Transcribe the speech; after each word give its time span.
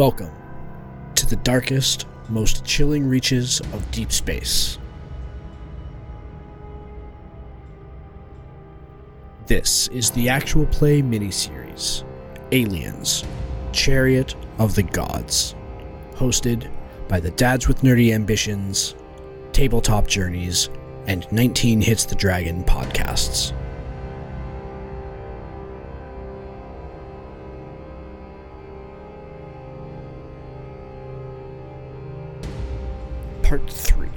Welcome 0.00 0.32
to 1.14 1.26
the 1.26 1.36
darkest, 1.36 2.06
most 2.30 2.64
chilling 2.64 3.06
reaches 3.06 3.60
of 3.60 3.90
deep 3.90 4.10
space. 4.12 4.78
This 9.46 9.88
is 9.88 10.10
the 10.10 10.30
actual 10.30 10.64
play 10.64 11.02
miniseries 11.02 12.04
Aliens 12.50 13.24
Chariot 13.72 14.36
of 14.58 14.74
the 14.74 14.84
Gods, 14.84 15.54
hosted 16.14 16.70
by 17.06 17.20
the 17.20 17.32
Dads 17.32 17.68
with 17.68 17.82
Nerdy 17.82 18.14
Ambitions, 18.14 18.94
Tabletop 19.52 20.06
Journeys, 20.06 20.70
and 21.08 21.30
19 21.30 21.82
Hits 21.82 22.06
the 22.06 22.14
Dragon 22.14 22.64
podcasts. 22.64 23.52
Part 33.50 33.68
3. 33.68 34.08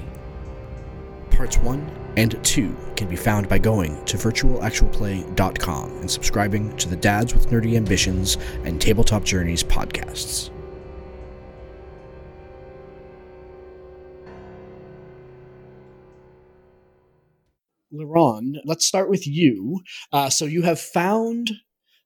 Parts 1.32 1.58
1 1.58 2.14
and 2.18 2.46
2 2.46 2.78
can 2.96 3.10
be 3.10 3.16
found 3.16 3.50
by 3.50 3.58
going 3.58 4.06
to 4.06 4.16
virtualactualplay.com 4.16 5.92
and 5.92 6.12
subscribing 6.12 6.78
to 6.78 6.88
the 6.88 6.96
Dads 6.96 7.34
with 7.34 7.50
Nerdy 7.50 7.76
Ambitions 7.76 8.38
and 8.64 8.80
Tabletop 8.80 9.24
Journeys 9.24 9.64
podcasts. 9.64 10.52
Leron, 17.92 18.58
let's 18.66 18.86
start 18.86 19.10
with 19.10 19.26
you. 19.26 19.82
Uh, 20.12 20.30
so 20.30 20.46
you 20.46 20.62
have 20.62 20.80
found 20.80 21.54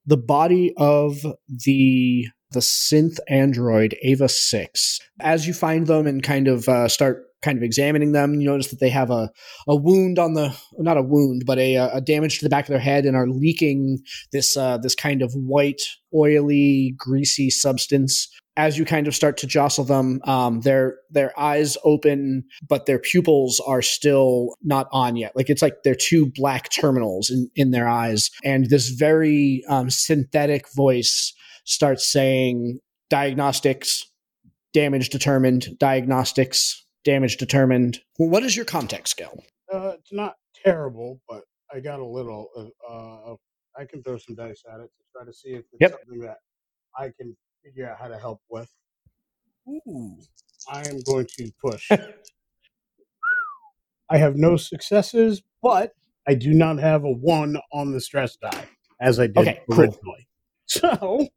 the 0.05 0.15
body 0.15 0.73
of 0.77 1.17
the 1.49 2.29
the 2.51 2.59
synth 2.59 3.19
android 3.29 3.95
Ava 4.03 4.29
Six. 4.29 4.99
As 5.19 5.47
you 5.47 5.53
find 5.53 5.87
them 5.87 6.07
and 6.07 6.23
kind 6.23 6.47
of 6.47 6.67
uh, 6.69 6.87
start 6.87 7.23
kind 7.41 7.57
of 7.57 7.63
examining 7.63 8.13
them, 8.13 8.33
you 8.33 8.49
notice 8.49 8.69
that 8.69 8.79
they 8.79 8.89
have 8.89 9.11
a, 9.11 9.29
a 9.67 9.75
wound 9.75 10.17
on 10.17 10.33
the 10.33 10.55
not 10.77 10.97
a 10.97 11.03
wound, 11.03 11.43
but 11.45 11.59
a, 11.59 11.75
a 11.75 12.01
damage 12.01 12.39
to 12.39 12.45
the 12.45 12.49
back 12.49 12.65
of 12.65 12.69
their 12.69 12.79
head 12.79 13.05
and 13.05 13.15
are 13.15 13.27
leaking 13.27 13.99
this 14.31 14.57
uh, 14.57 14.77
this 14.77 14.95
kind 14.95 15.21
of 15.21 15.31
white, 15.33 15.81
oily, 16.15 16.93
greasy 16.97 17.49
substance. 17.49 18.29
As 18.55 18.75
you 18.75 18.85
kind 18.85 19.07
of 19.07 19.13
start 19.13 19.37
to 19.37 19.45
jostle 19.45 19.83
them, 19.83 20.19
um, 20.23 20.61
their 20.61 20.95
their 21.11 21.39
eyes 21.39 21.77
open, 21.83 22.43
but 22.67 22.87
their 22.87 22.97
pupils 22.97 23.61
are 23.67 23.83
still 23.83 24.55
not 24.63 24.87
on 24.91 25.15
yet. 25.15 25.33
Like 25.35 25.51
it's 25.51 25.61
like 25.61 25.83
they're 25.83 25.93
two 25.93 26.31
black 26.33 26.69
terminals 26.69 27.29
in, 27.29 27.51
in 27.55 27.69
their 27.69 27.87
eyes, 27.87 28.31
and 28.43 28.67
this 28.67 28.89
very 28.89 29.63
um, 29.69 29.91
synthetic 29.91 30.65
voice 30.75 31.35
starts 31.67 32.09
saying 32.11 32.79
diagnostics, 33.09 34.05
damage 34.73 35.09
determined, 35.09 35.77
diagnostics, 35.79 36.85
damage 37.03 37.37
determined. 37.37 37.99
Well, 38.17 38.29
what 38.29 38.43
is 38.43 38.55
your 38.55 38.65
comtech 38.65 39.07
skill? 39.07 39.43
Uh, 39.71 39.93
it's 39.99 40.13
not 40.13 40.35
terrible, 40.65 41.19
but 41.29 41.43
I 41.71 41.79
got 41.81 41.99
a 41.99 42.05
little. 42.05 42.49
Uh, 42.89 43.31
uh, 43.31 43.35
I 43.77 43.85
can 43.85 44.01
throw 44.01 44.17
some 44.17 44.35
dice 44.35 44.63
at 44.73 44.79
it 44.79 44.83
to 44.97 45.03
try 45.13 45.25
to 45.25 45.33
see 45.33 45.49
if 45.49 45.65
it's 45.73 45.81
Yep. 45.81 45.91
something 45.91 46.19
that 46.21 46.37
I 46.97 47.11
can 47.19 47.35
figure 47.63 47.89
out 47.89 47.97
how 47.99 48.07
to 48.07 48.17
help 48.17 48.41
with. 48.49 48.71
Ooh. 49.69 50.17
I 50.71 50.87
am 50.87 51.01
going 51.03 51.27
to 51.37 51.51
push. 51.61 51.91
I 54.09 54.17
have 54.17 54.37
no 54.37 54.55
successes, 54.55 55.41
but 55.61 55.91
I 56.27 56.33
do 56.33 56.53
not 56.53 56.79
have 56.79 57.03
a 57.03 57.11
one 57.11 57.57
on 57.73 57.91
the 57.91 57.99
stress 57.99 58.37
die 58.37 58.67
as 59.01 59.19
I 59.19 59.27
did 59.27 59.37
Okay, 59.37 59.59
cool. 59.69 59.97
So 60.69 60.89
Y- 61.19 61.27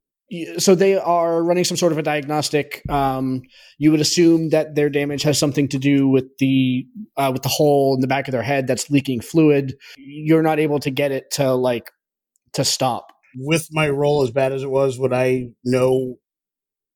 So 0.59 0.75
they 0.75 0.95
are 0.97 1.43
running 1.43 1.65
some 1.65 1.77
sort 1.77 1.93
of 1.93 1.99
a 1.99 2.03
diagnostic. 2.03 2.83
Um, 2.89 3.43
you 3.79 3.91
would 3.91 4.01
assume 4.01 4.51
that 4.51 4.75
their 4.77 4.89
damage 4.89 5.23
has 5.23 5.39
something 5.39 5.69
to 5.69 5.79
do 5.79 6.07
with 6.09 6.27
the 6.39 6.87
uh, 7.17 7.31
with 7.33 7.43
the 7.43 7.49
hole 7.49 7.95
in 7.95 8.01
the 8.01 8.07
back 8.07 8.29
of 8.29 8.33
their 8.33 8.43
head 8.43 8.67
that's 8.67 8.91
leaking 8.91 9.23
fluid. 9.23 9.75
You're 9.97 10.43
not 10.43 10.61
able 10.61 10.79
to 10.81 10.91
get 10.91 11.11
it 11.11 11.31
to 11.33 11.53
like 11.55 11.91
to 12.53 12.65
stop. 12.65 13.09
with 13.37 13.69
my 13.73 13.89
roll 13.89 14.23
as 14.23 14.31
bad 14.31 14.53
as 14.53 14.63
it 14.63 14.71
was, 14.71 14.99
would 14.99 15.13
I 15.13 15.49
know? 15.65 16.17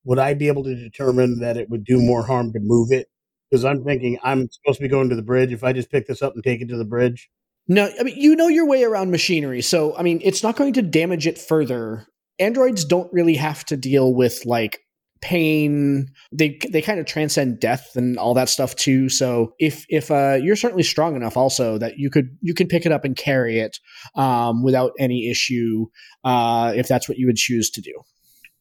Would 0.05 0.19
I 0.19 0.35
be 0.35 0.49
able 0.49 0.65
to 0.65 0.75
determine 0.75 1.41
that 1.41 1.57
it 1.57 1.71
would 1.71 1.85
do 1.85 2.01
more 2.01 2.25
harm 2.27 2.53
to 2.53 2.61
move 2.61 2.93
it? 2.93 3.09
Because 3.51 3.65
I'm 3.65 3.83
thinking 3.85 4.19
I'm 4.23 4.49
supposed 4.51 4.79
to 4.79 4.83
be 4.85 4.89
going 4.89 5.09
to 5.11 5.17
the 5.17 5.23
bridge. 5.23 5.53
If 5.53 5.65
I 5.65 5.73
just 5.73 5.91
pick 5.91 6.07
this 6.07 6.23
up 6.23 6.35
and 6.35 6.45
take 6.45 6.61
it 6.61 6.69
to 6.69 6.77
the 6.77 6.85
bridge, 6.85 7.31
No, 7.67 7.91
I 7.99 8.03
mean 8.03 8.17
you 8.17 8.37
know 8.37 8.49
your 8.49 8.67
way 8.67 8.85
around 8.85 9.11
machinery, 9.11 9.63
so 9.63 9.97
I 9.97 10.03
mean 10.03 10.21
it's 10.23 10.43
not 10.43 10.57
going 10.57 10.73
to 10.75 10.83
damage 10.83 11.27
it 11.27 11.39
further. 11.39 12.07
Androids 12.39 12.85
don't 12.85 13.13
really 13.13 13.37
have 13.37 13.65
to 13.67 13.77
deal 13.77 14.15
with 14.15 14.45
like 14.45 14.81
pain. 15.25 16.09
They 16.33 16.59
they 16.71 16.83
kind 16.83 17.01
of 17.01 17.07
transcend 17.07 17.59
death 17.59 17.97
and 17.97 18.19
all 18.19 18.35
that 18.35 18.51
stuff 18.51 18.77
too. 18.77 19.09
So 19.09 19.55
if 19.59 19.87
if 19.89 20.11
uh, 20.11 20.39
you're 20.41 20.55
certainly 20.55 20.83
strong 20.83 21.17
enough, 21.17 21.37
also 21.37 21.79
that 21.79 21.95
you 21.97 22.11
could 22.11 22.37
you 22.43 22.53
can 22.55 22.69
pick 22.69 22.85
it 22.85 22.93
up 22.93 23.05
and 23.05 23.17
carry 23.17 23.59
it 23.59 23.79
um, 24.17 24.63
without 24.63 24.93
any 24.99 25.31
issue, 25.31 25.87
uh, 26.25 26.73
if 26.77 26.89
that's 26.89 27.09
what 27.09 27.17
you 27.19 27.27
would 27.27 27.37
choose 27.37 27.71
to 27.71 27.81
do. 27.81 27.95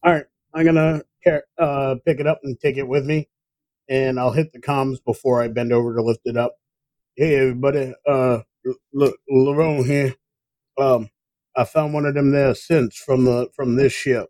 all 0.04 0.14
right, 0.14 0.26
I'm 0.54 0.66
gonna 0.66 1.02
uh, 1.58 1.96
pick 2.06 2.20
it 2.20 2.28
up 2.28 2.40
and 2.44 2.58
take 2.60 2.78
it 2.78 2.88
with 2.88 3.06
me, 3.06 3.28
and 3.90 4.18
I'll 4.20 4.32
hit 4.32 4.54
the 4.54 4.62
comms 4.62 5.04
before 5.06 5.42
I 5.42 5.50
bend 5.50 5.74
over 5.74 5.94
to 5.96 6.02
lift 6.02 6.22
it 6.24 6.38
up. 6.38 6.56
Hey 7.18 7.36
everybody, 7.36 7.94
uh, 8.08 8.40
look, 8.94 9.18
Lerone 9.30 9.86
here. 9.86 10.16
Um, 10.78 11.10
I 11.56 11.66
found 11.66 11.94
one 11.94 12.06
of 12.06 12.16
them 12.16 12.32
there 12.32 12.56
since 12.56 12.98
from 12.98 13.26
the 13.26 13.50
from 13.56 13.76
this 13.76 13.94
ship. 13.94 14.30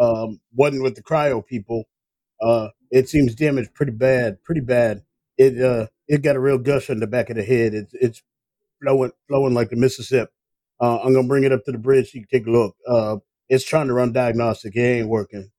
Um, 0.00 0.40
wasn't 0.54 0.82
with 0.82 0.96
the 0.96 1.02
cryo 1.02 1.44
people. 1.46 1.84
Uh, 2.40 2.68
it 2.90 3.08
seems 3.08 3.34
damaged 3.34 3.74
pretty 3.74 3.92
bad, 3.92 4.42
pretty 4.44 4.60
bad. 4.62 5.02
It 5.38 5.60
uh, 5.62 5.88
it 6.08 6.22
got 6.22 6.36
a 6.36 6.40
real 6.40 6.58
gush 6.58 6.90
on 6.90 7.00
the 7.00 7.06
back 7.06 7.30
of 7.30 7.36
the 7.36 7.44
head. 7.44 7.74
It's 7.74 7.92
it's 7.94 8.22
flowing 8.82 9.12
flowing 9.28 9.54
like 9.54 9.70
the 9.70 9.76
Mississippi. 9.76 10.32
Uh, 10.80 11.00
I'm 11.02 11.14
gonna 11.14 11.28
bring 11.28 11.44
it 11.44 11.52
up 11.52 11.64
to 11.64 11.72
the 11.72 11.78
bridge. 11.78 12.12
So 12.12 12.18
you 12.18 12.26
can 12.26 12.40
take 12.40 12.48
a 12.48 12.50
look. 12.52 12.76
Uh, 12.88 13.18
it's 13.48 13.64
trying 13.64 13.88
to 13.88 13.94
run 13.94 14.12
diagnostic. 14.12 14.76
It 14.76 14.80
ain't 14.80 15.08
working, 15.08 15.50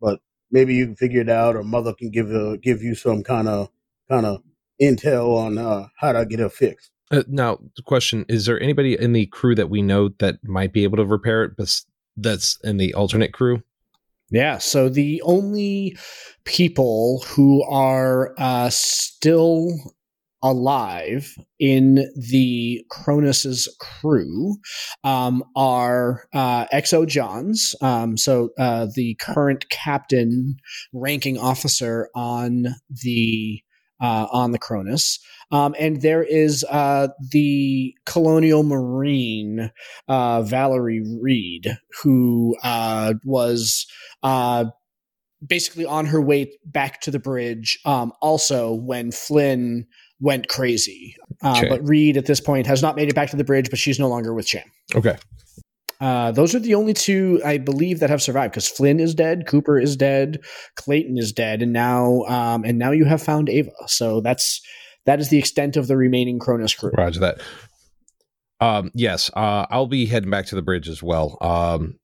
but 0.00 0.20
maybe 0.50 0.74
you 0.74 0.86
can 0.86 0.96
figure 0.96 1.22
it 1.22 1.30
out, 1.30 1.56
or 1.56 1.64
mother 1.64 1.94
can 1.94 2.10
give 2.10 2.30
uh, 2.32 2.56
give 2.56 2.82
you 2.82 2.94
some 2.94 3.22
kind 3.24 3.48
of 3.48 3.70
kind 4.10 4.26
of 4.26 4.42
intel 4.82 5.36
on 5.38 5.58
uh, 5.58 5.88
how 5.98 6.12
to 6.12 6.26
get 6.26 6.40
it 6.40 6.52
fixed. 6.52 6.90
Uh, 7.10 7.22
now, 7.28 7.58
the 7.76 7.82
question 7.82 8.24
is 8.28 8.46
there 8.46 8.60
anybody 8.60 8.98
in 8.98 9.12
the 9.12 9.26
crew 9.26 9.54
that 9.54 9.70
we 9.70 9.82
know 9.82 10.10
that 10.18 10.36
might 10.44 10.72
be 10.72 10.84
able 10.84 10.96
to 10.96 11.04
repair 11.04 11.44
it, 11.44 11.52
but 11.56 11.80
that's 12.16 12.58
in 12.64 12.76
the 12.76 12.94
alternate 12.94 13.32
crew? 13.32 13.62
Yeah. 14.30 14.58
So 14.58 14.88
the 14.88 15.22
only 15.22 15.96
people 16.44 17.22
who 17.26 17.62
are 17.64 18.34
uh, 18.38 18.70
still 18.70 19.68
alive 20.44 21.34
in 21.58 22.06
the 22.16 22.84
Cronus's 22.90 23.66
crew 23.80 24.56
um, 25.02 25.42
are 25.56 26.28
uh, 26.34 26.66
XO 26.66 27.06
Johns. 27.06 27.74
Um, 27.80 28.16
so 28.16 28.50
uh, 28.58 28.86
the 28.94 29.14
current 29.14 29.68
captain, 29.70 30.56
ranking 30.92 31.38
officer 31.38 32.10
on 32.14 32.66
the 33.02 33.62
uh, 34.00 34.26
on 34.30 34.52
the 34.52 34.58
Cronus. 34.58 35.18
Um, 35.50 35.74
and 35.78 36.02
there 36.02 36.22
is 36.22 36.64
uh, 36.70 37.08
the 37.30 37.94
Colonial 38.06 38.62
Marine 38.62 39.70
uh, 40.08 40.42
Valerie 40.42 41.04
Reed, 41.20 41.78
who 42.02 42.56
uh, 42.62 43.14
was 43.24 43.86
uh, 44.22 44.66
basically 45.46 45.84
on 45.84 46.06
her 46.06 46.20
way 46.20 46.50
back 46.64 47.00
to 47.02 47.10
the 47.10 47.18
bridge. 47.18 47.78
Um, 47.84 48.12
also, 48.20 48.72
when 48.72 49.12
Flynn 49.12 49.86
went 50.20 50.48
crazy, 50.48 51.14
uh, 51.42 51.58
Okay. 51.58 51.68
but 51.68 51.86
Reed 51.86 52.16
at 52.16 52.26
this 52.26 52.40
point 52.40 52.66
has 52.66 52.80
not 52.82 52.96
made 52.96 53.08
it 53.08 53.14
back 53.14 53.30
to 53.30 53.36
the 53.36 53.44
bridge, 53.44 53.68
but 53.70 53.78
she's 53.78 53.98
no 53.98 54.08
longer 54.08 54.32
with 54.32 54.46
Cham. 54.46 54.64
Okay. 54.94 55.16
Uh, 56.04 56.30
those 56.32 56.54
are 56.54 56.58
the 56.58 56.74
only 56.74 56.92
two 56.92 57.40
I 57.46 57.56
believe 57.56 58.00
that 58.00 58.10
have 58.10 58.20
survived 58.20 58.52
because 58.52 58.68
Flynn 58.68 59.00
is 59.00 59.14
dead, 59.14 59.46
Cooper 59.46 59.78
is 59.78 59.96
dead, 59.96 60.38
Clayton 60.76 61.16
is 61.16 61.32
dead, 61.32 61.62
and 61.62 61.72
now 61.72 62.24
um, 62.24 62.62
and 62.62 62.78
now 62.78 62.90
you 62.90 63.06
have 63.06 63.22
found 63.22 63.48
Ava. 63.48 63.70
So 63.86 64.20
that's 64.20 64.60
that 65.06 65.18
is 65.18 65.30
the 65.30 65.38
extent 65.38 65.78
of 65.78 65.86
the 65.86 65.96
remaining 65.96 66.38
Cronus 66.38 66.74
crew. 66.74 66.90
Roger 66.94 67.20
that. 67.20 67.40
Um, 68.60 68.90
yes, 68.92 69.30
uh, 69.34 69.64
I'll 69.70 69.86
be 69.86 70.04
heading 70.04 70.28
back 70.28 70.44
to 70.46 70.54
the 70.54 70.60
bridge 70.60 70.90
as 70.90 71.02
well. 71.02 71.38
Um, 71.40 71.98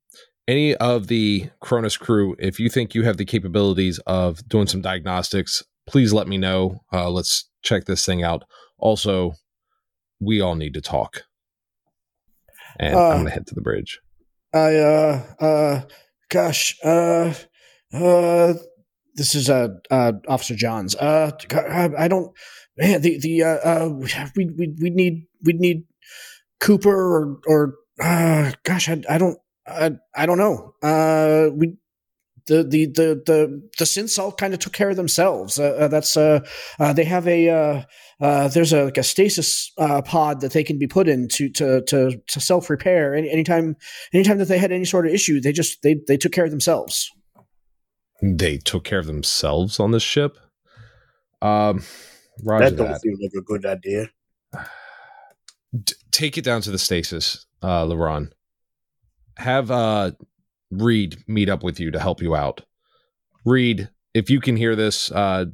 any 0.49 0.75
of 0.77 1.09
the 1.09 1.51
Cronus 1.61 1.99
crew, 1.99 2.37
if 2.39 2.59
you 2.59 2.71
think 2.71 2.95
you 2.95 3.03
have 3.03 3.19
the 3.19 3.27
capabilities 3.27 3.99
of 4.07 4.49
doing 4.49 4.67
some 4.67 4.81
diagnostics, 4.81 5.63
please 5.87 6.15
let 6.15 6.27
me 6.27 6.39
know. 6.39 6.81
Uh, 6.91 7.11
let's 7.11 7.51
check 7.63 7.85
this 7.85 8.07
thing 8.07 8.23
out. 8.23 8.45
Also, 8.79 9.35
we 10.21 10.41
all 10.41 10.55
need 10.55 10.73
to 10.73 10.81
talk. 10.81 11.25
And 12.81 12.95
Uh, 12.97 13.09
I'm 13.09 13.17
going 13.17 13.25
to 13.27 13.31
head 13.33 13.47
to 13.49 13.55
the 13.55 13.61
bridge. 13.61 14.01
I 14.53 14.77
uh 14.77 15.23
uh 15.39 15.83
gosh 16.29 16.77
uh 16.83 17.33
uh 17.93 18.55
this 19.15 19.35
is 19.37 19.49
uh, 19.49 19.69
uh 19.93 20.13
Officer 20.27 20.57
Johns. 20.57 20.97
Uh 20.97 21.31
I, 21.53 21.91
I 21.97 22.09
don't 22.09 22.33
man 22.77 23.01
the 23.03 23.19
the 23.21 23.45
uh, 23.45 23.59
uh 23.71 23.89
we 24.35 24.47
we 24.59 24.75
we 24.81 24.91
need 24.91 25.27
we 25.45 25.53
need 25.53 25.85
Cooper 26.59 26.91
or 26.91 27.39
or 27.47 27.75
uh 28.03 28.51
gosh 28.65 28.89
I 28.89 29.03
I 29.09 29.19
don't 29.19 29.39
I, 29.69 29.93
I 30.17 30.27
don't 30.27 30.39
know. 30.39 30.75
Uh 30.83 31.51
we 31.55 31.77
the 32.51 32.65
the 32.65 32.87
the 32.87 33.23
the, 33.25 33.71
the 33.79 33.85
synths 33.85 34.19
all 34.19 34.33
kind 34.33 34.53
of 34.53 34.59
took 34.59 34.73
care 34.73 34.91
of 34.91 34.97
themselves. 34.97 35.59
Uh, 35.59 35.71
uh, 35.79 35.89
that's 35.89 36.17
uh, 36.17 36.41
uh, 36.81 36.93
they 36.93 37.05
have 37.05 37.27
a 37.29 37.49
uh, 37.49 37.83
uh, 38.21 38.49
there's 38.49 38.73
a 38.73 38.85
like 38.85 38.99
a 38.99 39.05
stasis 39.05 39.71
uh, 39.79 40.03
pod 40.03 40.41
that 40.41 40.53
they 40.53 40.65
can 40.65 40.79
be 40.79 40.89
put 40.89 41.09
in 41.09 41.29
to 41.29 41.49
to 41.51 41.83
to, 41.83 42.21
to 42.27 42.41
self 42.41 42.69
repair. 42.69 43.15
Any, 43.15 43.31
anytime 43.31 43.77
anytime 44.13 44.39
that 44.39 44.49
they 44.49 44.59
had 44.59 44.73
any 44.73 44.85
sort 44.85 45.07
of 45.07 45.13
issue, 45.13 45.41
they 45.41 45.53
just 45.53 45.83
they 45.83 46.01
they 46.09 46.17
took 46.17 46.33
care 46.33 46.45
of 46.45 46.51
themselves. 46.51 47.09
They 48.21 48.59
took 48.59 48.85
care 48.85 48.99
of 48.99 49.07
themselves 49.07 49.79
on 49.79 49.93
this 49.93 50.03
ship. 50.03 50.37
Um, 51.41 51.85
Roger 52.45 52.71
that 52.71 52.77
don't 52.77 52.89
that. 52.89 53.01
seem 53.01 53.17
like 53.23 53.33
a 53.39 53.43
good 53.43 53.65
idea. 53.65 54.11
D- 55.73 55.95
take 56.11 56.37
it 56.37 56.45
down 56.45 56.63
to 56.63 56.71
the 56.71 56.79
stasis, 56.79 57.47
uh, 57.63 57.85
LeRon. 57.85 58.33
Have 59.39 59.71
uh, 59.71 60.11
Reed 60.71 61.23
meet 61.27 61.49
up 61.49 61.63
with 61.63 61.81
you 61.81 61.91
to 61.91 61.99
help 61.99 62.23
you 62.23 62.35
out. 62.35 62.63
Reed, 63.45 63.89
if 64.15 64.31
you 64.31 64.41
can 64.41 64.57
hear 64.57 64.77
this, 64.77 65.11
uh, 65.13 65.47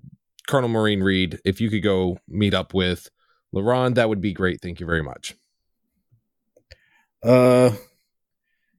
Colonial 0.47 0.71
Marine 0.71 1.03
Reed, 1.03 1.41
if 1.45 1.61
you 1.61 1.71
could 1.71 1.83
go 1.83 2.19
meet 2.29 2.55
up 2.55 2.75
with 2.75 3.11
LeRon, 3.55 3.95
that 3.95 4.09
would 4.09 4.21
be 4.21 4.33
great. 4.33 4.61
Thank 4.61 4.81
you 4.81 4.87
very 4.87 5.03
much. 5.03 5.35
Uh, 7.23 7.73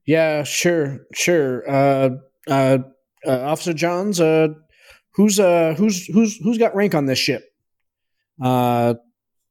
yeah, 0.06 0.42
sure, 0.44 1.00
sure. 1.14 1.68
Uh, 1.68 2.10
uh, 2.48 2.78
uh 3.26 3.40
Officer 3.42 3.74
Johns, 3.74 4.20
uh, 4.20 4.48
who's 5.12 5.38
uh 5.38 5.74
who's 5.76 6.06
who's 6.06 6.36
who's 6.38 6.58
got 6.58 6.74
rank 6.74 6.94
on 6.94 7.06
this 7.06 7.18
ship? 7.18 7.44
Uh, 8.42 8.94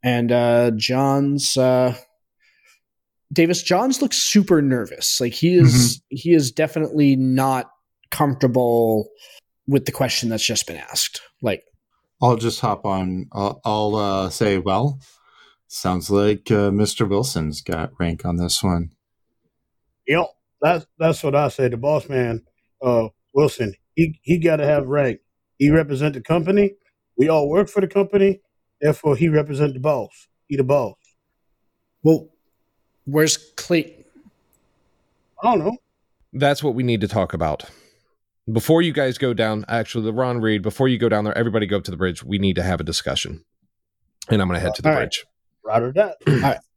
and 0.03 0.31
uh, 0.31 0.71
Johns, 0.71 1.57
uh, 1.57 1.95
Davis 3.31 3.61
Johns 3.61 4.01
looks 4.01 4.17
super 4.17 4.61
nervous. 4.61 5.19
Like 5.19 5.33
he 5.33 5.55
is 5.55 6.01
he 6.09 6.33
is 6.33 6.51
definitely 6.51 7.15
not 7.15 7.69
comfortable 8.09 9.09
with 9.67 9.85
the 9.85 9.91
question 9.91 10.29
that's 10.29 10.45
just 10.45 10.65
been 10.67 10.77
asked. 10.77 11.21
Like 11.41 11.63
I'll 12.21 12.37
just 12.37 12.61
hop 12.61 12.85
on. 12.85 13.27
I'll, 13.33 13.61
I'll 13.63 13.95
uh, 13.95 14.29
say, 14.29 14.57
well, 14.57 14.99
sounds 15.67 16.09
like 16.09 16.49
uh, 16.49 16.71
Mr. 16.71 17.07
Wilson's 17.07 17.61
got 17.61 17.91
rank 17.99 18.25
on 18.25 18.37
this 18.37 18.63
one. 18.63 18.91
Yep, 20.07 20.27
that's 20.61 20.85
that's 20.97 21.23
what 21.23 21.35
I 21.35 21.49
say. 21.49 21.67
The 21.67 21.77
boss 21.77 22.07
man, 22.09 22.43
uh, 22.81 23.09
Wilson, 23.33 23.73
he 23.95 24.19
he 24.23 24.39
got 24.39 24.57
to 24.57 24.65
have 24.65 24.87
rank. 24.87 25.19
He 25.57 25.69
represent 25.69 26.13
the 26.13 26.21
company. 26.21 26.75
We 27.17 27.29
all 27.29 27.49
work 27.49 27.67
for 27.67 27.81
the 27.81 27.87
company. 27.87 28.41
Therefore, 28.79 29.15
he 29.15 29.27
represent 29.27 29.73
the 29.73 29.79
boss. 29.79 30.27
He 30.47 30.55
the 30.55 30.63
boss. 30.63 30.95
Well, 32.03 32.29
where's 33.07 33.37
Clayton? 33.55 34.03
I 35.41 35.55
don't 35.55 35.59
know. 35.65 35.77
That's 36.33 36.61
what 36.61 36.75
we 36.75 36.83
need 36.83 37.01
to 37.01 37.07
talk 37.07 37.33
about. 37.33 37.63
Before 38.51 38.81
you 38.81 38.93
guys 38.93 39.17
go 39.17 39.33
down, 39.33 39.65
actually, 39.67 40.11
LeRon 40.11 40.41
Reed, 40.41 40.61
before 40.61 40.87
you 40.87 40.97
go 40.97 41.09
down 41.09 41.23
there, 41.23 41.37
everybody 41.37 41.65
go 41.65 41.77
up 41.77 41.83
to 41.85 41.91
the 41.91 41.97
bridge. 41.97 42.23
We 42.23 42.37
need 42.37 42.55
to 42.55 42.63
have 42.63 42.79
a 42.79 42.83
discussion. 42.83 43.43
And 44.29 44.41
I'm 44.41 44.47
going 44.47 44.59
to 44.59 44.61
head 44.65 44.75
to 44.75 44.81
the 44.81 44.89
All 44.89 44.95
right. 44.95 45.01
bridge. 45.01 45.25
Roger 45.63 45.91
that. 45.93 46.61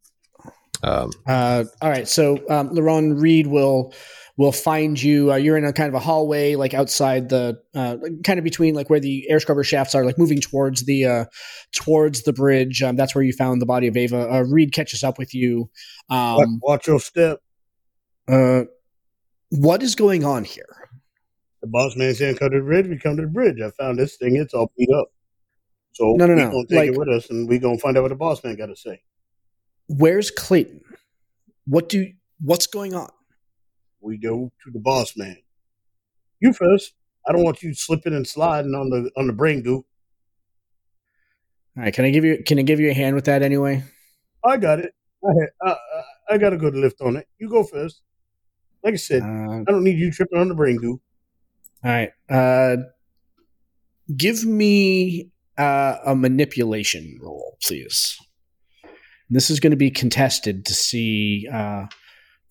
Um, 0.82 1.11
Uh, 1.27 1.65
all 1.82 1.91
right, 1.91 2.09
so 2.09 2.37
um, 2.49 2.71
Laron 2.71 3.21
Reed 3.21 3.47
will 3.47 3.93
will 4.41 4.53
find 4.53 5.01
you. 5.01 5.31
Uh, 5.33 5.37
you're 5.37 5.59
in 5.59 5.67
a 5.67 5.73
kind 5.73 5.89
of 5.91 5.95
a 5.95 5.99
hallway, 5.99 6.55
like 6.55 6.73
outside 6.73 7.29
the, 7.29 7.61
uh, 7.75 7.99
kind 8.25 8.39
of 8.39 8.45
between 8.45 8.75
like 8.75 8.89
where 8.89 8.99
the 8.99 9.29
air 9.29 9.39
scrubber 9.39 9.63
shafts 9.63 9.95
are, 9.95 10.03
like 10.07 10.17
moving 10.17 10.41
towards 10.41 10.85
the 10.87 11.05
uh, 11.05 11.25
towards 11.73 12.23
the 12.23 12.33
bridge. 12.33 12.83
Um, 12.83 12.97
that's 12.97 13.15
where 13.15 13.23
you 13.23 13.35
found 13.35 13.61
the 13.61 13.67
body 13.67 13.87
of 13.87 13.99
Ava. 13.99 14.33
Uh, 14.33 14.41
Reed 14.49 14.73
catches 14.73 15.05
up 15.05 15.19
with 15.19 15.35
you. 15.35 15.69
Um, 16.09 16.59
Watch 16.63 16.87
your 16.87 16.99
step. 17.01 17.41
uh, 18.29 18.63
what 19.51 19.83
is 19.83 19.95
going 19.95 20.25
on 20.25 20.45
here? 20.45 20.89
The 21.61 21.67
boss 21.69 21.95
man 21.95 22.15
saying, 22.15 22.37
"Come 22.37 22.51
to 22.51 22.59
the 22.61 22.65
bridge." 22.65 22.87
We 22.89 22.99
come 22.99 23.17
to 23.17 23.23
the 23.23 23.29
bridge. 23.29 23.61
I 23.61 23.71
found 23.73 23.99
this 23.99 24.17
thing. 24.17 24.37
It's 24.37 24.55
all 24.55 24.73
beat 24.79 24.89
up. 24.99 25.09
So 25.93 26.15
No, 26.17 26.25
no, 26.25 26.35
no, 26.35 26.51
gonna 26.51 26.67
take 26.67 26.77
like- 26.79 26.89
it 26.93 26.99
with 26.99 27.09
us, 27.09 27.29
and 27.29 27.47
we 27.47 27.59
gonna 27.59 27.77
find 27.77 27.99
out 27.99 28.05
what 28.05 28.09
the 28.09 28.15
boss 28.15 28.43
man 28.43 28.57
got 28.57 28.67
to 28.67 28.77
say. 28.77 29.03
Where's 29.87 30.31
Clayton? 30.31 30.81
What 31.67 31.91
do 31.91 32.11
what's 32.41 32.67
going 32.67 32.95
on? 32.95 33.11
We 34.00 34.19
go 34.19 34.50
to 34.64 34.70
the 34.70 34.79
boss 34.79 35.17
man. 35.17 35.37
You 36.41 36.52
first. 36.52 36.94
I 37.29 37.32
don't 37.32 37.44
want 37.44 37.62
you 37.62 37.75
slipping 37.75 38.14
and 38.14 38.26
sliding 38.26 38.75
on 38.75 38.91
the 38.91 39.11
on 39.17 39.26
the 39.26 39.32
brain 39.32 39.62
goo. 39.62 39.85
All 41.76 41.85
right, 41.85 41.94
can 41.94 42.05
I 42.05 42.11
give 42.11 42.25
you 42.25 42.43
can 42.44 42.58
I 42.58 42.62
give 42.62 42.81
you 42.81 42.91
a 42.91 42.94
hand 42.94 43.14
with 43.14 43.26
that 43.26 43.43
anyway? 43.43 43.85
I 44.44 44.56
got 44.56 44.79
it. 44.79 44.93
I 45.25 45.69
I, 45.69 45.76
I, 46.31 46.38
got 46.38 46.55
a 46.55 46.56
good 46.56 46.75
lift 46.75 47.02
on 47.02 47.17
it. 47.17 47.26
You 47.38 47.50
go 47.50 47.62
first. 47.62 48.00
Like 48.82 48.94
I 48.94 48.97
said, 48.97 49.23
Uh, 49.23 49.61
I 49.61 49.64
don't 49.67 49.85
need 49.85 49.99
you 49.99 50.11
tripping 50.11 50.38
on 50.38 50.49
the 50.49 50.55
brain 50.55 50.79
goo. 50.79 51.00
All 51.85 51.91
right. 51.91 52.11
Uh, 52.29 52.76
give 54.17 54.44
me 54.44 55.31
uh, 55.58 55.97
a 56.06 56.17
manipulation 56.17 57.19
roll, 57.23 57.58
please. 57.62 58.19
This 59.29 59.50
is 59.50 59.61
going 59.61 59.70
to 59.70 59.76
be 59.76 59.91
contested 59.91 60.64
to 60.67 60.75
see 60.75 61.47
uh, 61.52 61.87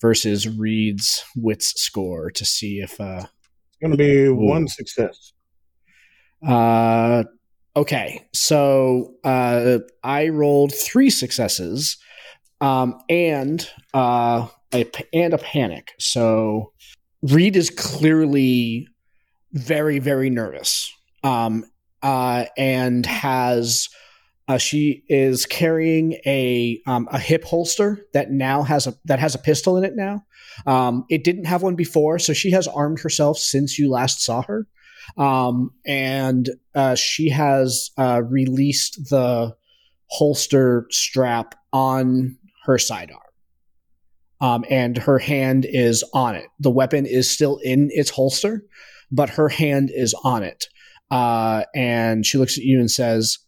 versus 0.02 0.48
Reed's 0.48 1.24
wits 1.36 1.80
score 1.82 2.32
to 2.32 2.46
see 2.46 2.80
if. 2.80 3.00
Uh, 3.00 3.26
It's 3.68 3.78
gonna 3.82 3.98
be 3.98 4.30
one 4.30 4.68
success. 4.68 5.34
uh, 6.48 7.24
okay, 7.76 8.26
so 8.34 9.14
uh, 9.24 9.80
I 10.04 10.30
rolled 10.30 10.74
three 10.74 11.10
successes, 11.10 11.98
um, 12.62 13.00
and 13.10 13.68
uh, 13.94 14.48
a 14.74 14.90
and 15.14 15.34
a 15.34 15.38
panic. 15.38 15.92
So 16.00 16.74
Reed 17.22 17.56
is 17.56 17.70
clearly 17.70 18.88
very 19.54 20.00
very 20.00 20.30
nervous, 20.30 20.92
um, 21.24 21.66
uh, 22.02 22.46
and 22.58 23.06
has. 23.06 23.90
Uh, 24.50 24.58
she 24.58 25.04
is 25.08 25.46
carrying 25.46 26.14
a 26.26 26.82
um, 26.88 27.08
a 27.12 27.20
hip 27.20 27.46
holster 27.46 28.06
that 28.14 28.32
now 28.32 28.64
has 28.64 28.88
a 28.88 28.94
that 29.06 29.20
has 29.20 29.36
a 29.36 29.40
pistol 29.40 29.78
in 29.78 29.86
it 29.86 29.94
now. 29.96 30.26
Um, 30.66 31.06
it 31.10 31.24
didn't 31.24 31.46
have 31.46 31.64
one 31.64 31.76
before, 31.76 32.20
so 32.20 32.34
she 32.34 32.52
has 32.52 32.68
armed 32.68 33.00
herself 33.00 33.38
since 33.38 33.80
you 33.80 33.90
last 33.90 34.22
saw 34.22 34.42
her 34.42 34.68
um, 35.18 35.72
and 35.86 36.50
uh, 36.76 36.96
she 36.96 37.30
has 37.30 37.92
uh, 37.98 38.22
released 38.28 39.10
the 39.10 39.56
holster 40.08 40.88
strap 40.90 41.56
on 41.72 42.38
her 42.66 42.78
sidearm. 42.78 43.20
Um, 44.42 44.64
and 44.70 44.98
her 44.98 45.20
hand 45.20 45.66
is 45.68 46.04
on 46.14 46.36
it. 46.36 46.46
The 46.60 46.72
weapon 46.72 47.06
is 47.06 47.30
still 47.30 47.58
in 47.58 47.90
its 47.92 48.10
holster, 48.10 48.64
but 49.12 49.32
her 49.32 49.50
hand 49.50 49.92
is 49.94 50.16
on 50.24 50.44
it. 50.44 50.68
Uh, 51.12 51.64
and 51.76 52.26
she 52.26 52.38
looks 52.38 52.58
at 52.58 52.64
you 52.64 52.80
and 52.80 52.90
says, 52.90 53.40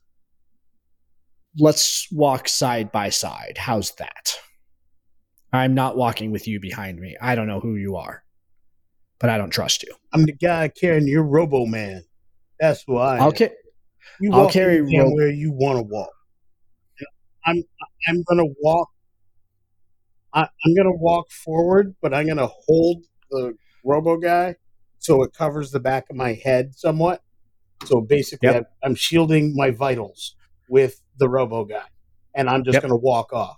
Let's 1.57 2.07
walk 2.11 2.47
side 2.47 2.91
by 2.91 3.09
side. 3.09 3.57
How's 3.57 3.91
that? 3.95 4.37
I'm 5.53 5.73
not 5.73 5.97
walking 5.97 6.31
with 6.31 6.47
you 6.47 6.59
behind 6.59 6.99
me. 6.99 7.17
I 7.21 7.35
don't 7.35 7.47
know 7.47 7.59
who 7.59 7.75
you 7.75 7.97
are, 7.97 8.23
but 9.19 9.29
I 9.29 9.37
don't 9.37 9.49
trust 9.49 9.83
you. 9.83 9.93
I'm 10.13 10.25
the 10.25 10.31
guy 10.33 10.69
carrying 10.69 11.07
your 11.07 11.23
Robo 11.23 11.65
Man. 11.65 12.03
That's 12.59 12.83
who 12.87 12.97
I 12.97 13.17
am. 13.17 13.21
I'll, 13.23 13.33
ca- 13.33 13.49
You 14.21 14.31
I'll 14.33 14.49
carry 14.49 14.81
Ro- 14.81 15.11
where 15.13 15.29
you 15.29 15.51
want 15.51 15.77
to 15.79 15.83
walk. 15.83 16.11
I'm 17.45 17.63
I'm 18.07 18.23
gonna 18.29 18.45
walk. 18.61 18.89
I, 20.33 20.43
I'm 20.43 20.75
gonna 20.75 20.95
walk 20.95 21.29
forward, 21.31 21.95
but 22.01 22.13
I'm 22.13 22.27
gonna 22.27 22.47
hold 22.47 23.03
the 23.29 23.55
Robo 23.83 24.17
guy 24.17 24.55
so 24.99 25.23
it 25.23 25.33
covers 25.33 25.71
the 25.71 25.79
back 25.79 26.09
of 26.09 26.15
my 26.15 26.33
head 26.33 26.75
somewhat. 26.75 27.21
So 27.85 27.99
basically, 27.99 28.47
Yep. 28.49 28.55
I'm, 28.83 28.91
I'm 28.91 28.95
shielding 28.95 29.55
my 29.55 29.71
vitals 29.71 30.35
with 30.69 31.01
the 31.17 31.29
Robo 31.29 31.65
guy, 31.65 31.83
and 32.35 32.49
I'm 32.49 32.63
just 32.63 32.75
Yep. 32.75 32.83
gonna 32.83 32.95
walk 32.95 33.33
off. 33.33 33.57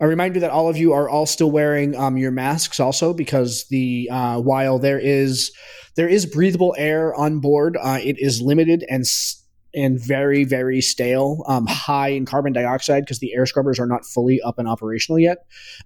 A 0.00 0.06
reminder 0.06 0.38
that 0.40 0.50
all 0.50 0.68
of 0.68 0.76
you 0.76 0.92
are 0.92 1.08
all 1.08 1.26
still 1.26 1.50
wearing 1.50 1.96
um, 1.96 2.16
your 2.16 2.30
masks, 2.30 2.78
also 2.78 3.12
because 3.12 3.66
the 3.70 4.08
uh, 4.12 4.40
while 4.40 4.78
there 4.78 4.98
is 4.98 5.50
there 5.96 6.08
is 6.08 6.26
breathable 6.26 6.74
air 6.78 7.14
on 7.14 7.40
board, 7.40 7.76
uh, 7.80 7.98
it 8.02 8.16
is 8.18 8.40
limited 8.40 8.84
and 8.88 9.00
s- 9.00 9.44
and 9.74 10.00
very 10.00 10.44
very 10.44 10.80
stale, 10.80 11.42
um, 11.48 11.66
high 11.66 12.08
in 12.08 12.24
carbon 12.26 12.52
dioxide 12.52 13.02
because 13.04 13.18
the 13.18 13.34
air 13.34 13.44
scrubbers 13.46 13.78
are 13.80 13.86
not 13.86 14.04
fully 14.06 14.40
up 14.42 14.58
and 14.58 14.68
operational 14.68 15.18
yet. 15.18 15.38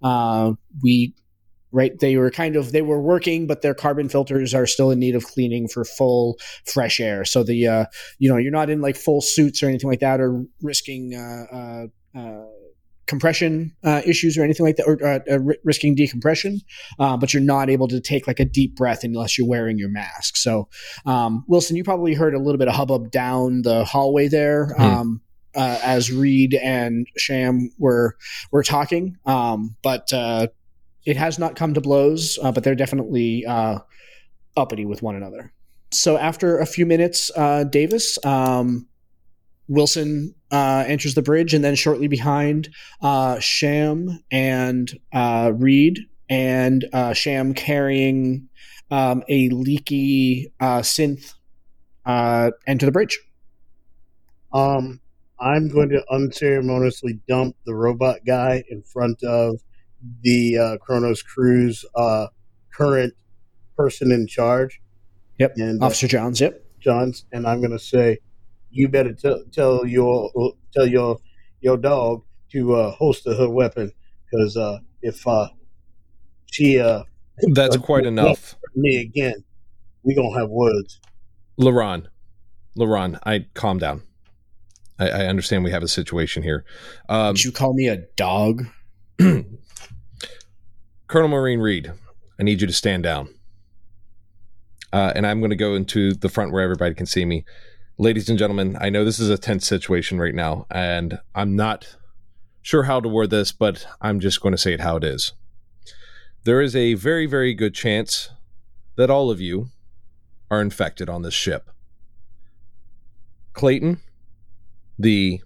Uh, 0.02 0.52
we 0.82 1.14
right 1.72 1.98
they 2.00 2.16
were 2.16 2.30
kind 2.30 2.56
of 2.56 2.72
they 2.72 2.82
were 2.82 3.00
working 3.00 3.46
but 3.46 3.62
their 3.62 3.74
carbon 3.74 4.08
filters 4.08 4.54
are 4.54 4.66
still 4.66 4.90
in 4.90 4.98
need 4.98 5.14
of 5.14 5.24
cleaning 5.24 5.66
for 5.68 5.84
full 5.84 6.38
fresh 6.66 7.00
air 7.00 7.24
so 7.24 7.42
the 7.42 7.66
uh 7.66 7.84
you 8.18 8.30
know 8.30 8.36
you're 8.36 8.52
not 8.52 8.70
in 8.70 8.80
like 8.80 8.96
full 8.96 9.20
suits 9.20 9.62
or 9.62 9.68
anything 9.68 9.90
like 9.90 10.00
that 10.00 10.20
or 10.20 10.44
risking 10.62 11.14
uh 11.14 11.56
uh, 11.56 12.18
uh 12.18 12.44
compression 13.06 13.74
uh, 13.84 14.00
issues 14.06 14.38
or 14.38 14.42
anything 14.44 14.64
like 14.64 14.76
that, 14.76 14.86
or 14.86 15.04
uh, 15.04 15.18
uh, 15.30 15.38
risking 15.64 15.94
decompression, 15.94 16.60
but 16.98 17.34
you're 17.34 17.42
not 17.42 17.68
able 17.68 17.88
to 17.88 18.00
take 18.00 18.26
like 18.26 18.40
a 18.40 18.44
deep 18.44 18.74
breath 18.76 19.04
unless 19.04 19.36
you're 19.36 19.46
wearing 19.46 19.76
your 19.76 19.90
mask. 19.90 20.36
So, 20.36 20.68
um, 21.04 21.44
Wilson, 21.48 21.76
you 21.76 21.84
probably 21.84 22.14
heard 22.14 22.34
a 22.34 22.38
little 22.38 22.58
bit 22.58 22.68
of 22.68 22.74
hubbub 22.74 23.10
down 23.10 23.62
the 23.62 23.84
hallway 23.84 24.28
there 24.28 24.72
Hmm. 24.76 24.82
um, 24.82 25.20
uh, 25.54 25.78
as 25.82 26.10
Reed 26.10 26.54
and 26.54 27.06
Cham 27.16 27.70
were 27.78 28.16
were 28.50 28.62
talking, 28.62 29.18
um, 29.26 29.76
but 29.82 30.10
uh, 30.12 30.46
it 31.04 31.16
has 31.16 31.38
not 31.38 31.56
come 31.56 31.74
to 31.74 31.80
blows. 31.80 32.38
Uh, 32.42 32.52
but 32.52 32.64
they're 32.64 32.74
definitely 32.74 33.44
uh, 33.46 33.78
uppity 34.56 34.84
with 34.84 35.02
one 35.02 35.16
another. 35.16 35.52
So 35.90 36.16
after 36.16 36.58
a 36.58 36.66
few 36.66 36.86
minutes, 36.86 37.30
uh, 37.36 37.64
Davis, 37.64 38.18
um, 38.24 38.86
Wilson 39.68 40.34
uh, 40.50 40.84
enters 40.86 41.14
the 41.14 41.22
bridge, 41.22 41.54
and 41.54 41.64
then 41.64 41.74
shortly 41.74 42.08
behind, 42.08 42.68
uh, 43.00 43.38
Cham 43.40 44.22
and 44.30 44.92
uh, 45.12 45.52
Reed, 45.54 46.00
and 46.28 46.84
Cham 47.14 47.54
carrying 47.54 48.48
um, 48.90 49.22
a 49.28 49.48
leaky 49.50 50.52
synth 50.60 51.34
enter 52.06 52.86
the 52.86 52.92
bridge. 52.92 53.20
Um, 54.52 55.00
I'm 55.40 55.68
going 55.68 55.88
to 55.90 56.04
unceremoniously 56.10 57.20
dump 57.28 57.56
the 57.66 57.74
robot 57.74 58.20
guy 58.26 58.64
in 58.68 58.82
front 58.82 59.22
of 59.22 59.60
the 60.22 60.58
uh, 60.58 60.76
Cronus 60.78 61.22
Crew's 61.22 61.84
uh, 61.94 62.26
current 62.74 63.14
person 63.76 64.12
in 64.12 64.26
charge. 64.26 64.80
Yep, 65.38 65.54
And 65.56 65.82
uh, 65.82 65.86
Officer 65.86 66.08
Johns. 66.08 66.40
Yep. 66.40 66.64
Johns, 66.80 67.24
and 67.32 67.46
I'm 67.46 67.60
going 67.60 67.72
to 67.72 67.78
say, 67.78 68.18
you 68.72 68.88
better 68.88 69.12
tell 69.12 69.44
tell 69.52 69.86
your 69.86 70.30
tell 70.72 70.86
your 70.86 71.18
your 71.60 71.76
dog 71.76 72.22
to 72.50 72.74
uh, 72.74 72.90
holster 72.92 73.34
her 73.34 73.48
weapon 73.48 73.92
because 74.24 74.56
uh, 74.56 74.78
if 75.02 75.26
uh, 75.26 75.48
she 76.50 76.80
uh, 76.80 77.04
That's 77.52 77.76
quite 77.76 78.06
enough. 78.06 78.56
me 78.74 78.96
again, 79.00 79.44
we 80.02 80.14
gonna 80.14 80.38
have 80.38 80.48
words. 80.48 81.00
Laron, 81.60 82.06
Laron, 82.76 83.18
I 83.24 83.46
calm 83.54 83.78
down. 83.78 84.02
I, 84.98 85.08
I 85.08 85.26
understand 85.26 85.64
we 85.64 85.70
have 85.70 85.82
a 85.82 85.88
situation 85.88 86.42
here. 86.42 86.64
Um, 87.08 87.34
Did 87.34 87.44
you 87.44 87.52
call 87.52 87.74
me 87.74 87.88
a 87.88 87.98
dog? 88.16 88.64
Colonial 91.12 91.28
Marine 91.42 91.60
Reed, 91.60 91.92
I 92.40 92.42
need 92.42 92.62
you 92.62 92.66
to 92.66 92.72
stand 92.72 93.02
down. 93.02 93.28
Uh, 94.94 95.12
and 95.14 95.26
I'm 95.26 95.40
going 95.40 95.50
to 95.50 95.56
go 95.56 95.74
into 95.74 96.14
the 96.14 96.30
front 96.30 96.52
where 96.52 96.62
everybody 96.62 96.94
can 96.94 97.04
see 97.04 97.26
me. 97.26 97.44
Ladies 97.98 98.30
and 98.30 98.38
gentlemen, 98.38 98.78
I 98.80 98.88
know 98.88 99.04
this 99.04 99.18
is 99.18 99.28
a 99.28 99.36
tense 99.36 99.66
situation 99.66 100.18
right 100.18 100.34
now, 100.34 100.66
and 100.70 101.18
I'm 101.34 101.54
not 101.54 101.96
sure 102.62 102.84
how 102.84 102.98
to 102.98 103.10
word 103.10 103.28
this, 103.28 103.52
but 103.52 103.86
I'm 104.00 104.20
just 104.20 104.40
going 104.40 104.52
to 104.52 104.58
say 104.58 104.72
it 104.72 104.80
how 104.80 104.96
it 104.96 105.04
is. 105.04 105.34
There 106.44 106.62
is 106.62 106.74
a 106.74 106.94
very, 106.94 107.26
very 107.26 107.52
good 107.52 107.74
chance 107.74 108.30
that 108.96 109.10
all 109.10 109.30
of 109.30 109.38
you 109.38 109.68
are 110.50 110.62
infected 110.62 111.10
on 111.10 111.20
this 111.20 111.34
ship. 111.34 111.68
Clayton, 113.52 114.00
the 114.98 115.42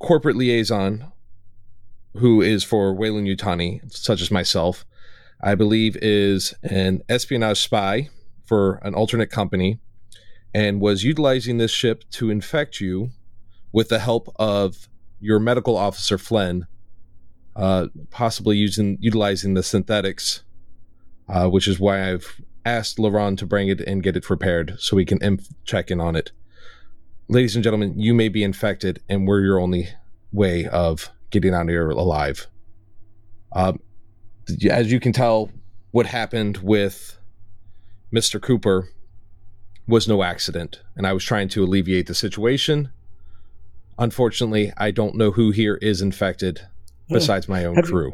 corporate 0.00 0.34
liaison 0.34 1.12
who 2.18 2.40
is 2.40 2.64
for 2.64 2.94
Weyland-Yutani, 2.94 3.92
such 3.92 4.20
as 4.20 4.30
myself, 4.30 4.84
I 5.42 5.54
believe 5.54 5.96
is 6.00 6.54
an 6.62 7.02
espionage 7.08 7.60
spy 7.60 8.08
for 8.44 8.76
an 8.82 8.94
alternate 8.94 9.30
company 9.30 9.78
and 10.54 10.80
was 10.80 11.04
utilizing 11.04 11.58
this 11.58 11.70
ship 11.70 12.04
to 12.12 12.30
infect 12.30 12.80
you 12.80 13.10
with 13.72 13.88
the 13.90 13.98
help 13.98 14.34
of 14.36 14.88
your 15.20 15.38
medical 15.38 15.76
officer 15.76 16.16
Flynn, 16.16 16.66
uh, 17.54 17.88
possibly 18.10 18.56
using 18.56 18.96
utilizing 19.00 19.54
the 19.54 19.62
synthetics, 19.62 20.44
uh, 21.28 21.48
which 21.48 21.68
is 21.68 21.78
why 21.78 22.10
I've 22.10 22.40
asked 22.64 22.96
Laron 22.96 23.36
to 23.38 23.46
bring 23.46 23.68
it 23.68 23.80
and 23.80 24.02
get 24.02 24.16
it 24.16 24.30
repaired 24.30 24.76
so 24.78 24.96
we 24.96 25.04
can 25.04 25.22
inf- 25.22 25.48
check 25.64 25.90
in 25.90 26.00
on 26.00 26.16
it. 26.16 26.32
Ladies 27.28 27.54
and 27.54 27.62
gentlemen, 27.62 27.98
you 27.98 28.14
may 28.14 28.28
be 28.28 28.44
infected, 28.44 29.02
and 29.08 29.26
we're 29.26 29.42
your 29.42 29.60
only 29.60 29.88
way 30.32 30.66
of 30.66 31.10
getting 31.30 31.54
out 31.54 31.62
of 31.62 31.68
here 31.68 31.88
alive. 31.90 32.46
Um, 33.52 33.80
as 34.70 34.90
you 34.92 35.00
can 35.00 35.12
tell, 35.12 35.50
what 35.90 36.06
happened 36.06 36.58
with 36.58 37.18
Mr. 38.14 38.40
Cooper 38.40 38.88
was 39.88 40.08
no 40.08 40.22
accident, 40.22 40.82
and 40.96 41.06
I 41.06 41.12
was 41.12 41.24
trying 41.24 41.48
to 41.50 41.64
alleviate 41.64 42.06
the 42.06 42.14
situation. 42.14 42.90
Unfortunately, 43.98 44.72
I 44.76 44.90
don't 44.90 45.14
know 45.16 45.30
who 45.30 45.50
here 45.52 45.76
is 45.76 46.02
infected 46.02 46.60
besides 47.08 47.48
my 47.48 47.64
own 47.64 47.76
Have 47.76 47.86
you- 47.86 47.90
crew. 47.90 48.12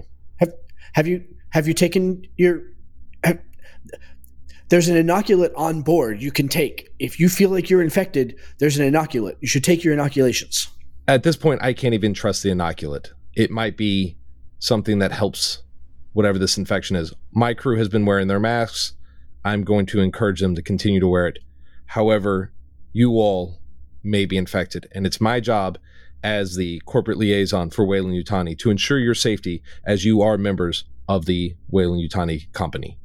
Have 0.95 1.07
you 1.07 1.25
have 1.51 1.67
you 1.67 1.73
taken 1.73 2.27
your? 2.37 2.61
Have, 3.25 3.39
there's 4.69 4.89
an 4.89 4.97
inoculant 4.97 5.53
on 5.57 5.81
board 5.81 6.21
you 6.21 6.31
can 6.31 6.49
take 6.49 6.91
if 6.99 7.19
you 7.19 7.31
feel 7.31 7.49
like 7.49 7.71
you're 7.71 7.83
infected. 7.83 8.37
There's 8.59 8.79
an 8.79 8.93
inoculant. 8.93 9.37
You 9.41 9.49
should 9.49 9.65
take 9.65 9.83
your 9.85 9.95
inoculations. 9.95 10.69
At 11.09 11.25
this 11.25 11.37
point, 11.37 11.63
I 11.63 11.73
can't 11.73 11.95
even 11.95 12.15
trust 12.15 12.43
the 12.43 12.51
inoculant. 12.51 13.11
It 13.35 13.51
might 13.51 13.77
be 13.77 14.17
something 14.59 15.01
that 15.01 15.13
helps 15.13 15.63
whatever 16.13 16.39
this 16.39 16.57
infection 16.57 16.97
is. 16.97 17.13
My 17.33 17.55
crew 17.55 17.77
has 17.79 17.89
been 17.89 18.07
wearing 18.07 18.29
their 18.29 18.39
masks. 18.39 18.95
I'm 19.45 19.65
going 19.65 19.87
to 19.87 20.01
encourage 20.01 20.41
them 20.41 20.55
to 20.55 20.63
continue 20.63 21.01
to 21.01 21.09
wear 21.09 21.27
it. 21.27 21.41
However, 21.87 22.53
you 22.93 23.13
all 23.13 23.59
may 24.05 24.27
be 24.27 24.37
infected, 24.37 24.87
and 24.93 25.07
it's 25.07 25.21
my 25.21 25.41
job 25.41 25.79
as 26.23 26.55
the 26.55 26.81
corporate 26.87 27.19
liaison 27.19 27.71
for 27.71 27.85
Weyland-Yutani 27.85 28.57
to 28.59 28.71
ensure 28.71 28.99
your 28.99 29.15
safety 29.15 29.63
as 29.85 30.05
you 30.05 30.23
are 30.23 30.39
members 30.39 30.85
of 31.09 31.27
the 31.27 31.57
Weyland-Yutani 31.69 32.53
company. 32.53 32.99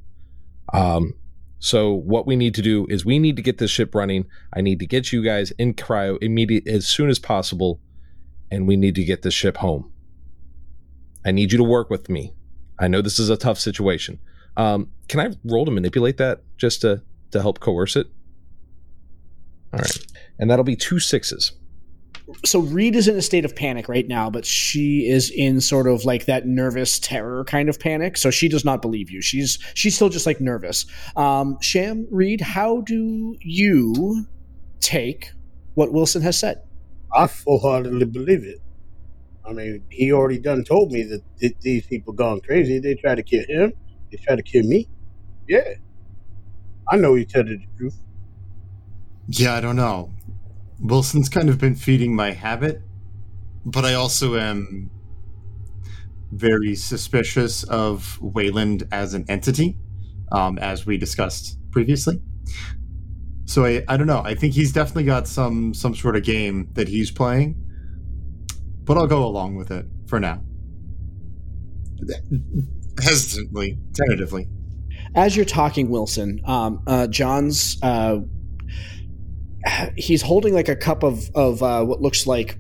Um, 0.71 1.15
so 1.59 1.93
what 1.93 2.27
we 2.27 2.35
need 2.35 2.53
to 2.55 2.61
do 2.61 2.85
is 2.89 3.05
we 3.05 3.17
need 3.17 3.35
to 3.37 3.41
get 3.41 3.57
this 3.57 3.71
ship 3.71 3.95
running. 3.95 4.25
I 4.53 4.61
need 4.61 4.79
to 4.79 4.85
get 4.85 5.11
you 5.11 5.23
guys 5.23 5.51
in 5.51 5.73
cryo 5.73 6.17
immediate 6.21 6.67
as 6.67 6.87
soon 6.87 7.09
as 7.09 7.17
possible, 7.17 7.79
and 8.51 8.67
we 8.67 8.75
need 8.75 8.95
to 8.95 9.03
get 9.03 9.21
this 9.21 9.33
ship 9.33 9.57
home. 9.57 9.91
I 11.25 11.31
need 11.31 11.51
you 11.51 11.57
to 11.57 11.63
work 11.63 11.89
with 11.89 12.09
me. 12.09 12.33
I 12.79 12.87
know 12.87 13.01
this 13.01 13.19
is 13.19 13.29
a 13.29 13.37
tough 13.37 13.59
situation. 13.59 14.19
Um, 14.55 14.91
can 15.07 15.19
I 15.19 15.35
roll 15.43 15.65
to 15.65 15.71
manipulate 15.71 16.17
that 16.17 16.41
just 16.57 16.81
to 16.81 17.01
to 17.31 17.41
help 17.41 17.59
coerce 17.59 17.95
it? 17.95 18.07
All 19.73 19.79
right, 19.79 20.07
and 20.39 20.49
that'll 20.49 20.63
be 20.63 20.75
two 20.75 20.99
sixes. 20.99 21.51
So 22.45 22.59
Reed 22.59 22.95
is 22.95 23.07
in 23.07 23.15
a 23.15 23.21
state 23.21 23.45
of 23.45 23.55
panic 23.55 23.87
right 23.87 24.07
now, 24.07 24.29
but 24.29 24.45
she 24.45 25.07
is 25.07 25.31
in 25.31 25.61
sort 25.61 25.87
of 25.87 26.03
like 26.03 26.25
that 26.25 26.45
nervous 26.45 26.99
terror 26.99 27.45
kind 27.45 27.69
of 27.69 27.79
panic. 27.79 28.17
So 28.17 28.31
she 28.31 28.49
does 28.49 28.65
not 28.65 28.81
believe 28.81 29.09
you. 29.09 29.21
She's 29.21 29.59
she's 29.75 29.95
still 29.95 30.09
just 30.09 30.25
like 30.25 30.41
nervous. 30.41 30.85
Um, 31.15 31.57
Cham 31.61 32.07
Reed, 32.11 32.41
how 32.41 32.81
do 32.81 33.35
you 33.41 34.25
take 34.79 35.31
what 35.75 35.93
Wilson 35.93 36.21
has 36.21 36.37
said? 36.39 36.61
I 37.17 37.25
full 37.25 37.59
heartedly 37.59 38.05
believe 38.05 38.43
it. 38.43 38.61
I 39.43 39.51
mean, 39.51 39.83
he 39.89 40.13
already 40.13 40.37
done 40.39 40.63
told 40.63 40.91
me 40.91 41.03
that 41.03 41.21
th- 41.39 41.55
these 41.61 41.87
people 41.87 42.13
gone 42.13 42.41
crazy. 42.41 42.79
They 42.79 42.93
try 42.93 43.15
to 43.15 43.23
kill 43.23 43.43
him. 43.47 43.73
They 44.11 44.17
try 44.17 44.35
to 44.35 44.43
kill 44.43 44.63
me. 44.63 44.87
Yeah, 45.47 45.75
I 46.87 46.97
know 46.97 47.15
he 47.15 47.25
told 47.25 47.47
the 47.47 47.59
truth. 47.77 47.97
Yeah, 49.27 49.55
I 49.55 49.61
don't 49.61 49.75
know. 49.75 50.13
Wilson's 50.79 51.27
kind 51.27 51.49
of 51.49 51.57
been 51.57 51.75
feeding 51.75 52.15
my 52.15 52.31
habit, 52.31 52.81
but 53.65 53.83
I 53.83 53.95
also 53.95 54.37
am 54.37 54.91
very 56.31 56.75
suspicious 56.75 57.63
of 57.63 58.19
Weyland 58.21 58.87
as 58.91 59.15
an 59.15 59.25
entity, 59.27 59.75
um, 60.31 60.59
as 60.59 60.85
we 60.85 60.97
discussed 60.97 61.57
previously. 61.71 62.21
So 63.47 63.63
I, 63.63 63.81
I 63.87 63.95
don't 63.95 64.07
know. 64.07 64.21
I 64.25 64.35
think 64.35 64.53
he's 64.53 64.73
definitely 64.73 65.05
got 65.05 65.25
some 65.25 65.73
some 65.73 65.95
sort 65.95 66.17
of 66.17 66.23
game 66.23 66.69
that 66.73 66.89
he's 66.89 67.09
playing, 67.09 67.55
but 68.83 68.97
I'll 68.97 69.07
go 69.07 69.25
along 69.25 69.55
with 69.55 69.71
it 69.71 69.85
for 70.07 70.19
now. 70.19 70.41
Hesitantly, 73.01 73.79
tentatively. 73.93 74.47
as 75.15 75.35
you're 75.35 75.45
talking, 75.45 75.89
Wilson, 75.89 76.41
um, 76.45 76.83
uh, 76.87 77.07
John's 77.07 77.77
uh, 77.81 78.19
he's 79.95 80.21
holding 80.21 80.53
like 80.53 80.67
a 80.67 80.75
cup 80.75 81.03
of 81.03 81.29
of 81.33 81.63
uh, 81.63 81.85
what 81.85 82.01
looks 82.01 82.27
like 82.27 82.57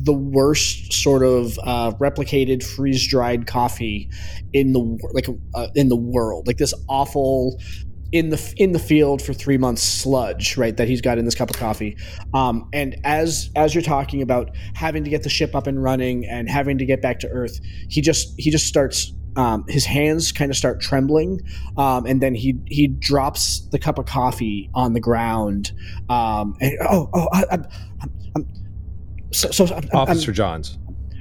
the 0.00 0.12
worst 0.12 0.92
sort 0.92 1.22
of 1.22 1.58
uh, 1.64 1.90
replicated 1.92 2.62
freeze 2.62 3.08
dried 3.08 3.46
coffee 3.46 4.08
in 4.52 4.72
the 4.72 5.10
like 5.12 5.26
uh, 5.54 5.68
in 5.74 5.88
the 5.88 5.96
world, 5.96 6.46
like 6.46 6.58
this 6.58 6.74
awful 6.86 7.58
in 8.12 8.30
the 8.30 8.54
in 8.56 8.72
the 8.72 8.78
field 8.78 9.20
for 9.20 9.32
three 9.34 9.58
months 9.58 9.82
sludge, 9.82 10.56
right? 10.56 10.76
That 10.76 10.88
he's 10.88 11.00
got 11.00 11.18
in 11.18 11.24
this 11.24 11.34
cup 11.34 11.50
of 11.50 11.56
coffee. 11.56 11.96
Um, 12.34 12.68
and 12.72 12.96
as 13.04 13.50
as 13.54 13.74
you're 13.74 13.82
talking 13.82 14.22
about 14.22 14.50
having 14.74 15.04
to 15.04 15.10
get 15.10 15.22
the 15.22 15.28
ship 15.28 15.54
up 15.54 15.66
and 15.66 15.82
running 15.82 16.24
and 16.26 16.48
having 16.48 16.78
to 16.78 16.86
get 16.86 17.02
back 17.02 17.20
to 17.20 17.28
Earth, 17.28 17.60
he 17.88 18.00
just 18.00 18.34
he 18.38 18.50
just 18.50 18.66
starts. 18.66 19.12
Um, 19.36 19.64
his 19.68 19.84
hands 19.84 20.32
kind 20.32 20.50
of 20.50 20.56
start 20.56 20.80
trembling, 20.80 21.40
um, 21.76 22.06
and 22.06 22.20
then 22.20 22.34
he 22.34 22.58
he 22.66 22.88
drops 22.88 23.60
the 23.70 23.78
cup 23.78 23.98
of 23.98 24.06
coffee 24.06 24.68
on 24.74 24.94
the 24.94 25.00
ground. 25.00 25.70
Um, 26.08 26.56
and 26.60 26.76
oh 26.80 27.08
oh 27.14 27.28
I, 27.32 27.44
I'm, 27.52 27.66
I'm, 28.02 28.12
I'm 28.34 28.46
so, 29.30 29.50
so 29.52 29.66
I'm, 29.66 29.84
I'm, 29.92 29.96
Officer 29.96 30.32
Johns, 30.32 30.76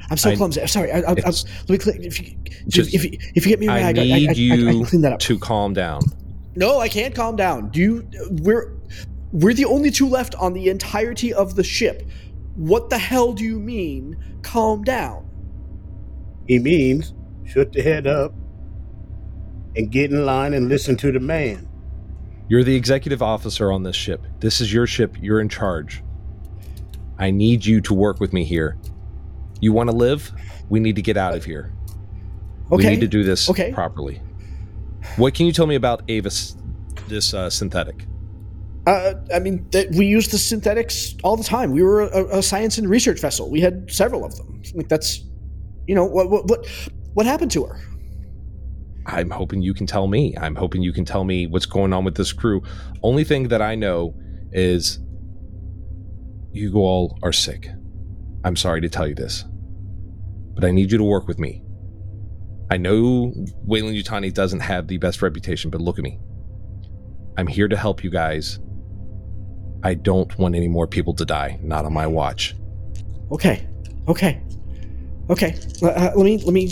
I'm 0.10 0.18
so 0.18 0.32
I- 0.32 0.36
clumsy. 0.36 0.62
I'm 0.62 0.68
sorry. 0.68 0.92
I, 0.92 1.00
I, 1.00 1.12
I, 1.12 1.14
let 1.14 1.70
me 1.70 1.78
clean. 1.78 2.04
If 2.04 2.20
you, 2.20 2.36
Just- 2.70 2.96
if, 2.96 3.04
you, 3.04 3.20
if 3.36 3.46
you 3.46 3.52
get 3.52 3.60
me 3.60 3.68
a 3.68 3.72
I 3.72 3.82
rag, 3.82 4.00
I, 4.00 4.04
need 4.04 4.38
you 4.38 4.66
can 4.66 4.86
clean 4.86 5.02
that 5.02 5.14
up. 5.14 5.20
to 5.20 5.38
calm 5.38 5.74
down. 5.74 6.02
No, 6.58 6.80
I 6.80 6.90
can't 6.90 7.14
calm 7.14 7.36
down. 7.36 7.70
Do 7.70 7.80
you? 7.80 8.08
We're 8.42 8.74
we're 9.32 9.54
the 9.54 9.66
only 9.66 9.92
two 9.92 10.10
left 10.10 10.34
on 10.36 10.54
the 10.54 10.70
entirety 10.70 11.32
of 11.32 11.56
the 11.56 11.64
ship. 11.64 12.02
What 12.56 12.90
the 12.90 12.98
hell 12.98 13.34
do 13.34 13.44
you 13.44 13.60
mean? 13.60 14.18
Calm 14.42 14.84
down. 14.84 15.30
He 16.48 16.58
means 16.58 17.14
shut 17.46 17.74
the 17.74 17.84
head 17.84 18.08
up 18.08 18.34
and 19.76 19.92
get 19.92 20.10
in 20.12 20.26
line 20.26 20.56
and 20.56 20.68
listen 20.68 20.98
to 20.98 21.12
the 21.12 21.20
man. 21.20 21.70
You're 22.48 22.64
the 22.64 22.76
executive 22.76 23.22
officer 23.22 23.72
on 23.72 23.84
this 23.84 23.96
ship. 23.96 24.26
This 24.40 24.60
is 24.60 24.74
your 24.74 24.88
ship. 24.88 25.16
You're 25.22 25.40
in 25.40 25.50
charge. 25.50 26.02
I 27.20 27.30
need 27.30 27.68
you 27.68 27.82
to 27.82 27.94
work 27.94 28.20
with 28.20 28.34
me 28.34 28.44
here. 28.44 28.78
You 29.62 29.74
want 29.74 29.92
to 29.92 29.96
live? 29.96 30.32
We 30.70 30.80
need 30.80 30.96
to 30.96 31.04
get 31.04 31.18
out 31.18 31.36
of 31.36 31.46
here. 31.46 31.72
Okay. 32.72 32.78
We 32.78 32.84
need 32.88 33.02
to 33.02 33.08
do 33.08 33.24
this 33.24 33.48
Okay. 33.48 33.72
properly. 33.74 34.22
What 35.16 35.34
can 35.34 35.46
you 35.46 35.52
tell 35.52 35.66
me 35.66 35.76
about 35.76 36.04
Avis, 36.10 36.56
this 37.08 37.34
uh, 37.34 37.50
synthetic? 37.50 38.06
Uh, 38.86 39.16
I 39.34 39.40
mean, 39.40 39.68
th- 39.72 39.90
we 39.98 40.06
use 40.06 40.28
the 40.30 40.38
synthetics 40.38 41.16
all 41.24 41.36
the 41.36 41.44
time. 41.44 41.72
We 41.72 41.84
were 41.84 42.04
a, 42.04 42.38
a 42.38 42.44
science 42.44 42.78
and 42.78 42.90
research 42.90 43.20
vessel. 43.20 43.50
We 43.50 43.60
had 43.60 43.92
several 43.92 44.24
of 44.24 44.36
them. 44.38 44.62
Like 44.76 44.88
that's, 44.88 45.26
you 45.88 45.96
know, 45.96 46.06
what 46.06 46.30
what 46.30 46.48
what, 46.48 46.68
what 47.14 47.26
happened 47.26 47.52
to 47.52 47.66
her? 47.66 47.80
I'm 49.06 49.30
hoping 49.30 49.62
you 49.62 49.74
can 49.74 49.88
tell 49.88 50.08
me. 50.08 50.36
I'm 50.40 50.56
hoping 50.56 50.84
you 50.84 50.94
can 50.94 51.06
tell 51.06 51.24
me 51.24 51.48
what's 51.48 51.66
going 51.66 51.94
on 51.94 52.06
with 52.06 52.16
this 52.16 52.32
crew. 52.32 52.62
Only 53.04 53.24
thing 53.24 53.48
that 53.48 53.62
I 53.62 53.76
know 53.76 54.14
is 54.52 55.00
you 56.52 56.76
all 56.76 57.18
are 57.24 57.34
sick. 57.34 57.70
I'm 58.44 58.56
sorry 58.56 58.82
to 58.82 58.90
tell 58.90 59.08
you 59.08 59.16
this, 59.16 59.44
but 60.54 60.64
I 60.64 60.72
need 60.72 60.92
you 60.92 60.98
to 60.98 61.04
work 61.04 61.28
with 61.28 61.40
me. 61.40 61.62
I 62.70 62.78
know 62.78 63.34
Weyland-Yutani 63.66 64.34
doesn't 64.34 64.60
have 64.60 64.88
the 64.88 64.98
best 64.98 65.22
reputation, 65.22 65.72
but 65.72 65.80
look 65.82 65.98
at 65.98 66.04
me. 66.04 66.20
I'm 67.38 67.48
here 67.48 67.68
to 67.68 67.78
help 67.78 68.04
you 68.04 68.10
guys. 68.10 68.60
I 69.84 69.94
don't 69.94 70.38
want 70.38 70.56
any 70.56 70.68
more 70.68 70.88
people 70.88 71.14
to 71.16 71.26
die. 71.26 71.60
Not 71.62 71.86
on 71.86 71.94
my 71.94 72.08
watch. 72.08 72.56
Okay, 73.32 73.68
okay, 74.08 74.42
okay. 75.30 75.56
Uh, 75.82 75.88
uh, 75.88 76.12
let 76.16 76.26
me 76.26 76.38
let 76.40 76.54
me 76.54 76.72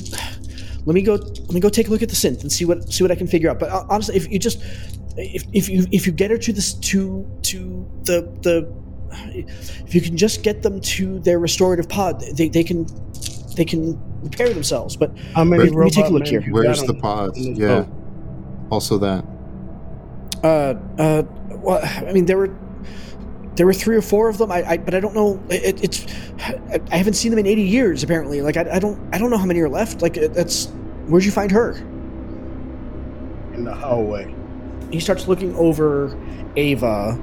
let 0.86 0.94
me 0.94 1.02
go 1.02 1.14
let 1.14 1.52
me 1.52 1.60
go 1.60 1.70
take 1.70 1.88
a 1.88 1.92
look 1.92 2.02
at 2.02 2.10
the 2.10 2.16
synth 2.16 2.42
and 2.42 2.52
see 2.52 2.66
what 2.66 2.92
see 2.92 3.04
what 3.04 3.12
I 3.12 3.16
can 3.16 3.28
figure 3.28 3.50
out. 3.50 3.60
But 3.60 3.70
uh, 3.70 3.86
honestly, 3.90 4.16
if 4.16 4.30
you 4.32 4.40
just 4.40 4.64
if, 5.18 5.44
if 5.54 5.70
you 5.70 5.86
if 5.92 6.08
you 6.08 6.12
get 6.12 6.32
her 6.32 6.38
to 6.38 6.52
this 6.52 6.74
to 6.74 7.26
to 7.44 7.88
the 8.04 8.22
the 8.42 8.74
if 9.86 9.94
you 9.94 10.02
can 10.02 10.18
just 10.18 10.44
get 10.44 10.62
them 10.62 10.82
to 10.82 11.20
their 11.20 11.40
restorative 11.40 11.88
pod, 11.88 12.22
they, 12.36 12.50
they 12.50 12.64
can 12.64 12.88
they 13.56 13.66
can 13.66 14.02
repair 14.26 14.50
themselves. 14.54 14.98
But 14.98 15.12
How 15.34 15.44
many 15.44 15.70
Let 15.70 15.86
me 15.86 15.90
take 15.92 16.06
a 16.06 16.10
look 16.10 16.28
here. 16.28 16.42
Where's 16.42 16.84
the 16.84 16.94
on- 16.94 17.02
pods? 17.02 17.40
Yeah. 17.40 17.82
boat? 17.82 17.88
Also 18.72 18.98
that. 18.98 19.24
uh 20.44 20.74
uh 21.00 21.24
well, 21.62 21.80
I 21.84 22.12
mean 22.12 22.26
there 22.26 22.38
were 22.38 22.54
there 23.56 23.66
were 23.66 23.74
three 23.74 23.96
or 23.96 24.02
four 24.02 24.28
of 24.28 24.38
them. 24.38 24.52
I, 24.52 24.72
I 24.72 24.78
but 24.78 24.94
I 24.94 25.00
don't 25.00 25.16
know. 25.16 25.42
It, 25.50 25.84
it's 25.84 26.06
I, 26.40 26.82
I 26.92 26.98
haven't 26.98 27.14
seen 27.14 27.32
them 27.32 27.40
in 27.40 27.46
eighty 27.48 27.62
years. 27.64 28.04
Apparently, 28.04 28.42
like 28.42 28.58
I, 28.58 28.66
I 28.74 28.80
don't 28.80 29.00
I 29.14 29.18
don't 29.18 29.30
know 29.30 29.38
how 29.38 29.46
many 29.46 29.62
are 29.62 29.70
left. 29.70 30.02
Like 30.02 30.18
it, 30.18 30.34
that's 30.34 30.68
where'd 31.08 31.24
you 31.24 31.32
find 31.32 31.52
her? 31.52 31.76
in 33.54 33.64
the 33.64 33.74
hallway. 33.74 34.34
he 34.92 35.00
starts 35.00 35.30
looking 35.30 35.56
over 35.56 36.14
Ava. 36.58 37.18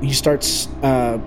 He 0.00 0.12
starts, 0.12 0.66
uh, 0.82 1.18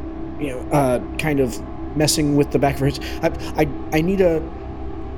you 0.42 0.48
know, 0.50 0.60
uh, 0.74 1.00
kind 1.18 1.40
of 1.40 1.58
messing 1.96 2.36
with 2.36 2.52
the 2.52 2.60
back 2.60 2.76
of 2.76 2.82
her 2.82 2.88
head. 2.90 3.00
I, 3.24 3.62
I, 3.64 3.98
I 3.98 4.02
need 4.02 4.20
a. 4.20 4.42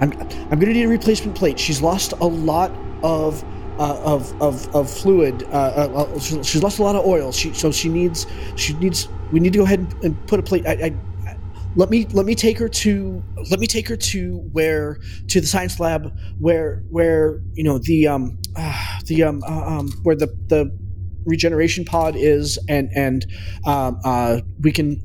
I'm, 0.04 0.12
I'm 0.52 0.60
gonna 0.60 0.74
need 0.74 0.84
a 0.84 0.88
replacement 0.88 1.38
plate. 1.38 1.58
She's 1.58 1.82
lost 1.82 2.14
a 2.14 2.26
lot 2.28 2.72
of. 3.04 3.44
Uh, 3.80 4.00
of, 4.04 4.40
of, 4.40 4.76
of 4.76 4.88
fluid. 4.88 5.42
Uh, 5.46 5.48
uh, 5.50 6.04
uh, 6.04 6.20
she's 6.20 6.62
lost 6.62 6.78
a 6.78 6.84
lot 6.84 6.96
of 6.96 7.04
oil. 7.08 7.32
She 7.32 7.56
so 7.56 7.72
she 7.72 7.90
needs 7.90 8.28
she 8.56 8.74
needs. 8.74 9.08
We 9.32 9.40
need 9.40 9.52
to 9.54 9.58
go 9.58 9.66
ahead 9.66 9.80
and, 9.80 10.04
and 10.04 10.28
put 10.28 10.40
a 10.40 10.44
plate. 10.44 10.68
I, 10.68 10.74
I, 10.74 10.96
let 11.76 11.90
me 11.90 12.06
let 12.12 12.28
me 12.28 12.36
take 12.36 12.60
her 12.60 12.70
to 12.70 13.24
let 13.50 13.60
me 13.60 13.66
take 13.66 13.88
her 13.88 13.96
to 13.96 14.38
where 14.52 15.00
to 15.28 15.42
the 15.42 15.48
science 15.48 15.80
lab 15.80 16.16
where 16.38 16.84
where 16.92 17.42
you 17.54 17.64
know 17.64 17.80
the 17.80 18.08
um 18.08 18.38
uh, 18.56 19.00
the 19.08 19.24
um, 19.24 19.42
uh, 19.44 19.66
um 19.66 19.92
where 20.04 20.16
the 20.16 20.28
the 20.50 20.70
regeneration 21.26 21.84
pod 21.84 22.16
is 22.16 22.60
and 22.70 22.92
and 22.96 23.26
um 23.66 24.00
uh 24.06 24.40
we 24.62 24.72
can 24.72 25.02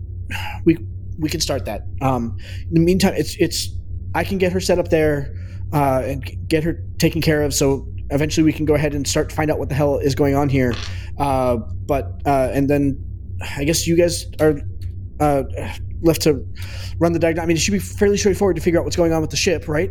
we 0.67 0.77
we 1.19 1.31
can 1.31 1.41
start 1.41 1.65
that 1.65 1.85
um 2.03 2.37
in 2.69 2.75
the 2.75 2.81
meantime 2.81 3.15
it's 3.17 3.35
it's 3.39 3.78
i 4.15 4.25
can 4.25 4.39
get 4.39 4.53
her 4.53 4.61
set 4.61 4.79
up 4.79 4.89
there 4.89 5.35
uh 5.73 6.03
and 6.05 6.49
get 6.49 6.65
her 6.65 6.83
taken 6.99 7.21
care 7.21 7.43
of 7.43 7.53
so 7.55 7.87
eventually 8.11 8.45
we 8.45 8.53
can 8.53 8.65
go 8.65 8.75
ahead 8.75 8.95
and 8.95 9.07
start 9.07 9.29
to 9.29 9.35
find 9.35 9.51
out 9.51 9.59
what 9.59 9.69
the 9.69 9.75
hell 9.75 9.99
is 9.99 10.15
going 10.15 10.35
on 10.35 10.49
here 10.49 10.75
uh 11.19 11.57
but 11.87 12.21
uh 12.27 12.51
and 12.53 12.69
then 12.71 12.99
i 13.57 13.65
guess 13.65 13.87
you 13.87 13.97
guys 13.97 14.25
are 14.41 14.59
uh 15.21 15.43
left 16.01 16.23
to 16.23 16.45
run 16.99 17.13
the 17.13 17.19
diagnostic 17.19 17.45
i 17.45 17.47
mean 17.47 17.57
it 17.57 17.61
should 17.61 17.73
be 17.73 17.79
fairly 17.79 18.17
straightforward 18.17 18.57
to 18.57 18.63
figure 18.63 18.79
out 18.81 18.85
what's 18.85 18.97
going 18.97 19.13
on 19.13 19.21
with 19.21 19.31
the 19.31 19.37
ship 19.37 19.69
right 19.69 19.91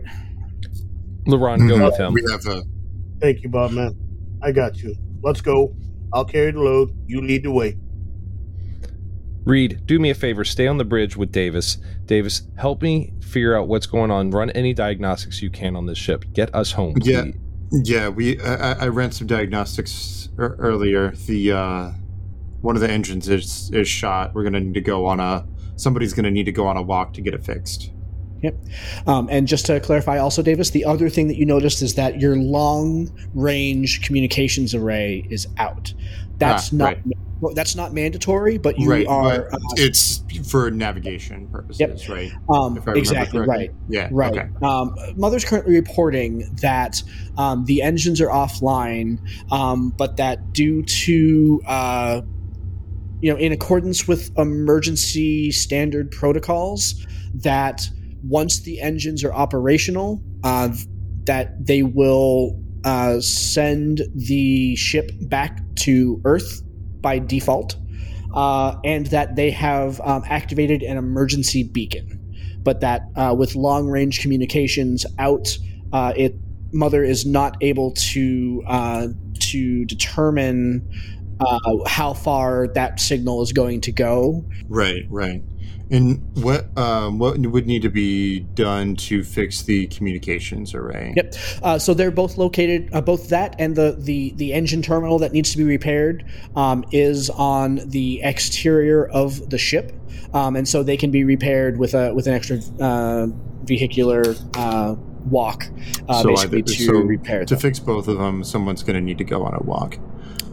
LeBron, 1.27 1.67
go 1.67 1.75
Mhm. 1.75 1.85
with 1.85 1.97
him. 1.97 2.13
We 2.13 2.23
have 2.31 2.45
a. 2.45 2.63
Thank 3.19 3.43
you, 3.43 3.49
Bob, 3.49 3.71
man. 3.71 3.93
I 4.41 4.53
got 4.53 4.81
you. 4.81 4.95
Let's 5.21 5.41
go. 5.41 5.75
I'll 6.13 6.23
carry 6.23 6.51
the 6.51 6.61
load. 6.61 6.91
You 7.05 7.19
lead 7.21 7.43
the 7.43 7.51
way. 7.51 7.75
Reed, 9.47 9.81
do 9.85 9.97
me 9.99 10.09
a 10.09 10.15
favor. 10.15 10.43
Stay 10.43 10.67
on 10.67 10.77
the 10.77 10.85
bridge 10.85 11.15
with 11.15 11.31
Davis. 11.31 11.77
Davis, 12.05 12.43
help 12.57 12.81
me 12.81 13.13
figure 13.21 13.55
out 13.57 13.67
what's 13.67 13.85
going 13.87 14.11
on. 14.11 14.31
Run 14.31 14.49
any 14.51 14.73
diagnostics 14.73 15.41
you 15.41 15.49
can 15.49 15.75
on 15.75 15.85
this 15.85 15.97
ship. 15.97 16.25
Get 16.33 16.53
us 16.53 16.71
home. 16.73 16.95
Yeah. 17.01 17.23
please. 17.23 17.89
Yeah, 17.89 18.09
we. 18.09 18.39
I, 18.41 18.71
I- 18.73 18.77
I 18.85 18.87
ran 18.87 19.11
some 19.11 19.27
diagnostics 19.27 20.29
earlier. 20.37 21.11
The 21.11 21.51
uh, 21.51 21.91
one 22.61 22.75
of 22.75 22.81
the 22.81 22.89
engines 22.89 23.27
is 23.29 23.69
is 23.73 23.87
shot. 23.87 24.33
We're 24.33 24.43
gonna 24.43 24.59
need 24.59 24.73
to 24.75 24.81
go 24.81 25.05
on 25.05 25.19
a. 25.19 25.45
Somebody's 25.75 26.13
gonna 26.13 26.31
need 26.31 26.45
to 26.45 26.51
go 26.51 26.65
on 26.67 26.77
a 26.77 26.81
walk 26.81 27.13
to 27.13 27.21
get 27.21 27.33
it 27.33 27.43
fixed. 27.43 27.91
Um, 29.07 29.27
and 29.31 29.47
just 29.47 29.65
to 29.65 29.79
clarify, 29.79 30.19
also, 30.19 30.41
Davis, 30.43 30.69
the 30.69 30.85
other 30.85 31.09
thing 31.09 31.27
that 31.27 31.37
you 31.37 31.45
noticed 31.45 31.81
is 31.81 31.95
that 31.95 32.21
your 32.21 32.35
long 32.35 33.11
range 33.33 34.03
communications 34.03 34.75
array 34.75 35.25
is 35.29 35.47
out. 35.57 35.93
That's 36.37 36.71
Ah, 36.73 36.77
not 36.77 36.83
right. 36.85 37.55
that's 37.55 37.75
not 37.75 37.93
mandatory, 37.93 38.57
but 38.57 38.79
you 38.79 38.89
right, 38.89 39.05
are 39.07 39.47
but 39.51 39.53
uh, 39.53 39.57
it's 39.75 40.23
for 40.49 40.71
navigation 40.71 41.47
purposes, 41.49 41.79
Yep. 41.79 42.09
right? 42.09 42.31
um, 42.49 42.77
If 42.77 42.87
I 42.87 42.91
remember 42.91 42.97
exactly 42.99 43.39
right. 43.41 43.71
Yeah. 43.89 44.09
Right. 44.11 44.31
Okay. 44.31 44.47
Um, 44.63 44.95
Mother's 45.15 45.45
currently 45.45 45.75
reporting 45.75 46.49
that 46.61 47.01
um, 47.37 47.65
the 47.65 47.81
engines 47.81 48.21
are 48.21 48.29
offline, 48.29 49.19
um, 49.51 49.89
but 49.97 50.17
that 50.17 50.53
due 50.53 50.83
to 50.83 51.61
uh, 51.67 52.21
you 53.19 53.31
know, 53.31 53.37
in 53.39 53.51
accordance 53.51 54.07
with 54.07 54.31
emergency 54.37 55.51
standard 55.51 56.11
protocols, 56.11 57.05
that 57.33 57.87
once 58.23 58.59
the 58.61 58.79
engines 58.81 59.23
are 59.23 59.33
operational, 59.33 60.21
uh, 60.43 60.69
that 61.25 61.65
they 61.65 61.81
will 61.83 62.59
uh, 62.87 63.19
send 63.19 64.01
the 64.15 64.75
ship 64.77 65.11
back 65.23 65.59
to 65.75 66.21
Earth 66.23 66.61
by 67.01 67.19
default, 67.19 67.75
uh, 68.33 68.77
and 68.85 69.07
that 69.07 69.35
they 69.35 69.51
have 69.51 69.99
um, 70.01 70.23
activated 70.27 70.81
an 70.83 70.97
emergency 70.97 71.63
beacon 71.63 72.17
but 72.63 72.81
that 72.81 73.03
uh, 73.15 73.33
with 73.37 73.55
long 73.55 73.87
range 73.87 74.19
communications 74.19 75.05
out, 75.19 75.57
uh, 75.93 76.11
it 76.17 76.35
mother 76.73 77.01
is 77.01 77.25
not 77.25 77.55
able 77.61 77.93
to 77.93 78.61
uh, 78.67 79.07
to 79.39 79.85
determine 79.85 80.85
how 81.85 82.13
far 82.13 82.67
that 82.67 82.99
signal 82.99 83.41
is 83.41 83.53
going 83.53 83.79
to 83.79 83.91
go. 83.93 84.43
Right. 84.67 85.03
Right. 85.07 85.43
And 85.89 86.21
what 86.43 86.77
um, 86.77 87.17
what 87.17 87.37
would 87.39 87.65
need 87.65 87.81
to 87.83 87.89
be 87.89 88.41
done 88.41 88.95
to 88.97 89.23
fix 89.23 89.61
the 89.61 89.87
communications 89.87 90.73
array? 90.73 91.13
Yep. 91.15 91.33
Uh, 91.63 91.79
so 91.79 91.93
they're 91.93 92.11
both 92.11 92.37
located. 92.37 92.89
Uh, 92.91 92.99
both 92.99 93.29
that 93.29 93.55
and 93.57 93.75
the, 93.75 93.95
the 93.97 94.33
the 94.35 94.53
engine 94.53 94.81
terminal 94.81 95.17
that 95.19 95.31
needs 95.31 95.51
to 95.51 95.57
be 95.57 95.63
repaired 95.63 96.25
um, 96.57 96.83
is 96.91 97.29
on 97.29 97.79
the 97.85 98.21
exterior 98.21 99.05
of 99.07 99.49
the 99.49 99.57
ship, 99.57 99.93
um, 100.33 100.57
and 100.57 100.67
so 100.67 100.83
they 100.83 100.97
can 100.97 101.09
be 101.09 101.23
repaired 101.23 101.77
with 101.77 101.93
a 101.93 102.13
with 102.13 102.27
an 102.27 102.33
extra 102.33 102.57
uh, 102.81 103.27
vehicular 103.63 104.35
uh, 104.55 104.95
walk, 105.29 105.67
uh, 106.09 106.21
So 106.21 106.29
basically 106.29 106.59
either- 106.59 106.73
to 106.73 106.83
so 106.85 106.93
repair 106.93 107.45
To 107.45 107.55
them. 107.55 107.61
fix 107.61 107.79
both 107.79 108.07
of 108.09 108.17
them, 108.17 108.43
someone's 108.43 108.83
going 108.83 108.95
to 108.95 109.01
need 109.01 109.17
to 109.19 109.25
go 109.25 109.43
on 109.43 109.53
a 109.53 109.63
walk 109.63 109.97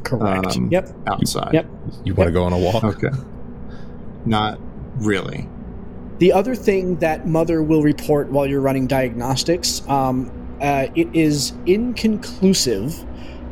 Correct. 0.05 0.57
um, 0.57 0.69
yep. 0.71 0.91
outside. 1.07 1.55
Yep. 1.55 1.67
You 2.05 2.15
want 2.15 2.29
to 2.29 2.33
go 2.33 2.45
on 2.45 2.53
a 2.53 2.59
walk? 2.59 2.83
Okay. 2.85 3.09
Not 4.27 4.59
really. 4.97 5.49
The 6.19 6.33
other 6.33 6.55
thing 6.55 6.97
that 6.97 7.27
Mother 7.27 7.63
will 7.63 7.83
report 7.83 8.31
while 8.31 8.47
you're 8.47 8.61
running 8.61 8.87
diagnostics, 8.87 9.87
um, 9.89 10.31
uh, 10.61 10.87
it 10.95 11.09
is 11.15 11.53
inconclusive 11.67 13.05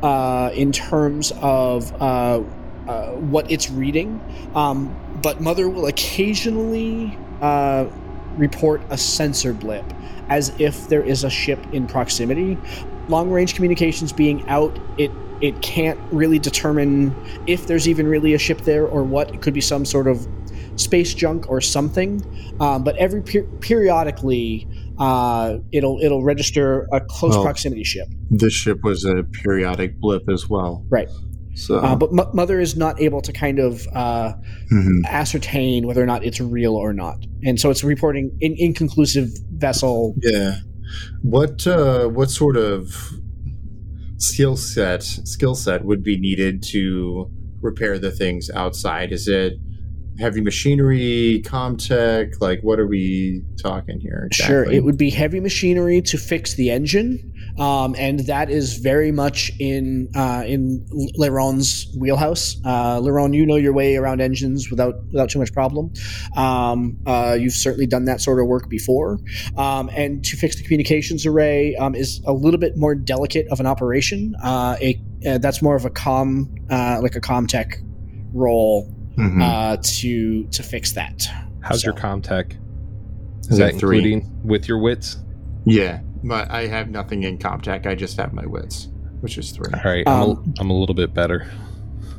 uh, 0.03 0.51
in 0.55 0.73
terms 0.73 1.33
of 1.41 1.93
uh, 2.01 2.43
uh, 2.89 3.13
what 3.13 3.51
it's 3.51 3.71
reading, 3.71 4.21
um, 4.55 4.97
but 5.23 5.41
Mother 5.41 5.69
will 5.69 5.87
occasionally 5.87 7.17
uh, 7.41 7.87
report 8.37 8.81
a 8.91 8.99
sensor 8.99 9.53
blip 9.53 9.85
as 10.29 10.53
if 10.59 10.89
there 10.89 11.03
is 11.03 11.25
a 11.25 11.31
ship 11.31 11.61
in 11.73 11.87
proximity. 11.87 12.57
Long 13.09 13.31
range 13.31 13.55
communications 13.55 14.13
being 14.13 14.49
out, 14.49 14.79
it 14.99 15.11
it 15.41 15.61
can't 15.61 15.99
really 16.13 16.39
determine 16.39 17.15
if 17.49 17.67
there's 17.67 17.89
even 17.89 18.07
really 18.07 18.33
a 18.33 18.39
ship 18.39 18.61
there 18.61 18.87
or 18.87 19.03
what. 19.03 19.35
It 19.35 19.43
could 19.43 19.55
be 19.55 19.61
some 19.61 19.85
sort 19.85 20.07
of 20.07 20.27
space 20.83 21.15
junk 21.15 21.49
or 21.51 21.61
something. 21.61 22.23
Um, 22.61 22.85
but 22.85 22.97
every 22.97 23.23
per- 23.23 23.45
periodically, 23.61 24.67
uh, 24.99 25.59
it'll 25.73 25.99
it'll 26.03 26.23
register 26.23 26.87
a 26.93 27.01
close 27.01 27.35
Well- 27.35 27.45
proximity 27.45 27.85
ship. 27.85 28.09
This 28.31 28.53
ship 28.53 28.79
was 28.83 29.05
a 29.05 29.23
periodic 29.43 29.99
blip 30.01 30.29
as 30.29 30.49
well. 30.51 30.85
Right. 30.91 31.09
So, 31.55 31.77
Uh, 31.77 31.95
but 31.97 32.11
M- 32.19 32.31
Mother 32.35 32.61
is 32.61 32.77
not 32.77 32.99
able 33.01 33.21
to 33.21 33.31
kind 33.33 33.59
of 33.59 33.87
uh, 33.93 34.33
Mhm. 34.73 35.05
ascertain 35.07 35.87
whether 35.87 36.03
or 36.03 36.07
not 36.07 36.25
it's 36.25 36.41
real 36.41 36.75
or 36.75 36.93
not, 36.95 37.19
and 37.45 37.61
so 37.61 37.69
it's 37.71 37.85
reporting 37.85 38.31
an 38.41 38.55
inconclusive 38.57 39.29
vessel. 39.57 40.15
yeah. 40.23 40.57
What 41.23 41.67
uh, 41.67 42.09
what 42.09 42.31
sort 42.31 42.57
of 42.57 42.95
skill 44.19 44.57
set 44.57 45.03
skill 45.03 45.55
set 45.55 45.85
would 45.85 46.03
be 46.03 46.17
needed 46.19 46.63
to 46.63 47.31
repair 47.61 47.99
the 47.99 48.11
things 48.11 48.51
outside? 48.55 49.13
Is 49.13 49.29
it 49.29 49.55
heavy 50.19 50.41
machinery, 50.41 51.43
comtech? 51.45 52.41
Like, 52.41 52.61
what 52.63 52.79
are 52.79 52.87
we 52.87 53.43
talking 53.61 54.01
here? 54.01 54.29
Sure, 54.33 54.65
it 54.65 54.85
would 54.85 54.97
be 54.97 55.11
heavy 55.11 55.41
machinery 55.41 56.01
to 56.03 56.19
fix 56.19 56.55
the 56.55 56.71
engine, 56.71 57.33
um, 57.59 57.95
and 57.99 58.21
that 58.21 58.51
is 58.51 58.79
very 58.79 59.13
much 59.13 59.51
in 59.59 60.09
uh, 60.15 60.45
in 60.47 60.87
Leron's 61.19 61.87
wheelhouse. 61.99 62.57
Uh, 62.65 63.01
Leron, 63.01 63.35
you 63.35 63.47
know 63.47 63.57
your 63.57 63.73
way 63.73 63.97
around 63.97 64.21
engines 64.21 64.71
without 64.71 64.95
without 65.13 65.31
too 65.31 65.39
much 65.39 65.53
problem. 65.53 65.93
Um, 66.37 66.99
uh, 67.07 67.37
you've 67.39 67.55
certainly 67.55 67.87
done 67.87 68.05
that 68.07 68.21
sort 68.21 68.41
of 68.41 68.47
work 68.47 68.69
before. 68.69 69.19
Um, 69.57 69.91
and 69.95 70.25
to 70.25 70.37
fix 70.37 70.57
the 70.57 70.63
communications 70.63 71.27
array 71.27 71.77
um, 71.77 71.95
is 71.95 72.21
a 72.27 72.33
little 72.33 72.61
bit 72.61 72.77
more 72.77 72.95
delicate 72.95 73.47
of 73.51 73.61
an 73.61 73.67
operation. 73.67 74.35
Uh, 74.43 74.77
a, 74.81 75.01
uh, 75.27 75.39
that's 75.39 75.63
more 75.63 75.77
of 75.77 75.85
a 75.85 75.91
com 75.91 76.55
uh, 76.71 76.99
like 77.03 77.17
a 77.17 77.21
comtech 77.21 77.75
role 78.33 78.91
Mhm. 79.17 79.43
uh, 79.43 79.77
to 79.83 80.45
to 80.45 80.63
fix 80.63 80.93
that. 80.93 81.27
How's 81.61 81.85
your 81.85 81.95
So- 81.97 82.03
comtech? 82.03 82.53
Is 83.43 83.53
Is 83.53 83.59
that 83.59 83.73
that 83.73 83.81
three? 83.81 83.99
including 83.99 84.31
with 84.45 84.69
your 84.69 84.79
wits? 84.79 85.19
Yeah, 85.65 86.01
but 86.25 86.51
I 86.51 86.67
have 86.67 86.91
nothing 86.91 87.23
in 87.25 87.39
comtech. 87.39 87.87
I 87.87 87.95
just 87.95 88.17
have 88.17 88.33
my 88.33 88.47
wits, 88.47 88.89
which 89.21 89.37
is 89.39 89.51
three. 89.51 89.73
All 89.75 89.81
right, 89.91 90.05
I'm, 90.09 90.23
Um, 90.23 90.55
a, 90.57 90.61
I'm 90.61 90.71
a 90.71 90.79
little 90.79 90.95
bit 90.95 91.13
better. 91.15 91.47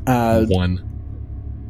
Uh, 0.05 0.45
One. 0.45 0.81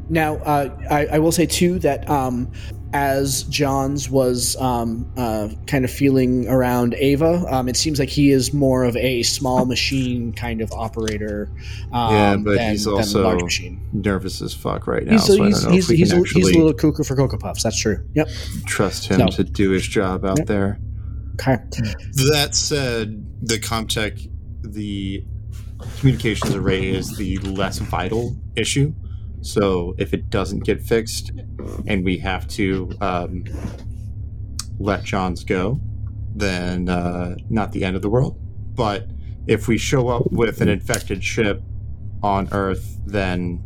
Now, 0.09 0.35
uh, 0.37 0.69
I, 0.89 1.05
I 1.13 1.19
will 1.19 1.31
say 1.31 1.45
too 1.45 1.79
that 1.79 2.09
um, 2.09 2.51
as 2.93 3.43
Johns 3.43 4.09
was 4.09 4.55
um, 4.57 5.11
uh, 5.17 5.49
kind 5.67 5.83
of 5.83 5.91
feeling 5.91 6.47
around 6.47 6.93
Ava, 6.93 7.43
um, 7.49 7.67
it 7.67 7.75
seems 7.75 7.97
like 7.99 8.09
he 8.09 8.29
is 8.29 8.53
more 8.53 8.83
of 8.83 8.95
a 8.95 9.23
small 9.23 9.65
machine 9.73 10.31
kind 10.31 10.61
of 10.61 10.71
operator. 10.71 11.49
Um, 11.91 12.13
Yeah, 12.13 12.35
but 12.37 12.55
than, 12.57 12.71
he's 12.71 12.85
also 12.87 13.23
large 13.23 13.41
machine. 13.43 13.81
Nervous 13.91 14.41
as 14.41 14.53
fuck 14.53 14.85
right 14.87 15.05
now, 15.05 15.13
He's, 15.13 15.25
so 15.25 15.43
I 15.43 15.47
he's, 15.47 15.63
don't 15.63 15.73
he's, 15.73 15.87
he's, 15.89 16.11
a, 16.13 16.17
he's 16.17 16.49
a 16.49 16.57
little 16.57 16.73
cuckoo 16.73 17.03
for 17.03 17.15
Cocoa 17.15 17.37
Puffs. 17.37 17.63
That's 17.63 17.79
true. 17.79 18.07
Yep. 18.13 18.29
trust 18.65 19.07
him 19.07 19.19
So- 19.31 19.37
to 19.37 19.43
do 19.43 19.71
his 19.71 19.87
job 19.87 20.23
out 20.23 20.37
Yep. 20.39 20.47
there. 20.47 20.79
Okay. 21.41 21.57
That 22.29 22.49
said, 22.51 23.25
the 23.41 23.57
Comtech, 23.59 24.29
the 24.61 25.25
communications 25.99 26.53
array 26.53 26.87
is 26.89 27.17
the 27.17 27.37
less 27.39 27.79
vital 27.79 28.35
issue. 28.55 28.93
So 29.43 29.93
if 29.97 30.13
it 30.13 30.29
doesn't 30.29 30.61
get 30.61 30.81
fixed 30.81 31.31
and 31.85 32.03
we 32.03 32.17
have 32.19 32.47
to 32.49 32.91
um, 33.01 33.43
let 34.79 35.03
Johns 35.03 35.43
go, 35.43 35.79
then 36.33 36.87
uh, 36.89 37.35
not 37.49 37.73
the 37.73 37.83
end 37.83 37.95
of 37.95 38.01
the 38.01 38.09
world. 38.09 38.39
But 38.75 39.07
if 39.45 39.67
we 39.67 39.77
show 39.77 40.07
up 40.07 40.31
with 40.31 40.61
an 40.61 40.69
infected 40.69 41.23
ship 41.23 41.61
on 42.23 42.47
Earth, 42.53 42.97
then 43.05 43.61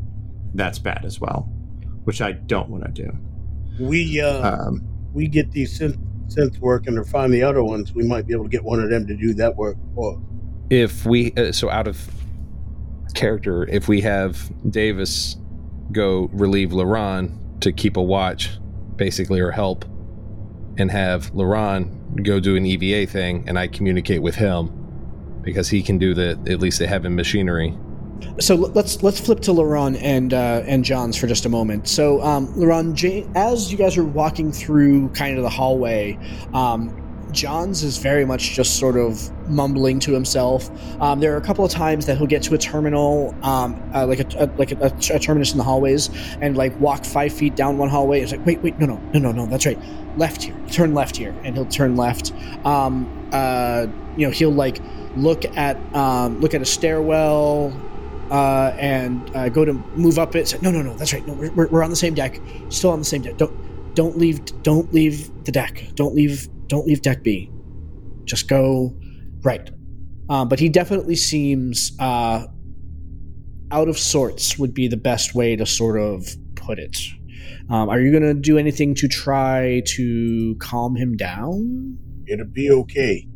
that's 0.56 0.80
bad 0.80 1.06
as 1.06 1.20
well, 1.20 1.44
which 2.06 2.22
I 2.22 2.32
don't 2.32 2.70
want 2.70 2.84
to 2.84 3.04
do. 3.04 3.18
We 3.80 4.20
uh, 4.20 4.68
Um, 4.68 4.82
we 5.14 5.28
get 5.28 5.52
these 5.52 5.80
synth, 5.80 6.00
synths 6.28 6.58
working 6.60 6.98
or 6.98 7.04
find 7.04 7.32
the 7.32 7.44
other 7.44 7.64
ones. 7.64 7.94
We 7.94 8.04
might 8.04 8.26
be 8.26 8.34
able 8.34 8.46
to 8.46 8.50
get 8.50 8.64
one 8.64 8.82
of 8.82 8.90
them 8.90 9.06
to 9.06 9.16
do 9.16 9.36
that 9.36 9.56
work 9.56 9.78
for. 9.94 10.20
If 10.72 11.06
we 11.06 11.34
uh, 11.34 11.52
so 11.52 11.70
out 11.70 11.88
of 11.88 12.10
character, 13.14 13.64
if 13.70 13.88
we 13.88 14.02
have 14.02 14.52
Davis 14.70 15.38
go 15.92 16.30
relieve 16.34 16.70
Laron 16.70 17.60
to 17.62 17.72
keep 17.72 17.98
a 17.98 18.02
watch, 18.02 18.52
basically 18.96 19.40
or 19.40 19.52
help, 19.52 19.86
and 20.78 20.92
have 20.92 21.32
Laron 21.34 22.24
go 22.24 22.40
do 22.40 22.56
an 22.56 22.66
EVA 22.66 23.10
thing, 23.10 23.44
and 23.48 23.58
I 23.58 23.68
communicate 23.68 24.22
with 24.22 24.36
him 24.36 24.74
because 25.42 25.70
he 25.70 25.82
can 25.82 25.98
do 25.98 26.14
the 26.14 26.32
at 26.48 26.60
least 26.60 26.80
the 26.80 26.88
heavy 26.88 27.10
machinery. 27.10 27.78
So 28.40 28.56
let's 28.56 29.04
let's 29.04 29.20
flip 29.20 29.42
to 29.42 29.52
Laron 29.52 29.98
and 30.02 30.34
uh, 30.34 30.64
and 30.66 30.84
Johns 30.84 31.16
for 31.16 31.28
just 31.28 31.46
a 31.46 31.50
moment. 31.50 31.88
So 31.88 32.22
um, 32.22 32.48
Laron, 32.54 33.32
as 33.36 33.72
you 33.72 33.78
guys 33.78 33.98
are 33.98 34.04
walking 34.04 34.52
through 34.52 35.10
kind 35.10 35.38
of 35.38 35.44
the 35.44 35.50
hallway, 35.50 36.18
um, 36.54 37.07
Johns 37.32 37.84
is 37.84 37.98
very 37.98 38.26
much 38.26 38.54
just 38.54 38.78
sort 38.78 38.98
of 38.98 39.32
mumbling 39.50 40.00
to 40.02 40.14
himself. 40.14 40.70
Um, 41.02 41.20
there 41.20 41.34
are 41.34 41.38
a 41.38 41.42
couple 41.42 41.66
of 41.66 41.72
times 41.72 42.06
that 42.06 42.18
he'll 42.18 42.28
get 42.28 42.44
to 42.44 42.56
a 42.56 42.58
terminal, 42.58 43.36
um, 43.44 43.82
uh, 43.94 44.06
like 44.06 44.20
a, 44.20 44.44
a 44.44 44.46
like 44.58 44.72
a, 44.72 44.94
a 45.14 45.20
terminus 45.20 45.52
in 45.52 45.58
the 45.58 45.64
hallways, 45.64 46.10
and 46.42 46.58
like 46.58 46.78
walk 46.80 47.06
five 47.06 47.34
feet 47.34 47.56
down 47.56 47.78
one 47.78 47.90
hallway. 47.90 48.22
It's 48.22 48.32
like 48.32 48.46
wait, 48.46 48.62
wait, 48.62 48.80
no, 48.80 48.86
no, 48.86 49.00
no, 49.14 49.20
no, 49.20 49.32
no, 49.32 49.46
that's 49.46 49.66
right, 49.66 49.80
left 50.18 50.44
here, 50.44 50.56
turn 50.72 50.94
left 50.94 51.16
here, 51.16 51.36
and 51.44 51.56
he'll 51.56 51.66
turn 51.66 51.96
left. 51.96 52.34
Um, 52.66 53.30
uh, 53.32 53.88
you 54.16 54.26
know, 54.26 54.32
he'll 54.32 54.52
like 54.52 54.80
look 55.16 55.46
at 55.58 55.78
um, 55.96 56.40
look 56.40 56.54
at 56.54 56.62
a 56.62 56.66
stairwell 56.66 57.74
uh, 58.32 58.76
and 58.78 59.36
uh, 59.36 59.50
go 59.50 59.66
to 59.66 59.74
move 59.96 60.20
up 60.20 60.36
it. 60.36 60.48
Say, 60.48 60.60
no, 60.62 60.72
no, 60.72 60.82
no, 60.82 60.94
that's 60.96 61.14
right. 61.14 61.26
No, 61.26 61.34
we're, 61.34 61.68
we're 61.68 61.84
on 61.84 61.90
the 61.90 61.96
same 61.96 62.14
deck. 62.14 62.40
Still 62.70 62.92
on 62.92 63.00
the 63.00 63.06
same 63.06 63.22
deck. 63.22 63.38
Don't 63.38 63.96
don't 63.96 64.18
leave. 64.18 64.46
Don't 64.64 64.94
leave 64.94 65.44
the 65.46 65.52
deck. 65.52 65.84
Don't 65.96 66.16
leave. 66.16 66.50
Don't 66.68 66.86
leave 66.86 67.02
deck 67.02 67.24
B. 67.24 67.52
Just 68.26 68.48
go 68.48 68.96
right. 69.44 69.70
Um, 70.30 70.50
but 70.50 70.60
he 70.60 70.70
definitely 70.70 71.16
seems 71.16 71.94
uh, 72.00 72.46
out 73.72 73.88
of 73.88 73.98
sorts. 73.98 74.58
Would 74.60 74.74
be 74.74 74.88
the 74.88 74.98
best 74.98 75.34
way 75.34 75.56
to 75.56 75.66
sort 75.66 76.00
of 76.00 76.28
put 76.56 76.80
it. 76.80 76.98
Um, 77.70 77.90
are 77.90 78.00
you 78.00 78.12
going 78.12 78.24
to 78.24 78.34
do 78.34 78.58
anything 78.58 78.96
to 78.96 79.08
try 79.08 79.82
to 79.86 80.56
calm 80.60 80.96
him 80.96 81.18
down? 81.18 81.98
It'll 82.26 82.46
be 82.46 82.70
okay. 82.72 83.28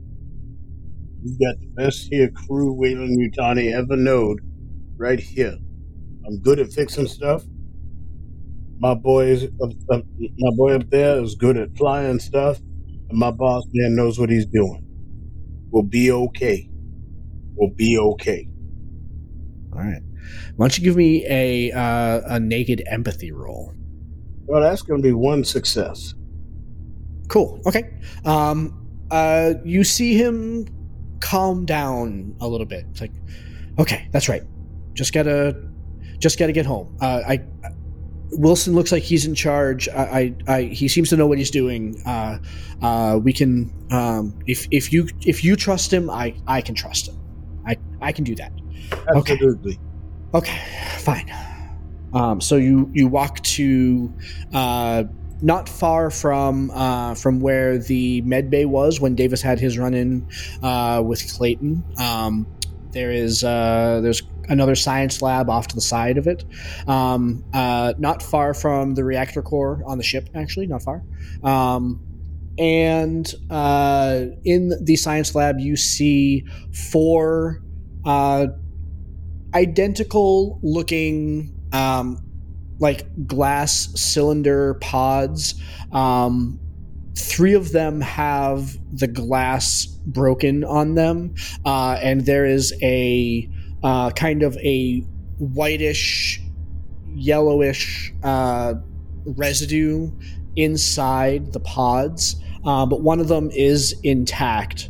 You 1.24 1.38
got 1.40 1.60
the 1.60 1.68
best 1.76 2.08
here 2.10 2.30
crew 2.30 2.74
Wayland 2.74 3.18
Mutani 3.20 3.74
ever 3.74 3.96
knowed 3.96 4.40
right 4.98 5.20
here. 5.20 5.58
I'm 6.26 6.40
good 6.40 6.60
at 6.60 6.72
fixing 6.72 7.08
stuff. 7.08 7.44
My 8.80 8.96
boys, 8.96 9.44
uh, 9.44 9.68
uh, 9.90 10.02
my 10.18 10.56
boy 10.56 10.76
up 10.76 10.90
there 10.90 11.22
is 11.22 11.36
good 11.36 11.58
at 11.58 11.78
flying 11.78 12.20
stuff, 12.20 12.60
my 13.12 13.32
boss 13.32 13.64
man 13.74 13.96
knows 13.96 14.20
what 14.20 14.30
he's 14.30 14.46
doing. 14.46 14.86
We'll 15.72 15.84
be 15.84 16.12
okay. 16.12 16.70
We'll 17.56 17.74
be 17.74 17.98
okay. 17.98 18.48
All 19.74 19.80
right. 19.80 20.02
Why 20.56 20.66
don't 20.66 20.78
you 20.78 20.84
give 20.84 20.96
me 20.96 21.26
a 21.28 21.72
uh, 21.72 22.22
a 22.26 22.40
naked 22.40 22.84
empathy 22.88 23.32
roll? 23.32 23.74
Well, 24.46 24.62
that's 24.62 24.82
going 24.82 25.02
to 25.02 25.08
be 25.08 25.14
one 25.14 25.44
success. 25.44 26.14
Cool. 27.30 27.62
Okay. 27.66 27.94
Um, 28.26 28.88
uh, 29.10 29.54
you 29.64 29.84
see 29.84 30.16
him 30.16 30.68
calm 31.22 31.66
down 31.66 32.36
a 32.42 32.48
little 32.48 32.66
bit. 32.66 32.86
It's 32.92 33.02
like, 33.02 33.14
okay, 33.80 34.10
that's 34.12 34.28
right. 34.28 34.44
Just 34.94 35.14
gotta, 35.14 35.56
just 36.18 36.38
gotta 36.38 36.52
get 36.52 36.66
home. 36.66 36.98
Uh, 37.00 37.22
I, 37.26 37.40
Wilson 38.32 38.74
looks 38.74 38.92
like 38.92 39.04
he's 39.04 39.26
in 39.26 39.36
charge. 39.36 39.90
I, 39.90 40.36
I, 40.48 40.56
I 40.56 40.62
he 40.64 40.88
seems 40.88 41.10
to 41.10 41.18
know 41.18 41.28
what 41.28 41.38
he's 41.38 41.52
doing. 41.52 42.02
Uh, 42.06 42.40
uh, 42.82 43.20
we 43.22 43.34
can, 43.34 43.74
um, 43.92 44.38
if 44.48 44.68
if 44.72 44.94
you 44.94 45.08
if 45.26 45.44
you 45.44 45.56
trust 45.56 45.92
him, 45.92 46.10
I 46.10 46.36
I 46.48 46.62
can 46.62 46.76
trust 46.76 47.10
him. 47.10 47.20
I 47.66 47.78
I 48.02 48.12
can 48.12 48.24
do 48.24 48.36
that. 48.36 48.52
Okay. 49.16 49.34
Absolutely. 49.34 49.80
Okay, 50.34 50.60
fine. 51.00 51.32
Um, 52.14 52.42
so 52.42 52.56
you 52.56 52.90
you 52.94 53.08
walk 53.08 53.42
to 53.42 54.14
uh, 54.54 55.04
not 55.42 55.68
far 55.68 56.10
from 56.10 56.72
uh, 56.72 57.16
from 57.16 57.42
where 57.42 57.78
the 57.78 58.22
med 58.22 58.50
bay 58.50 58.66
was 58.66 59.00
when 59.00 59.16
Davis 59.16 59.42
had 59.42 59.60
his 59.60 59.78
run 59.78 59.94
in 59.94 60.28
uh, 60.62 61.02
with 61.06 61.22
Clayton. 61.34 61.84
Um, 61.98 62.48
there 62.92 63.12
is 63.12 63.44
uh, 63.44 64.00
there's 64.02 64.22
another 64.52 64.76
science 64.76 65.22
lab 65.22 65.50
off 65.50 65.68
to 65.70 65.76
the 65.76 65.82
side 65.82 66.18
of 66.18 66.28
it, 66.28 66.44
um, 66.88 67.44
uh, 67.54 67.94
not 67.98 68.22
far 68.22 68.54
from 68.54 68.94
the 68.94 69.04
reactor 69.04 69.42
core 69.42 69.82
on 69.88 69.98
the 69.98 70.04
ship. 70.04 70.30
Actually, 70.36 70.68
not 70.68 70.84
far. 70.84 71.02
Um, 71.44 72.06
and 72.60 73.34
uh, 73.50 74.26
in 74.44 74.74
the 74.84 74.98
science 74.98 75.34
lab, 75.34 75.60
you 75.60 75.78
see 75.78 76.46
four 76.92 77.64
uh, 78.06 78.48
identical 79.56 80.60
looking 80.62 81.58
um, 81.72 82.20
like 82.80 83.06
glass 83.26 83.90
cylinder 83.96 84.76
pods. 84.76 85.60
Um, 85.94 86.60
three 87.18 87.54
of 87.54 87.72
them 87.72 88.02
have 88.02 88.78
the 88.92 89.08
glass 89.08 89.86
broken 90.06 90.64
on 90.66 90.96
them, 90.96 91.36
uh, 91.66 91.98
and 92.02 92.26
there 92.26 92.46
is 92.46 92.74
a 92.82 93.50
uh, 93.84 94.12
kind 94.12 94.44
of 94.44 94.56
a 94.58 95.02
whitish, 95.40 96.42
yellowish 97.14 98.14
uh, 98.24 98.76
residue 99.26 100.12
inside 100.56 101.54
the 101.54 101.60
pods. 101.60 102.36
Uh, 102.64 102.86
but 102.86 103.02
one 103.02 103.20
of 103.20 103.28
them 103.28 103.50
is 103.52 104.00
intact. 104.04 104.90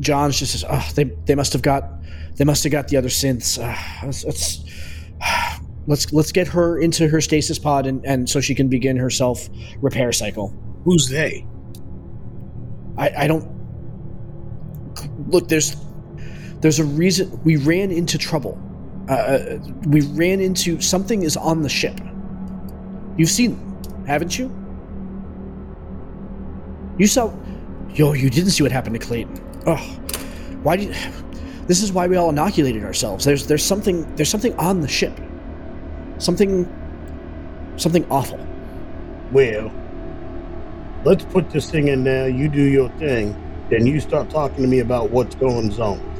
John's 0.00 0.38
just 0.38 0.52
says, 0.52 0.64
"Oh, 0.68 0.88
they 0.94 1.04
they 1.24 1.34
must 1.34 1.52
have 1.52 1.62
got 1.62 1.84
they 2.36 2.44
must 2.44 2.62
have 2.64 2.72
got 2.72 2.88
the 2.88 2.96
other 2.96 3.08
synths. 3.08 3.58
Uh, 3.62 4.08
it's, 4.08 4.24
it's 4.24 4.64
let's 5.86 6.12
let's 6.12 6.32
get 6.32 6.48
her 6.48 6.78
into 6.78 7.08
her 7.08 7.20
stasis 7.20 7.58
pod 7.58 7.86
and, 7.86 8.04
and 8.04 8.28
so 8.28 8.40
she 8.40 8.54
can 8.54 8.68
begin 8.68 8.96
her 8.96 9.10
self 9.10 9.48
repair 9.80 10.12
cycle. 10.12 10.54
Who's 10.84 11.08
they? 11.08 11.46
I, 12.98 13.24
I 13.24 13.26
don't 13.26 13.48
look. 15.28 15.48
There's 15.48 15.76
there's 16.66 16.80
a 16.80 16.84
reason 16.84 17.40
we 17.44 17.54
ran 17.58 17.92
into 17.92 18.18
trouble. 18.18 18.60
Uh, 19.08 19.12
uh, 19.12 19.58
we 19.86 20.00
ran 20.00 20.40
into 20.40 20.80
something 20.80 21.22
is 21.22 21.36
on 21.36 21.62
the 21.62 21.68
ship. 21.68 21.96
You've 23.16 23.30
seen 23.30 23.56
haven't 24.04 24.36
you? 24.36 24.50
You 26.98 27.06
saw. 27.06 27.32
Yo, 27.94 28.14
you 28.14 28.28
didn't 28.30 28.50
see 28.50 28.64
what 28.64 28.72
happened 28.72 29.00
to 29.00 29.06
Clayton. 29.06 29.40
Oh, 29.64 29.76
why 30.64 30.76
did? 30.76 30.96
This 31.68 31.84
is 31.84 31.92
why 31.92 32.08
we 32.08 32.16
all 32.16 32.30
inoculated 32.30 32.82
ourselves. 32.82 33.24
There's 33.24 33.46
there's 33.46 33.64
something 33.64 34.12
there's 34.16 34.28
something 34.28 34.58
on 34.58 34.80
the 34.80 34.88
ship. 34.88 35.16
Something 36.18 36.66
something 37.76 38.04
awful. 38.10 38.44
Well, 39.30 39.70
let's 41.04 41.24
put 41.26 41.48
this 41.50 41.70
thing 41.70 41.86
in 41.86 42.02
there. 42.02 42.28
You 42.28 42.48
do 42.48 42.60
your 42.60 42.88
thing. 42.98 43.40
Then 43.70 43.86
you 43.86 44.00
start 44.00 44.30
talking 44.30 44.62
to 44.62 44.68
me 44.68 44.80
about 44.80 45.10
what's 45.10 45.36
going 45.36 45.72
on. 45.80 46.15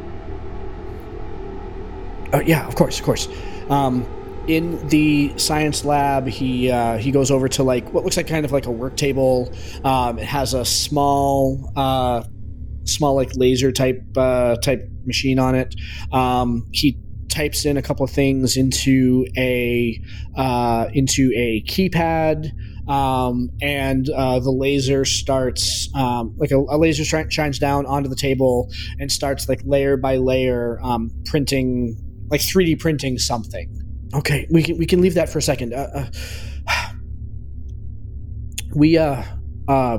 Oh 2.37 2.41
yeah, 2.41 2.67
of 2.67 2.75
course, 2.75 2.99
of 2.99 3.05
course. 3.07 3.29
Um, 3.71 4.07
in 4.47 4.87
the 4.89 5.33
science 5.39 5.87
lab, 5.87 6.27
he 6.27 6.71
uh, 6.71 6.99
he 6.99 7.11
goes 7.11 7.31
over 7.31 7.49
to 7.49 7.63
like 7.63 7.91
what 7.95 8.05
looks 8.05 8.19
like 8.19 8.27
kind 8.27 8.45
of 8.45 8.53
like 8.53 8.67
a 8.67 8.71
work 8.71 8.95
table. 8.99 9.51
Um, 9.85 10.19
it 10.19 10.27
has 10.27 10.53
a 10.53 10.63
small 10.63 11.73
uh, 11.77 12.25
small 12.85 13.15
like 13.15 13.31
laser 13.37 13.73
type 13.73 14.03
uh, 14.19 14.57
type 14.57 14.87
machine 15.07 15.39
on 15.39 15.55
it. 15.55 15.75
Um, 16.13 16.69
he 16.73 16.99
types 17.31 17.65
in 17.65 17.79
a 17.79 17.83
couple 17.83 18.05
of 18.05 18.11
things 18.11 18.59
into 18.59 19.27
a 19.39 19.99
uh, 20.37 20.89
into 20.93 21.33
a 21.35 21.63
keypad. 21.63 22.51
Um, 22.87 23.51
and 23.63 24.09
uh, 24.11 24.39
the 24.41 24.53
laser 24.53 25.05
starts 25.05 25.89
um, 25.95 26.35
like 26.37 26.53
a, 26.53 26.59
a 26.59 26.77
laser 26.77 27.05
sh- 27.05 27.35
shines 27.35 27.59
down 27.59 27.85
onto 27.87 28.09
the 28.09 28.15
table 28.15 28.71
and 29.01 29.11
starts 29.11 29.49
like 29.49 29.61
layer 29.65 29.97
by 29.97 30.19
layer 30.19 30.79
um, 30.85 31.11
printing 31.25 31.97
like 32.31 32.41
3D 32.41 32.79
printing 32.79 33.19
something. 33.19 33.71
Okay, 34.15 34.47
we 34.51 34.63
can 34.63 34.79
we 34.79 34.87
can 34.87 35.01
leave 35.01 35.15
that 35.15 35.29
for 35.29 35.39
a 35.39 35.43
second. 35.43 35.75
Uh, 35.75 36.09
uh, 36.69 36.93
we 38.75 38.99
uh 38.99 39.23
uh 39.69 39.99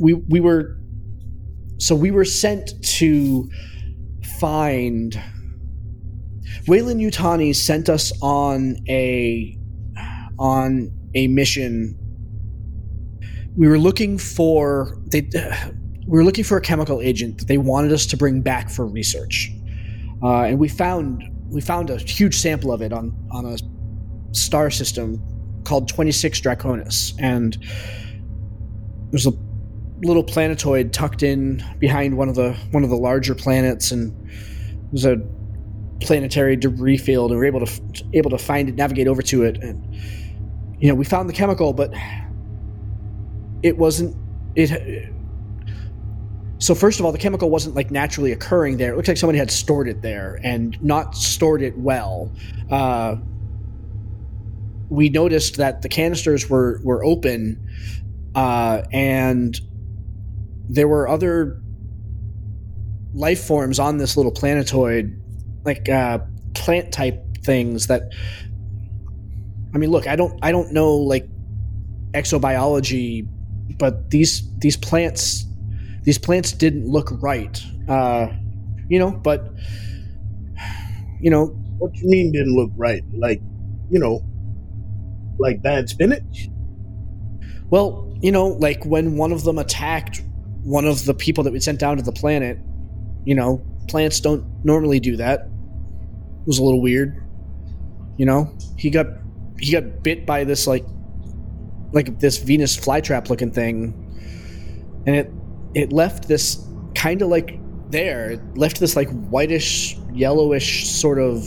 we 0.00 0.14
we 0.14 0.40
were 0.40 0.76
so 1.78 1.94
we 1.94 2.10
were 2.10 2.24
sent 2.24 2.82
to 2.82 3.48
find 4.38 5.20
Weyland-Yutani 6.66 7.54
sent 7.54 7.88
us 7.88 8.12
on 8.20 8.76
a 8.88 9.58
on 10.38 10.92
a 11.14 11.26
mission. 11.28 11.96
We 13.56 13.66
were 13.68 13.78
looking 13.78 14.18
for 14.18 14.98
they 15.06 15.22
we 16.06 16.18
were 16.18 16.24
looking 16.24 16.44
for 16.44 16.58
a 16.58 16.60
chemical 16.60 17.00
agent 17.00 17.38
that 17.38 17.48
they 17.48 17.58
wanted 17.58 17.92
us 17.92 18.06
to 18.06 18.16
bring 18.16 18.42
back 18.42 18.70
for 18.70 18.86
research, 18.86 19.50
uh, 20.22 20.42
and 20.42 20.58
we 20.58 20.68
found 20.68 21.22
we 21.50 21.60
found 21.60 21.90
a 21.90 21.96
huge 21.96 22.36
sample 22.36 22.72
of 22.72 22.82
it 22.82 22.92
on 22.92 23.14
on 23.30 23.46
a 23.46 23.56
star 24.32 24.70
system 24.70 25.22
called 25.64 25.88
26 25.88 26.40
Draconis, 26.40 27.14
and 27.18 27.56
there's 29.10 29.26
a 29.26 29.32
little 30.02 30.22
planetoid 30.22 30.92
tucked 30.92 31.22
in 31.22 31.62
behind 31.78 32.16
one 32.16 32.28
of 32.28 32.34
the 32.34 32.52
one 32.70 32.84
of 32.84 32.90
the 32.90 32.96
larger 32.96 33.34
planets, 33.34 33.90
and 33.90 34.14
there's 34.92 35.04
a 35.04 35.16
planetary 36.00 36.56
debris 36.56 36.98
field, 36.98 37.30
and 37.30 37.40
we 37.40 37.46
are 37.46 37.48
able 37.48 37.64
to 37.64 37.82
able 38.14 38.30
to 38.30 38.38
find 38.38 38.68
it, 38.68 38.74
navigate 38.74 39.08
over 39.08 39.22
to 39.22 39.44
it, 39.44 39.58
and 39.62 39.94
you 40.78 40.88
know 40.88 40.94
we 40.94 41.04
found 41.04 41.28
the 41.28 41.32
chemical, 41.32 41.72
but 41.72 41.92
it 43.62 43.76
wasn't 43.76 44.16
it. 44.54 45.12
So 46.58 46.74
first 46.74 46.98
of 46.98 47.06
all, 47.06 47.12
the 47.12 47.18
chemical 47.18 47.50
wasn't 47.50 47.76
like 47.76 47.90
naturally 47.90 48.32
occurring 48.32 48.78
there. 48.78 48.92
It 48.92 48.96
looked 48.96 49.08
like 49.08 49.16
somebody 49.16 49.38
had 49.38 49.50
stored 49.50 49.88
it 49.88 50.02
there 50.02 50.40
and 50.42 50.80
not 50.82 51.14
stored 51.14 51.62
it 51.62 51.78
well. 51.78 52.32
Uh, 52.70 53.16
we 54.88 55.08
noticed 55.08 55.56
that 55.56 55.82
the 55.82 55.88
canisters 55.88 56.48
were 56.48 56.80
were 56.82 57.04
open, 57.04 57.68
uh, 58.34 58.82
and 58.92 59.58
there 60.68 60.88
were 60.88 61.08
other 61.08 61.60
life 63.14 63.44
forms 63.44 63.78
on 63.78 63.98
this 63.98 64.16
little 64.16 64.32
planetoid, 64.32 65.20
like 65.64 65.88
uh, 65.88 66.18
plant 66.54 66.92
type 66.92 67.38
things 67.42 67.86
that. 67.86 68.12
I 69.74 69.76
mean, 69.76 69.90
look, 69.90 70.06
I 70.06 70.16
don't, 70.16 70.38
I 70.42 70.50
don't 70.50 70.72
know 70.72 70.94
like 70.94 71.28
exobiology, 72.12 73.28
but 73.78 74.10
these 74.10 74.42
these 74.58 74.78
plants, 74.78 75.44
these 76.08 76.16
plants 76.16 76.52
didn't 76.52 76.86
look 76.86 77.10
right, 77.20 77.62
uh, 77.86 78.28
you 78.88 78.98
know. 78.98 79.10
But 79.10 79.52
you 81.20 81.30
know, 81.30 81.48
what 81.76 81.94
you 81.96 82.08
mean 82.08 82.32
didn't 82.32 82.56
look 82.56 82.70
right? 82.76 83.02
Like, 83.12 83.42
you 83.90 83.98
know, 83.98 84.24
like 85.38 85.60
bad 85.60 85.90
spinach? 85.90 86.48
Well, 87.68 88.16
you 88.22 88.32
know, 88.32 88.46
like 88.46 88.86
when 88.86 89.18
one 89.18 89.32
of 89.32 89.44
them 89.44 89.58
attacked 89.58 90.22
one 90.62 90.86
of 90.86 91.04
the 91.04 91.12
people 91.12 91.44
that 91.44 91.52
we 91.52 91.60
sent 91.60 91.78
down 91.78 91.98
to 91.98 92.02
the 92.02 92.12
planet, 92.12 92.56
you 93.26 93.34
know, 93.34 93.62
plants 93.86 94.18
don't 94.18 94.46
normally 94.64 95.00
do 95.00 95.14
that. 95.16 95.40
It 95.40 96.46
was 96.46 96.56
a 96.56 96.64
little 96.64 96.80
weird. 96.80 97.22
You 98.16 98.24
know, 98.24 98.56
he 98.78 98.88
got 98.88 99.08
he 99.58 99.72
got 99.72 100.02
bit 100.02 100.24
by 100.24 100.44
this 100.44 100.66
like 100.66 100.86
like 101.92 102.18
this 102.18 102.38
Venus 102.38 102.78
flytrap 102.78 103.28
looking 103.28 103.50
thing, 103.50 103.92
and 105.06 105.14
it 105.14 105.30
it 105.74 105.92
left 105.92 106.28
this 106.28 106.64
kind 106.94 107.22
of 107.22 107.28
like 107.28 107.58
there. 107.90 108.32
It 108.32 108.56
left 108.56 108.80
this 108.80 108.96
like 108.96 109.08
whitish, 109.10 109.96
yellowish 110.12 110.88
sort 110.88 111.18
of 111.18 111.46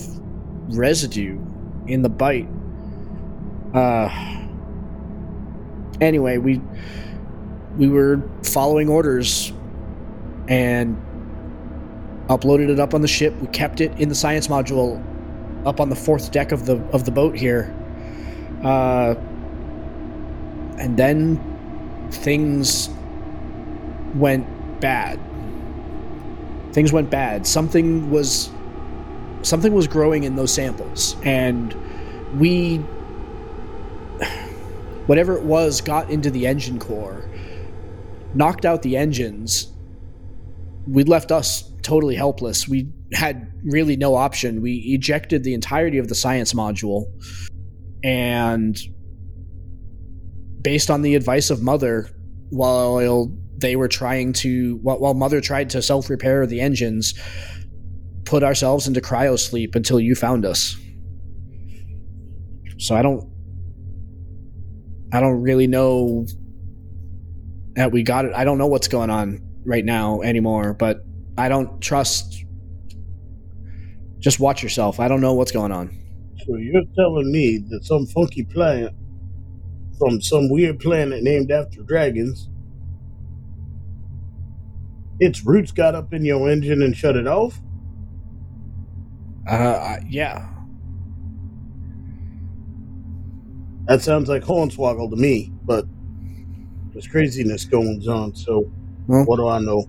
residue 0.75 1.39
in 1.87 2.01
the 2.01 2.09
bite. 2.09 2.47
Uh. 3.73 4.09
Anyway, 5.99 6.37
we 6.37 6.61
we 7.77 7.87
were 7.87 8.21
following 8.43 8.89
orders 8.89 9.53
and 10.47 10.97
uploaded 12.27 12.69
it 12.69 12.79
up 12.79 12.93
on 12.93 13.01
the 13.01 13.07
ship. 13.07 13.33
We 13.41 13.47
kept 13.47 13.81
it 13.81 13.97
in 13.99 14.09
the 14.09 14.15
science 14.15 14.47
module 14.47 15.03
up 15.65 15.79
on 15.79 15.89
the 15.89 15.95
fourth 15.95 16.31
deck 16.31 16.51
of 16.51 16.65
the 16.65 16.77
of 16.91 17.05
the 17.05 17.11
boat 17.11 17.37
here. 17.37 17.73
Uh, 18.63 19.15
and 20.77 20.97
then 20.97 21.39
things 22.11 22.89
went 24.15 24.81
bad. 24.81 25.19
Things 26.73 26.91
went 26.93 27.09
bad. 27.09 27.45
Something 27.45 28.09
was 28.09 28.49
something 29.43 29.73
was 29.73 29.87
growing 29.87 30.23
in 30.23 30.35
those 30.35 30.53
samples 30.53 31.15
and 31.23 31.75
we 32.39 32.77
whatever 35.07 35.35
it 35.35 35.43
was 35.43 35.81
got 35.81 36.09
into 36.11 36.29
the 36.29 36.45
engine 36.45 36.77
core 36.77 37.27
knocked 38.33 38.65
out 38.65 38.81
the 38.81 38.97
engines, 38.97 39.71
we 40.87 41.03
left 41.03 41.31
us 41.31 41.69
totally 41.81 42.15
helpless. 42.15 42.67
We 42.67 42.89
had 43.13 43.51
really 43.63 43.95
no 43.95 44.15
option. 44.15 44.61
We 44.61 44.75
ejected 44.77 45.43
the 45.43 45.53
entirety 45.53 45.97
of 45.97 46.07
the 46.07 46.15
science 46.15 46.53
module, 46.53 47.05
and 48.03 48.79
based 50.61 50.89
on 50.89 51.01
the 51.01 51.15
advice 51.15 51.49
of 51.49 51.61
Mother, 51.61 52.09
while 52.49 53.31
they 53.61 53.75
were 53.75 53.87
trying 53.87 54.33
to, 54.33 54.77
while 54.81 55.13
Mother 55.13 55.41
tried 55.41 55.69
to 55.71 55.81
self 55.81 56.09
repair 56.09 56.45
the 56.45 56.61
engines, 56.61 57.13
put 58.25 58.43
ourselves 58.43 58.87
into 58.87 59.01
cryo 59.01 59.39
sleep 59.39 59.75
until 59.75 59.99
you 59.99 60.15
found 60.15 60.45
us. 60.45 60.75
So 62.77 62.95
I 62.95 63.01
don't, 63.01 63.29
I 65.13 65.19
don't 65.19 65.41
really 65.41 65.67
know 65.67 66.25
that 67.75 67.91
we 67.91 68.03
got 68.03 68.25
it. 68.25 68.33
I 68.35 68.43
don't 68.43 68.57
know 68.57 68.67
what's 68.67 68.87
going 68.87 69.09
on 69.09 69.41
right 69.65 69.85
now 69.85 70.21
anymore, 70.21 70.73
but 70.73 71.03
I 71.37 71.49
don't 71.49 71.81
trust. 71.81 72.45
Just 74.19 74.39
watch 74.39 74.61
yourself. 74.61 74.99
I 74.99 75.07
don't 75.07 75.21
know 75.21 75.33
what's 75.33 75.51
going 75.51 75.71
on. 75.71 75.89
So 76.45 76.55
you're 76.55 76.83
telling 76.95 77.31
me 77.31 77.59
that 77.69 77.83
some 77.85 78.05
funky 78.07 78.43
plant 78.43 78.93
from 79.97 80.21
some 80.21 80.49
weird 80.49 80.79
planet 80.79 81.23
named 81.23 81.51
after 81.51 81.83
dragons, 81.83 82.49
its 85.21 85.45
roots 85.45 85.71
got 85.71 85.93
up 85.93 86.13
in 86.13 86.25
your 86.25 86.49
engine 86.49 86.81
and 86.81 86.97
shut 86.97 87.15
it 87.15 87.27
off? 87.27 87.61
Uh, 89.47 89.97
yeah. 90.09 90.49
That 93.85 94.01
sounds 94.01 94.27
like 94.27 94.43
Hornswoggle 94.43 95.11
to 95.11 95.15
me, 95.15 95.51
but 95.63 95.85
there's 96.91 97.07
craziness 97.07 97.65
going 97.65 98.03
on. 98.09 98.35
So 98.35 98.71
well, 99.07 99.23
what 99.25 99.37
do 99.37 99.47
I 99.47 99.59
know? 99.59 99.87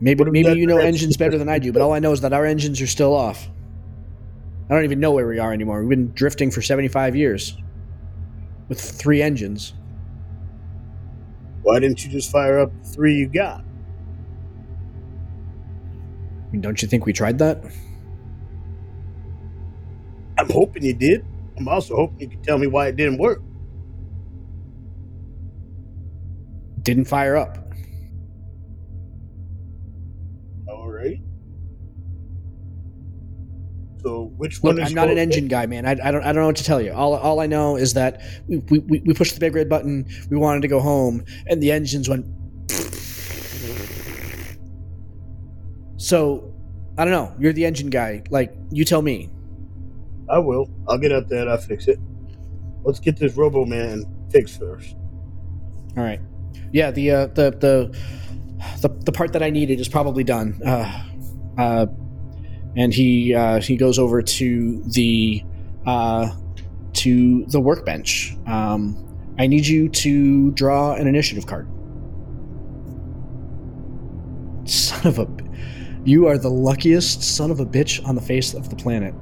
Maybe 0.00 0.24
maybe 0.24 0.58
you 0.58 0.66
know 0.66 0.78
engines 0.78 1.16
better 1.16 1.38
than 1.38 1.48
I 1.48 1.60
do, 1.60 1.72
but 1.72 1.80
all 1.80 1.92
I 1.92 2.00
know 2.00 2.12
is 2.12 2.20
that 2.22 2.32
our 2.32 2.44
engines 2.44 2.80
are 2.80 2.86
still 2.88 3.14
off. 3.14 3.48
I 4.68 4.74
don't 4.74 4.84
even 4.84 4.98
know 5.00 5.12
where 5.12 5.26
we 5.26 5.38
are 5.38 5.52
anymore. 5.52 5.80
We've 5.80 5.90
been 5.90 6.12
drifting 6.14 6.50
for 6.50 6.62
75 6.62 7.14
years 7.14 7.56
with 8.68 8.80
three 8.80 9.22
engines. 9.22 9.74
Why 11.62 11.78
didn't 11.78 12.04
you 12.04 12.10
just 12.10 12.30
fire 12.32 12.58
up 12.58 12.72
the 12.82 12.88
three 12.88 13.14
you 13.14 13.28
got? 13.28 13.64
Don't 16.60 16.82
you 16.82 16.88
think 16.88 17.06
we 17.06 17.12
tried 17.12 17.38
that? 17.38 17.64
I'm 20.38 20.50
hoping 20.50 20.82
you 20.82 20.94
did. 20.94 21.24
I'm 21.56 21.68
also 21.68 21.96
hoping 21.96 22.20
you 22.20 22.28
can 22.28 22.42
tell 22.42 22.58
me 22.58 22.66
why 22.66 22.88
it 22.88 22.96
didn't 22.96 23.18
work. 23.18 23.42
Didn't 26.82 27.04
fire 27.04 27.36
up. 27.36 27.58
All 30.68 30.90
right. 30.90 31.20
So 34.02 34.32
which 34.36 34.62
one 34.62 34.76
Look, 34.76 34.84
is 34.84 34.90
I'm 34.90 34.94
not 34.94 35.10
an 35.10 35.18
engine 35.18 35.46
guy, 35.46 35.66
man. 35.66 35.86
I, 35.86 35.92
I 35.92 36.10
don't 36.10 36.22
I 36.22 36.32
don't 36.32 36.42
know 36.42 36.46
what 36.46 36.56
to 36.56 36.64
tell 36.64 36.80
you. 36.80 36.92
All, 36.92 37.14
all 37.14 37.38
I 37.38 37.46
know 37.46 37.76
is 37.76 37.94
that 37.94 38.20
we, 38.48 38.58
we, 38.58 39.00
we 39.06 39.14
pushed 39.14 39.34
the 39.34 39.40
big 39.40 39.54
red 39.54 39.68
button. 39.68 40.06
We 40.28 40.36
wanted 40.36 40.62
to 40.62 40.68
go 40.68 40.80
home, 40.80 41.24
and 41.46 41.62
the 41.62 41.70
engines 41.70 42.08
went. 42.08 42.26
So, 46.02 46.52
I 46.98 47.04
don't 47.04 47.12
know. 47.12 47.32
You're 47.38 47.52
the 47.52 47.64
engine 47.64 47.88
guy. 47.88 48.24
Like, 48.28 48.52
you 48.70 48.84
tell 48.84 49.02
me. 49.02 49.30
I 50.28 50.38
will. 50.38 50.68
I'll 50.88 50.98
get 50.98 51.12
up 51.12 51.28
there 51.28 51.42
and 51.42 51.50
I'll 51.50 51.58
fix 51.58 51.86
it. 51.86 52.00
Let's 52.82 52.98
get 52.98 53.16
this 53.16 53.36
Robo 53.36 53.64
Man 53.64 54.04
fixed 54.28 54.58
first. 54.58 54.96
All 55.96 56.02
right. 56.02 56.20
Yeah, 56.72 56.90
the 56.90 57.10
uh, 57.12 57.26
the 57.28 57.50
the 57.52 57.96
the 58.80 58.88
the 59.04 59.12
part 59.12 59.32
that 59.34 59.44
I 59.44 59.50
needed 59.50 59.78
is 59.78 59.88
probably 59.88 60.24
done. 60.24 60.60
Uh, 60.66 61.04
uh, 61.56 61.86
and 62.74 62.92
he 62.92 63.32
uh, 63.32 63.60
he 63.60 63.76
goes 63.76 64.00
over 64.00 64.22
to 64.22 64.82
the 64.86 65.44
uh, 65.86 66.30
to 66.94 67.44
the 67.46 67.60
workbench. 67.60 68.36
Um, 68.46 68.96
I 69.38 69.46
need 69.46 69.66
you 69.66 69.88
to 69.88 70.50
draw 70.52 70.94
an 70.94 71.06
initiative 71.06 71.46
card. 71.46 71.68
Son 74.68 75.06
of 75.06 75.18
a, 75.20 75.41
you 76.04 76.26
are 76.26 76.36
the 76.36 76.50
luckiest 76.50 77.22
son 77.22 77.50
of 77.50 77.60
a 77.60 77.66
bitch 77.66 78.04
on 78.06 78.14
the 78.14 78.20
face 78.20 78.54
of 78.54 78.70
the 78.70 78.76
planet. 78.76 79.14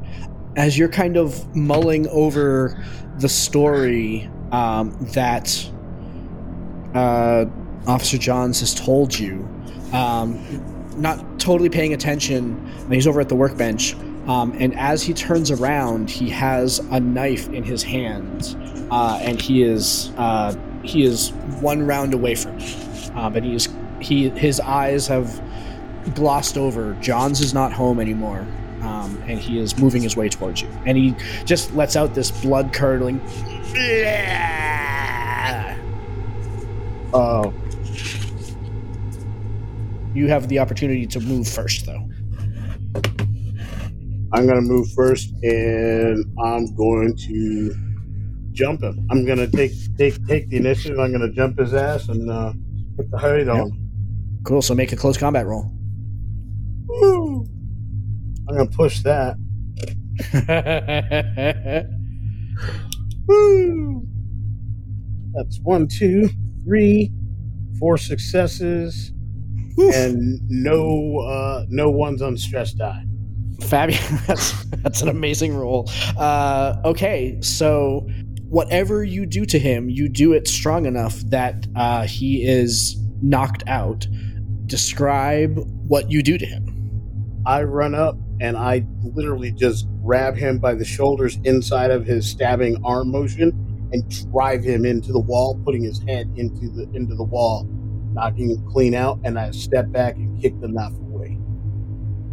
As 0.57 0.79
you're 0.79 0.89
kind 0.89 1.17
of 1.17 1.55
mulling 1.55 2.09
over 2.09 2.83
the 3.19 3.29
story 3.29 4.31
um, 4.51 4.97
that 5.13 5.71
uh, 6.95 7.45
Officer 7.87 8.19
Johns 8.19 8.61
has 8.61 8.75
told 8.75 9.17
you, 9.19 9.49
um, 9.93 10.39
not 10.97 11.39
totally 11.39 11.69
paying 11.69 11.93
attention, 11.93 12.59
and 12.79 12.95
he's 12.95 13.07
over 13.07 13.21
at 13.21 13.29
the 13.29 13.37
workbench. 13.37 13.95
Um, 14.27 14.55
and 14.59 14.79
as 14.79 15.03
he 15.03 15.15
turns 15.15 15.51
around, 15.51 16.11
he 16.11 16.29
has 16.31 16.79
a 16.91 17.01
knife 17.01 17.49
in 17.49 17.63
his 17.63 17.83
hand, 17.83 18.57
uh, 18.91 19.19
and 19.23 19.41
he 19.41 19.63
is 19.63 20.13
uh, 20.17 20.55
he 20.83 21.05
is 21.05 21.31
one 21.61 21.87
round 21.87 22.13
away 22.15 22.35
from 22.35 22.59
you. 22.59 22.75
Uh, 23.15 23.31
but 23.31 23.43
he 23.43 23.55
is 23.55 23.69
he 24.01 24.29
his 24.31 24.61
eyes 24.61 25.07
have 25.07 25.41
glossed 26.15 26.57
over. 26.57 26.95
Johns 27.01 27.41
is 27.41 27.53
not 27.55 27.73
home 27.73 28.01
anymore, 28.01 28.47
um, 28.83 29.23
and 29.27 29.39
he 29.39 29.59
is 29.59 29.79
moving 29.79 30.03
his 30.03 30.17
way 30.17 30.29
towards 30.29 30.63
you. 30.63 30.69
And 30.87 30.97
he 30.97 31.15
just 31.45 31.75
lets 31.75 31.97
out 31.97 32.15
this 32.15 32.31
blood 32.31 32.73
curdling. 32.73 33.21
Uh, 37.13 37.51
You 40.13 40.27
have 40.29 40.49
the 40.49 40.59
opportunity 40.59 41.07
to 41.07 41.21
move 41.21 41.47
first, 41.47 41.87
though. 41.87 42.09
I'm 44.33 44.47
gonna 44.47 44.61
move 44.61 44.91
first, 44.93 45.33
and 45.43 46.25
I'm 46.45 46.75
going 46.75 47.17
to 47.17 47.75
jump 48.53 48.83
him. 48.83 49.07
I'm 49.11 49.25
gonna 49.25 49.47
take 49.47 49.73
take 49.97 50.25
take 50.27 50.49
the 50.49 50.57
initiative. 50.57 50.99
I'm 50.99 51.13
gonna 51.13 51.31
jump 51.33 51.59
his 51.59 51.75
ass 51.75 52.09
and 52.09 52.29
uh, 52.31 52.53
put 52.97 53.11
the 53.11 53.19
hide 53.19 53.49
on. 53.49 53.71
Cool. 54.45 54.63
So 54.63 54.75
make 54.75 54.93
a 54.93 54.97
close 54.97 55.17
combat 55.17 55.47
roll. 55.47 55.71
I'm 58.51 58.57
gonna 58.57 58.71
push 58.71 59.03
that. 59.05 59.37
Woo! 63.29 64.09
That's 65.35 65.61
one, 65.63 65.87
two, 65.87 66.29
three, 66.65 67.13
four 67.79 67.97
successes, 67.97 69.13
and 69.79 70.41
no 70.49 71.21
uh, 71.21 71.65
no 71.69 71.91
ones 71.91 72.23
on 72.23 72.37
stress 72.37 72.73
die. 72.73 73.05
Fabulous. 73.61 74.09
That's, 74.27 74.65
that's 74.83 75.03
an 75.03 75.09
amazing 75.09 75.55
roll. 75.55 75.89
Uh, 76.19 76.77
okay, 76.85 77.39
so 77.43 78.09
whatever 78.49 79.05
you 79.05 79.27
do 79.27 79.45
to 79.45 79.59
him, 79.59 79.91
you 79.91 80.09
do 80.09 80.33
it 80.33 80.49
strong 80.49 80.87
enough 80.87 81.21
that 81.27 81.67
uh, 81.77 82.07
he 82.07 82.43
is 82.43 82.97
knocked 83.23 83.63
out. 83.69 84.09
Describe 84.67 85.61
what 85.87 86.11
you 86.11 86.23
do 86.23 86.39
to 86.39 86.47
him. 86.47 87.43
I 87.47 87.63
run 87.65 87.95
up 87.95 88.17
and 88.41 88.57
I 88.57 88.85
literally 89.03 89.53
just 89.53 89.87
grab 90.03 90.37
him 90.37 90.59
by 90.59 90.75
the 90.75 90.85
shoulders 90.85 91.39
inside 91.45 91.91
of 91.91 92.07
his 92.07 92.29
stabbing 92.29 92.77
arm 92.85 93.11
motion 93.11 93.89
and 93.93 94.31
drive 94.33 94.63
him 94.63 94.85
into 94.85 95.13
the 95.13 95.21
wall, 95.21 95.61
putting 95.65 95.83
his 95.83 96.01
head 96.05 96.31
into 96.37 96.69
the 96.71 96.89
into 96.95 97.15
the 97.15 97.25
wall, 97.25 97.67
knocking 98.13 98.51
him 98.51 98.67
clean 98.71 98.95
out. 98.95 99.19
And 99.25 99.39
I 99.39 99.51
step 99.51 99.91
back 99.93 100.17
and 100.17 100.41
kick 100.41 100.59
the 100.61 100.69
knife 100.69 100.93
away. 100.93 101.39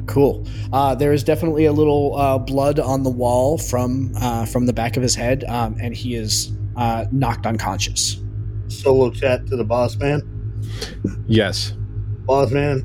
Cool. 0.06 0.48
Uh, 0.72 0.96
there 0.96 1.12
is 1.12 1.24
definitely 1.24 1.66
a 1.66 1.74
little 1.74 2.16
uh, 2.16 2.38
blood 2.38 2.80
on 2.80 3.04
the 3.04 3.10
wall 3.10 3.58
from 3.58 4.14
uh, 4.18 4.46
from 4.46 4.66
the 4.66 4.74
back 4.74 4.96
of 4.98 5.04
his 5.04 5.16
head, 5.16 5.44
um, 5.46 5.76
and 5.82 5.96
he 5.96 6.16
is 6.16 6.52
uh, 6.78 7.06
knocked 7.12 7.46
unconscious. 7.46 8.22
Solo 8.70 9.10
chat 9.12 9.46
to 9.48 9.58
the 9.58 9.64
boss 9.66 9.98
man. 9.98 10.22
Yes. 11.28 11.74
Boss 12.26 12.52
man, 12.52 12.84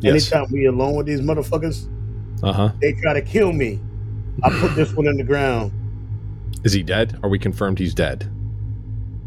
Yes. 0.00 0.30
anytime 0.32 0.52
we 0.52 0.66
alone 0.66 0.94
with 0.96 1.06
these 1.06 1.20
motherfuckers, 1.20 1.88
Uh 2.42 2.52
huh. 2.52 2.72
they 2.80 2.92
try 2.94 3.14
to 3.14 3.22
kill 3.22 3.52
me. 3.52 3.80
I 4.42 4.50
put 4.60 4.74
this 4.76 4.92
one 4.94 5.06
in 5.06 5.16
the 5.16 5.24
ground. 5.24 5.72
Is 6.64 6.72
he 6.72 6.82
dead? 6.82 7.18
Are 7.22 7.28
we 7.28 7.38
confirmed 7.38 7.78
he's 7.78 7.94
dead? 7.94 8.30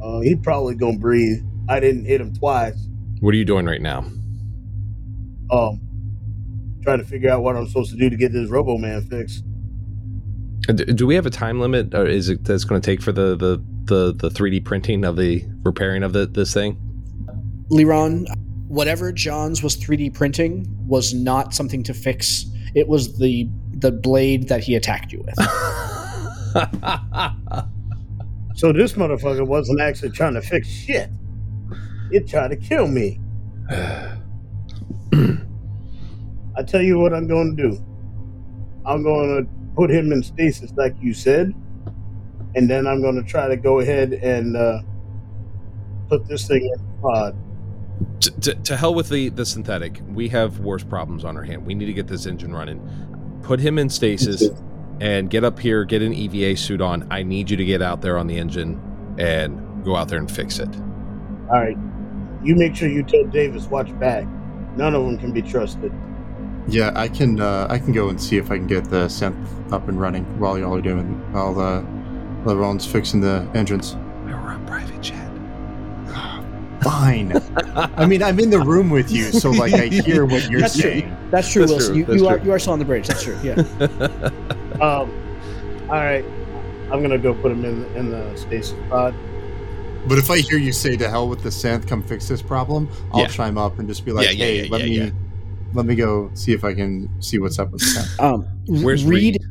Uh, 0.02 0.19
he 0.21 0.36
probably 0.36 0.76
gonna 0.76 0.97
breathe. 0.97 1.43
I 1.69 1.80
didn't 1.80 2.06
hit 2.06 2.21
him 2.21 2.34
twice. 2.34 2.88
What 3.19 3.34
are 3.34 3.38
you 3.38 3.45
doing 3.45 3.65
right 3.65 3.82
now? 3.82 4.00
Um, 5.52 5.80
trying 6.84 7.00
to 7.00 7.06
figure 7.06 7.30
out 7.30 7.43
what 7.43 7.56
I'm 7.56 7.67
supposed 7.67 7.91
to 7.91 7.97
do 7.97 8.10
to 8.10 8.15
get 8.15 8.32
this 8.32 8.50
Robo 8.50 8.78
Man 8.78 9.02
fixed. 9.02 9.43
Uh, 10.69 10.73
Do, 10.73 10.85
do 10.85 11.08
we 11.08 11.15
have 11.15 11.25
a 11.25 11.29
time 11.29 11.60
limit, 11.60 11.94
or 11.94 12.06
is 12.08 12.29
it 12.29 12.44
that's 12.46 12.63
going 12.63 12.81
to 12.81 12.85
take 12.85 13.02
for 13.02 13.12
the 13.12 13.35
the 13.35 13.62
the 13.85 14.13
the 14.13 14.29
3D 14.29 14.63
printing 14.63 15.04
of 15.04 15.17
the 15.17 15.44
repairing 15.63 16.04
of 16.04 16.13
the 16.13 16.25
this 16.25 16.54
thing? 16.54 16.77
Liron, 17.69 18.25
whatever 18.67 19.12
Johns 19.12 19.62
was 19.63 19.77
3D 19.77 20.13
printing 20.13 20.65
was 20.88 21.13
not 21.13 21.54
something 21.54 21.83
to 21.83 21.94
fix. 21.94 22.46
It 22.76 22.88
was 22.88 23.17
the 23.17 23.50
the 23.74 23.92
blade 23.92 24.48
that 24.50 24.63
he 24.63 24.76
attacked 24.76 25.12
you 25.12 25.24
with. 25.26 25.36
So 28.62 28.72
this 28.72 28.94
motherfucker 28.94 29.48
wasn't 29.48 29.82
actually 29.82 30.12
trying 30.12 30.36
to 30.36 30.42
fix 30.42 30.67
shit. 30.67 31.10
It 32.12 32.28
tried 32.28 32.50
to 32.50 32.56
kill 32.56 32.88
me. 32.88 33.19
I 33.72 34.19
tell 36.67 36.84
you 36.84 37.00
what 37.00 37.12
I'm 37.12 37.28
going 37.28 37.56
to 37.56 37.69
do. 37.69 37.84
I'm 38.86 39.02
going 39.02 39.44
to 39.44 39.50
put 39.76 39.90
him 39.90 40.12
in 40.12 40.22
stasis, 40.22 40.72
like 40.76 40.94
you 41.02 41.12
said, 41.13 41.56
and 42.56 42.69
then 42.69 42.86
I'm 42.86 43.02
going 43.02 43.15
to 43.15 43.24
try 43.24 43.48
to 43.48 43.58
go 43.58 43.80
ahead 43.80 44.13
and 44.13 44.56
uh, 44.58 44.82
put 46.10 46.28
this 46.28 46.48
thing 46.48 46.63
in 46.63 46.86
the 46.86 47.02
pod. 47.02 47.36
To, 48.19 48.31
to, 48.41 48.56
to 48.56 48.77
hell 48.77 48.93
with 48.93 49.10
the 49.10 49.29
the 49.29 49.45
synthetic. 49.45 50.02
We 50.08 50.29
have 50.29 50.60
worse 50.60 50.83
problems 50.83 51.25
on 51.25 51.37
our 51.37 51.43
hand. 51.43 51.65
We 51.65 51.73
need 51.73 51.85
to 51.85 51.93
get 51.93 52.08
this 52.08 52.25
engine 52.25 52.54
running. 52.54 52.79
Put 53.43 53.60
him 53.60 53.77
in 53.77 53.89
stasis 53.89 54.49
and 54.99 55.29
get 55.29 55.43
up 55.43 55.60
here. 55.60 55.83
Get 55.83 56.02
an 56.02 56.13
EVA 56.13 56.58
suit 56.58 56.81
on. 56.81 57.08
I 57.12 57.23
need 57.23 57.49
you 57.49 57.58
to 57.58 57.65
get 57.65 57.81
out 57.81 58.02
there 58.02 58.17
on 58.17 58.27
the 58.27 58.37
engine 58.37 58.79
and 59.17 59.83
go 59.83 59.95
out 59.95 60.08
there 60.08 60.19
and 60.19 60.29
fix 60.29 60.60
it. 60.60 60.69
All 61.49 61.60
right. 61.60 61.77
You 62.43 62.56
make 62.56 62.75
sure 62.75 62.87
you 62.87 63.04
tell 63.04 63.25
Davis 63.25 63.65
watch 63.67 63.97
back. 63.99 64.25
None 64.75 64.95
of 64.95 65.06
them 65.06 65.17
can 65.17 65.31
be 65.31 65.41
trusted. 65.41 65.91
Yeah, 66.67 66.91
I 66.95 67.08
can. 67.08 67.39
Uh, 67.39 67.67
I 67.69 67.79
can 67.79 67.91
go 67.91 68.10
and 68.10 68.21
see 68.21 68.37
if 68.37 68.52
I 68.52 68.58
can 68.58 68.67
get 68.67 68.85
the 68.85 69.08
synth 69.08 69.73
up 69.73 69.87
and 69.87 69.99
running 69.99 70.23
while 70.39 70.58
y'all 70.58 70.75
are 70.75 70.81
doing. 70.81 71.08
While 71.33 71.60
uh, 71.60 71.81
LeBron's 72.45 72.85
fixing 72.85 73.21
the 73.21 73.49
engines. 73.54 73.95
We're 74.25 74.35
on 74.35 74.65
private 74.65 75.02
chat. 75.02 75.31
Fine. 76.84 77.34
I 77.75 78.06
mean, 78.06 78.23
I'm 78.23 78.40
in 78.40 78.50
the 78.50 78.60
room 78.60 78.90
with 78.90 79.12
you, 79.12 79.32
so 79.32 79.52
like 79.52 79.73
I 79.73 79.88
hear 79.88 80.25
what 80.25 80.50
you're 80.50 80.62
That's 80.62 80.73
true. 80.73 80.82
saying. 80.84 81.17
That's 81.29 81.52
true, 81.52 81.62
That's 81.62 81.71
Wilson. 81.73 81.94
true. 81.94 82.00
You, 82.00 82.06
That's 82.06 82.19
you 82.19 82.27
are 82.27 82.38
you 82.40 82.52
are 82.52 82.60
still 82.60 82.73
on 82.73 82.79
the 82.79 82.86
bridge. 82.86 83.08
That's 83.08 83.23
true. 83.23 83.38
Yeah. 83.44 83.62
Um, 84.82 85.12
all 85.90 85.96
right. 85.98 86.25
I'm 86.92 87.04
gonna 87.04 87.19
go 87.19 87.36
put 87.36 87.52
him 87.52 87.63
in 87.65 87.86
in 87.96 88.10
the 88.10 88.36
space 88.36 88.73
pod. 88.90 89.13
But 90.08 90.17
if 90.17 90.32
I 90.32 90.40
hear 90.40 90.58
you 90.58 90.71
say 90.71 90.98
"to 90.98 91.08
hell 91.08 91.29
with 91.29 91.44
the 91.44 91.50
synth, 91.50 91.88
come 91.88 92.02
fix 92.02 92.27
this 92.27 92.42
problem," 92.42 92.90
I'll 93.12 93.21
Yeah. 93.21 93.27
chime 93.27 93.60
up 93.60 93.77
and 93.77 93.88
just 93.88 94.04
be 94.06 94.12
like, 94.12 94.25
Yeah, 94.25 94.32
yeah, 94.32 94.46
"Hey, 94.46 94.63
yeah, 94.63 94.71
let 94.71 94.82
yeah, 94.82 94.88
me 94.88 94.98
yeah. 94.98 95.10
Let 95.74 95.86
me 95.86 95.96
go 95.96 96.30
see 96.34 96.54
if 96.54 96.63
I 96.63 96.74
can 96.74 97.10
see 97.22 97.40
what's 97.40 97.60
up 97.60 97.72
with 97.72 97.82
the 97.82 97.88
synth." 97.88 98.24
Um, 98.24 98.44
Where's 98.84 99.06
Reed? 99.06 99.38
Reed? 99.40 99.48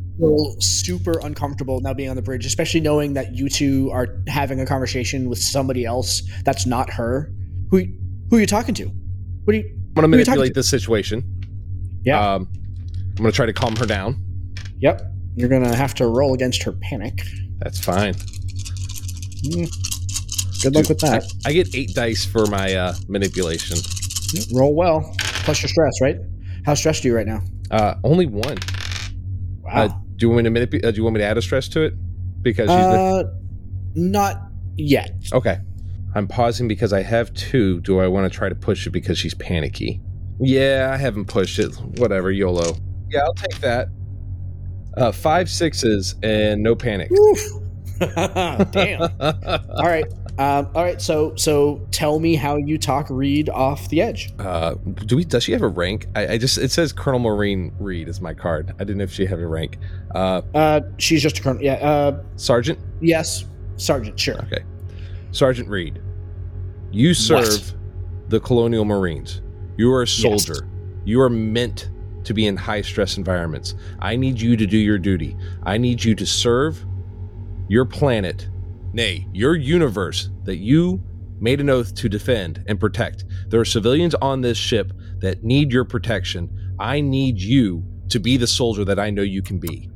super 0.63 1.19
uncomfortable 1.21 1.81
now 1.81 1.95
being 1.95 2.11
on 2.11 2.17
the 2.17 2.21
bridge, 2.21 2.45
especially 2.45 2.81
knowing 2.81 3.15
that 3.15 3.35
you 3.35 3.49
two 3.49 3.91
are 3.91 4.19
having 4.27 4.61
a 4.61 4.67
conversation 4.67 5.31
with 5.31 5.39
somebody 5.39 5.87
else 5.87 6.23
that's 6.45 6.67
not 6.67 6.91
her. 6.91 7.33
Who 7.71 7.85
who 8.29 8.37
are 8.37 8.41
you 8.41 8.47
talking 8.47 8.75
to? 8.75 8.85
What 9.45 9.55
are 9.55 9.59
you? 9.59 9.65
I'm 9.65 9.95
going 9.95 10.11
to 10.13 10.19
Who 10.19 10.25
talking 10.25 10.41
manipulate 10.41 10.55
to? 10.55 10.61
this 10.61 10.69
situation. 10.69 11.25
Yeah. 12.05 12.35
Um, 12.35 12.49
I'm 13.09 13.15
going 13.17 13.31
to 13.31 13.37
try 13.37 13.47
to 13.47 13.53
calm 13.55 13.77
her 13.77 13.87
down. 13.87 14.23
Yep. 14.81 15.11
You're 15.37 15.49
gonna 15.49 15.75
have 15.75 15.95
to 15.95 16.07
roll 16.07 16.35
against 16.35 16.63
her 16.65 16.73
panic. 16.73 17.23
That's 17.59 17.79
fine. 17.79 18.15
Mm. 19.45 19.71
Good 20.63 20.75
luck 20.75 20.89
with 20.89 20.99
that. 21.01 21.25
I 21.47 21.53
get 21.53 21.75
eight 21.75 21.95
dice 21.95 22.25
for 22.25 22.47
my 22.47 22.75
uh, 22.75 22.95
manipulation. 23.09 23.79
Roll 24.53 24.75
well. 24.75 25.15
Plus 25.45 25.63
your 25.63 25.69
stress, 25.69 26.01
right? 26.01 26.17
How 26.65 26.75
stressed 26.75 27.05
are 27.05 27.09
you 27.09 27.17
right 27.17 27.27
now? 27.27 27.41
Uh, 27.71 27.95
only 28.05 28.27
one. 28.27 28.59
Wow. 29.63 29.71
Uh, 29.85 29.89
do 30.17 30.27
you 30.27 30.31
want 30.31 30.51
me 30.51 30.67
to 30.67 30.87
uh, 30.87 30.91
Do 30.91 30.97
you 30.97 31.05
want 31.05 31.15
me 31.15 31.21
to 31.21 31.25
add 31.27 31.39
a 31.39 31.43
stress 31.43 31.69
to 31.69 31.83
it? 31.83 31.95
Because 32.43 32.69
she's 32.69 32.77
Uh, 32.77 33.23
not 33.95 34.41
yet. 34.77 35.13
okay. 35.33 35.59
I'm 36.15 36.27
pausing 36.27 36.67
because 36.67 36.93
I 36.93 37.03
have 37.03 37.33
two. 37.35 37.81
Do 37.83 38.01
I 38.01 38.09
want 38.09 38.31
to 38.31 38.37
try 38.37 38.49
to 38.49 38.55
push 38.55 38.87
it 38.87 38.91
because 38.91 39.17
she's 39.19 39.35
panicky? 39.35 40.01
Yeah, 40.41 40.91
I 40.93 40.97
haven't 40.97 41.27
pushed 41.27 41.59
it. 41.61 41.73
Whatever, 41.99 42.31
YOLO. 42.33 42.77
Yeah, 43.11 43.21
I'll 43.21 43.35
take 43.35 43.61
that. 43.61 43.89
Uh, 44.97 45.13
five 45.13 45.49
sixes 45.49 46.17
and 46.23 46.63
no 46.65 46.75
panic. 46.75 47.11
Damn. 48.01 49.03
all 49.21 49.87
right. 49.87 50.05
Um, 50.41 50.69
all 50.75 50.83
right. 50.83 51.01
So 51.03 51.35
so 51.37 51.87
tell 51.91 52.19
me 52.19 52.35
how 52.35 52.57
you 52.57 52.79
talk 52.79 53.09
Reed 53.11 53.51
off 53.51 53.89
the 53.91 54.01
edge. 54.01 54.33
Uh, 54.39 54.75
do 55.07 55.17
we? 55.17 55.25
Does 55.25 55.45
she 55.45 55.53
have 55.53 55.61
a 55.63 55.69
rank? 55.69 56.07
I, 56.17 56.29
I 56.35 56.39
just 56.39 56.57
it 56.57 56.71
says 56.71 56.93
Colonel 56.93 57.21
Maureen 57.21 57.73
Reed 57.79 58.09
is 58.09 58.21
my 58.23 58.33
card. 58.33 58.73
I 58.77 58.85
didn't 58.85 58.99
know 58.99 59.05
if 59.05 59.13
she 59.13 59.27
had 59.27 59.39
a 59.39 59.47
rank. 59.47 59.77
Uh, 60.15 60.41
Uh, 60.55 60.81
she's 60.97 61.23
just 61.23 61.39
a 61.39 61.43
colonel. 61.43 61.63
Yeah. 61.63 61.75
Uh, 61.75 62.23
Sergeant. 62.37 62.79
yes, 63.01 63.45
sergeant. 63.77 64.19
Sure. 64.19 64.39
Okay. 64.45 64.65
Sergeant 65.33 65.69
Reed, 65.69 66.01
you 66.91 67.13
serve 67.15 67.75
the 68.29 68.41
Colonial 68.41 68.85
Marines. 68.85 69.43
You 69.77 69.93
are 69.93 70.03
a 70.03 70.07
soldier. 70.09 70.55
Yes. 70.55 70.63
You 71.05 71.21
are 71.21 71.31
meant 71.31 71.91
to 72.25 72.35
be 72.35 72.47
in 72.47 72.57
high 72.57 72.81
stress 72.83 73.17
environments. 73.17 73.75
I 74.01 74.17
need 74.17 74.41
you 74.41 74.57
to 74.57 74.67
do 74.67 74.77
your 74.79 74.99
duty. 74.99 75.37
I 75.63 75.79
need 75.79 76.03
you 76.05 76.15
to 76.15 76.27
serve 76.27 76.85
your 77.69 77.85
planet, 77.85 78.49
nay, 78.93 79.27
your 79.33 79.55
universe 79.55 80.31
that 80.45 80.57
you 80.57 81.03
made 81.41 81.61
an 81.61 81.71
oath 81.71 81.95
to 81.95 82.09
defend 82.09 82.63
and 82.67 82.79
protect. 82.79 83.25
There 83.49 83.61
are 83.61 83.65
civilians 83.65 84.15
on 84.17 84.41
this 84.41 84.59
ship 84.59 84.93
that 85.19 85.43
need 85.43 85.73
your 85.73 85.85
protection. 85.85 86.75
I 86.79 87.01
need 87.01 87.41
you 87.41 87.85
to 88.11 88.19
be 88.19 88.37
the 88.37 88.47
soldier 88.47 88.85
that 88.85 88.99
I 88.99 89.11
know 89.11 89.23
you 89.23 89.43
can 89.43 89.59
be. 89.59 89.91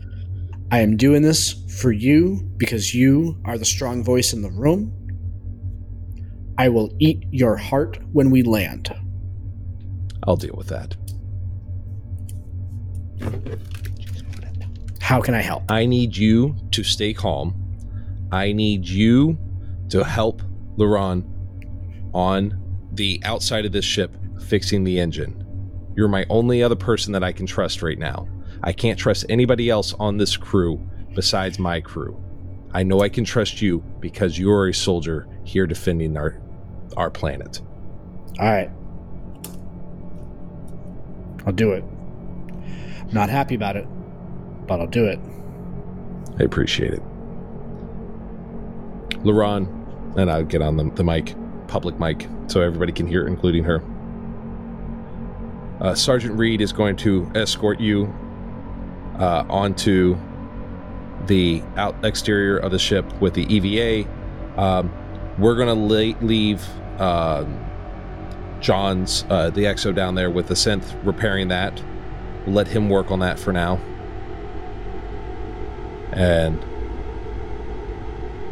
I 0.70 0.80
am 0.80 0.97
doing 0.97 1.22
this 1.22 1.53
for 1.80 1.92
you 1.92 2.40
because 2.57 2.95
you 2.95 3.38
are 3.45 3.59
the 3.59 3.64
strong 3.64 4.03
voice 4.03 4.32
in 4.32 4.42
the 4.42 4.51
room. 4.51 4.92
I 6.57 6.68
will 6.68 6.95
eat 6.99 7.24
your 7.30 7.57
heart 7.57 7.99
when 8.12 8.30
we 8.30 8.42
land. 8.42 8.95
I'll 10.26 10.36
deal 10.36 10.55
with 10.57 10.68
that. 10.68 10.97
How 15.01 15.20
can 15.20 15.34
I 15.34 15.42
help? 15.42 15.70
I 15.70 15.84
need 15.84 16.16
you 16.16 16.57
to 16.70 16.82
stay 16.82 17.12
calm. 17.12 17.63
I 18.33 18.53
need 18.53 18.87
you 18.89 19.39
to 19.91 20.05
help 20.05 20.43
Laron 20.77 21.25
on 22.12 22.61
the 22.93 23.20
outside 23.25 23.64
of 23.64 23.72
this 23.72 23.85
ship 23.85 24.16
fixing 24.43 24.85
the 24.85 24.99
engine. 24.99 25.41
You're 25.97 26.09
my 26.09 26.27
only 26.29 26.62
other 26.62 26.77
person 26.77 27.12
that 27.12 27.22
I 27.25 27.33
can 27.33 27.47
trust 27.47 27.83
right 27.83 27.99
now. 27.99 28.29
I 28.62 28.72
can't 28.72 28.99
trust 28.99 29.27
anybody 29.29 29.70
else 29.70 29.95
on 29.95 30.16
this 30.16 30.37
crew 30.37 30.79
besides 31.14 31.59
my 31.59 31.81
crew. 31.81 32.20
I 32.72 32.83
know 32.83 33.01
I 33.03 33.09
can 33.09 33.25
trust 33.25 33.62
you 33.62 33.81
because 34.01 34.39
you're 34.39 34.68
a 34.68 34.75
soldier 34.75 35.29
here 35.45 35.66
defending 35.66 36.16
our 36.16 36.41
our 36.97 37.11
planet. 37.11 37.61
All 38.39 38.47
right. 38.47 38.70
I'll 41.47 41.53
do 41.53 41.72
it. 41.72 41.85
I'm 43.01 43.12
Not 43.12 43.29
happy 43.31 43.55
about 43.55 43.77
it, 43.77 43.87
but 44.66 44.81
I'll 44.81 44.87
do 44.87 45.07
it. 45.07 45.18
I 46.39 46.43
appreciate 46.43 46.95
it. 46.95 47.03
Laron, 49.25 50.16
and 50.16 50.31
I'll 50.31 50.45
get 50.45 50.62
on 50.62 50.77
the, 50.77 50.91
the 50.91 51.05
mic, 51.05 51.35
public 51.66 51.99
mic, 51.99 52.29
so 52.47 52.61
everybody 52.61 52.93
can 52.93 53.07
hear, 53.07 53.27
including 53.27 53.64
her. 53.64 53.83
Uh, 55.81 55.95
Sergeant 55.95 56.39
Reed 56.39 56.61
is 56.61 56.72
going 56.72 56.97
to 56.97 57.31
escort 57.35 57.81
you 57.81 58.14
uh, 59.18 59.45
onto 59.49 60.16
the 61.27 61.62
out 61.77 61.97
exterior 62.05 62.59
of 62.59 62.70
the 62.70 62.79
ship 62.79 63.11
with 63.20 63.35
the 63.35 63.45
EVA. 63.53 64.09
Um, 64.57 64.93
we're 65.39 65.57
going 65.57 65.68
to 65.68 65.75
la- 65.75 66.18
leave 66.27 66.64
um 67.01 67.64
John's 68.64 69.27
uh, 69.29 69.51
the 69.51 69.64
XO 69.64 69.95
down 69.95 70.14
there 70.14 70.31
with 70.31 70.49
the 70.49 70.55
synth 70.55 70.95
repairing 71.05 71.49
that. 71.49 71.83
Let 72.47 72.66
him 72.66 72.89
work 72.89 73.11
on 73.11 73.18
that 73.18 73.39
for 73.39 73.53
now. 73.53 73.79
And 76.12 76.64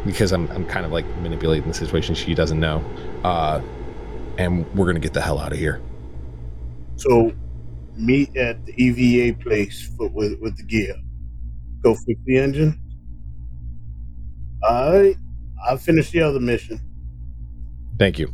because 0.05 0.31
I'm, 0.31 0.49
I'm 0.51 0.65
kind 0.65 0.85
of 0.85 0.91
like 0.91 1.05
manipulating 1.17 1.67
the 1.67 1.73
situation 1.73 2.15
she 2.15 2.33
doesn't 2.33 2.59
know. 2.59 2.83
Uh, 3.23 3.61
and 4.37 4.65
we're 4.75 4.85
going 4.85 4.95
to 4.95 5.01
get 5.01 5.13
the 5.13 5.21
hell 5.21 5.39
out 5.39 5.51
of 5.51 5.57
here. 5.57 5.81
So 6.95 7.31
meet 7.95 8.35
at 8.35 8.65
the 8.65 8.73
EVA 8.81 9.37
place 9.39 9.91
for, 9.97 10.09
with 10.09 10.39
with 10.39 10.57
the 10.57 10.63
gear. 10.63 10.95
Go 11.81 11.95
fix 11.95 12.19
the 12.25 12.37
engine. 12.37 12.79
I 14.63 15.15
I 15.67 15.77
finished 15.77 16.11
the 16.11 16.21
other 16.21 16.39
mission. 16.39 16.79
Thank 17.99 18.19
you. 18.19 18.33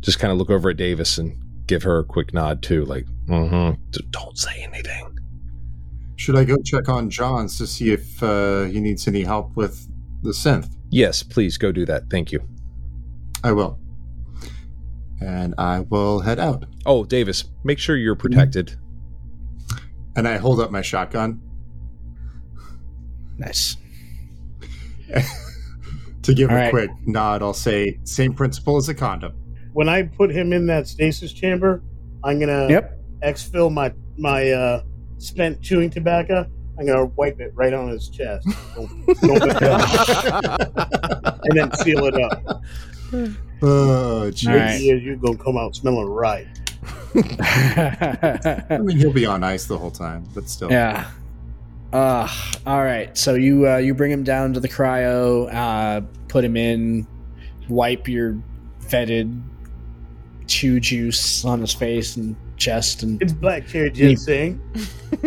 Just 0.00 0.18
kind 0.18 0.32
of 0.32 0.38
look 0.38 0.50
over 0.50 0.70
at 0.70 0.76
Davis 0.76 1.18
and 1.18 1.36
give 1.66 1.82
her 1.82 1.98
a 1.98 2.04
quick 2.04 2.32
nod 2.32 2.62
too, 2.62 2.84
like, 2.84 3.06
mm-hmm. 3.26 3.80
D- 3.90 4.06
don't 4.10 4.36
say 4.36 4.62
anything. 4.62 5.18
Should 6.16 6.36
I 6.36 6.44
go 6.44 6.56
check 6.64 6.88
on 6.88 7.10
Johns 7.10 7.58
to 7.58 7.66
see 7.66 7.92
if 7.92 8.22
uh, 8.22 8.64
he 8.64 8.80
needs 8.80 9.06
any 9.06 9.22
help 9.22 9.56
with 9.56 9.86
the 10.22 10.30
synth? 10.30 10.70
Yes, 10.90 11.22
please 11.22 11.56
go 11.56 11.72
do 11.72 11.86
that. 11.86 12.10
Thank 12.10 12.32
you. 12.32 12.40
I 13.44 13.52
will. 13.52 13.78
And 15.20 15.54
I 15.58 15.80
will 15.80 16.20
head 16.20 16.38
out. 16.38 16.64
Oh, 16.86 17.04
Davis, 17.04 17.44
make 17.64 17.78
sure 17.78 17.96
you're 17.96 18.16
protected. 18.16 18.76
And 20.16 20.26
I 20.26 20.36
hold 20.38 20.60
up 20.60 20.70
my 20.70 20.82
shotgun 20.82 21.40
Nice. 23.38 23.76
to 26.22 26.34
give 26.34 26.50
All 26.50 26.56
a 26.56 26.60
right. 26.60 26.70
quick 26.70 26.90
nod. 27.06 27.42
I'll 27.42 27.54
say, 27.54 27.98
same 28.04 28.34
principle 28.34 28.76
as 28.76 28.88
a 28.90 28.94
condom. 28.94 29.32
When 29.72 29.88
I 29.88 30.02
put 30.02 30.30
him 30.30 30.52
in 30.52 30.66
that 30.66 30.86
stasis 30.86 31.32
chamber, 31.32 31.82
I'm 32.22 32.38
gonna 32.38 32.68
Yep. 32.68 32.98
exfil 33.24 33.72
my 33.72 33.94
my 34.18 34.50
uh, 34.50 34.82
spent 35.18 35.62
chewing 35.62 35.88
tobacco. 35.88 36.46
I'm 36.80 36.86
gonna 36.86 37.04
wipe 37.04 37.38
it 37.40 37.52
right 37.54 37.72
on 37.74 37.88
his 37.90 38.08
chest, 38.08 38.48
Don't- 38.74 39.06
don't 39.20 39.38
look 39.44 39.62
and 41.44 41.58
then 41.58 41.72
seal 41.74 42.04
it 42.06 42.14
up. 42.20 42.62
Oh, 43.62 44.30
jeez. 44.32 44.48
All 44.48 44.56
right. 44.56 44.80
You're 44.80 45.16
gonna 45.16 45.36
come 45.36 45.58
out 45.58 45.76
smelling 45.76 46.06
right. 46.06 46.46
I 47.14 48.78
mean, 48.80 48.96
he'll 48.96 49.12
be 49.12 49.26
on 49.26 49.44
ice 49.44 49.66
the 49.66 49.76
whole 49.76 49.90
time, 49.90 50.24
but 50.34 50.48
still. 50.48 50.70
yeah. 50.70 51.10
Uh, 51.92 52.26
all 52.66 52.82
right. 52.82 53.14
So 53.18 53.34
you 53.34 53.68
uh, 53.68 53.76
you 53.76 53.92
bring 53.94 54.10
him 54.12 54.22
down 54.24 54.54
to 54.54 54.60
the 54.60 54.68
cryo, 54.68 55.52
uh, 55.52 56.00
put 56.28 56.42
him 56.44 56.56
in, 56.56 57.06
wipe 57.68 58.08
your 58.08 58.38
fetid 58.78 59.42
chew 60.46 60.80
juice 60.80 61.44
on 61.44 61.60
his 61.60 61.74
face 61.74 62.16
and 62.16 62.36
chest, 62.60 63.02
and 63.02 63.20
It's 63.20 63.32
black 63.32 63.66
cherry 63.66 63.90
ginseng. 63.90 64.60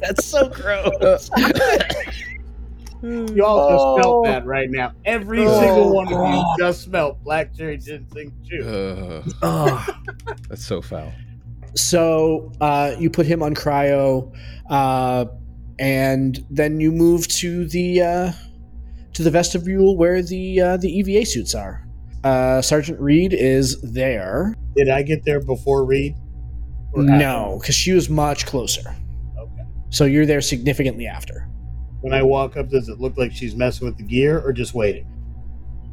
That's 0.00 0.24
so 0.24 0.48
gross. 0.48 1.30
You 3.02 3.44
all 3.44 3.68
just 3.70 3.84
Oh. 3.84 3.96
smelt 4.00 4.24
that 4.26 4.46
right 4.46 4.70
now. 4.70 4.92
Every 5.04 5.44
Oh, 5.46 5.60
single 5.60 5.94
one 5.94 6.06
of 6.12 6.34
you 6.34 6.44
just 6.58 6.82
smelt 6.82 7.22
black 7.24 7.54
cherry 7.54 7.78
ginseng 7.78 8.32
chew. 8.48 8.62
Ugh, 8.64 9.32
Ugh. 9.42 9.94
that's 10.48 10.64
so 10.64 10.80
foul. 10.80 11.12
So 11.74 12.52
uh, 12.60 12.94
you 12.98 13.10
put 13.10 13.26
him 13.26 13.42
on 13.42 13.54
cryo, 13.54 14.32
uh, 14.70 15.26
and 15.78 16.44
then 16.50 16.80
you 16.80 16.90
move 16.90 17.28
to 17.28 17.66
the 17.68 18.00
uh, 18.02 18.32
to 19.12 19.22
the 19.22 19.30
vestibule 19.30 19.96
where 19.96 20.22
the 20.22 20.60
uh, 20.60 20.76
the 20.78 20.88
EVA 20.90 21.26
suits 21.26 21.54
are. 21.54 21.85
Uh, 22.26 22.60
Sergeant 22.60 22.98
Reed 22.98 23.32
is 23.32 23.80
there. 23.82 24.52
Did 24.74 24.88
I 24.88 25.02
get 25.02 25.24
there 25.24 25.40
before 25.40 25.84
Reed? 25.84 26.16
No, 26.96 27.58
because 27.60 27.76
she 27.76 27.92
was 27.92 28.10
much 28.10 28.46
closer. 28.46 28.96
Okay. 29.38 29.62
So 29.90 30.06
you're 30.06 30.26
there 30.26 30.40
significantly 30.40 31.06
after. 31.06 31.48
When 32.00 32.12
I 32.12 32.24
walk 32.24 32.56
up, 32.56 32.68
does 32.68 32.88
it 32.88 32.98
look 32.98 33.16
like 33.16 33.30
she's 33.30 33.54
messing 33.54 33.86
with 33.86 33.96
the 33.96 34.02
gear 34.02 34.40
or 34.40 34.52
just 34.52 34.74
waiting? 34.74 35.06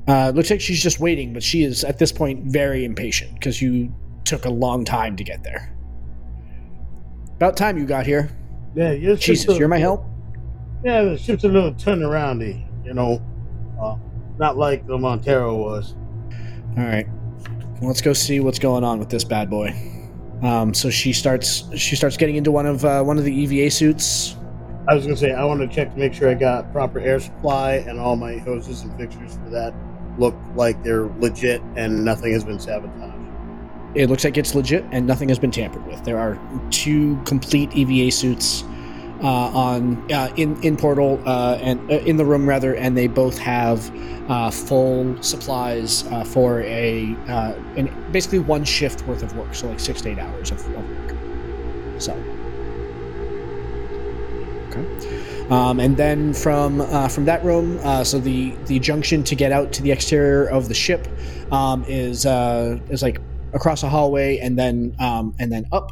Uh, 0.07 0.31
looks 0.33 0.49
like 0.49 0.59
she's 0.59 0.81
just 0.81 0.99
waiting, 0.99 1.33
but 1.33 1.43
she 1.43 1.61
is 1.61 1.83
at 1.83 1.99
this 1.99 2.11
point 2.11 2.45
very 2.45 2.83
impatient 2.83 3.35
because 3.35 3.61
you 3.61 3.93
took 4.25 4.45
a 4.45 4.49
long 4.49 4.83
time 4.83 5.15
to 5.17 5.23
get 5.23 5.43
there. 5.43 5.71
About 7.35 7.55
time 7.57 7.77
you 7.77 7.85
got 7.85 8.07
here. 8.07 8.31
Yeah, 8.73 8.95
ship's 8.95 9.23
Jesus, 9.23 9.59
you're 9.59 9.67
my 9.67 9.77
help. 9.77 10.03
Yeah, 10.83 11.03
the 11.03 11.17
ship's 11.19 11.43
a 11.43 11.47
little 11.47 11.75
turnaroundy, 11.75 12.65
you 12.83 12.95
know. 12.95 13.21
Uh, 13.79 13.97
not 14.39 14.57
like 14.57 14.87
the 14.87 14.97
Montero 14.97 15.55
was. 15.55 15.93
All 16.77 16.83
right, 16.83 17.07
let's 17.81 18.01
go 18.01 18.13
see 18.13 18.39
what's 18.39 18.59
going 18.59 18.83
on 18.83 18.99
with 18.99 19.09
this 19.09 19.23
bad 19.23 19.49
boy. 19.49 19.75
Um, 20.41 20.73
so 20.73 20.89
she 20.89 21.13
starts 21.13 21.63
she 21.75 21.95
starts 21.95 22.17
getting 22.17 22.35
into 22.35 22.51
one 22.51 22.65
of 22.65 22.83
uh, 22.83 23.03
one 23.03 23.17
of 23.17 23.23
the 23.23 23.33
EVA 23.33 23.71
suits. 23.71 24.35
I 24.87 24.95
was 24.95 25.05
gonna 25.05 25.15
say 25.15 25.31
I 25.31 25.45
want 25.45 25.61
to 25.61 25.67
check 25.67 25.93
to 25.93 25.99
make 25.99 26.13
sure 26.13 26.29
I 26.29 26.33
got 26.33 26.71
proper 26.71 26.99
air 26.99 27.19
supply 27.19 27.75
and 27.87 27.99
all 27.99 28.15
my 28.15 28.37
hoses 28.37 28.81
and 28.81 28.95
fixtures 28.97 29.35
for 29.35 29.49
that 29.51 29.73
look 30.17 30.35
like 30.55 30.81
they're 30.83 31.07
legit 31.19 31.61
and 31.75 32.03
nothing 32.03 32.33
has 32.33 32.43
been 32.43 32.59
sabotaged. 32.59 33.13
It 33.95 34.09
looks 34.09 34.23
like 34.23 34.37
it's 34.37 34.55
legit 34.55 34.83
and 34.91 35.05
nothing 35.05 35.29
has 35.29 35.39
been 35.39 35.51
tampered 35.51 35.85
with. 35.85 36.03
There 36.03 36.19
are 36.19 36.39
two 36.71 37.21
complete 37.23 37.71
EVA 37.73 38.11
suits 38.11 38.63
uh, 39.23 39.27
on 39.27 40.11
uh, 40.11 40.31
in 40.35 40.61
in 40.63 40.75
portal 40.75 41.21
uh, 41.25 41.57
and 41.61 41.79
uh, 41.89 41.95
in 41.95 42.17
the 42.17 42.25
room 42.25 42.47
rather, 42.47 42.75
and 42.75 42.97
they 42.97 43.07
both 43.07 43.37
have 43.37 43.89
uh, 44.29 44.51
full 44.51 45.21
supplies 45.23 46.05
uh, 46.07 46.23
for 46.23 46.61
a 46.61 47.15
uh, 47.27 47.53
an, 47.77 47.89
basically 48.11 48.39
one 48.39 48.63
shift 48.63 49.05
worth 49.07 49.23
of 49.23 49.35
work, 49.35 49.55
so 49.55 49.67
like 49.67 49.79
six 49.79 50.01
to 50.01 50.09
eight 50.09 50.19
hours 50.19 50.51
of, 50.51 50.59
of 50.75 50.89
work. 50.89 52.01
So. 52.01 52.13
Okay. 54.69 55.49
Um, 55.49 55.79
and 55.79 55.95
then 55.97 56.33
from 56.33 56.81
uh, 56.81 57.07
from 57.07 57.25
that 57.25 57.43
room, 57.43 57.79
uh, 57.83 58.03
so 58.03 58.19
the 58.19 58.51
the 58.65 58.79
junction 58.79 59.23
to 59.23 59.35
get 59.35 59.51
out 59.51 59.71
to 59.73 59.81
the 59.81 59.91
exterior 59.91 60.45
of 60.45 60.67
the 60.67 60.73
ship 60.73 61.07
um, 61.51 61.85
is 61.87 62.25
uh, 62.25 62.79
is 62.89 63.03
like 63.03 63.19
across 63.53 63.83
a 63.83 63.89
hallway 63.89 64.37
and 64.39 64.57
then 64.57 64.95
um, 64.99 65.35
and 65.39 65.51
then 65.51 65.65
up. 65.71 65.91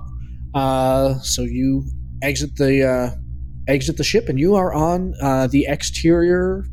Uh, 0.54 1.16
so 1.20 1.44
you 1.44 1.86
exit 2.22 2.56
the 2.56 2.84
uh, 2.84 3.21
exit 3.68 3.98
the 3.98 4.04
ship 4.04 4.30
and 4.30 4.40
you 4.40 4.56
are 4.56 4.74
on 4.74 5.14
uh, 5.22 5.48
the 5.48 5.66
exterior 5.68 6.66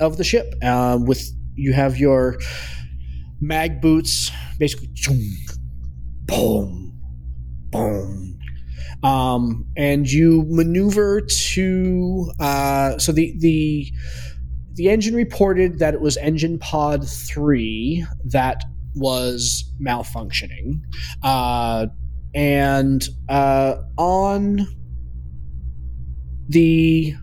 of 0.00 0.16
the 0.16 0.24
ship. 0.24 0.54
Uh, 0.62 0.98
with 1.00 1.22
you 1.54 1.72
have 1.72 1.98
your 1.98 2.36
mag 3.40 3.80
boots, 3.80 4.30
basically, 4.58 4.90
chung, 4.94 5.20
boom, 6.26 6.92
boom. 7.70 8.38
Um, 9.02 9.66
and 9.76 10.10
you 10.10 10.46
maneuver 10.48 11.20
to 11.20 12.32
uh, 12.40 12.98
so 12.98 13.12
the 13.12 13.34
the 13.38 13.92
the 14.74 14.88
engine 14.88 15.14
reported 15.14 15.78
that 15.78 15.94
it 15.94 16.00
was 16.00 16.16
engine 16.16 16.58
pod 16.58 17.06
three 17.06 18.04
that 18.24 18.64
was 18.96 19.70
malfunctioning, 19.80 20.80
uh, 21.22 21.86
and 22.34 23.06
uh, 23.28 23.74
on 23.98 24.66
the 26.48 27.14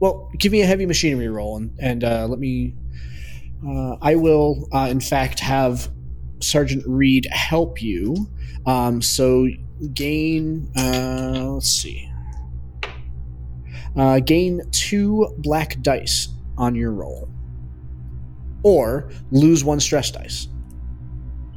well, 0.00 0.30
give 0.38 0.50
me 0.50 0.62
a 0.62 0.66
heavy 0.66 0.84
machinery 0.86 1.28
roll 1.28 1.56
and 1.56 1.70
and 1.80 2.04
uh, 2.04 2.26
let 2.28 2.38
me. 2.38 2.74
Uh, 3.64 3.96
I 4.02 4.16
will, 4.16 4.68
uh, 4.72 4.88
in 4.90 4.98
fact, 4.98 5.38
have 5.38 5.88
Sergeant 6.40 6.82
Reed 6.84 7.28
help 7.30 7.80
you. 7.80 8.16
Um, 8.66 9.00
so 9.00 9.46
gain. 9.94 10.68
Uh, 10.76 11.52
let's 11.52 11.68
see. 11.68 12.08
Uh, 13.96 14.18
gain 14.20 14.62
two 14.72 15.32
black 15.38 15.80
dice 15.82 16.28
on 16.58 16.74
your 16.74 16.92
roll, 16.92 17.28
or 18.64 19.10
lose 19.30 19.62
one 19.64 19.78
stress 19.78 20.10
dice. 20.10 20.48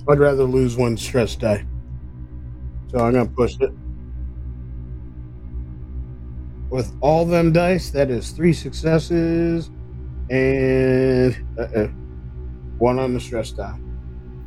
I'd 0.07 0.19
rather 0.19 0.43
lose 0.43 0.77
one 0.77 0.97
stress 0.97 1.35
die. 1.35 1.65
So 2.91 2.99
I'm 2.99 3.13
gonna 3.13 3.25
push 3.25 3.57
it. 3.59 3.71
With 6.75 6.93
all 6.99 7.23
them 7.23 7.53
dice, 7.53 7.89
that 7.91 8.11
is 8.11 8.31
three 8.31 8.51
successes 8.51 9.69
and 10.29 11.33
uh-uh, 11.57 11.87
one 12.79 12.99
on 12.99 13.13
the 13.13 13.19
stress 13.21 13.51
die. 13.51 13.79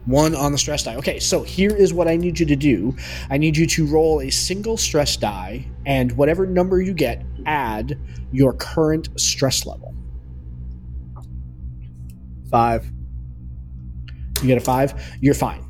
One 0.04 0.34
on 0.34 0.52
the 0.52 0.58
stress 0.58 0.82
die. 0.82 0.96
Okay, 0.96 1.20
so 1.20 1.42
here 1.42 1.74
is 1.74 1.94
what 1.94 2.06
I 2.06 2.16
need 2.16 2.38
you 2.38 2.44
to 2.44 2.54
do. 2.54 2.94
I 3.30 3.38
need 3.38 3.56
you 3.56 3.66
to 3.68 3.86
roll 3.86 4.20
a 4.20 4.28
single 4.28 4.76
stress 4.76 5.16
die, 5.16 5.66
and 5.86 6.12
whatever 6.18 6.46
number 6.46 6.82
you 6.82 6.92
get, 6.92 7.24
add 7.46 7.98
your 8.30 8.52
current 8.52 9.08
stress 9.18 9.64
level. 9.64 9.94
Five. 12.50 12.92
You 14.42 14.48
get 14.48 14.58
a 14.58 14.60
five, 14.60 15.16
you're 15.22 15.32
fine. 15.32 15.64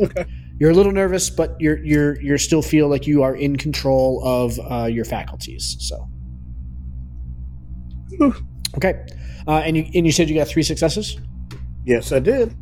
Okay. 0.00 0.26
You're 0.60 0.70
a 0.70 0.74
little 0.74 0.92
nervous, 0.92 1.30
but 1.30 1.56
you're 1.58 1.78
you're 1.78 2.20
you're 2.20 2.38
still 2.38 2.60
feel 2.60 2.88
like 2.88 3.06
you 3.06 3.22
are 3.22 3.34
in 3.34 3.56
control 3.56 4.22
of 4.22 4.60
uh, 4.70 4.84
your 4.84 5.06
faculties. 5.06 5.76
So 5.80 6.06
okay, 8.76 9.06
uh, 9.48 9.62
and 9.64 9.74
you 9.74 9.86
and 9.94 10.04
you 10.04 10.12
said 10.12 10.28
you 10.28 10.34
got 10.34 10.48
three 10.48 10.62
successes. 10.62 11.18
Yes, 11.86 12.12
I 12.12 12.18
did. 12.18 12.54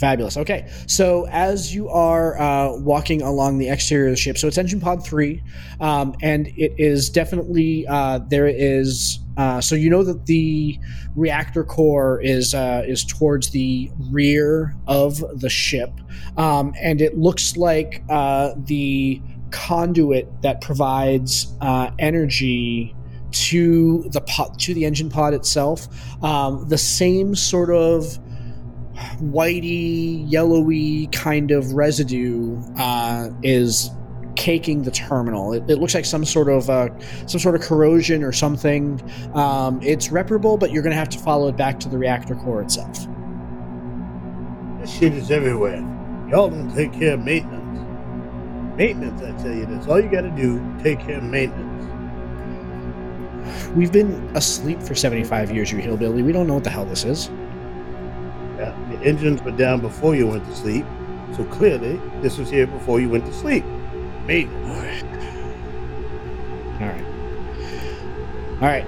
Fabulous. 0.00 0.36
Okay, 0.36 0.68
so 0.88 1.28
as 1.30 1.72
you 1.72 1.88
are 1.88 2.38
uh, 2.38 2.76
walking 2.80 3.22
along 3.22 3.58
the 3.58 3.68
exterior 3.68 4.08
of 4.08 4.12
the 4.12 4.16
ship, 4.16 4.36
so 4.36 4.48
it's 4.48 4.58
engine 4.58 4.80
pod 4.80 5.04
three, 5.06 5.40
um, 5.80 6.12
and 6.22 6.48
it 6.48 6.74
is 6.76 7.08
definitely 7.08 7.86
uh, 7.86 8.18
there 8.28 8.48
is. 8.48 9.20
Uh, 9.36 9.60
so 9.60 9.74
you 9.74 9.90
know 9.90 10.02
that 10.02 10.26
the 10.26 10.78
reactor 11.14 11.64
core 11.64 12.20
is 12.22 12.54
uh, 12.54 12.82
is 12.86 13.04
towards 13.04 13.50
the 13.50 13.90
rear 14.10 14.74
of 14.86 15.22
the 15.38 15.50
ship, 15.50 15.90
um, 16.36 16.74
and 16.80 17.00
it 17.00 17.18
looks 17.18 17.56
like 17.56 18.02
uh, 18.08 18.52
the 18.56 19.20
conduit 19.50 20.42
that 20.42 20.60
provides 20.60 21.54
uh, 21.60 21.90
energy 21.98 22.94
to 23.32 24.02
the 24.10 24.20
pod, 24.22 24.58
to 24.58 24.74
the 24.74 24.84
engine 24.84 25.10
pod 25.10 25.34
itself. 25.34 25.86
Um, 26.22 26.68
the 26.68 26.78
same 26.78 27.34
sort 27.34 27.70
of 27.70 28.18
whitey, 29.20 30.24
yellowy 30.30 31.08
kind 31.08 31.50
of 31.50 31.72
residue 31.72 32.58
uh, 32.78 33.30
is 33.42 33.90
caking 34.36 34.82
the 34.82 34.90
terminal. 34.90 35.52
It, 35.52 35.68
it 35.68 35.78
looks 35.78 35.94
like 35.94 36.04
some 36.04 36.24
sort 36.24 36.48
of 36.48 36.70
uh, 36.70 36.88
some 37.26 37.40
sort 37.40 37.54
of 37.54 37.62
corrosion 37.62 38.22
or 38.22 38.32
something. 38.32 39.00
Um, 39.34 39.80
it's 39.82 40.10
reparable, 40.10 40.56
but 40.56 40.70
you're 40.70 40.82
going 40.82 40.92
to 40.92 40.98
have 40.98 41.08
to 41.10 41.18
follow 41.18 41.48
it 41.48 41.56
back 41.56 41.80
to 41.80 41.88
the 41.88 41.98
reactor 41.98 42.34
core 42.36 42.62
itself. 42.62 43.06
This 44.80 44.96
shit 44.96 45.14
is 45.14 45.30
everywhere. 45.30 45.80
Y'all 46.30 46.50
don't 46.50 46.74
take 46.74 46.92
care 46.92 47.14
of 47.14 47.20
maintenance. 47.20 47.62
Maintenance, 48.76 49.22
I 49.22 49.30
tell 49.42 49.54
you, 49.54 49.64
that's 49.66 49.86
all 49.86 50.00
you 50.00 50.10
gotta 50.10 50.30
do. 50.30 50.60
Take 50.82 51.00
care 51.00 51.18
of 51.18 51.24
maintenance. 51.24 51.84
We've 53.74 53.92
been 53.92 54.12
asleep 54.36 54.82
for 54.82 54.94
75 54.94 55.50
years, 55.50 55.72
you 55.72 55.78
hillbilly. 55.78 56.22
We 56.22 56.32
don't 56.32 56.46
know 56.46 56.54
what 56.54 56.64
the 56.64 56.70
hell 56.70 56.84
this 56.84 57.04
is. 57.04 57.28
Yeah, 58.58 58.76
the 58.90 58.98
engines 59.04 59.40
were 59.42 59.52
down 59.52 59.80
before 59.80 60.14
you 60.16 60.26
went 60.26 60.44
to 60.44 60.56
sleep, 60.56 60.84
so 61.36 61.44
clearly 61.44 62.00
this 62.22 62.38
was 62.38 62.50
here 62.50 62.66
before 62.66 63.00
you 63.00 63.08
went 63.08 63.24
to 63.26 63.32
sleep. 63.32 63.64
Maintenance. 64.26 65.02
All 66.80 66.80
right. 66.80 66.80
All 66.80 66.88
right. 66.88 67.04
All 68.62 68.68
right. 68.68 68.86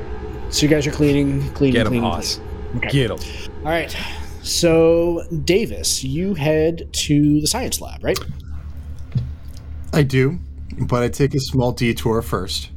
So 0.51 0.63
you 0.63 0.69
guys 0.69 0.87
are 0.87 0.91
cleaning, 0.93 1.49
cleaning, 1.53 1.75
Get 1.75 1.87
him, 1.87 1.93
cleaning. 1.93 2.11
Haas. 2.11 2.37
cleaning. 2.37 2.79
Okay. 2.79 2.89
Get 2.89 3.11
him. 3.11 3.51
All 3.59 3.71
right. 3.71 3.97
So 4.43 5.23
Davis, 5.45 6.03
you 6.03 6.35
head 6.35 6.89
to 6.93 7.41
the 7.41 7.47
science 7.47 7.81
lab, 7.81 8.03
right? 8.03 8.19
I 9.93 10.03
do, 10.03 10.39
but 10.87 11.03
I 11.03 11.09
take 11.09 11.35
a 11.35 11.41
small 11.41 11.73
detour 11.73 12.23
first. 12.23 12.71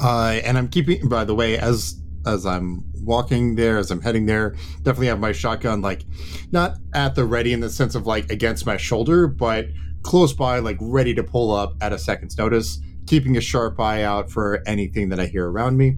Uh, 0.00 0.40
and 0.44 0.58
I'm 0.58 0.68
keeping, 0.68 1.08
by 1.08 1.24
the 1.24 1.34
way, 1.34 1.56
as 1.58 2.00
as 2.26 2.46
I'm 2.46 2.84
walking 3.02 3.54
there, 3.54 3.76
as 3.78 3.90
I'm 3.90 4.00
heading 4.00 4.26
there, 4.26 4.56
definitely 4.78 5.08
have 5.08 5.20
my 5.20 5.32
shotgun 5.32 5.82
like 5.82 6.04
not 6.52 6.76
at 6.94 7.14
the 7.14 7.24
ready 7.24 7.52
in 7.52 7.60
the 7.60 7.68
sense 7.70 7.94
of 7.94 8.06
like 8.06 8.30
against 8.30 8.66
my 8.66 8.76
shoulder, 8.76 9.26
but 9.26 9.66
close 10.04 10.32
by, 10.32 10.60
like 10.60 10.76
ready 10.80 11.14
to 11.14 11.24
pull 11.24 11.52
up 11.52 11.74
at 11.80 11.92
a 11.92 11.98
second's 11.98 12.38
notice, 12.38 12.80
keeping 13.06 13.36
a 13.36 13.40
sharp 13.40 13.80
eye 13.80 14.02
out 14.02 14.30
for 14.30 14.62
anything 14.66 15.08
that 15.08 15.18
I 15.18 15.26
hear 15.26 15.50
around 15.50 15.76
me. 15.76 15.96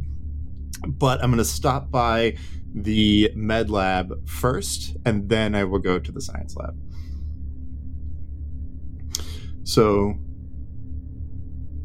But 0.86 1.22
I'm 1.22 1.30
going 1.30 1.38
to 1.38 1.44
stop 1.44 1.90
by 1.90 2.36
the 2.74 3.30
med 3.34 3.70
lab 3.70 4.26
first, 4.28 4.96
and 5.04 5.28
then 5.28 5.54
I 5.54 5.64
will 5.64 5.78
go 5.78 5.98
to 5.98 6.12
the 6.12 6.20
science 6.20 6.56
lab. 6.56 6.78
So 9.64 10.14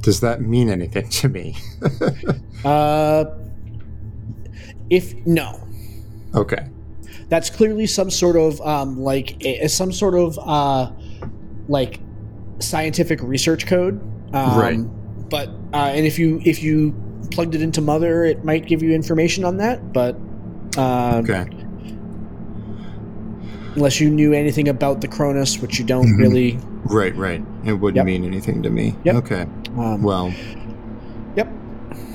Does 0.00 0.20
that 0.20 0.40
mean 0.40 0.70
anything 0.70 1.08
to 1.08 1.28
me? 1.28 1.56
Uh, 2.64 3.24
if 4.90 5.14
no, 5.26 5.60
okay. 6.34 6.66
that's 7.28 7.50
clearly 7.50 7.86
some 7.86 8.10
sort 8.10 8.34
of 8.34 8.60
um, 8.62 8.98
like 8.98 9.40
a, 9.44 9.68
some 9.68 9.92
sort 9.92 10.16
of 10.16 10.36
uh, 10.40 10.90
like 11.68 12.00
scientific 12.58 13.22
research 13.22 13.68
code. 13.68 14.00
Um, 14.32 14.58
Right. 14.58 14.78
But 15.30 15.48
uh, 15.74 15.92
and 15.94 16.06
if 16.06 16.18
you 16.18 16.40
if 16.44 16.62
you 16.62 16.94
plugged 17.30 17.54
it 17.54 17.60
into 17.62 17.80
Mother, 17.82 18.24
it 18.24 18.44
might 18.44 18.66
give 18.66 18.82
you 18.82 18.92
information 18.94 19.44
on 19.44 19.58
that. 19.58 19.92
But 19.92 20.16
uh, 20.76 21.20
Okay. 21.24 21.44
unless 23.76 24.00
you 24.00 24.10
knew 24.10 24.32
anything 24.32 24.68
about 24.68 25.00
the 25.00 25.08
Cronus, 25.08 25.60
which 25.60 25.78
you 25.78 25.84
don't 25.84 26.06
Mhm. 26.06 26.18
really. 26.18 26.58
Right, 26.84 27.14
right. 27.16 27.42
It 27.64 27.74
wouldn't 27.74 27.96
Yep. 27.96 28.06
mean 28.06 28.24
anything 28.24 28.62
to 28.62 28.70
me. 28.70 28.94
Yep. 29.04 29.14
Okay. 29.16 29.46
Um, 29.76 30.02
Well. 30.02 30.32
Yep. 31.36 31.48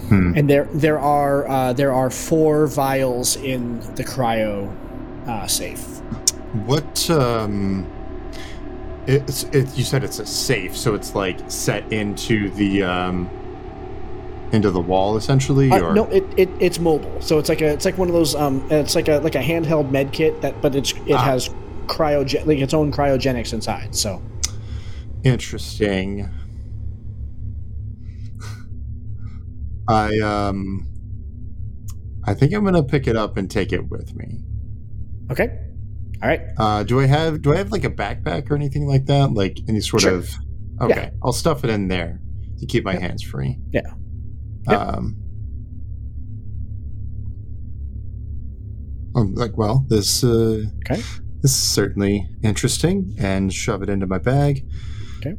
Hmm. 0.10 0.34
And 0.36 0.50
there 0.50 0.68
there 0.74 1.00
are 1.00 1.48
uh, 1.48 1.74
there 1.74 1.94
are 1.94 2.10
four 2.10 2.68
vials 2.68 3.36
in 3.38 3.80
the 3.96 4.04
cryo 4.04 4.70
uh, 5.28 5.46
safe. 5.48 6.02
What 6.66 7.10
um 7.10 7.86
it's 9.08 9.44
it 9.46 9.76
you 9.78 9.84
said 9.84 10.04
it's 10.04 10.20
a 10.20 10.26
safe, 10.26 10.76
so 10.78 10.94
it's 10.96 11.14
like 11.16 11.40
set 11.50 11.92
into 11.92 12.50
the 12.52 12.84
um 12.84 13.30
into 14.52 14.70
the 14.70 14.80
wall 14.82 15.18
essentially 15.18 15.72
Uh, 15.72 15.82
or 15.82 15.94
no, 15.96 16.06
it, 16.12 16.24
it 16.38 16.50
it's 16.60 16.80
mobile, 16.80 17.20
so 17.22 17.40
it's 17.40 17.50
like 17.50 17.62
a 17.62 17.66
it's 17.68 17.86
like 17.86 17.98
one 17.98 18.08
of 18.08 18.14
those 18.14 18.36
um 18.36 18.66
it's 18.72 18.96
like 18.96 19.08
a 19.08 19.18
like 19.20 19.36
a 19.36 19.42
handheld 19.42 19.92
med 19.92 20.12
kit 20.12 20.42
that 20.42 20.62
but 20.62 20.76
it's 20.76 20.94
it 21.08 21.14
Ah. 21.14 21.24
has 21.24 21.50
cryogen 21.88 22.46
like 22.46 22.60
its 22.60 22.74
own 22.74 22.92
cryogenics 22.92 23.52
inside. 23.54 23.96
So 23.96 24.22
interesting. 25.24 26.30
I 29.88 30.18
um 30.20 30.88
I 32.26 32.34
think 32.34 32.54
I'm 32.54 32.64
gonna 32.64 32.84
pick 32.84 33.08
it 33.08 33.18
up 33.18 33.36
and 33.38 33.50
take 33.52 33.74
it 33.74 33.90
with 33.90 34.16
me. 34.16 34.40
okay, 35.32 35.60
all 36.24 36.30
right, 36.30 36.42
Uh, 36.58 36.84
do 36.84 37.02
I 37.02 37.06
have 37.06 37.42
do 37.42 37.54
I 37.54 37.58
have 37.58 37.72
like 37.72 37.84
a 37.84 37.90
backpack 37.90 38.50
or 38.50 38.56
anything 38.56 38.88
like 38.88 39.06
that? 39.08 39.34
Like 39.34 39.60
any 39.68 39.82
sort 39.82 40.04
Sure. 40.04 40.14
of 40.16 40.30
okay, 40.82 41.12
I'll 41.22 41.34
stuff 41.34 41.64
it 41.66 41.70
in 41.70 41.90
there 41.90 42.22
to 42.60 42.66
keep 42.66 42.86
my 42.86 42.94
Yep. 42.94 43.02
hands 43.02 43.22
free. 43.24 43.60
Yeah. 43.72 43.82
Yep. 44.70 44.80
Um. 44.80 45.18
I'm 49.16 49.36
like, 49.36 49.58
well, 49.58 49.86
this 49.90 50.24
uh, 50.24 50.64
Okay. 50.86 51.02
this 51.42 51.52
is 51.52 51.58
certainly 51.58 52.28
interesting, 52.42 53.14
and 53.20 53.54
shove 53.54 53.84
it 53.84 53.90
into 53.90 54.08
my 54.08 54.18
bag. 54.18 54.66
Okay. 55.26 55.36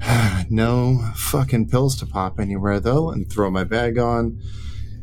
no 0.50 1.00
fucking 1.16 1.68
pills 1.68 1.96
to 1.96 2.06
pop 2.06 2.38
anywhere 2.38 2.78
though, 2.78 3.10
and 3.10 3.28
throw 3.30 3.50
my 3.50 3.64
bag 3.64 3.98
on, 3.98 4.38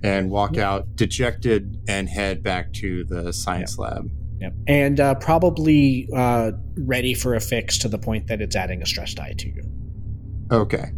and 0.04 0.30
walk 0.30 0.58
out 0.58 0.96
dejected 0.96 1.78
and 1.88 2.08
head 2.10 2.42
back 2.44 2.72
to 2.74 3.04
the 3.04 3.34
science 3.34 3.78
lab. 3.78 4.10
Yep, 4.42 4.54
and 4.68 5.00
uh, 5.00 5.16
probably 5.16 6.10
uh, 6.16 6.52
ready 6.78 7.14
for 7.14 7.36
a 7.36 7.40
fix 7.40 7.78
to 7.80 7.88
the 7.88 7.98
point 7.98 8.28
that 8.28 8.42
it's 8.42 8.56
adding 8.56 8.82
a 8.82 8.86
stress 8.86 9.14
die 9.14 9.34
to 9.38 9.48
you. 9.48 9.64
Okay. 10.52 10.92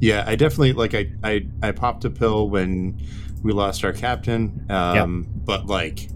Yeah, 0.00 0.24
I 0.26 0.36
definitely 0.36 0.72
like 0.74 0.94
I 0.94 1.10
I 1.24 1.46
I 1.62 1.72
popped 1.72 2.04
a 2.04 2.10
pill 2.10 2.50
when 2.50 3.00
we 3.42 3.52
lost 3.52 3.84
our 3.84 3.92
captain. 3.92 4.66
Um 4.68 5.26
but 5.44 5.66
like 5.66 6.08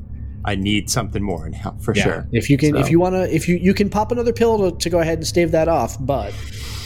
I 0.45 0.55
need 0.57 0.91
something 0.91 1.23
more 1.23 1.49
now 1.49 1.77
for 1.81 1.95
Yeah. 1.95 2.03
sure. 2.05 2.29
If 2.33 2.51
you 2.51 2.59
can, 2.59 2.77
if 2.77 2.91
you 2.91 3.01
want 3.01 3.15
to, 3.15 3.35
if 3.35 3.49
you 3.49 3.57
you 3.57 3.73
can 3.75 3.89
pop 3.89 4.13
another 4.13 4.33
pill 4.33 4.71
to, 4.71 4.77
to 4.79 4.91
go 4.91 4.99
ahead 5.01 5.19
and 5.19 5.27
stave 5.27 5.53
that 5.53 5.69
off, 5.69 5.97
but 6.05 6.33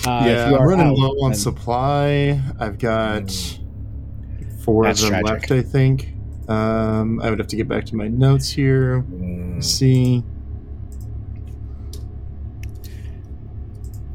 uh, 0.07 0.23
yeah, 0.25 0.27
if 0.45 0.51
you 0.51 0.57
I'm 0.57 0.63
are 0.63 0.69
running 0.69 0.87
out, 0.87 0.95
low 0.97 1.11
on 1.25 1.33
then- 1.33 1.39
supply. 1.41 2.41
I've 2.59 2.79
got 2.79 3.31
four 4.65 4.87
of 4.87 4.99
them 4.99 5.09
tragic. 5.11 5.27
left, 5.27 5.51
I 5.51 5.63
think. 5.63 6.15
Um 6.51 7.21
I 7.23 7.31
would 7.31 7.39
have 7.39 7.49
to 7.49 7.57
get 7.57 7.69
back 7.69 7.87
to 7.87 7.97
my 7.97 8.09
notes 8.09 8.51
here. 8.51 9.03
Mm, 9.03 9.63
See. 9.63 10.25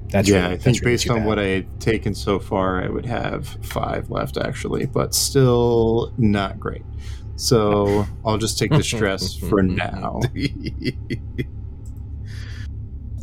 that's 0.10 0.30
yeah, 0.30 0.44
really, 0.44 0.54
I 0.54 0.58
think 0.58 0.82
really 0.82 0.94
based 0.94 1.10
on 1.10 1.18
bad. 1.20 1.26
what 1.28 1.40
I 1.40 1.46
had 1.46 1.82
taken 1.82 2.14
so 2.16 2.40
far, 2.40 2.82
I 2.84 2.88
would 2.90 3.06
have 3.06 3.48
five 3.64 4.10
left 4.10 4.38
actually, 4.38 4.86
but 4.86 5.14
still 5.14 6.14
not 6.18 6.60
great. 6.60 6.84
So 7.36 8.06
I'll 8.26 8.38
just 8.38 8.58
take 8.58 8.72
the 8.72 8.84
stress 8.94 9.36
for 9.36 9.62
now. 9.64 10.22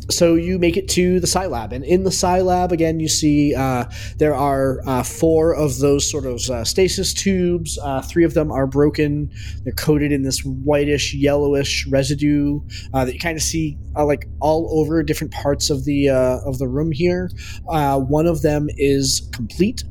so 0.09 0.35
you 0.35 0.59
make 0.59 0.77
it 0.77 0.87
to 0.89 1.19
the 1.19 1.27
Psi 1.27 1.47
Lab, 1.47 1.73
and 1.73 1.83
in 1.83 2.03
the 2.03 2.11
Psi 2.11 2.41
Lab 2.41 2.71
again, 2.71 2.99
you 2.99 3.07
see 3.07 3.55
uh, 3.55 3.85
there 4.17 4.35
are 4.35 4.81
uh, 4.85 5.03
four 5.03 5.55
of 5.55 5.79
those 5.79 6.09
sort 6.09 6.25
of 6.25 6.41
uh, 6.49 6.63
stasis 6.63 7.13
tubes. 7.13 7.77
Uh, 7.81 8.01
three 8.01 8.23
of 8.23 8.33
them 8.33 8.51
are 8.51 8.67
broken; 8.67 9.31
they're 9.63 9.73
coated 9.73 10.11
in 10.11 10.23
this 10.23 10.39
whitish, 10.39 11.13
yellowish 11.13 11.87
residue 11.87 12.59
uh, 12.93 13.05
that 13.05 13.13
you 13.13 13.19
kind 13.19 13.37
of 13.37 13.43
see 13.43 13.77
uh, 13.95 14.05
like 14.05 14.27
all 14.39 14.79
over 14.79 15.01
different 15.03 15.33
parts 15.33 15.69
of 15.69 15.85
the 15.85 16.09
of 16.09 16.57
the 16.57 16.67
room 16.67 16.91
here. 16.91 17.29
One 17.63 18.27
of 18.27 18.41
them 18.41 18.67
is 18.77 19.29
complete. 19.31 19.83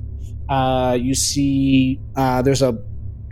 You 0.51 1.15
see, 1.15 2.01
there's 2.17 2.63
a 2.63 2.79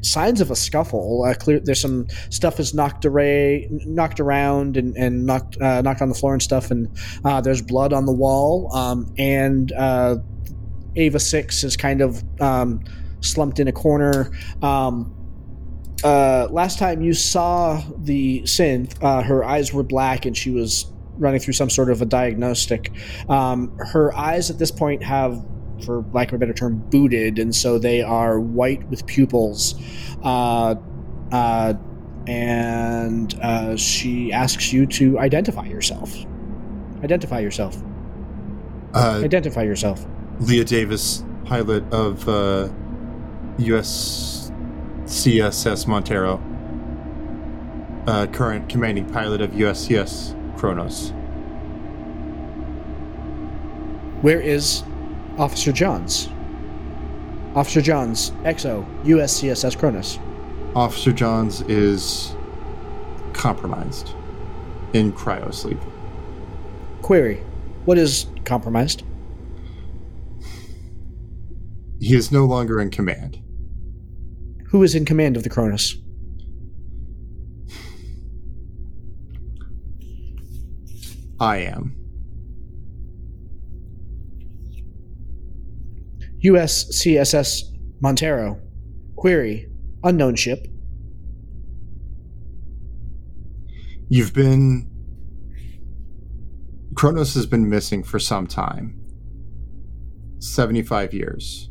signs 0.02 0.40
of 0.40 0.50
a 0.50 0.56
scuffle. 0.56 1.24
Uh, 1.24 1.34
clear, 1.34 1.60
there's 1.60 1.80
some 1.80 2.06
stuff 2.30 2.60
is 2.60 2.74
knocked 2.74 3.04
away, 3.04 3.68
knocked 3.70 4.20
around, 4.20 4.76
and, 4.76 4.96
and 4.96 5.26
knocked 5.26 5.60
uh, 5.60 5.82
knocked 5.82 6.02
on 6.02 6.08
the 6.08 6.14
floor 6.14 6.32
and 6.32 6.42
stuff. 6.42 6.70
And 6.70 6.88
uh, 7.24 7.40
there's 7.40 7.62
blood 7.62 7.92
on 7.92 8.06
the 8.06 8.12
wall. 8.12 8.74
Um, 8.74 9.12
and 9.18 9.72
uh, 9.72 10.16
Ava 10.96 11.20
Six 11.20 11.64
is 11.64 11.76
kind 11.76 12.00
of 12.00 12.22
um, 12.40 12.82
slumped 13.20 13.60
in 13.60 13.68
a 13.68 13.72
corner. 13.72 14.30
Um, 14.62 15.14
uh, 16.02 16.48
last 16.50 16.78
time 16.78 17.02
you 17.02 17.12
saw 17.12 17.82
the 17.98 18.42
synth, 18.42 18.96
uh, 19.02 19.22
her 19.22 19.44
eyes 19.44 19.72
were 19.72 19.82
black 19.82 20.24
and 20.24 20.36
she 20.36 20.50
was 20.50 20.86
running 21.18 21.40
through 21.40 21.52
some 21.52 21.68
sort 21.68 21.90
of 21.90 22.00
a 22.00 22.06
diagnostic. 22.06 22.90
Um, 23.28 23.76
her 23.78 24.16
eyes 24.16 24.50
at 24.50 24.58
this 24.58 24.70
point 24.70 25.02
have 25.02 25.44
for 25.80 26.04
lack 26.12 26.28
of 26.28 26.34
a 26.34 26.38
better 26.38 26.52
term, 26.52 26.78
booted, 26.90 27.38
and 27.38 27.54
so 27.54 27.78
they 27.78 28.02
are 28.02 28.38
white 28.40 28.88
with 28.88 29.06
pupils. 29.06 29.74
Uh, 30.22 30.74
uh, 31.32 31.74
and 32.26 33.38
uh, 33.40 33.76
she 33.76 34.32
asks 34.32 34.72
you 34.72 34.86
to 34.86 35.18
identify 35.18 35.66
yourself. 35.66 36.14
Identify 37.02 37.40
yourself. 37.40 37.76
Uh, 38.94 39.22
Identify 39.24 39.62
yourself. 39.62 40.06
Leah 40.40 40.64
Davis, 40.64 41.24
pilot 41.44 41.84
of 41.92 42.28
uh, 42.28 42.68
US 43.58 44.52
CSS 45.04 45.86
Montero, 45.86 46.40
uh, 48.06 48.26
current 48.28 48.68
commanding 48.68 49.08
pilot 49.10 49.40
of 49.40 49.50
USCS 49.50 50.36
Cronus. 50.56 51.12
Where 54.22 54.40
is 54.40 54.82
Officer 55.40 55.72
Johns? 55.72 56.28
Officer 57.54 57.80
Johns, 57.80 58.32
XO, 58.44 58.84
USCSS 59.04 59.78
Cronus. 59.78 60.18
Officer 60.76 61.12
Johns 61.12 61.62
is 61.62 62.36
compromised 63.32 64.12
in 64.92 65.14
cryosleep. 65.14 65.80
Query: 67.00 67.36
What 67.86 67.96
is 67.96 68.26
compromised? 68.44 69.02
He 72.00 72.14
is 72.14 72.30
no 72.30 72.44
longer 72.44 72.78
in 72.78 72.90
command. 72.90 73.40
Who 74.66 74.82
is 74.82 74.94
in 74.94 75.06
command 75.06 75.38
of 75.38 75.42
the 75.42 75.48
Cronus? 75.48 75.96
I 81.40 81.56
am. 81.60 81.99
USCSS 86.42 87.62
Montero. 88.00 88.60
Query. 89.16 89.68
Unknown 90.02 90.36
ship. 90.36 90.66
You've 94.08 94.32
been. 94.32 94.88
Cronus 96.94 97.34
has 97.34 97.46
been 97.46 97.68
missing 97.68 98.02
for 98.02 98.18
some 98.18 98.46
time 98.46 99.00
75 100.40 101.14
years. 101.14 101.70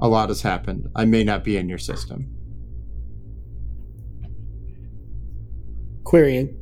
A 0.00 0.08
lot 0.08 0.28
has 0.28 0.42
happened. 0.42 0.88
I 0.96 1.04
may 1.04 1.22
not 1.22 1.44
be 1.44 1.56
in 1.56 1.68
your 1.68 1.78
system. 1.78 2.30
Querying. 6.04 6.58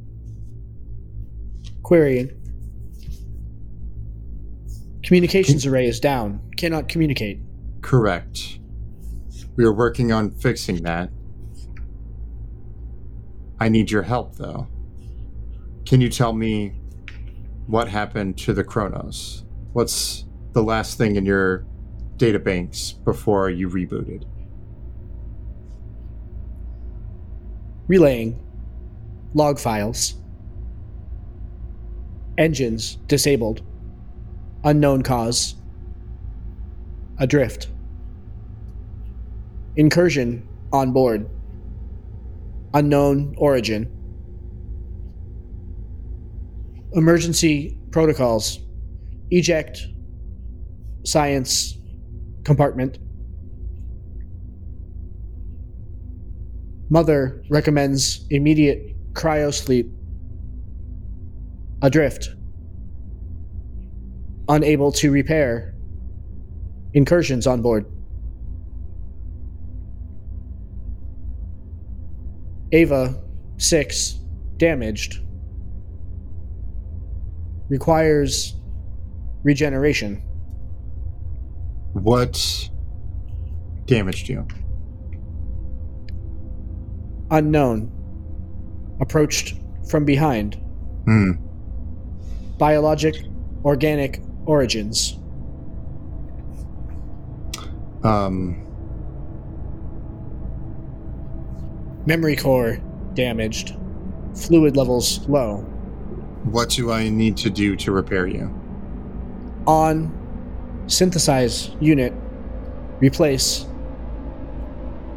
Querying. 1.83 2.41
Communications 5.13 5.67
array 5.67 5.87
is 5.87 6.01
down. 6.01 6.41
Cannot 6.57 6.89
communicate. 6.89 7.39
Correct. 7.83 8.59
We 9.57 9.65
are 9.67 9.73
working 9.75 10.11
on 10.11 10.31
fixing 10.31 10.77
that. 10.85 11.11
I 13.61 13.69
need 13.69 13.91
your 13.91 14.05
help, 14.05 14.37
though. 14.37 14.69
Can 15.85 16.01
you 16.01 16.09
tell 16.09 16.33
me 16.33 16.81
what 17.67 17.89
happened 17.89 18.39
to 18.39 18.55
the 18.55 18.65
Cronus? 18.65 19.45
What's 19.75 20.25
the 20.53 20.63
last 20.63 20.97
thing 20.97 21.17
in 21.17 21.27
your 21.27 21.67
databanks 22.17 23.05
before 23.05 23.51
you 23.51 23.69
rebooted? 23.69 24.25
Relaying. 27.87 28.43
Log 29.35 29.59
files. 29.59 30.15
Engines 32.39 32.97
disabled. 33.09 33.61
Unknown 34.65 35.03
cause. 35.03 35.57
Adrift. 37.19 37.69
Incursion 39.77 40.49
on 40.73 40.93
board. 40.93 41.29
Unknown 42.75 43.35
origin. 43.39 43.91
Emergency 46.93 47.79
protocols. 47.91 48.61
Eject. 49.31 49.81
Science. 51.05 51.79
Compartment. 52.45 52.99
Mother 56.89 57.43
recommends 57.49 58.27
immediate 58.31 58.95
cryo 59.15 59.53
sleep. 59.53 59.91
Adrift. 61.81 62.29
Unable 64.53 64.93
to 64.93 65.11
repair. 65.11 65.75
Incursions 66.93 67.47
on 67.47 67.63
board. 67.63 67.87
Ava, 72.71 73.19
6, 73.57 74.19
damaged. 74.59 75.21
Requires 77.71 78.55
regeneration. 79.43 80.17
What 81.95 82.69
damaged 83.87 84.29
you? 84.29 84.47
Unknown. 87.31 87.91
Approached 89.01 89.55
from 89.89 90.05
behind. 90.05 90.57
Hmm. 91.07 91.33
Biologic, 92.59 93.17
organic 93.65 94.21
origins. 94.47 95.18
Um, 98.05 98.59
Memory 102.07 102.36
core 102.36 102.80
damaged. 103.14 103.74
Fluid 104.34 104.76
levels 104.76 105.26
low. 105.28 105.59
what 106.45 106.70
do 106.70 106.90
I 106.90 107.09
need 107.09 107.36
to 107.38 107.49
do 107.51 107.76
to 107.76 107.93
repair 107.93 108.26
you? 108.26 108.51
On 109.66 110.12
synthesize 110.88 111.70
unit. 111.80 112.12
Replace 112.99 113.66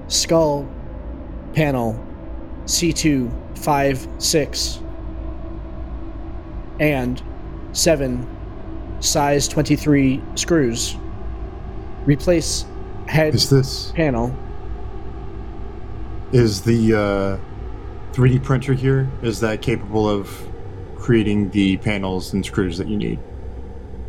skull 0.07 0.67
panel 1.53 1.99
C256 2.65 4.81
and 6.79 7.23
7 7.71 8.34
size 8.99 9.47
23 9.47 10.21
screws. 10.35 10.95
Replace 12.05 12.65
head 13.07 13.33
Is 13.35 13.49
this 13.49 13.91
panel. 13.91 14.35
is 16.31 16.61
the 16.61 16.93
uh, 16.93 18.13
3D 18.13 18.43
printer 18.43 18.73
here? 18.73 19.09
Is 19.21 19.39
that 19.41 19.61
capable 19.61 20.07
of 20.09 20.29
creating 20.97 21.49
the 21.51 21.77
panels 21.77 22.33
and 22.33 22.45
screws 22.45 22.77
that 22.77 22.87
you 22.87 22.97
need? 22.97 23.19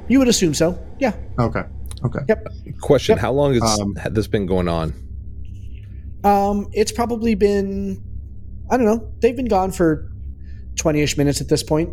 You 0.08 0.18
would 0.18 0.28
assume 0.28 0.54
so. 0.54 0.78
Yeah. 0.98 1.14
Okay. 1.38 1.62
Okay. 2.04 2.20
Yep. 2.28 2.48
Question: 2.80 3.14
Yep. 3.14 3.20
How 3.20 3.32
long 3.32 3.54
has 3.54 3.80
Um, 3.80 3.96
this 4.10 4.26
been 4.26 4.46
going 4.46 4.68
on? 4.68 4.94
Um, 6.24 6.68
it's 6.72 6.92
probably 6.92 7.34
been, 7.34 8.02
I 8.70 8.76
don't 8.76 8.86
know, 8.86 9.12
they've 9.20 9.36
been 9.36 9.46
gone 9.48 9.70
for 9.70 10.10
20 10.76 11.00
ish 11.00 11.16
minutes 11.16 11.40
at 11.40 11.48
this 11.48 11.62
point. 11.62 11.90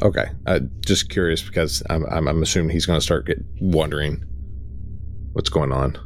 Okay, 0.00 0.26
uh, 0.46 0.60
just 0.80 1.10
curious 1.10 1.42
because 1.42 1.82
I'm 1.90 2.04
I'm, 2.06 2.26
I'm 2.28 2.42
assuming 2.42 2.70
he's 2.70 2.86
going 2.86 2.96
to 2.96 3.04
start 3.04 3.26
get 3.26 3.38
wondering 3.60 4.24
what's 5.32 5.50
going 5.50 5.72
on. 5.72 5.98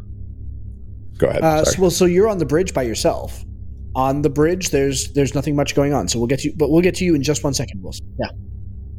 Go 1.18 1.28
ahead. 1.28 1.42
Uh, 1.42 1.64
so, 1.64 1.80
well, 1.80 1.90
so 1.90 2.04
you're 2.04 2.28
on 2.28 2.38
the 2.38 2.46
bridge 2.46 2.74
by 2.74 2.82
yourself. 2.82 3.44
On 3.94 4.22
the 4.22 4.28
bridge, 4.28 4.70
there's 4.70 5.12
there's 5.12 5.34
nothing 5.34 5.56
much 5.56 5.74
going 5.74 5.94
on. 5.94 6.08
So 6.08 6.18
we'll 6.18 6.28
get 6.28 6.40
to 6.40 6.48
you, 6.48 6.54
but 6.56 6.70
we'll 6.70 6.82
get 6.82 6.94
to 6.96 7.04
you 7.04 7.14
in 7.14 7.22
just 7.22 7.42
one 7.42 7.54
second, 7.54 7.82
Wilson. 7.82 8.06
Yeah. 8.20 8.28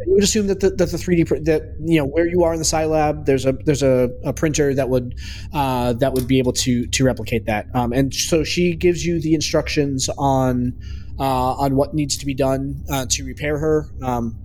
You 0.05 0.13
would 0.13 0.23
assume 0.23 0.47
that 0.47 0.59
the, 0.59 0.69
that 0.69 0.91
the 0.91 0.97
3D 0.97 1.27
pr- 1.27 1.39
that 1.43 1.75
you 1.79 1.97
know 1.97 2.05
where 2.05 2.27
you 2.27 2.43
are 2.43 2.53
in 2.53 2.59
the 2.59 2.65
Scilab, 2.65 3.25
there's 3.25 3.45
a 3.45 3.53
there's 3.65 3.83
a, 3.83 4.09
a 4.23 4.31
printer 4.31 4.73
that 4.73 4.89
would 4.89 5.15
uh, 5.53 5.93
that 5.93 6.13
would 6.13 6.27
be 6.27 6.39
able 6.39 6.53
to 6.53 6.87
to 6.87 7.03
replicate 7.03 7.45
that. 7.45 7.67
Um, 7.75 7.93
and 7.93 8.13
so 8.13 8.43
she 8.43 8.75
gives 8.75 9.05
you 9.05 9.19
the 9.19 9.33
instructions 9.33 10.09
on 10.17 10.73
uh, 11.19 11.53
on 11.53 11.75
what 11.75 11.93
needs 11.93 12.17
to 12.17 12.25
be 12.25 12.33
done 12.33 12.83
uh, 12.91 13.05
to 13.09 13.23
repair 13.23 13.57
her. 13.57 13.89
Um, 14.01 14.35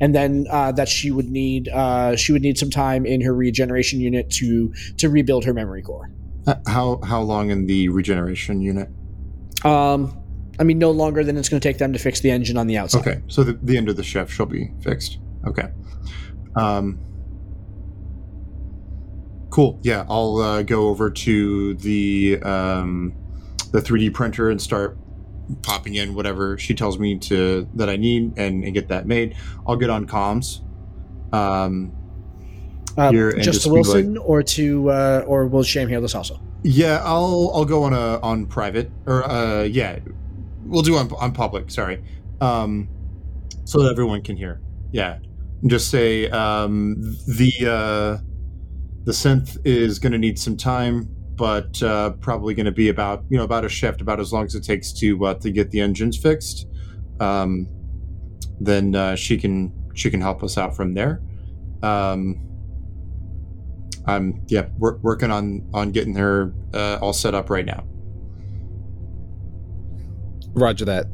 and 0.00 0.14
then 0.14 0.46
uh, 0.50 0.72
that 0.72 0.88
she 0.88 1.10
would 1.10 1.30
need 1.30 1.68
uh, 1.68 2.16
she 2.16 2.32
would 2.32 2.42
need 2.42 2.58
some 2.58 2.70
time 2.70 3.06
in 3.06 3.20
her 3.20 3.34
regeneration 3.34 4.00
unit 4.00 4.30
to 4.30 4.72
to 4.96 5.08
rebuild 5.08 5.44
her 5.44 5.54
memory 5.54 5.82
core. 5.82 6.10
Uh, 6.46 6.54
How 6.66 7.00
how 7.04 7.20
long 7.20 7.50
in 7.50 7.66
the 7.66 7.88
regeneration 7.90 8.62
unit? 8.62 8.88
Um, 9.64 10.16
I 10.58 10.64
mean, 10.64 10.78
no 10.78 10.90
longer 10.90 11.22
than 11.22 11.36
it's 11.36 11.48
going 11.48 11.60
to 11.60 11.68
take 11.68 11.78
them 11.78 11.92
to 11.92 11.98
fix 11.98 12.20
the 12.20 12.30
engine 12.30 12.56
on 12.56 12.66
the 12.66 12.76
outside. 12.76 13.00
Okay, 13.00 13.22
so 13.28 13.44
the, 13.44 13.52
the 13.62 13.76
end 13.76 13.88
of 13.88 13.96
the 13.96 14.02
chef 14.02 14.30
shall 14.30 14.46
be 14.46 14.72
fixed. 14.82 15.18
Okay. 15.46 15.68
Um, 16.56 16.98
cool. 19.50 19.78
Yeah, 19.82 20.04
I'll 20.08 20.36
uh, 20.38 20.62
go 20.62 20.88
over 20.88 21.10
to 21.10 21.74
the 21.74 22.40
um, 22.42 23.14
the 23.72 23.80
3D 23.80 24.12
printer 24.12 24.50
and 24.50 24.60
start 24.60 24.98
popping 25.62 25.94
in 25.94 26.14
whatever 26.14 26.58
she 26.58 26.74
tells 26.74 26.98
me 26.98 27.18
to 27.18 27.68
that 27.74 27.88
I 27.88 27.96
need 27.96 28.38
and, 28.38 28.64
and 28.64 28.74
get 28.74 28.88
that 28.88 29.06
made. 29.06 29.36
I'll 29.66 29.76
get 29.76 29.90
on 29.90 30.06
comms. 30.06 30.60
Um, 31.32 31.92
Uh, 32.96 33.10
Here, 33.12 33.32
just 33.32 33.44
just 33.44 33.62
to 33.62 33.68
Wilson, 33.70 34.18
or 34.18 34.42
to 34.42 34.90
uh, 34.90 35.24
or 35.26 35.46
will 35.46 35.62
Cham 35.62 35.88
hear 35.88 36.00
this 36.00 36.14
also? 36.14 36.40
yeah, 36.64 37.00
I'll 37.04 37.50
I'll 37.54 37.64
go 37.64 37.84
on 37.84 37.92
a 37.92 38.18
on 38.20 38.46
private 38.46 38.90
or 39.06 39.24
uh, 39.24 39.62
yeah, 39.62 40.00
we'll 40.64 40.82
do 40.82 40.96
on 40.96 41.08
on 41.12 41.32
public. 41.32 41.70
Sorry, 41.70 42.02
um, 42.40 42.88
so 43.64 43.82
that 43.82 43.92
everyone 43.92 44.22
can 44.22 44.36
hear. 44.36 44.60
Yeah, 44.90 45.20
just 45.66 45.88
say 45.88 46.28
um, 46.30 46.96
the 47.28 47.52
uh, 47.62 48.22
the 49.04 49.12
synth 49.12 49.56
is 49.64 50.00
going 50.00 50.12
to 50.12 50.18
need 50.18 50.36
some 50.38 50.56
time, 50.56 51.08
but 51.40 51.82
uh, 51.82 52.10
probably 52.20 52.52
going 52.52 52.66
to 52.66 52.70
be 52.70 52.90
about 52.90 53.24
you 53.30 53.38
know 53.38 53.44
about 53.44 53.64
a 53.64 53.68
shift, 53.68 54.02
about 54.02 54.20
as 54.20 54.30
long 54.30 54.44
as 54.44 54.54
it 54.54 54.62
takes 54.62 54.92
to 54.92 55.24
uh, 55.24 55.34
to 55.34 55.50
get 55.50 55.70
the 55.70 55.80
engines 55.80 56.18
fixed. 56.18 56.66
Um, 57.18 57.66
then 58.60 58.94
uh, 58.94 59.16
she 59.16 59.38
can 59.38 59.72
she 59.94 60.10
can 60.10 60.20
help 60.20 60.44
us 60.44 60.58
out 60.58 60.76
from 60.76 60.92
there. 60.92 61.22
Um, 61.82 62.46
I'm 64.06 64.42
yeah 64.48 64.66
wor- 64.78 64.98
working 65.00 65.30
on 65.30 65.66
on 65.72 65.92
getting 65.92 66.14
her 66.16 66.52
uh, 66.74 66.98
all 67.00 67.14
set 67.14 67.34
up 67.34 67.48
right 67.48 67.64
now. 67.64 67.84
Roger 70.52 70.84
that. 70.84 71.06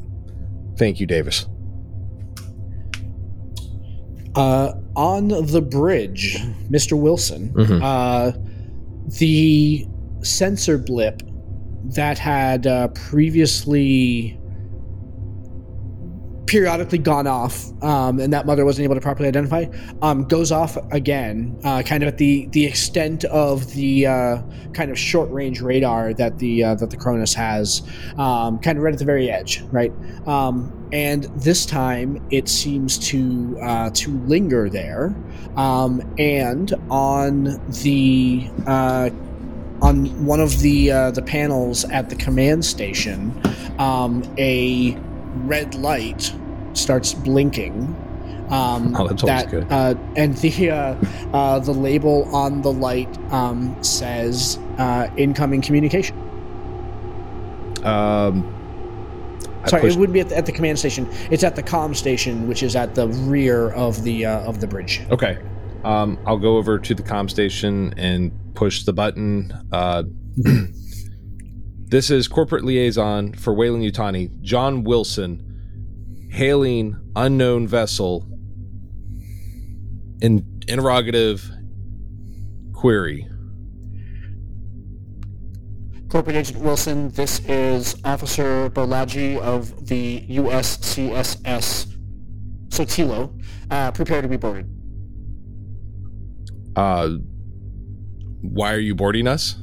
Thank 0.76 0.98
you, 0.98 1.06
Davis. 1.06 1.46
Uh, 4.34 4.72
on 4.96 5.28
the 5.28 5.62
bridge, 5.62 6.36
Mr. 6.68 6.98
Wilson, 7.00 7.50
Mhm. 7.54 7.80
uh, 7.80 8.36
the 9.20 9.86
sensor 10.26 10.78
blip 10.78 11.22
that 11.94 12.18
had 12.18 12.66
uh, 12.66 12.88
previously 12.88 14.38
periodically 16.46 16.98
gone 16.98 17.26
off, 17.26 17.70
um, 17.82 18.20
and 18.20 18.32
that 18.32 18.46
mother 18.46 18.64
wasn't 18.64 18.84
able 18.84 18.94
to 18.94 19.00
properly 19.00 19.28
identify, 19.28 19.66
um, 20.02 20.24
goes 20.24 20.52
off 20.52 20.76
again, 20.92 21.58
uh, 21.64 21.82
kind 21.82 22.02
of 22.02 22.08
at 22.08 22.18
the 22.18 22.46
the 22.52 22.64
extent 22.64 23.24
of 23.24 23.72
the 23.72 24.06
uh, 24.06 24.42
kind 24.72 24.90
of 24.90 24.98
short 24.98 25.30
range 25.30 25.60
radar 25.60 26.14
that 26.14 26.38
the 26.38 26.62
uh, 26.62 26.74
that 26.76 26.90
the 26.90 26.96
Cronus 26.96 27.34
has, 27.34 27.82
um, 28.16 28.58
kind 28.60 28.78
of 28.78 28.84
right 28.84 28.92
at 28.92 28.98
the 28.98 29.04
very 29.04 29.30
edge, 29.30 29.62
right? 29.72 29.92
Um, 30.26 30.72
and 30.92 31.24
this 31.36 31.66
time 31.66 32.24
it 32.30 32.48
seems 32.48 32.98
to 33.10 33.58
uh, 33.60 33.90
to 33.90 34.16
linger 34.20 34.68
there, 34.68 35.14
um, 35.56 36.00
and 36.18 36.72
on 36.90 37.60
the 37.82 38.48
uh, 38.66 39.10
on 39.82 40.24
one 40.24 40.40
of 40.40 40.58
the 40.60 40.90
uh, 40.90 41.10
the 41.10 41.22
panels 41.22 41.84
at 41.86 42.08
the 42.10 42.16
command 42.16 42.64
station, 42.64 43.32
um, 43.78 44.22
a 44.38 44.96
red 45.44 45.74
light 45.74 46.32
starts 46.72 47.14
blinking. 47.14 47.94
Um, 48.50 48.94
Oh, 48.96 49.08
that's 49.08 49.24
that, 49.24 49.50
good. 49.50 49.66
Uh, 49.70 49.94
and 50.14 50.36
the 50.38 50.70
uh, 50.70 50.94
uh, 51.32 51.58
the 51.58 51.72
label 51.72 52.24
on 52.34 52.62
the 52.62 52.72
light 52.72 53.08
um, 53.32 53.76
says 53.82 54.58
uh, 54.78 55.08
incoming 55.16 55.62
communication. 55.62 56.16
Um, 57.84 58.52
I 59.64 59.68
Sorry, 59.68 59.82
pushed- 59.82 59.96
it 59.96 59.98
wouldn't 59.98 60.14
be 60.14 60.20
at 60.20 60.28
the, 60.28 60.36
at 60.36 60.46
the 60.46 60.52
command 60.52 60.78
station. 60.78 61.08
It's 61.30 61.42
at 61.44 61.56
the 61.56 61.62
comm 61.62 61.94
station, 61.94 62.46
which 62.48 62.62
is 62.62 62.76
at 62.76 62.94
the 62.94 63.08
rear 63.08 63.70
of 63.70 64.02
the 64.04 64.26
uh, 64.26 64.40
of 64.40 64.60
the 64.60 64.66
bridge. 64.66 65.02
Okay. 65.10 65.38
Um, 65.84 66.18
I'll 66.26 66.38
go 66.38 66.56
over 66.56 66.78
to 66.78 66.94
the 66.94 67.02
comm 67.02 67.30
station 67.30 67.94
and 67.96 68.32
push 68.56 68.82
the 68.84 68.92
button. 68.92 69.52
Uh, 69.70 70.02
this 71.84 72.10
is 72.10 72.26
corporate 72.26 72.64
liaison 72.64 73.34
for 73.34 73.54
Weyland-Yutani, 73.54 74.40
John 74.40 74.82
Wilson, 74.82 76.28
hailing 76.32 76.96
unknown 77.14 77.68
vessel. 77.68 78.26
In 80.20 80.44
interrogative 80.66 81.48
query. 82.72 83.28
Corporate 86.08 86.36
Agent 86.36 86.58
Wilson, 86.60 87.10
this 87.10 87.40
is 87.40 87.96
Officer 88.04 88.70
Bolaji 88.70 89.38
of 89.38 89.86
the 89.86 90.20
USCSS 90.28 91.94
Sotillo. 92.68 93.42
Uh, 93.70 93.90
prepare 93.90 94.22
to 94.22 94.28
be 94.28 94.36
boarded. 94.36 94.66
Uh, 96.74 97.16
why 98.52 98.72
are 98.72 98.78
you 98.78 98.94
boarding 98.94 99.26
us? 99.26 99.56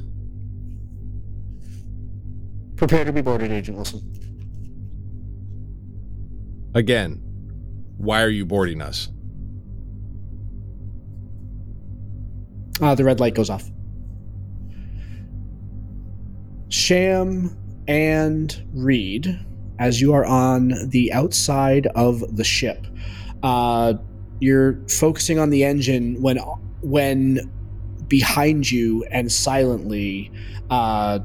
Prepare 2.76 3.04
to 3.04 3.12
be 3.12 3.22
boarded, 3.22 3.52
Agent 3.52 3.76
Wilson. 3.76 4.02
Again, 6.74 7.20
why 7.96 8.22
are 8.22 8.28
you 8.28 8.44
boarding 8.44 8.82
us? 8.82 9.08
Uh, 12.80 12.94
the 12.94 13.04
red 13.04 13.20
light 13.20 13.34
goes 13.34 13.48
off. 13.48 13.70
Cham 16.68 17.56
and 17.86 18.66
Reed, 18.74 19.38
as 19.78 20.00
you 20.00 20.12
are 20.12 20.24
on 20.24 20.74
the 20.88 21.12
outside 21.12 21.86
of 21.94 22.36
the 22.36 22.42
ship, 22.42 22.86
uh, 23.44 23.94
you're 24.40 24.80
focusing 24.88 25.38
on 25.38 25.50
the 25.50 25.62
engine 25.62 26.20
when 26.20 26.38
when 26.82 27.38
behind 28.08 28.70
you 28.70 29.04
and 29.10 29.30
silently 29.30 30.30
uh, 30.70 31.18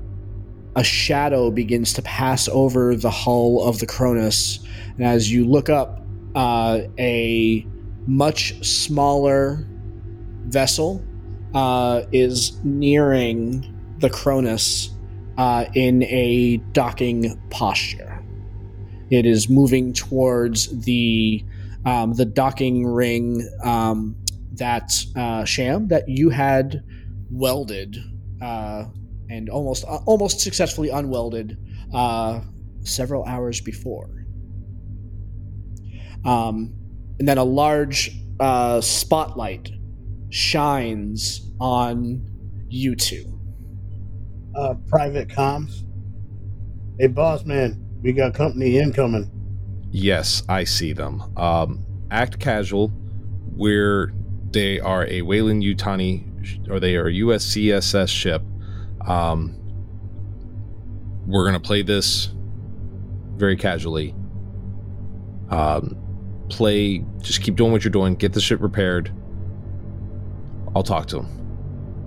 a 0.76 0.84
shadow 0.84 1.52
begins 1.52 1.94
to 1.94 2.02
pass 2.02 2.48
over 2.50 2.96
the 2.96 3.10
hull 3.10 3.64
of 3.64 3.80
the 3.80 3.86
Cronus, 3.86 4.60
and 4.98 5.06
as 5.06 5.32
you 5.32 5.46
look 5.46 5.70
up, 5.70 6.02
uh, 6.36 6.82
a 6.98 7.66
much 8.08 8.64
smaller 8.66 9.68
vessel 10.46 11.04
uh, 11.54 12.04
is 12.12 12.64
nearing 12.64 13.76
the 14.00 14.10
Cronus 14.10 14.92
uh, 15.38 15.66
in 15.74 16.04
a 16.04 16.58
docking 16.74 17.40
posture. 17.50 18.24
It 19.10 19.26
is 19.26 19.50
moving 19.50 19.94
towards 19.94 20.84
the 20.84 21.44
um, 21.86 22.14
the 22.14 22.26
docking 22.26 22.86
ring 22.86 23.50
um, 23.64 24.16
that 24.60 24.92
uh, 25.16 25.46
Cham 25.46 25.88
that 25.88 26.08
you 26.08 26.30
had 26.30 26.84
welded 27.32 27.98
uh, 28.42 28.86
and 29.30 29.50
almost 29.50 29.84
uh, 29.86 30.00
almost 30.06 30.40
successfully 30.40 30.90
unwelded 30.90 31.58
uh, 31.94 32.42
several 32.84 33.26
hours 33.26 33.62
before. 33.62 34.26
Um, 36.26 36.74
and 37.20 37.28
then 37.28 37.38
a 37.38 37.44
large 37.44 38.12
uh, 38.40 38.82
spotlight 38.82 39.70
shines 40.30 41.52
on 41.60 42.26
you 42.70 42.96
two. 42.96 43.40
Uh, 44.56 44.76
private 44.88 45.28
comms. 45.28 45.84
Hey, 47.00 47.08
boss 47.08 47.46
man, 47.46 47.82
we 48.02 48.14
got 48.14 48.34
company 48.34 48.78
incoming. 48.78 49.32
Yes, 49.92 50.44
I 50.50 50.66
see 50.66 50.94
them. 50.94 51.24
Um, 51.38 51.86
act 52.12 52.40
casual, 52.40 52.90
where 53.56 54.12
they 54.52 54.80
are 54.80 55.06
a 55.06 55.22
Weyland-Yutani, 55.22 56.70
or 56.70 56.80
they 56.80 56.96
are 56.96 57.08
a 57.08 57.14
USCSS 57.14 58.10
ship. 58.10 58.42
Um, 59.06 59.56
we're 61.28 61.46
gonna 61.46 61.60
play 61.60 61.82
this 61.82 62.30
very 63.36 63.56
casually. 63.56 64.14
Um, 65.50 65.98
play, 66.50 67.04
just 67.22 67.42
keep 67.42 67.56
doing 67.56 67.72
what 67.72 67.84
you're 67.84 67.92
doing. 67.92 68.16
Get 68.16 68.34
the 68.34 68.42
ship 68.42 68.60
repaired. 68.62 69.12
I'll 70.76 70.84
talk 70.84 71.08
to 71.08 71.18
them. 71.18 71.40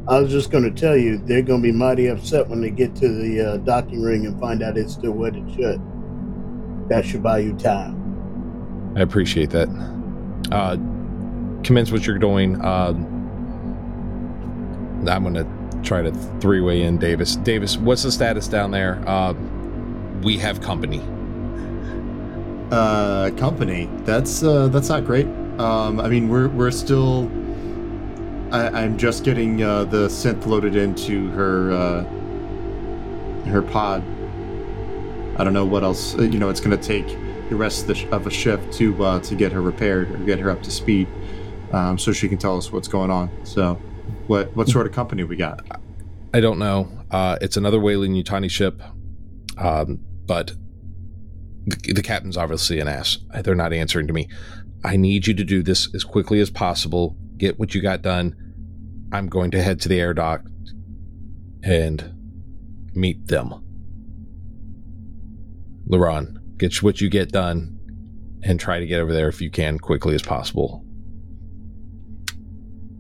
I 0.09 0.18
was 0.20 0.30
just 0.32 0.51
going 0.51 0.64
to 0.64 0.70
tell 0.70 0.97
you, 0.97 1.18
they're 1.18 1.43
going 1.43 1.62
to 1.62 1.62
be 1.62 1.72
mighty 1.72 2.09
upset 2.09 2.49
when 2.49 2.61
they 2.61 2.70
get 2.70 2.95
to 2.97 3.09
the 3.09 3.40
uh, 3.40 3.57
docking 3.59 4.03
ring 4.03 4.26
and 4.26 4.38
find 4.40 4.62
out 4.62 4.76
it's 4.76 4.93
still 4.93 5.12
wedded 5.12 5.49
shut. 5.57 5.78
That 6.88 7.05
should 7.07 7.22
buy 7.22 7.38
you 7.38 7.53
time. 7.55 8.93
I 8.97 9.01
appreciate 9.01 9.51
that. 9.51 9.68
Uh, 10.51 10.76
commence 11.63 11.91
what 11.93 12.07
you're 12.07 12.19
doing. 12.19 12.61
Uh, 12.61 12.95
I'm 15.09 15.25
gonna 15.25 15.47
try 15.83 16.03
to 16.03 16.13
three-way 16.41 16.83
in 16.83 16.99
Davis. 16.99 17.37
Davis, 17.37 17.77
what's 17.77 18.03
the 18.05 18.13
status 18.13 18.47
down 18.49 18.71
there? 18.71 19.03
Uh, 19.07 19.35
we 20.23 20.39
have 20.39 20.61
company. 20.61 21.01
Uh, 22.71 23.31
company. 23.37 23.89
That's 24.05 24.43
uh, 24.43 24.69
that's 24.69 24.89
not 24.89 25.05
great. 25.05 25.27
Um, 25.59 26.01
I 26.01 26.09
mean, 26.09 26.29
we're 26.29 26.49
we're 26.49 26.71
still. 26.71 27.31
I, 28.53 28.69
I'm 28.83 28.97
just 28.99 29.25
getting 29.25 29.63
uh, 29.63 29.85
the 29.85 30.09
synth 30.09 30.47
loaded 30.47 30.77
into 30.77 31.29
her 31.31 31.73
uh, 31.73 32.05
her 33.51 33.63
pod. 33.63 34.03
I 35.39 35.45
don't 35.45 35.53
know 35.55 35.65
what 35.67 35.83
else. 35.83 36.15
uh, 36.17 36.23
You 36.23 36.39
know, 36.39 36.49
it's 36.51 36.61
going 36.61 36.79
to 36.79 36.83
take 36.83 37.09
the 37.49 37.57
rest 37.57 37.83
of, 37.83 37.87
the 37.89 37.95
sh- 37.95 38.07
of 38.13 38.27
a 38.27 38.31
shift 38.31 38.73
to 38.75 39.05
uh, 39.05 39.21
to 39.21 39.35
get 39.35 39.53
her 39.53 39.61
repaired 39.63 40.11
or 40.13 40.19
get 40.19 40.39
her 40.39 40.49
up 40.51 40.63
to 40.63 40.71
speed, 40.71 41.09
um, 41.73 41.99
so 41.99 42.12
she 42.12 42.29
can 42.29 42.39
tell 42.39 42.57
us 42.57 42.73
what's 42.73 42.89
going 42.89 43.11
on. 43.11 43.31
So, 43.45 43.75
what 44.27 44.55
what 44.57 44.68
sort 44.68 44.87
of 44.87 44.93
company 44.93 45.25
we 45.25 45.37
got? 45.37 45.61
I 46.35 46.41
don't 46.41 46.59
know. 46.59 46.89
Uh, 47.11 47.37
it's 47.41 47.57
another 47.57 47.79
Weyland-Yutani 47.79 48.51
ship, 48.51 48.83
um, 49.59 50.01
but 50.27 50.53
the, 51.66 51.93
the 51.93 52.03
captain's 52.03 52.37
obviously 52.37 52.81
an 52.81 52.89
ass. 52.89 53.18
They're 53.43 53.55
not 53.55 53.73
answering 53.73 54.07
to 54.07 54.12
me. 54.12 54.29
I 54.85 54.97
need 54.97 55.27
you 55.27 55.35
to 55.35 55.45
do 55.45 55.62
this 55.62 55.95
as 55.95 56.05
quickly 56.05 56.41
as 56.41 56.51
possible. 56.51 57.16
Get 57.37 57.59
what 57.59 57.75
you 57.75 57.83
got 57.83 58.03
done. 58.03 58.35
I'm 59.12 59.29
going 59.29 59.51
to 59.53 59.62
head 59.62 59.81
to 59.83 59.89
the 59.89 60.01
air 60.01 60.14
dock 60.14 60.43
and 61.62 62.14
meet 62.95 63.27
them. 63.29 63.62
Laron, 65.89 66.39
get 66.57 66.83
what 66.83 67.01
you 67.01 67.11
get 67.11 67.31
done 67.31 67.79
and 68.43 68.59
try 68.59 68.81
to 68.81 68.87
get 68.87 69.01
over 69.01 69.12
there 69.12 69.29
if 69.29 69.41
you 69.41 69.51
can 69.51 69.79
quickly 69.79 70.14
as 70.14 70.23
possible. 70.23 70.85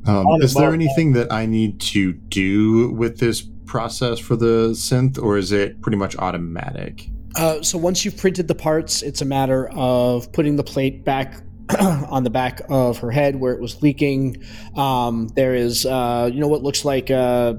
Um, 0.06 0.26
is 0.42 0.54
there 0.54 0.72
anything 0.72 1.12
that 1.12 1.32
I 1.32 1.46
need 1.46 1.80
to 1.80 2.12
do 2.12 2.90
with 2.92 3.18
this 3.18 3.42
process 3.66 4.18
for 4.18 4.36
the 4.36 4.70
synth, 4.70 5.22
or 5.22 5.36
is 5.36 5.52
it 5.52 5.80
pretty 5.80 5.96
much 5.96 6.16
automatic? 6.16 7.08
Uh, 7.36 7.62
so 7.62 7.78
once 7.78 8.04
you've 8.04 8.16
printed 8.16 8.48
the 8.48 8.54
parts, 8.54 9.02
it's 9.02 9.22
a 9.22 9.24
matter 9.24 9.70
of 9.72 10.30
putting 10.32 10.56
the 10.56 10.64
plate 10.64 11.04
back 11.04 11.42
on 11.80 12.24
the 12.24 12.30
back 12.30 12.60
of 12.68 12.98
her 12.98 13.10
head 13.10 13.36
where 13.36 13.52
it 13.52 13.60
was 13.60 13.80
leaking. 13.82 14.42
Um, 14.76 15.28
there 15.28 15.54
is, 15.54 15.86
uh, 15.86 16.28
you 16.32 16.40
know, 16.40 16.48
what 16.48 16.62
looks 16.62 16.84
like 16.84 17.10
uh, 17.10 17.54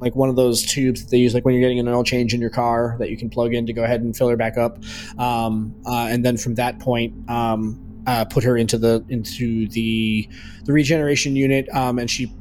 like 0.00 0.14
one 0.14 0.28
of 0.28 0.36
those 0.36 0.64
tubes 0.64 1.02
that 1.02 1.10
they 1.10 1.18
use, 1.18 1.34
like 1.34 1.44
when 1.44 1.54
you're 1.54 1.62
getting 1.62 1.78
an 1.78 1.88
oil 1.88 2.04
change 2.04 2.34
in 2.34 2.40
your 2.40 2.50
car, 2.50 2.96
that 2.98 3.10
you 3.10 3.16
can 3.16 3.30
plug 3.30 3.54
in 3.54 3.66
to 3.66 3.72
go 3.72 3.84
ahead 3.84 4.00
and 4.00 4.16
fill 4.16 4.28
her 4.28 4.36
back 4.36 4.56
up. 4.56 4.78
Um, 5.18 5.74
uh, 5.86 6.08
and 6.10 6.24
then 6.24 6.36
from 6.36 6.56
that 6.56 6.78
point, 6.80 7.28
um, 7.30 7.85
uh, 8.06 8.24
put 8.24 8.44
her 8.44 8.56
into 8.56 8.78
the 8.78 9.04
into 9.08 9.68
the 9.68 10.28
the 10.64 10.72
regeneration 10.72 11.36
unit, 11.36 11.68
um, 11.70 11.98
and 11.98 12.10
she 12.10 12.32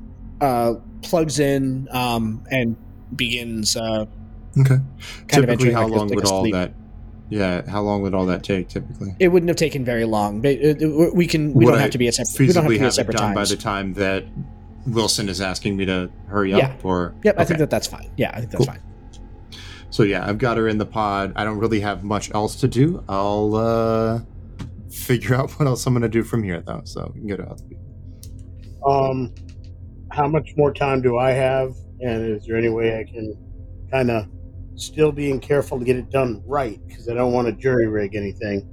uh, 0.41 0.75
plugs 1.01 1.39
in 1.39 1.87
um, 1.91 2.43
and 2.51 2.75
begins 3.15 3.75
uh, 3.77 4.05
Okay. 4.57 4.75
Kind 5.27 5.45
typically, 5.47 5.71
how 5.73 5.83
like 5.83 5.91
a- 5.91 5.95
long 5.95 6.07
like 6.07 6.15
would 6.15 6.25
all 6.27 6.49
that? 6.51 6.73
Yeah, 7.29 7.67
how 7.69 7.81
long 7.81 8.03
would 8.03 8.13
all 8.13 8.27
that 8.27 8.43
take 8.43 8.69
typically? 8.69 9.15
It 9.19 9.29
wouldn't 9.29 9.49
have 9.49 9.57
taken 9.57 9.83
very 9.83 10.05
long. 10.05 10.41
But 10.41 10.57
we 11.13 11.25
can. 11.27 11.53
We 11.53 11.65
Would 11.65 11.71
don't 11.71 11.79
I 11.79 11.81
have 11.81 11.91
to 11.91 11.97
be 11.97 12.07
at 12.07 12.13
separate. 12.13 12.47
We 12.47 12.53
don't 12.53 12.63
have 12.63 12.71
to 12.71 12.79
be 12.79 12.85
at 12.85 12.93
separate 12.93 13.17
done 13.17 13.33
by 13.33 13.45
the 13.45 13.57
time 13.57 13.93
that 13.95 14.23
Wilson 14.87 15.27
is 15.27 15.41
asking 15.41 15.75
me 15.75 15.85
to 15.85 16.09
hurry 16.27 16.51
Yeah. 16.51 16.67
up? 16.67 16.85
Or 16.85 17.15
Yep, 17.23 17.35
I 17.39 17.43
think 17.45 17.59
that 17.59 17.69
that's 17.71 17.87
fine. 17.87 18.11
Yeah, 18.15 18.29
I 18.31 18.39
think 18.41 18.51
that's 18.51 18.65
Cool. 18.65 18.73
fine. 18.75 18.81
So 19.89 20.03
yeah, 20.03 20.25
I've 20.27 20.37
got 20.37 20.57
her 20.57 20.67
in 20.67 20.77
the 20.77 20.85
pod. 20.85 21.33
I 21.35 21.43
don't 21.43 21.57
really 21.57 21.79
have 21.79 22.03
much 22.03 22.31
else 22.33 22.55
to 22.57 22.67
do. 22.67 23.03
I'll 23.09 23.55
uh 23.55 24.21
figure 24.95 25.35
out 25.35 25.51
what 25.59 25.67
else 25.67 25.85
I'm 25.85 25.93
gonna 25.93 26.09
do 26.09 26.23
from 26.23 26.43
here 26.43 26.61
though. 26.61 26.81
So 26.85 27.11
we 27.13 27.21
can 27.21 27.29
go 27.29 27.37
to 27.37 27.43
other 27.43 27.63
people. 27.63 27.83
Um, 28.87 29.33
how 30.11 30.27
much 30.27 30.53
more 30.57 30.73
time 30.73 31.01
do 31.01 31.17
I 31.17 31.31
have? 31.31 31.75
And 31.99 32.37
is 32.37 32.45
there 32.45 32.57
any 32.57 32.69
way 32.69 32.99
I 32.99 33.03
can 33.03 33.35
kind 33.91 34.11
of 34.11 34.27
still 34.75 35.11
being 35.11 35.39
careful 35.39 35.79
to 35.79 35.85
get 35.85 35.95
it 35.95 36.09
done 36.09 36.43
right? 36.45 36.79
Because 36.87 37.09
I 37.09 37.13
don't 37.13 37.33
want 37.33 37.47
to 37.47 37.53
jury 37.53 37.87
rig 37.87 38.15
anything. 38.15 38.69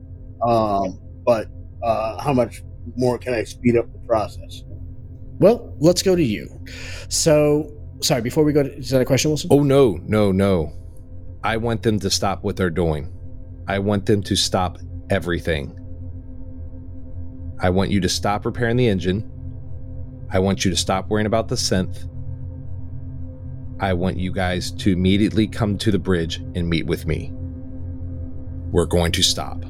Um, 0.47 1.01
but 1.25 1.49
uh, 1.83 2.21
how 2.21 2.33
much 2.33 2.63
more 2.97 3.19
can 3.19 3.35
I 3.35 3.45
speed 3.45 3.77
up 3.77 3.93
the 3.93 3.99
process? 4.01 4.63
Well, 5.39 5.75
let's 5.81 6.03
go 6.03 6.15
to 6.15 6.23
you. 6.23 6.49
So, 7.09 7.73
sorry. 8.01 8.23
Before 8.23 8.45
we 8.45 8.53
go, 8.53 8.63
to, 8.63 8.77
is 8.77 8.91
that 8.91 9.01
a 9.01 9.05
question, 9.05 9.31
Wilson? 9.31 9.49
Oh 9.53 9.63
no, 9.63 9.99
no, 10.03 10.31
no. 10.31 10.73
I 11.45 11.57
want 11.57 11.83
them 11.83 11.99
to 12.01 12.11
stop 12.11 12.45
what 12.45 12.57
they're 12.57 12.71
doing. 12.71 13.13
I 13.67 13.79
want 13.79 14.07
them 14.07 14.23
to 14.23 14.37
stop 14.37 14.79
everything. 15.11 15.77
I 17.63 17.71
want 17.71 17.91
you 17.91 18.01
to 18.01 18.09
stop 18.09 18.45
repairing 18.45 18.77
the 18.77 18.89
engine. 18.89 19.31
I 20.31 20.41
want 20.41 20.65
you 20.65 20.71
to 20.71 20.77
stop 20.77 21.09
worrying 21.09 21.27
about 21.27 21.49
the 21.49 21.55
synth. 21.55 22.09
I 23.79 23.93
want 23.95 24.17
you 24.17 24.33
guys 24.33 24.71
to 24.73 24.93
immediately 24.93 25.47
come 25.47 25.79
to 25.79 25.91
the 25.91 25.99
bridge 25.99 26.37
and 26.55 26.69
meet 26.69 26.87
with 26.87 27.07
me. 27.07 27.31
We're 28.71 28.87
going 28.87 29.13
to 29.13 29.23
stop. 29.23 29.65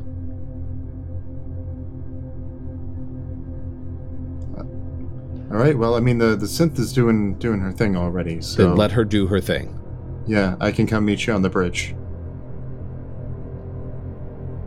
All 4.56 5.58
right. 5.58 5.76
Well, 5.76 5.94
I 5.94 6.00
mean 6.00 6.16
the 6.18 6.34
the 6.36 6.46
synth 6.46 6.78
is 6.78 6.92
doing 6.92 7.34
doing 7.34 7.60
her 7.60 7.72
thing 7.72 7.96
already. 7.96 8.40
So 8.40 8.68
Then 8.68 8.76
let 8.76 8.92
her 8.92 9.04
do 9.04 9.26
her 9.26 9.40
thing. 9.40 9.78
yeah, 10.26 10.56
I 10.60 10.72
can 10.72 10.86
come 10.86 11.04
meet 11.04 11.26
you 11.26 11.34
on 11.34 11.42
the 11.42 11.50
bridge. 11.50 11.94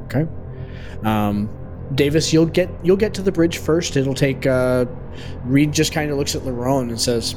Okay. 0.05 0.27
Um, 1.03 1.49
Davis, 1.93 2.33
you'll 2.33 2.47
get 2.47 2.69
you'll 2.83 2.97
get 2.97 3.13
to 3.13 3.21
the 3.21 3.31
bridge 3.31 3.59
first. 3.59 3.95
It'll 3.95 4.15
take. 4.15 4.47
Uh, 4.47 4.85
Reed 5.43 5.71
just 5.71 5.93
kind 5.93 6.09
of 6.11 6.17
looks 6.17 6.35
at 6.35 6.41
Larone 6.41 6.89
and 6.89 6.99
says, 6.99 7.35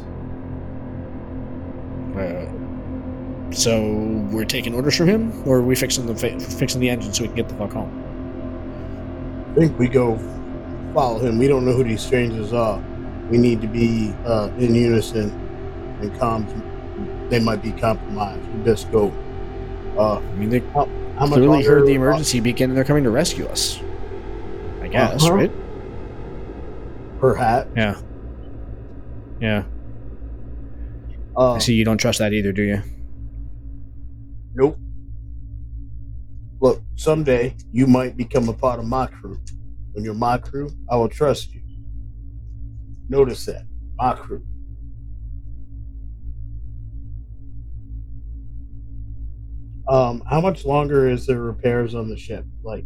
uh, 2.17 3.53
"So 3.55 3.83
we're 4.33 4.47
taking 4.47 4.75
orders 4.75 4.97
from 4.97 5.09
him, 5.09 5.43
or 5.47 5.59
are 5.59 5.63
we 5.63 5.75
fixing 5.75 6.07
the 6.07 6.17
fi- 6.17 6.39
fixing 6.39 6.81
the 6.81 6.89
engine 6.89 7.13
so 7.13 7.23
we 7.23 7.29
can 7.29 7.37
get 7.37 7.49
the 7.49 7.57
fuck 7.57 7.73
home?" 7.73 7.93
I 9.53 9.61
think 9.61 9.79
we 9.79 9.87
go 9.89 10.19
follow 10.95 11.19
him. 11.19 11.39
We 11.39 11.47
don't 11.47 11.65
know 11.67 11.73
who 11.73 11.85
these 11.85 12.01
strangers 12.01 12.53
are. 12.53 12.83
We 13.31 13.37
need 13.37 13.61
to 13.61 13.67
be 13.67 14.15
uh, 14.25 14.51
in 14.59 14.75
unison 14.75 15.31
and 16.01 16.11
comms. 16.15 16.49
They 17.29 17.41
might 17.41 17.63
be 17.63 17.73
compromised. 17.73 18.41
We 18.55 18.61
best 18.61 18.91
go. 18.91 19.13
Uh, 19.99 20.19
I 20.19 20.35
mean, 20.37 20.49
they 20.49 20.61
how 20.61 20.87
much 21.19 21.33
clearly 21.33 21.65
heard 21.65 21.87
the 21.87 21.95
emergency 21.95 22.41
beacon 22.41 22.71
and 22.71 22.77
they're 22.77 22.85
coming 22.85 23.05
to 23.05 23.11
rescue 23.11 23.47
us. 23.47 23.81
I 24.89 24.91
guess, 24.91 25.25
Uh-huh. 25.25 25.35
right? 25.35 25.53
Perhaps. 27.21 27.71
Yeah. 27.77 28.01
Yeah. 29.41 29.65
Uh, 31.37 31.53
I 31.55 31.59
see 31.59 31.75
you 31.75 31.85
don't 31.85 31.99
trust 31.99 32.19
that 32.21 32.33
either, 32.33 32.53
do 32.53 32.63
you? 32.63 32.83
Nope. 34.55 34.79
Look, 36.61 36.83
someday 36.97 37.55
you 37.71 37.87
might 37.87 38.17
become 38.17 38.49
a 38.49 38.53
part 38.53 38.81
of 38.81 38.87
my 38.87 39.07
crew. 39.07 39.39
When 39.93 40.05
you're 40.05 40.15
my 40.15 40.39
crew, 40.39 40.71
I 40.91 40.97
will 40.97 41.09
trust 41.09 41.55
you. 41.55 41.61
Notice 43.09 43.45
that. 43.47 43.65
My 43.97 44.15
crew. 44.15 44.43
Um, 49.89 50.23
how 50.29 50.41
much 50.41 50.65
longer 50.65 51.09
is 51.09 51.27
there 51.27 51.41
repairs 51.41 51.95
on 51.95 52.09
the 52.09 52.17
ship? 52.17 52.45
Like, 52.63 52.85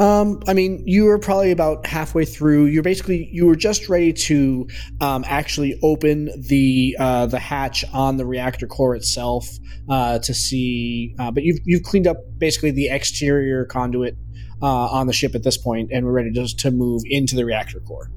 Um, 0.00 0.40
I 0.48 0.54
mean, 0.54 0.82
you 0.86 1.04
were 1.04 1.18
probably 1.18 1.52
about 1.52 1.86
halfway 1.86 2.24
through. 2.24 2.66
You're 2.66 2.82
basically 2.82 3.28
you 3.32 3.46
were 3.46 3.54
just 3.54 3.88
ready 3.88 4.12
to 4.12 4.66
um, 5.00 5.24
actually 5.26 5.78
open 5.82 6.30
the 6.48 6.96
uh, 6.98 7.26
the 7.26 7.38
hatch 7.38 7.84
on 7.92 8.16
the 8.16 8.26
reactor 8.26 8.66
core 8.66 8.96
itself 8.96 9.48
uh, 9.88 10.18
to 10.18 10.34
see. 10.34 11.14
Uh, 11.18 11.30
but 11.30 11.44
you've 11.44 11.60
you've 11.64 11.84
cleaned 11.84 12.08
up 12.08 12.16
basically 12.38 12.72
the 12.72 12.88
exterior 12.88 13.64
conduit 13.64 14.16
uh, 14.60 14.66
on 14.66 15.06
the 15.06 15.12
ship 15.12 15.36
at 15.36 15.44
this 15.44 15.56
point, 15.56 15.90
and 15.92 16.04
we're 16.04 16.12
ready 16.12 16.32
just 16.32 16.58
to 16.60 16.72
move 16.72 17.02
into 17.04 17.36
the 17.36 17.44
reactor 17.44 17.78
core. 17.80 18.10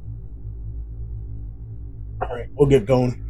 all 2.23 2.35
right, 2.35 2.47
we'll 2.53 2.69
get 2.69 2.87
going. 2.87 3.23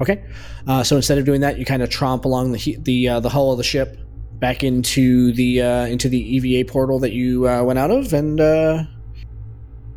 Okay, 0.00 0.22
uh, 0.66 0.84
so 0.84 0.96
instead 0.96 1.16
of 1.16 1.24
doing 1.24 1.40
that, 1.40 1.58
you 1.58 1.64
kind 1.64 1.82
of 1.82 1.88
tromp 1.88 2.26
along 2.26 2.52
the 2.52 2.76
the 2.82 3.08
uh, 3.08 3.20
the 3.20 3.30
hull 3.30 3.50
of 3.52 3.56
the 3.56 3.64
ship 3.64 3.98
back 4.40 4.62
into 4.62 5.32
the 5.32 5.62
uh, 5.62 5.86
into 5.86 6.08
the 6.08 6.36
EVA 6.36 6.70
portal 6.70 6.98
that 7.00 7.12
you 7.12 7.48
uh, 7.48 7.62
went 7.62 7.78
out 7.78 7.90
of, 7.90 8.12
and 8.12 8.40
uh, 8.40 8.84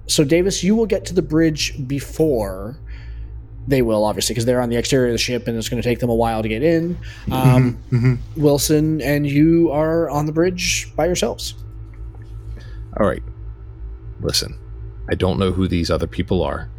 so 0.08 0.24
Davis, 0.24 0.64
you 0.64 0.76
will 0.76 0.86
get 0.86 1.06
to 1.06 1.14
the 1.14 1.22
bridge 1.22 1.88
before 1.88 2.78
they 3.68 3.82
will, 3.82 4.04
obviously, 4.04 4.34
because 4.34 4.46
they're 4.46 4.60
on 4.62 4.70
the 4.70 4.76
exterior 4.76 5.08
of 5.08 5.14
the 5.14 5.18
ship, 5.20 5.48
and 5.48 5.56
it's 5.58 5.70
going 5.70 5.82
to 5.82 5.88
take 5.88 6.00
them 6.00 6.10
a 6.10 6.16
while 6.16 6.42
to 6.42 6.50
get 6.50 6.64
in. 6.64 6.98
Um, 7.32 7.78
Mhm, 7.92 8.02
mhm. 8.02 8.18
Wilson 8.36 9.02
and 9.02 9.28
you 9.28 9.70
are 9.72 10.10
on 10.10 10.26
the 10.26 10.32
bridge 10.32 10.92
by 10.96 11.06
yourselves. 11.06 11.54
All 13.00 13.08
right. 13.08 13.24
Listen, 14.20 14.58
I 15.10 15.16
don't 15.16 15.40
know 15.40 15.52
who 15.52 15.68
these 15.68 15.90
other 15.92 16.08
people 16.08 16.44
are. 16.44 16.70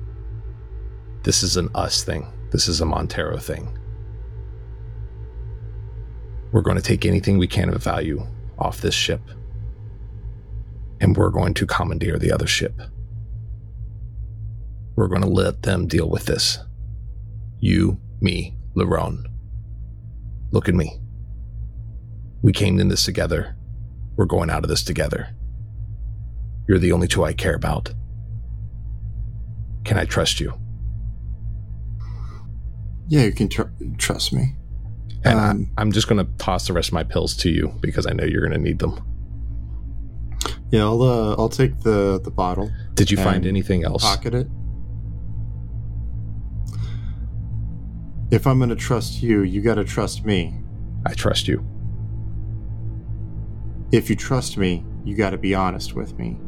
This 1.22 1.42
is 1.42 1.56
an 1.56 1.68
us 1.74 2.02
thing. 2.02 2.26
This 2.50 2.68
is 2.68 2.80
a 2.80 2.84
Montero 2.84 3.38
thing. 3.38 3.68
We're 6.52 6.60
going 6.60 6.76
to 6.76 6.82
take 6.82 7.06
anything 7.06 7.38
we 7.38 7.46
can 7.46 7.70
of 7.70 7.82
value 7.82 8.26
off 8.58 8.82
this 8.82 8.94
ship, 8.94 9.22
and 11.00 11.16
we're 11.16 11.30
going 11.30 11.54
to 11.54 11.66
commandeer 11.66 12.18
the 12.18 12.30
other 12.30 12.46
ship. 12.46 12.80
We're 14.94 15.08
going 15.08 15.22
to 15.22 15.28
let 15.28 15.62
them 15.62 15.86
deal 15.86 16.08
with 16.10 16.26
this. 16.26 16.58
You, 17.58 17.98
me, 18.20 18.54
Larone. 18.76 19.24
Look 20.50 20.68
at 20.68 20.74
me. 20.74 21.00
We 22.42 22.52
came 22.52 22.78
in 22.78 22.88
this 22.88 23.04
together. 23.04 23.56
We're 24.16 24.26
going 24.26 24.50
out 24.50 24.62
of 24.62 24.68
this 24.68 24.82
together. 24.82 25.34
You're 26.68 26.78
the 26.78 26.92
only 26.92 27.08
two 27.08 27.24
I 27.24 27.32
care 27.32 27.54
about. 27.54 27.94
Can 29.84 29.96
I 29.96 30.04
trust 30.04 30.38
you? 30.38 30.52
Yeah, 33.08 33.22
you 33.22 33.32
can 33.32 33.48
tr- 33.48 33.62
trust 33.96 34.32
me. 34.32 34.56
And 35.24 35.38
Um, 35.38 35.70
I'm 35.78 35.92
just 35.92 36.08
going 36.08 36.24
to 36.24 36.32
toss 36.38 36.66
the 36.66 36.72
rest 36.72 36.88
of 36.88 36.94
my 36.94 37.04
pills 37.04 37.36
to 37.38 37.50
you 37.50 37.72
because 37.80 38.06
I 38.06 38.12
know 38.12 38.24
you're 38.24 38.40
going 38.46 38.52
to 38.52 38.58
need 38.58 38.78
them. 38.80 39.00
Yeah, 40.72 40.84
I'll 40.84 41.02
uh, 41.02 41.34
I'll 41.38 41.50
take 41.50 41.80
the 41.82 42.18
the 42.24 42.30
bottle, 42.30 42.72
Did 42.94 43.10
you 43.10 43.18
find 43.18 43.44
anything 43.46 43.84
else? 43.84 44.02
pocket 44.02 44.32
it. 44.34 44.48
If 48.30 48.46
I'm 48.46 48.58
gonna 48.58 48.74
trust 48.74 49.22
you, 49.22 49.42
you 49.42 49.60
gotta 49.60 49.84
trust 49.84 50.24
me. 50.24 50.58
I 51.04 51.12
trust 51.12 51.46
you. 51.46 51.62
If 53.92 54.08
you 54.08 54.16
trust 54.16 54.56
me, 54.56 54.82
you 55.04 55.14
gotta 55.14 55.36
be 55.36 55.54
honest 55.54 55.92
with 55.92 56.18
me. 56.18 56.38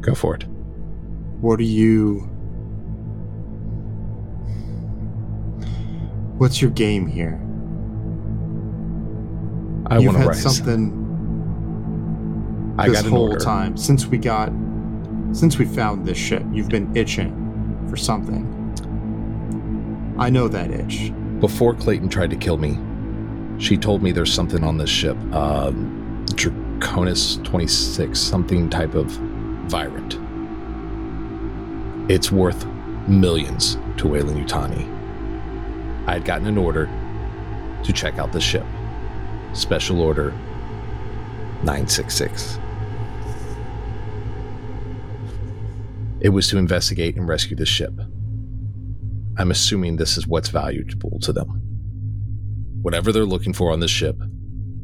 Go 0.00 0.14
for 0.14 0.34
it. 0.34 0.44
What 1.42 1.60
are 1.60 1.64
you? 1.64 2.20
What's 6.38 6.62
your 6.62 6.70
game 6.70 7.06
here? 7.06 7.38
I 9.86 9.98
You've 9.98 10.06
want 10.06 10.16
to 10.16 10.22
had 10.22 10.28
rise. 10.28 10.42
something 10.56 11.00
I 12.78 12.88
this 12.88 13.02
got 13.02 13.10
whole 13.10 13.28
order. 13.30 13.44
time 13.44 13.76
since 13.76 14.06
we 14.06 14.18
got 14.18 14.50
since 15.32 15.58
we 15.58 15.64
found 15.64 16.06
this 16.06 16.16
ship. 16.18 16.42
You've 16.52 16.68
been 16.68 16.94
itching 16.96 17.86
for 17.90 17.96
something. 17.96 18.44
I 20.18 20.30
know 20.30 20.48
that 20.48 20.70
itch. 20.70 21.12
Before 21.40 21.74
Clayton 21.74 22.08
tried 22.08 22.30
to 22.30 22.36
kill 22.36 22.56
me, 22.56 22.78
she 23.62 23.76
told 23.76 24.02
me 24.02 24.12
there's 24.12 24.32
something 24.32 24.62
on 24.64 24.78
this 24.78 24.90
ship. 24.90 25.16
Um, 25.34 26.24
Draconis 26.30 27.42
26, 27.44 28.18
something 28.18 28.70
type 28.70 28.94
of 28.94 29.06
virant. 29.68 30.18
It's 32.10 32.30
worth 32.30 32.64
millions 33.08 33.76
to 33.98 34.08
Weyland-Yutani. 34.08 34.88
I 36.06 36.12
had 36.14 36.24
gotten 36.24 36.46
an 36.46 36.58
order 36.58 36.88
to 37.82 37.92
check 37.92 38.18
out 38.18 38.32
the 38.32 38.40
ship. 38.40 38.64
Special 39.54 40.00
order 40.00 40.30
966. 41.62 42.58
It 46.20 46.30
was 46.30 46.48
to 46.48 46.58
investigate 46.58 47.16
and 47.16 47.28
rescue 47.28 47.56
the 47.56 47.64
ship. 47.66 47.92
I'm 49.38 49.50
assuming 49.50 49.96
this 49.96 50.16
is 50.16 50.26
what's 50.26 50.48
valuable 50.48 51.18
to 51.20 51.32
them. 51.32 51.60
whatever 52.82 53.12
they're 53.12 53.24
looking 53.24 53.54
for 53.54 53.72
on 53.72 53.80
this 53.80 53.90
ship, 53.90 54.16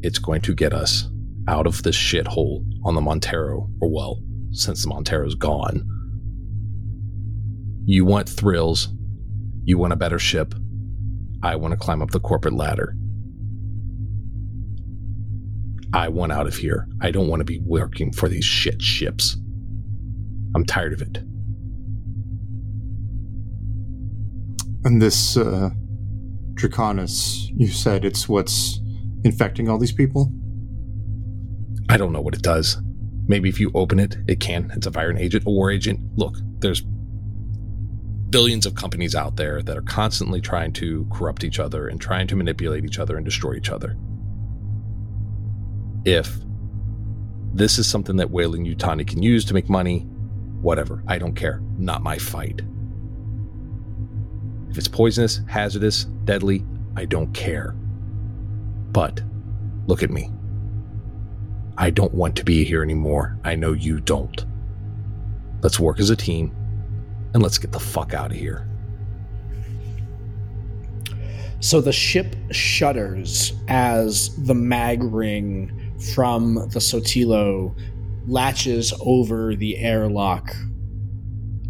it's 0.01 0.17
going 0.17 0.41
to 0.41 0.55
get 0.55 0.73
us 0.73 1.07
out 1.47 1.67
of 1.67 1.83
this 1.83 1.95
shithole 1.95 2.65
on 2.83 2.95
the 2.95 3.01
Montero, 3.01 3.69
or 3.79 3.91
well, 3.91 4.19
since 4.51 4.83
the 4.83 4.89
Montero's 4.89 5.35
gone. 5.35 5.87
You 7.85 8.05
want 8.05 8.27
thrills. 8.27 8.89
You 9.63 9.77
want 9.77 9.93
a 9.93 9.97
better 9.97 10.17
ship. 10.17 10.55
I 11.43 11.55
want 11.57 11.73
to 11.73 11.77
climb 11.77 12.01
up 12.01 12.11
the 12.11 12.19
corporate 12.19 12.55
ladder. 12.55 12.95
I 15.93 16.07
want 16.07 16.31
out 16.31 16.47
of 16.47 16.55
here. 16.55 16.87
I 17.01 17.11
don't 17.11 17.27
want 17.27 17.41
to 17.41 17.45
be 17.45 17.59
working 17.59 18.13
for 18.13 18.29
these 18.29 18.45
shit 18.45 18.81
ships. 18.81 19.37
I'm 20.55 20.65
tired 20.65 20.93
of 20.93 21.01
it. 21.01 21.17
And 24.83 25.01
this 25.01 25.37
uh, 25.37 25.69
Draconis, 26.53 27.49
you 27.55 27.67
said 27.67 28.05
it's 28.05 28.27
what's 28.27 28.79
infecting 29.23 29.69
all 29.69 29.77
these 29.77 29.91
people? 29.91 30.31
I 31.89 31.97
don't 31.97 32.13
know 32.13 32.21
what 32.21 32.35
it 32.35 32.41
does. 32.41 32.77
Maybe 33.27 33.49
if 33.49 33.59
you 33.59 33.71
open 33.75 33.99
it, 33.99 34.17
it 34.27 34.39
can. 34.39 34.71
It's 34.75 34.87
a 34.87 34.91
Viren 34.91 35.19
agent, 35.19 35.45
a 35.45 35.49
war 35.49 35.71
agent. 35.71 35.99
Look, 36.17 36.37
there's 36.59 36.81
billions 38.29 38.65
of 38.65 38.75
companies 38.75 39.13
out 39.13 39.35
there 39.35 39.61
that 39.61 39.77
are 39.77 39.81
constantly 39.81 40.39
trying 40.41 40.71
to 40.73 41.05
corrupt 41.11 41.43
each 41.43 41.59
other 41.59 41.87
and 41.87 41.99
trying 41.99 42.27
to 42.27 42.35
manipulate 42.35 42.85
each 42.85 42.97
other 42.97 43.17
and 43.17 43.25
destroy 43.25 43.55
each 43.55 43.69
other. 43.69 43.97
If 46.05 46.37
this 47.53 47.77
is 47.77 47.87
something 47.87 48.15
that 48.17 48.31
Weyland-Yutani 48.31 49.05
can 49.05 49.21
use 49.21 49.43
to 49.45 49.53
make 49.53 49.69
money, 49.69 49.99
whatever. 50.61 51.03
I 51.07 51.17
don't 51.17 51.35
care. 51.35 51.61
Not 51.77 52.01
my 52.01 52.17
fight. 52.17 52.61
If 54.69 54.77
it's 54.77 54.87
poisonous, 54.87 55.41
hazardous, 55.47 56.05
deadly, 56.23 56.65
I 56.95 57.05
don't 57.05 57.33
care. 57.33 57.75
But 58.91 59.21
look 59.87 60.01
at 60.01 60.11
me. 60.11 60.31
I 61.77 61.89
don't 61.89 62.13
want 62.13 62.35
to 62.37 62.45
be 62.45 62.63
here 62.63 62.83
anymore. 62.83 63.37
I 63.43 63.55
know 63.55 63.73
you 63.73 63.99
don't. 63.99 64.45
Let's 65.61 65.79
work 65.79 65.99
as 65.99 66.09
a 66.09 66.15
team 66.15 66.55
and 67.33 67.43
let's 67.43 67.57
get 67.57 67.71
the 67.71 67.79
fuck 67.79 68.13
out 68.13 68.31
of 68.31 68.37
here. 68.37 68.67
So 71.59 71.81
the 71.81 71.91
ship 71.91 72.35
shudders 72.51 73.53
as 73.67 74.35
the 74.45 74.55
mag 74.55 75.03
ring 75.03 75.80
from 76.13 76.55
the 76.55 76.79
Sotillo 76.79 77.75
latches 78.27 78.93
over 79.01 79.55
the 79.55 79.77
airlock 79.77 80.53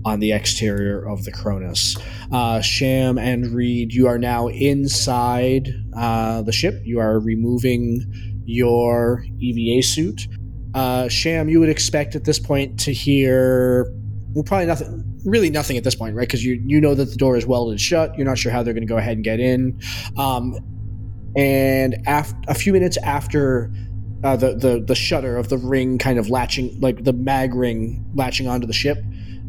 on 0.04 0.20
the 0.20 0.32
exterior 0.32 1.08
of 1.08 1.24
the 1.26 1.32
Cronus. 1.32 1.96
Uh, 2.32 2.62
Cham 2.62 3.18
and 3.18 3.54
Reed, 3.54 3.94
you 3.94 4.08
are 4.08 4.18
now 4.18 4.48
inside 4.48 5.70
uh, 5.96 6.42
the 6.42 6.52
ship. 6.52 6.82
You 6.84 7.00
are 7.00 7.20
removing 7.20 8.42
your 8.46 9.26
EVA 9.40 9.84
suit. 9.84 10.28
Uh, 10.74 11.08
Cham, 11.10 11.50
you 11.50 11.60
would 11.60 11.70
expect 11.70 12.16
at 12.16 12.24
this 12.24 12.40
point 12.40 12.80
to 12.80 12.94
hear, 12.94 13.94
well, 14.34 14.44
probably 14.44 14.66
nothing, 14.66 15.20
really 15.26 15.50
nothing 15.50 15.78
at 15.78 15.84
this 15.84 15.96
point, 15.96 16.16
right? 16.16 16.28
Because 16.28 16.44
you 16.44 16.62
you 16.66 16.80
know 16.80 16.96
that 16.96 17.06
the 17.06 17.18
door 17.18 17.38
is 17.38 17.46
welded 17.46 17.80
shut. 17.80 18.16
You're 18.18 18.26
not 18.26 18.38
sure 18.38 18.52
how 18.52 18.64
they're 18.64 18.74
going 18.74 18.88
to 18.88 18.92
go 18.92 18.98
ahead 18.98 19.18
and 19.18 19.24
get 19.24 19.40
in. 19.40 19.80
Um, 20.18 20.56
and 21.36 21.98
af- 22.08 22.34
a 22.48 22.56
few 22.56 22.74
minutes 22.74 22.98
after 22.98 23.72
uh, 24.24 24.36
the, 24.36 24.54
the 24.56 24.80
the 24.80 24.96
shutter 24.96 25.38
of 25.38 25.50
the 25.50 25.58
ring 25.58 25.98
kind 25.98 26.20
of 26.20 26.30
latching, 26.30 26.80
like 26.80 27.04
the 27.04 27.14
mag 27.14 27.56
ring 27.56 28.06
latching 28.14 28.48
onto 28.48 28.68
the 28.68 28.74
ship, 28.74 29.04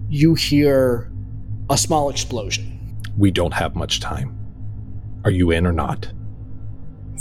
you 0.09 0.35
hear 0.35 1.11
a 1.71 1.77
small 1.77 2.09
explosion. 2.09 2.99
We 3.17 3.31
don't 3.31 3.55
have 3.55 3.75
much 3.75 4.01
time. 4.01 4.39
Are 5.25 5.31
you 5.31 5.51
in 5.51 5.67
or 5.67 5.73
not? 5.73 6.11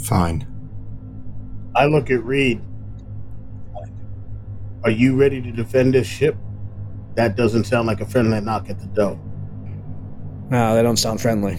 Fine. 0.03 0.47
I 1.75 1.85
look 1.85 2.09
at 2.09 2.23
Reed. 2.23 2.61
Are 4.83 4.91
you 4.91 5.15
ready 5.15 5.41
to 5.41 5.51
defend 5.51 5.93
this 5.93 6.07
ship? 6.07 6.35
That 7.15 7.35
doesn't 7.35 7.65
sound 7.65 7.87
like 7.87 8.01
a 8.01 8.05
friendly 8.05 8.41
knock 8.41 8.69
at 8.69 8.79
the 8.79 8.87
door. 8.87 9.19
No, 10.49 10.75
they 10.75 10.81
don't 10.81 10.97
sound 10.97 11.21
friendly. 11.21 11.55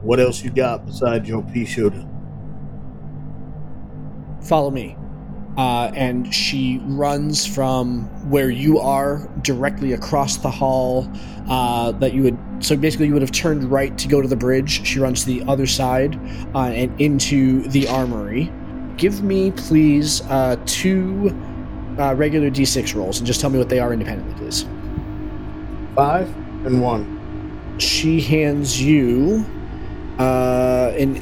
What 0.00 0.18
else 0.18 0.42
you 0.42 0.50
got 0.50 0.86
besides 0.86 1.28
your 1.28 1.42
pea 1.42 1.64
shooter? 1.64 2.08
Follow 4.42 4.70
me. 4.70 4.96
Uh, 5.56 5.90
and 5.94 6.32
she 6.32 6.80
runs 6.84 7.44
from 7.46 8.04
where 8.30 8.48
you 8.48 8.78
are 8.78 9.28
directly 9.42 9.92
across 9.92 10.38
the 10.38 10.50
hall 10.50 11.06
uh, 11.48 11.92
that 11.92 12.14
you 12.14 12.22
would 12.22 12.38
so 12.60 12.74
basically 12.74 13.06
you 13.06 13.12
would 13.12 13.20
have 13.20 13.32
turned 13.32 13.64
right 13.64 13.98
to 13.98 14.08
go 14.08 14.22
to 14.22 14.28
the 14.28 14.36
bridge 14.36 14.86
she 14.86 14.98
runs 14.98 15.24
to 15.24 15.26
the 15.26 15.44
other 15.46 15.66
side 15.66 16.18
uh, 16.54 16.60
and 16.68 16.98
into 16.98 17.68
the 17.68 17.86
armory 17.88 18.50
give 18.96 19.22
me 19.22 19.50
please 19.50 20.22
uh, 20.30 20.56
two 20.64 21.28
uh, 21.98 22.14
regular 22.14 22.50
d6 22.50 22.94
rolls 22.94 23.18
and 23.18 23.26
just 23.26 23.38
tell 23.38 23.50
me 23.50 23.58
what 23.58 23.68
they 23.68 23.78
are 23.78 23.92
independently 23.92 24.34
please 24.36 24.64
Five 25.94 26.34
and 26.64 26.80
one. 26.80 27.76
she 27.76 28.22
hands 28.22 28.80
you 28.80 29.44
uh, 30.18 30.94
an 30.96 31.16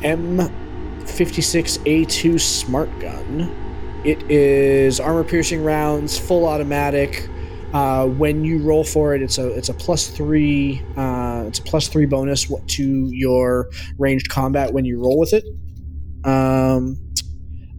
M56A2 1.05 2.41
smart 2.41 2.89
gun. 3.01 3.57
It 4.05 4.23
is 4.31 5.01
armor 5.01 5.25
piercing 5.25 5.63
rounds, 5.63 6.19
full 6.19 6.47
automatic. 6.47 7.29
Uh, 7.73 8.07
when 8.07 8.45
you 8.45 8.59
roll 8.63 8.83
for 8.83 9.15
it, 9.15 9.23
it's 9.23 9.39
a 9.39 9.49
it's 9.53 9.69
a 9.69 9.75
plus 9.75 10.09
three 10.09 10.83
uh, 10.97 11.45
it's 11.47 11.61
a 11.61 11.63
plus 11.63 11.87
three 11.87 12.07
bonus 12.07 12.51
to 12.67 13.11
your 13.13 13.71
ranged 13.99 14.29
combat 14.29 14.73
when 14.73 14.85
you 14.85 15.01
roll 15.01 15.19
with 15.19 15.33
it, 15.33 15.45
um, 16.25 16.99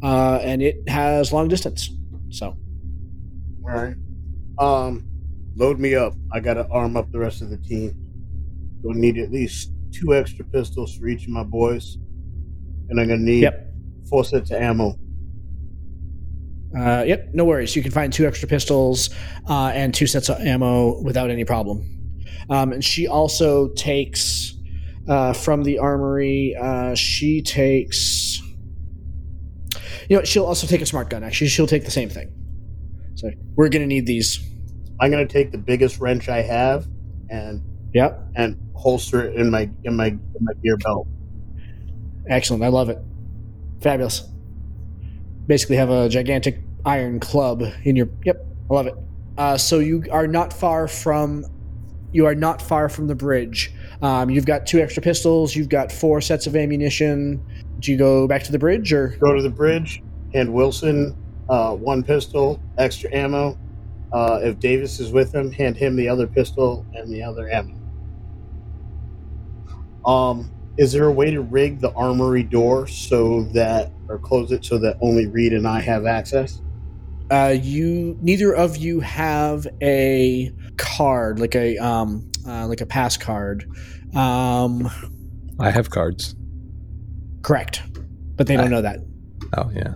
uh, 0.02 0.39
and 0.43 0.61
it 0.61 0.88
has 0.88 1.34
long 1.34 1.49
distance. 1.49 1.89
So 2.30 2.56
All 3.65 3.69
right. 3.69 3.95
Um, 4.60 5.06
load 5.57 5.80
me 5.80 5.95
up. 5.95 6.14
I 6.31 6.39
gotta 6.39 6.68
arm 6.69 6.95
up 6.95 7.11
the 7.11 7.19
rest 7.19 7.41
of 7.41 7.49
the 7.49 7.57
team. 7.57 7.93
Gonna 8.84 8.98
need 8.98 9.18
at 9.18 9.31
least 9.31 9.73
two 9.91 10.15
extra 10.15 10.45
pistols 10.45 10.95
for 10.95 11.07
each 11.07 11.23
of 11.23 11.30
my 11.30 11.43
boys, 11.43 11.98
and 12.92 13.00
I'm 13.00 13.08
gonna 13.08 13.22
need 13.22 13.42
Yep. 13.42 13.74
four 14.10 14.24
sets 14.24 14.52
of 14.52 14.62
ammo. 14.62 14.96
Uh, 16.78 17.04
yep, 17.06 17.30
no 17.34 17.44
worries. 17.44 17.76
You 17.76 17.82
can 17.82 17.92
find 17.92 18.14
two 18.14 18.26
extra 18.28 18.48
pistols 18.48 19.10
uh, 19.50 19.72
and 19.74 19.94
two 19.94 20.08
sets 20.08 20.30
of 20.30 20.40
ammo 20.40 21.02
without 21.02 21.30
any 21.30 21.44
problem. 21.44 21.84
Um, 22.50 22.72
and 22.72 22.84
she 22.84 23.08
also 23.08 23.70
takes 23.70 24.54
uh, 25.08 25.34
from 25.34 25.64
the 25.64 25.80
armory. 25.80 26.56
Uh, 26.60 26.96
she 26.96 27.42
takes. 27.42 28.42
You 30.10 30.18
know, 30.18 30.24
she'll 30.24 30.46
also 30.46 30.68
take 30.68 30.82
a 30.82 30.86
smart 30.86 31.10
gun. 31.10 31.24
Actually, 31.24 31.48
she'll 31.48 31.68
take 31.68 31.86
the 31.86 31.92
same 31.92 32.10
thing. 32.10 32.32
So 33.16 33.30
we're 33.56 33.70
gonna 33.70 33.88
need 33.88 34.06
these. 34.06 34.40
I'm 35.00 35.12
gonna 35.12 35.26
take 35.28 35.52
the 35.52 35.58
biggest 35.58 36.00
wrench 36.00 36.30
I 36.30 36.42
have 36.42 36.88
and 37.30 37.62
Yep, 37.94 38.28
and 38.36 38.58
holster 38.76 39.22
it 39.28 39.36
in 39.36 39.50
my 39.52 39.70
in 39.84 39.96
my 39.98 40.08
in 40.08 40.20
my 40.40 40.54
gear 40.64 40.78
belt. 40.78 41.08
Excellent. 42.32 42.64
I 42.64 42.68
love 42.68 42.90
it. 42.90 42.98
Fabulous. 43.82 44.24
Basically, 45.48 45.76
have 45.76 45.90
a 45.90 46.10
gigantic 46.10 46.60
iron 46.86 47.20
club 47.20 47.64
in 47.84 47.95
your. 47.95 48.10
Yep, 48.26 48.45
I 48.70 48.74
love 48.74 48.88
it. 48.88 48.95
Uh, 49.38 49.58
so 49.58 49.80
you 49.80 50.03
are 50.12 50.28
not 50.28 50.53
far 50.53 50.88
from. 50.88 51.45
You 52.14 52.26
are 52.26 52.36
not 52.36 52.62
far 52.62 52.90
from 52.90 53.08
the 53.08 53.16
bridge. 53.16 53.72
Um, 54.02 54.30
you've 54.30 54.45
got 54.45 54.68
two 54.68 54.80
extra 54.80 55.02
pistols. 55.02 55.56
You've 55.56 55.70
got 55.70 55.91
four 55.91 56.20
sets 56.20 56.45
of 56.48 56.56
ammunition. 56.56 57.44
Do 57.80 57.91
you 57.91 57.98
go 57.98 58.28
back 58.28 58.44
to 58.44 58.52
the 58.52 58.60
bridge 58.60 58.91
or? 58.91 59.16
Go 59.20 59.34
to 59.34 59.41
the 59.41 59.49
bridge, 59.49 60.03
hand 60.34 60.53
Wilson 60.53 61.16
uh, 61.52 61.76
one 61.76 62.02
pistol, 62.02 62.62
extra 62.78 63.14
ammo. 63.14 63.58
Uh, 64.14 64.40
if 64.41 64.60
Davis 64.60 64.99
is 64.99 65.12
with 65.12 65.34
him, 65.36 65.52
hand 65.52 65.76
him 65.78 65.95
the 65.95 66.08
other 66.08 66.26
pistol 66.26 66.86
and 66.94 67.12
the 67.12 67.22
other 67.22 67.49
ammo. 67.49 67.76
Um, 70.06 70.52
is 70.77 70.91
there 70.91 71.06
a 71.06 71.11
way 71.11 71.31
to 71.31 71.41
rig 71.41 71.80
the 71.80 71.91
armory 71.93 72.43
door 72.43 72.88
so 72.88 73.43
that, 73.53 73.91
or 74.07 74.18
close 74.18 74.52
it 74.52 74.65
so 74.65 74.77
that 74.80 74.98
only 75.02 75.27
Reed 75.27 75.53
and 75.53 75.68
I 75.68 75.81
have 75.81 76.06
access? 76.06 76.61
Uh, 77.30 77.56
you 77.61 78.18
neither 78.22 78.53
of 78.53 78.76
you 78.77 78.99
have 78.99 79.65
a 79.81 80.52
card 80.77 81.39
like 81.39 81.56
a 81.56 81.77
um 81.77 82.30
uh, 82.45 82.68
like 82.68 82.81
a 82.81 82.85
pass 82.85 83.15
card. 83.15 83.65
Um, 84.14 84.89
I 85.60 85.72
have 85.72 85.89
cards. 85.89 86.35
correct, 87.41 87.84
but 88.35 88.48
they 88.48 88.57
don't 88.57 88.69
know 88.69 88.81
that. 88.81 88.99
Oh 89.57 89.72
yeah. 89.73 89.95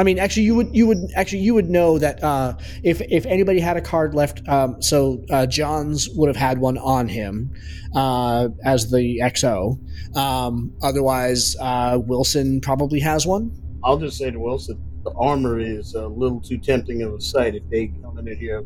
I 0.00 0.02
mean, 0.02 0.18
actually, 0.18 0.44
you 0.44 0.54
would 0.54 0.74
you 0.74 0.86
would 0.86 1.10
actually 1.14 1.40
you 1.40 1.52
would 1.52 1.68
know 1.68 1.98
that 1.98 2.24
uh, 2.24 2.56
if 2.82 3.02
if 3.02 3.26
anybody 3.26 3.60
had 3.60 3.76
a 3.76 3.82
card 3.82 4.14
left, 4.14 4.48
um, 4.48 4.80
so 4.80 5.22
uh, 5.28 5.44
Johns 5.44 6.08
would 6.14 6.28
have 6.28 6.38
had 6.38 6.58
one 6.58 6.78
on 6.78 7.06
him 7.06 7.52
uh, 7.94 8.48
as 8.64 8.90
the 8.90 9.18
XO. 9.22 9.78
Um, 10.16 10.72
otherwise, 10.82 11.54
uh, 11.60 11.98
Wilson 12.02 12.62
probably 12.62 12.98
has 13.00 13.26
one. 13.26 13.52
I'll 13.84 13.98
just 13.98 14.16
say 14.16 14.30
to 14.30 14.40
Wilson, 14.40 14.82
the 15.04 15.12
armory 15.12 15.68
is 15.68 15.94
a 15.94 16.08
little 16.08 16.40
too 16.40 16.56
tempting 16.56 17.02
of 17.02 17.12
a 17.12 17.20
sight 17.20 17.54
if 17.54 17.68
they 17.68 17.88
come 18.02 18.16
in 18.16 18.38
here 18.38 18.64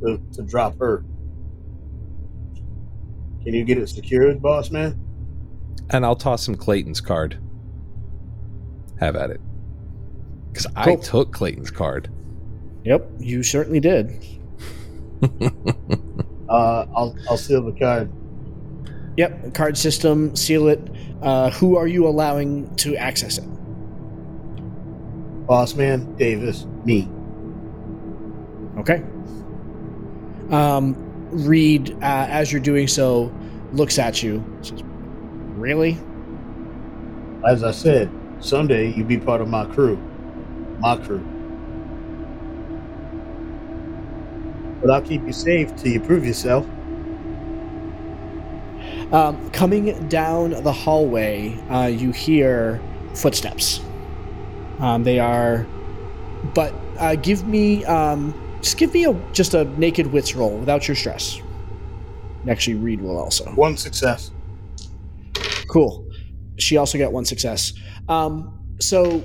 to, 0.00 0.20
to 0.32 0.42
drop 0.42 0.76
her. 0.80 1.04
Can 3.44 3.54
you 3.54 3.62
get 3.62 3.78
it 3.78 3.88
secured, 3.88 4.42
boss 4.42 4.72
man? 4.72 4.98
And 5.90 6.04
I'll 6.04 6.16
toss 6.16 6.48
him 6.48 6.56
Clayton's 6.56 7.00
card. 7.00 7.38
have 8.98 9.14
at 9.14 9.30
it. 9.30 9.40
Because 10.52 10.66
I 10.76 10.96
took 10.96 11.32
Clayton's 11.32 11.70
card. 11.70 12.10
Yep, 12.84 13.08
you 13.18 13.42
certainly 13.42 13.80
did. 13.80 14.22
Uh, 16.52 16.86
I'll 16.94 17.16
I'll 17.30 17.38
seal 17.38 17.62
the 17.62 17.72
card. 17.72 18.12
Yep, 19.16 19.54
card 19.54 19.78
system, 19.78 20.36
seal 20.36 20.68
it. 20.68 20.80
Uh, 21.22 21.50
who 21.50 21.76
are 21.76 21.86
you 21.86 22.06
allowing 22.06 22.74
to 22.76 22.94
access 22.96 23.38
it? 23.38 23.44
Boss 25.46 25.74
man, 25.74 26.14
Davis, 26.16 26.66
me. 26.84 27.08
Okay. 28.76 29.02
Um, 30.50 30.94
Reed, 31.30 31.92
uh, 32.02 32.26
as 32.28 32.52
you're 32.52 32.60
doing 32.60 32.86
so, 32.86 33.32
looks 33.72 33.98
at 33.98 34.22
you. 34.22 34.44
Says, 34.60 34.82
really? 35.54 35.96
As 37.48 37.64
I 37.64 37.70
said, 37.70 38.10
someday 38.40 38.92
you'll 38.92 39.06
be 39.06 39.18
part 39.18 39.40
of 39.40 39.48
my 39.48 39.64
crew. 39.66 39.96
My 40.82 40.96
crew. 40.96 41.24
But 44.80 44.90
I'll 44.90 45.00
keep 45.00 45.24
you 45.24 45.32
safe 45.32 45.74
till 45.76 45.92
you 45.92 46.00
prove 46.00 46.26
yourself. 46.26 46.66
Um, 49.12 49.48
coming 49.50 50.08
down 50.08 50.50
the 50.50 50.72
hallway, 50.72 51.54
uh, 51.70 51.86
you 51.86 52.10
hear 52.10 52.82
footsteps. 53.14 53.80
Um, 54.80 55.04
they 55.04 55.20
are, 55.20 55.66
but 56.52 56.74
uh, 56.98 57.14
give 57.14 57.46
me 57.46 57.84
um, 57.84 58.34
just 58.60 58.76
give 58.76 58.92
me 58.92 59.04
a 59.04 59.12
just 59.32 59.54
a 59.54 59.64
naked 59.78 60.08
wits 60.08 60.34
roll 60.34 60.58
without 60.58 60.88
your 60.88 60.96
stress. 60.96 61.40
Actually, 62.48 62.74
Reed 62.74 63.00
will 63.00 63.18
also. 63.18 63.44
One 63.52 63.76
success. 63.76 64.32
Cool. 65.68 66.08
She 66.58 66.76
also 66.76 66.98
got 66.98 67.12
one 67.12 67.24
success. 67.24 67.72
Um, 68.08 68.58
so 68.80 69.22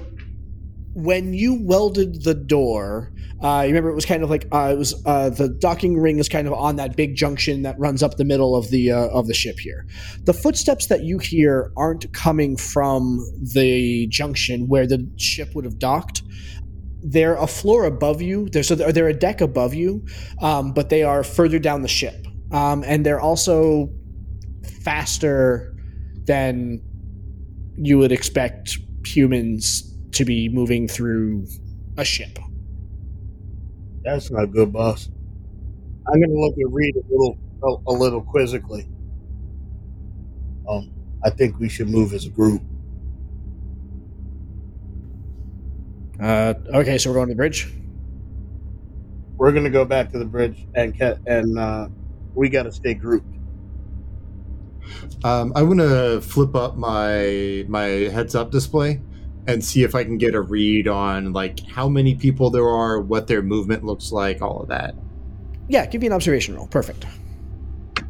when 0.98 1.32
you 1.32 1.54
welded 1.54 2.24
the 2.24 2.34
door, 2.34 3.14
uh, 3.44 3.62
you 3.62 3.68
remember 3.68 3.92
it 3.92 3.94
was 3.94 4.06
kind 4.06 4.24
of 4.24 4.32
like 4.32 4.48
uh, 4.52 4.72
it 4.74 4.80
was 4.80 5.00
uh, 5.06 5.30
the 5.30 5.48
docking 5.48 5.96
ring 5.96 6.18
is 6.18 6.28
kind 6.28 6.48
of 6.48 6.54
on 6.54 6.78
that 6.78 6.98
big 6.98 7.16
junction 7.16 7.62
that 7.62 7.78
runs 7.78 8.02
up 8.02 8.18
the 8.18 8.26
middle 8.26 8.56
of 8.56 8.72
the 8.72 8.92
uh, 8.92 9.08
of 9.10 9.28
the 9.28 9.34
ship 9.36 9.60
here. 9.60 9.86
The 10.24 10.34
footsteps 10.34 10.88
that 10.88 11.04
you 11.04 11.20
hear 11.20 11.72
aren't 11.78 12.12
coming 12.14 12.58
from 12.58 13.24
the 13.40 14.08
junction 14.08 14.68
where 14.68 14.88
the 14.88 15.08
ship 15.18 15.54
would 15.54 15.66
have 15.66 15.78
docked. 15.78 16.24
They're 17.04 17.36
a 17.36 17.46
floor 17.46 17.86
above 17.86 18.20
you. 18.20 18.50
They're 18.50 18.64
so 18.64 18.74
they're, 18.74 18.92
they're 18.92 19.08
a 19.08 19.14
deck 19.14 19.40
above 19.40 19.76
you, 19.76 20.04
um, 20.42 20.74
but 20.74 20.90
they 20.90 21.04
are 21.04 21.24
further 21.24 21.60
down 21.60 21.84
the 21.84 21.88
ship, 21.88 22.26
um, 22.52 22.84
and 22.84 23.06
they're 23.06 23.22
also 23.22 23.92
faster 24.82 25.76
than 26.26 26.82
you 27.76 28.00
would 28.00 28.12
expect 28.12 28.80
humans 29.06 29.87
to 30.14 30.26
be 30.26 30.50
moving 30.50 30.88
through 30.88 31.48
a 31.98 32.06
ship. 32.06 32.40
That's 34.04 34.32
not 34.32 34.52
good, 34.52 34.74
boss. 34.74 35.10
I'm 36.08 36.22
gonna 36.22 36.40
look 36.40 36.56
at 36.58 36.72
Reed 36.72 36.96
a 36.96 37.02
little 37.10 37.38
a, 37.64 37.92
a 37.92 37.94
little 37.94 38.22
quizzically. 38.22 38.88
Um, 40.70 40.92
I 41.24 41.30
think 41.30 41.60
we 41.60 41.70
should 41.70 41.90
move 41.90 42.14
as 42.14 42.26
a 42.26 42.30
group. 42.30 42.62
Uh, 46.20 46.54
okay, 46.74 46.98
so 46.98 47.10
we're 47.10 47.16
going 47.16 47.28
to 47.28 47.34
the 47.34 47.38
bridge. 47.38 47.72
We're 49.38 49.52
gonna 49.52 49.70
go 49.70 49.86
back 49.86 50.12
to 50.12 50.20
the 50.20 50.26
bridge 50.26 50.66
and 50.76 50.98
ca- 50.98 51.18
and 51.28 51.58
uh, 51.60 51.90
we 52.34 52.50
got 52.50 52.64
to 52.64 52.72
stay 52.72 52.94
grouped. 52.94 53.28
Um, 55.24 55.52
I 55.56 55.64
want 55.64 55.80
to 55.80 56.22
flip 56.22 56.56
up 56.56 56.78
my 56.78 57.66
my 57.68 57.86
heads 58.14 58.36
up 58.36 58.52
display 58.52 59.02
and 59.48 59.64
see 59.64 59.84
if 59.84 59.96
I 59.96 60.04
can 60.04 60.18
get 60.18 60.36
a 60.36 60.42
read 60.42 60.88
on 60.88 61.34
like 61.34 61.66
how 61.68 61.88
many 61.88 62.14
people 62.16 62.50
there 62.50 62.68
are, 62.68 63.00
what 63.00 63.28
their 63.28 63.42
movement 63.42 63.84
looks 63.84 64.12
like, 64.12 64.42
all 64.42 64.62
of 64.62 64.68
that. 64.68 64.94
Yeah, 65.70 65.86
give 65.86 66.02
me 66.02 66.08
an 66.08 66.14
observation 66.14 66.56
roll. 66.56 66.68
Perfect. 66.68 67.06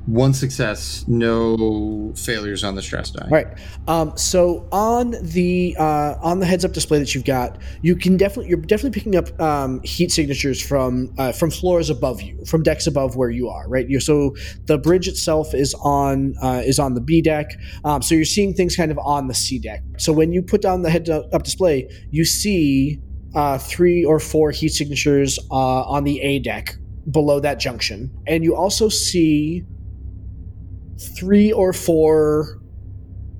One 0.07 0.33
success, 0.33 1.03
no 1.05 2.13
failures 2.15 2.63
on 2.63 2.75
the 2.75 2.81
stress 2.81 3.11
die. 3.11 3.27
Right. 3.29 3.47
Um, 3.89 4.15
so 4.15 4.65
on 4.71 5.15
the 5.21 5.75
uh, 5.77 6.15
on 6.21 6.39
the 6.39 6.45
heads 6.45 6.63
up 6.63 6.71
display 6.71 6.97
that 6.99 7.13
you've 7.13 7.25
got, 7.25 7.57
you 7.81 7.93
can 7.93 8.15
definitely 8.15 8.49
you're 8.49 8.59
definitely 8.59 8.97
picking 8.97 9.17
up 9.17 9.37
um, 9.41 9.81
heat 9.83 10.11
signatures 10.11 10.61
from 10.61 11.13
uh, 11.17 11.33
from 11.33 11.51
floors 11.51 11.89
above 11.89 12.21
you, 12.21 12.41
from 12.45 12.63
decks 12.63 12.87
above 12.87 13.17
where 13.17 13.29
you 13.29 13.49
are. 13.49 13.67
Right. 13.67 13.89
You're, 13.89 13.99
so 13.99 14.33
the 14.63 14.77
bridge 14.77 15.09
itself 15.09 15.53
is 15.53 15.73
on 15.83 16.35
uh, 16.41 16.61
is 16.65 16.79
on 16.79 16.93
the 16.93 17.01
B 17.01 17.21
deck. 17.21 17.51
Um, 17.83 18.01
so 18.01 18.15
you're 18.15 18.23
seeing 18.23 18.53
things 18.53 18.77
kind 18.77 18.91
of 18.91 18.99
on 18.99 19.27
the 19.27 19.33
C 19.33 19.59
deck. 19.59 19.83
So 19.97 20.13
when 20.13 20.31
you 20.31 20.41
put 20.41 20.61
down 20.61 20.83
the 20.83 20.89
heads 20.89 21.09
up 21.09 21.43
display, 21.43 21.89
you 22.11 22.23
see 22.23 23.01
uh, 23.35 23.57
three 23.57 24.05
or 24.05 24.21
four 24.21 24.51
heat 24.51 24.69
signatures 24.69 25.37
uh, 25.51 25.81
on 25.81 26.05
the 26.05 26.21
A 26.21 26.39
deck 26.39 26.77
below 27.11 27.41
that 27.41 27.59
junction, 27.59 28.09
and 28.25 28.45
you 28.45 28.55
also 28.55 28.87
see 28.87 29.65
three 30.99 31.51
or 31.51 31.73
four 31.73 32.59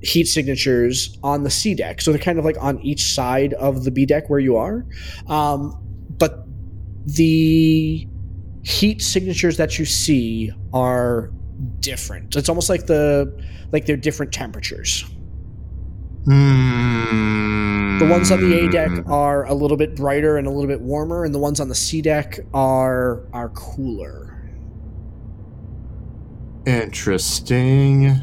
heat 0.02 0.26
signatures 0.26 1.18
on 1.24 1.44
the 1.44 1.50
C 1.50 1.74
deck. 1.74 2.02
So 2.02 2.12
they're 2.12 2.22
kind 2.22 2.40
of 2.40 2.46
like 2.46 2.58
on 2.62 2.80
each 2.80 3.14
side 3.14 3.54
of 3.54 3.84
the 3.84 3.92
B 3.92 4.06
deck 4.06 4.30
where 4.30 4.40
you 4.40 4.56
are. 4.58 4.86
Um, 5.28 5.78
but 6.18 6.46
the 7.06 8.08
heat 8.64 9.02
signatures 9.02 9.58
that 9.58 9.80
you 9.80 9.86
see 9.86 10.52
are 10.74 11.32
different. 11.80 12.36
It's 12.36 12.50
almost 12.50 12.70
like 12.70 12.86
the 12.86 13.34
like 13.72 13.86
they're 13.86 13.98
different 13.98 14.32
temperatures. 14.34 15.06
Hmm. 16.26 17.98
The 18.00 18.06
ones 18.06 18.30
on 18.32 18.42
the 18.42 18.60
A 18.60 18.70
deck 18.70 18.92
are 19.08 19.46
a 19.46 19.54
little 19.54 19.78
bit 19.78 19.96
brighter 19.96 20.38
and 20.38 20.46
a 20.46 20.52
little 20.52 20.68
bit 20.68 20.82
warmer, 20.82 21.24
and 21.24 21.34
the 21.34 21.40
ones 21.40 21.60
on 21.60 21.68
the 21.70 21.76
C 21.76 22.02
deck 22.02 22.40
are 22.54 23.24
are 23.34 23.50
cooler. 23.50 24.37
Interesting. 26.68 28.20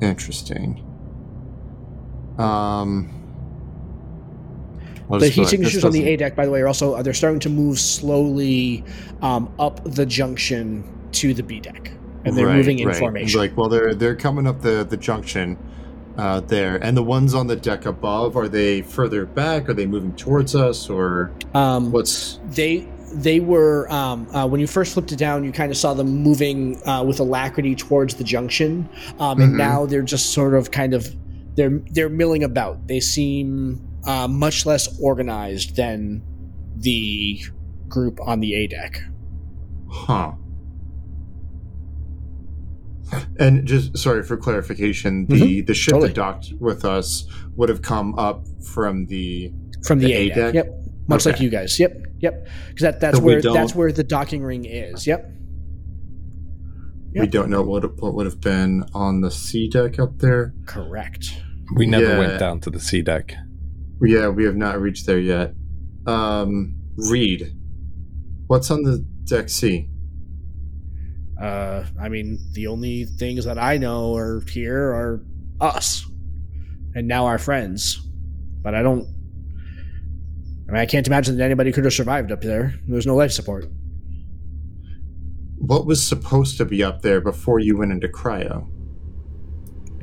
Interesting. 0.00 0.86
Um. 2.38 3.16
The 5.10 5.28
heat 5.28 5.48
signatures 5.48 5.84
on 5.84 5.90
the 5.90 6.06
A 6.06 6.16
deck, 6.16 6.36
by 6.36 6.46
the 6.46 6.52
way, 6.52 6.60
are 6.60 6.68
also 6.68 6.94
uh, 6.94 7.02
they're 7.02 7.12
starting 7.12 7.40
to 7.40 7.48
move 7.48 7.80
slowly 7.80 8.84
um, 9.22 9.52
up 9.58 9.82
the 9.82 10.06
junction 10.06 10.84
to 11.12 11.34
the 11.34 11.42
B 11.42 11.58
deck, 11.58 11.90
and 12.24 12.36
they're 12.36 12.46
Right, 12.46 12.54
moving 12.54 12.78
in 12.78 12.86
right. 12.86 12.96
formation. 12.96 13.40
Like, 13.40 13.56
well, 13.56 13.68
they're 13.68 13.92
they're 13.92 14.14
coming 14.14 14.46
up 14.46 14.60
the 14.60 14.86
the 14.88 14.96
junction 14.96 15.58
uh, 16.16 16.38
there, 16.40 16.76
and 16.76 16.96
the 16.96 17.02
ones 17.02 17.34
on 17.34 17.48
the 17.48 17.56
deck 17.56 17.86
above 17.86 18.36
are 18.36 18.46
they 18.46 18.82
further 18.82 19.26
back? 19.26 19.68
Are 19.68 19.74
they 19.74 19.84
moving 19.86 20.14
towards 20.14 20.54
us, 20.54 20.88
or 20.88 21.32
um, 21.54 21.90
what's? 21.90 22.38
they 22.50 22.86
they 23.12 23.40
were 23.40 23.90
um, 23.92 24.28
uh, 24.34 24.46
when 24.46 24.60
you 24.60 24.66
first 24.66 24.92
flipped 24.94 25.12
it 25.12 25.18
down, 25.18 25.44
you 25.44 25.52
kind 25.52 25.70
of 25.70 25.76
saw 25.76 25.94
them 25.94 26.08
moving 26.22 26.80
uh, 26.86 27.02
with 27.06 27.20
alacrity 27.20 27.74
towards 27.74 28.14
the 28.14 28.24
junction, 28.24 28.88
um, 29.18 29.40
and 29.40 29.54
Mhm. 29.54 29.58
now 29.58 29.86
they're 29.86 30.02
just 30.02 30.32
sort 30.32 30.54
of 30.54 30.70
kind 30.70 30.94
of 30.94 31.14
they're 31.56 31.80
they're 31.90 32.08
milling 32.08 32.44
about. 32.44 32.86
They 32.86 33.00
seem 33.00 33.80
uh, 34.06 34.28
much 34.28 34.64
less 34.64 34.98
organized 35.00 35.76
than 35.76 36.22
the 36.76 37.40
group 37.88 38.18
on 38.26 38.40
the 38.40 38.54
A 38.54 38.66
deck. 38.66 39.02
Huh. 39.88 40.32
And 43.40 43.66
just 43.66 43.98
sorry 43.98 44.22
for 44.22 44.36
clarification, 44.36 45.26
the 45.26 45.62
the 45.62 45.74
ship 45.74 45.94
Mm-hmm. 45.94 46.00
totally. 46.00 46.08
that 46.10 46.14
docked 46.14 46.52
with 46.60 46.84
us 46.84 47.26
would 47.56 47.68
have 47.68 47.82
come 47.82 48.16
up 48.16 48.46
from 48.62 49.06
the 49.06 49.52
from 49.82 49.98
the, 49.98 50.06
The 50.06 50.12
A 50.12 50.16
A 50.16 50.28
deck. 50.28 50.36
deck? 50.36 50.54
Yep, 50.54 50.79
much 51.10 51.26
like 51.26 51.40
you 51.40 51.50
guys. 51.50 51.78
Yep, 51.78 52.06
yep. 52.20 52.46
Because 52.68 52.82
that 52.82 53.00
that's 53.00 53.18
So 53.18 53.22
where 53.22 53.42
that's 53.42 53.74
where 53.74 53.92
the 53.92 54.04
docking 54.04 54.42
ring 54.42 54.64
is. 54.64 55.06
Yep. 55.06 55.30
we 57.14 57.26
don't 57.26 57.50
know 57.50 57.62
what 57.62 58.00
what 58.00 58.14
would 58.14 58.26
have 58.26 58.40
been 58.40 58.84
on 58.94 59.20
the 59.20 59.30
C 59.30 59.68
deck 59.68 59.98
up 59.98 60.18
there. 60.18 60.54
Correct. 60.66 61.42
We 61.76 61.86
never 61.86 62.04
Yeah. 62.06 62.18
went 62.18 62.38
down 62.38 62.60
to 62.60 62.70
the 62.70 62.80
C 62.80 63.02
deck. 63.02 63.34
Yeah, 64.02 64.28
we 64.28 64.44
have 64.44 64.56
not 64.56 64.80
reached 64.80 65.06
there 65.06 65.18
yet. 65.18 65.54
Um, 66.06 66.76
Reed, 66.96 67.52
what's 68.46 68.70
on 68.70 68.82
the 68.82 69.04
deck 69.24 69.48
C? 69.50 69.88
Uh, 71.40 71.84
I 72.00 72.08
mean, 72.08 72.38
the 72.52 72.66
only 72.66 73.04
things 73.04 73.44
that 73.44 73.58
I 73.58 73.76
know 73.78 74.14
are 74.16 74.42
here 74.48 74.78
are 74.78 75.22
us, 75.60 76.06
and 76.94 77.08
now 77.08 77.26
our 77.26 77.38
friends. 77.38 78.06
But 78.62 78.74
I 78.74 78.82
don't. 78.82 79.06
I 80.70 80.72
mean, 80.72 80.82
I 80.82 80.86
can't 80.86 81.04
imagine 81.04 81.36
that 81.36 81.44
anybody 81.44 81.72
could 81.72 81.82
have 81.82 81.92
survived 81.92 82.30
up 82.30 82.42
there. 82.42 82.74
There's 82.86 83.04
no 83.04 83.16
life 83.16 83.32
support. 83.32 83.66
What 85.58 85.84
was 85.84 86.00
supposed 86.06 86.58
to 86.58 86.64
be 86.64 86.84
up 86.84 87.02
there 87.02 87.20
before 87.20 87.58
you 87.58 87.76
went 87.76 87.90
into 87.90 88.06
cryo? 88.06 88.68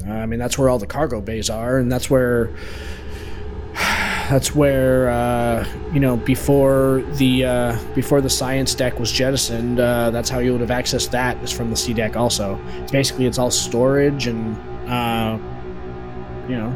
I 0.05 0.25
mean, 0.25 0.39
that's 0.39 0.57
where 0.57 0.67
all 0.67 0.77
the 0.77 0.85
cargo 0.85 1.21
bays 1.21 1.49
are, 1.49 1.77
and 1.77 1.89
that's 1.89 2.09
where. 2.09 2.53
That's 4.27 4.53
where 4.53 5.09
uh, 5.09 5.65
you 5.93 6.01
know 6.01 6.17
before 6.17 7.01
the 7.13 7.45
uh, 7.45 7.79
before 7.95 8.19
the 8.19 8.29
science 8.29 8.75
deck 8.75 8.99
was 8.99 9.09
jettisoned. 9.09 9.79
Uh, 9.79 10.09
that's 10.09 10.29
how 10.29 10.39
you 10.39 10.51
would 10.51 10.59
have 10.59 10.69
accessed 10.69 11.11
that 11.11 11.41
is 11.41 11.49
from 11.49 11.69
the 11.69 11.77
C 11.77 11.93
deck. 11.93 12.17
Also, 12.17 12.59
it's 12.81 12.91
basically 12.91 13.25
it's 13.25 13.39
all 13.39 13.49
storage 13.49 14.27
and 14.27 14.57
uh, 14.89 15.39
you 16.49 16.57
know 16.57 16.75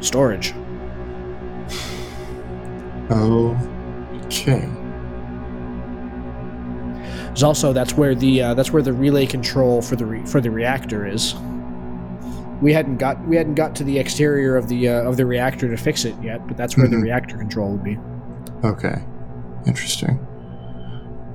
storage. 0.00 0.54
Okay. 3.10 4.68
There's 7.26 7.42
also 7.42 7.72
that's 7.72 7.94
where 7.94 8.14
the 8.14 8.42
uh, 8.42 8.54
that's 8.54 8.70
where 8.72 8.82
the 8.82 8.92
relay 8.92 9.26
control 9.26 9.82
for 9.82 9.96
the 9.96 10.06
re- 10.06 10.24
for 10.26 10.40
the 10.40 10.50
reactor 10.50 11.06
is. 11.06 11.34
We 12.62 12.72
hadn't 12.72 12.98
got 12.98 13.22
we 13.26 13.36
hadn't 13.36 13.54
got 13.56 13.74
to 13.76 13.84
the 13.84 13.98
exterior 13.98 14.56
of 14.56 14.68
the 14.68 14.88
uh, 14.88 15.02
of 15.02 15.16
the 15.16 15.26
reactor 15.26 15.68
to 15.68 15.76
fix 15.76 16.04
it 16.04 16.14
yet, 16.22 16.46
but 16.46 16.56
that's 16.56 16.76
where 16.76 16.86
the 16.88 16.96
Mhm. 16.96 17.02
reactor 17.02 17.36
control 17.36 17.72
would 17.72 17.82
be. 17.84 17.98
Okay. 18.62 19.02
Interesting. 19.66 20.18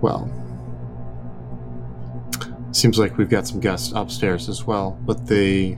Well, 0.02 0.32
seems 2.72 2.98
like 2.98 3.18
we've 3.18 3.30
got 3.30 3.46
some 3.48 3.60
guests 3.60 3.92
upstairs 3.94 4.48
as 4.48 4.66
well, 4.66 4.98
but 5.06 5.28
they. 5.28 5.78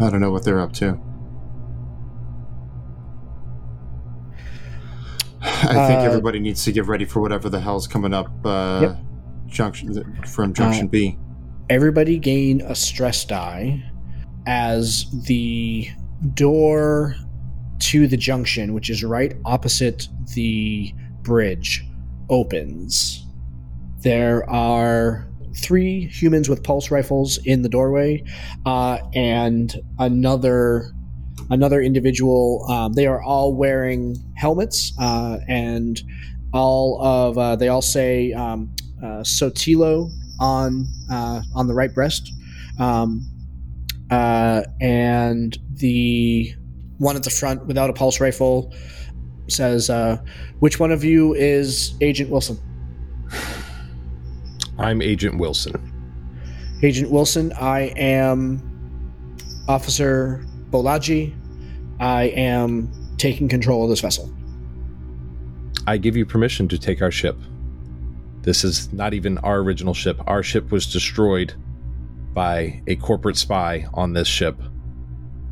I 0.00 0.10
don't 0.10 0.20
know 0.20 0.32
what 0.32 0.44
they're 0.44 0.58
up 0.60 0.72
to. 0.74 0.98
I 5.42 5.86
think 5.88 6.00
Uh, 6.00 6.04
everybody 6.04 6.38
needs 6.38 6.64
to 6.64 6.72
get 6.72 6.86
ready 6.86 7.04
for 7.04 7.20
whatever 7.20 7.48
the 7.48 7.60
hell's 7.60 7.86
coming 7.86 8.14
up. 8.14 8.30
Uh, 8.44 8.78
Yep. 8.82 8.98
Junction 9.48 10.22
from 10.26 10.54
Junction 10.54 10.88
B. 10.88 11.18
Everybody 11.68 12.18
gain 12.18 12.62
a 12.62 12.74
stress 12.74 13.24
die 13.24 13.82
as 14.46 15.06
the 15.26 15.88
door 16.34 17.14
to 17.80 18.06
the 18.06 18.16
junction, 18.16 18.72
which 18.72 18.88
is 18.88 19.04
right 19.04 19.34
opposite 19.44 20.08
the 20.34 20.94
bridge, 21.22 21.84
opens. 22.30 23.26
There 24.00 24.48
are 24.48 25.28
three 25.54 26.06
humans 26.06 26.48
with 26.48 26.62
pulse 26.62 26.90
rifles 26.90 27.38
in 27.44 27.60
the 27.62 27.68
doorway, 27.68 28.24
uh, 28.64 28.98
and 29.14 29.74
another 29.98 30.92
another 31.50 31.80
individual. 31.80 32.64
Um, 32.70 32.92
they 32.92 33.06
are 33.06 33.22
all 33.22 33.54
wearing 33.54 34.16
helmets, 34.36 34.92
uh, 34.98 35.38
and 35.48 36.00
all 36.52 37.02
of 37.02 37.38
uh, 37.38 37.56
they 37.56 37.68
all 37.68 37.82
say 37.82 38.32
um, 38.32 38.74
uh, 39.02 39.22
Sotillo 39.22 40.10
on 40.40 40.86
uh, 41.10 41.42
on 41.54 41.66
the 41.66 41.74
right 41.74 41.92
breast, 41.94 42.32
um, 42.78 43.26
uh, 44.10 44.62
and 44.80 45.58
the 45.74 46.52
one 46.98 47.16
at 47.16 47.22
the 47.22 47.30
front 47.30 47.66
without 47.66 47.90
a 47.90 47.92
pulse 47.92 48.20
rifle 48.20 48.74
says, 49.48 49.90
uh, 49.90 50.18
"Which 50.60 50.78
one 50.78 50.92
of 50.92 51.04
you 51.04 51.34
is 51.34 51.94
Agent 52.00 52.30
Wilson?" 52.30 52.58
I'm 54.78 55.02
Agent 55.02 55.38
Wilson. 55.38 55.74
Agent 56.82 57.10
Wilson, 57.10 57.52
I 57.60 57.92
am 57.96 58.60
Officer 59.68 60.44
Bolaji. 60.72 61.34
I 62.00 62.24
am 62.24 62.90
taking 63.18 63.48
control 63.48 63.84
of 63.84 63.90
this 63.90 64.00
vessel. 64.00 64.32
I 65.86 65.98
give 65.98 66.16
you 66.16 66.26
permission 66.26 66.66
to 66.68 66.78
take 66.78 67.02
our 67.02 67.10
ship. 67.10 67.36
This 68.40 68.64
is 68.64 68.92
not 68.92 69.14
even 69.14 69.38
our 69.38 69.58
original 69.58 69.94
ship. 69.94 70.20
Our 70.26 70.42
ship 70.42 70.72
was 70.72 70.90
destroyed 70.90 71.54
by 72.32 72.82
a 72.86 72.96
corporate 72.96 73.36
spy 73.36 73.86
on 73.94 74.14
this 74.14 74.26
ship. 74.26 74.60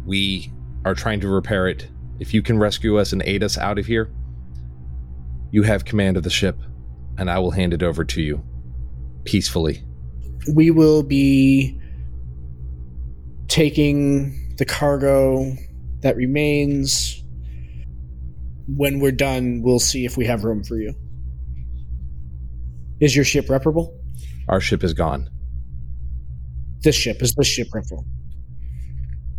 We 0.06 0.50
are 0.84 0.94
trying 0.94 1.20
to 1.20 1.28
repair 1.28 1.68
it. 1.68 1.88
If 2.18 2.34
you 2.34 2.42
can 2.42 2.58
rescue 2.58 2.98
us 2.98 3.12
and 3.12 3.22
aid 3.24 3.44
us 3.44 3.58
out 3.58 3.78
of 3.78 3.86
here, 3.86 4.10
you 5.52 5.62
have 5.62 5.84
command 5.84 6.16
of 6.16 6.22
the 6.22 6.30
ship, 6.30 6.58
and 7.18 7.30
I 7.30 7.38
will 7.38 7.50
hand 7.50 7.74
it 7.74 7.82
over 7.82 8.04
to 8.04 8.22
you 8.22 8.42
peacefully. 9.24 9.84
We 10.52 10.70
will 10.70 11.02
be 11.02 11.78
taking 13.48 14.39
the 14.60 14.66
cargo 14.66 15.56
that 16.02 16.16
remains. 16.16 17.24
When 18.68 19.00
we're 19.00 19.10
done, 19.10 19.62
we'll 19.62 19.80
see 19.80 20.04
if 20.04 20.18
we 20.18 20.26
have 20.26 20.44
room 20.44 20.62
for 20.62 20.76
you. 20.76 20.94
Is 23.00 23.16
your 23.16 23.24
ship 23.24 23.48
reparable? 23.48 23.98
Our 24.50 24.60
ship 24.60 24.84
is 24.84 24.92
gone. 24.92 25.30
This 26.82 26.94
ship 26.94 27.22
is 27.22 27.34
this 27.34 27.46
ship 27.46 27.68
reparable? 27.72 28.04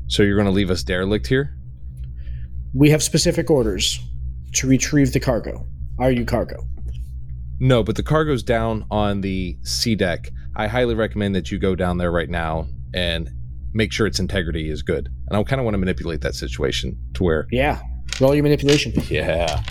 So 0.08 0.24
you're 0.24 0.36
going 0.36 0.48
to 0.48 0.52
leave 0.52 0.72
us 0.72 0.82
derelict 0.82 1.28
here? 1.28 1.56
We 2.74 2.90
have 2.90 3.04
specific 3.04 3.52
orders 3.52 4.00
to 4.54 4.68
retrieve 4.68 5.14
the 5.14 5.20
cargo. 5.20 5.68
Are 6.00 6.12
you 6.12 6.26
cargo? 6.26 6.66
No, 7.60 7.84
but 7.84 7.96
the 7.96 8.04
cargo's 8.04 8.42
down 8.42 8.86
on 8.90 9.22
the 9.22 9.56
C 9.62 9.94
deck. 9.94 10.32
I 10.56 10.66
highly 10.66 10.96
recommend 10.96 11.36
that 11.36 11.52
you 11.52 11.60
go 11.60 11.76
down 11.76 12.00
there 12.00 12.12
right 12.12 12.30
now 12.30 12.68
and 12.96 13.30
make 13.74 13.92
sure 13.92 14.06
its 14.08 14.20
integrity 14.20 14.70
is 14.70 14.82
good. 14.82 15.10
And 15.30 15.38
I 15.38 15.44
kind 15.44 15.60
of 15.60 15.66
want 15.66 15.74
to 15.76 15.80
manipulate 15.80 16.22
that 16.22 16.36
situation 16.36 16.98
to 17.16 17.24
where, 17.24 17.48
Yeah. 17.52 17.80
Roll 18.20 18.36
your 18.36 18.44
manipulation. 18.44 18.94
yeah. 19.10 19.62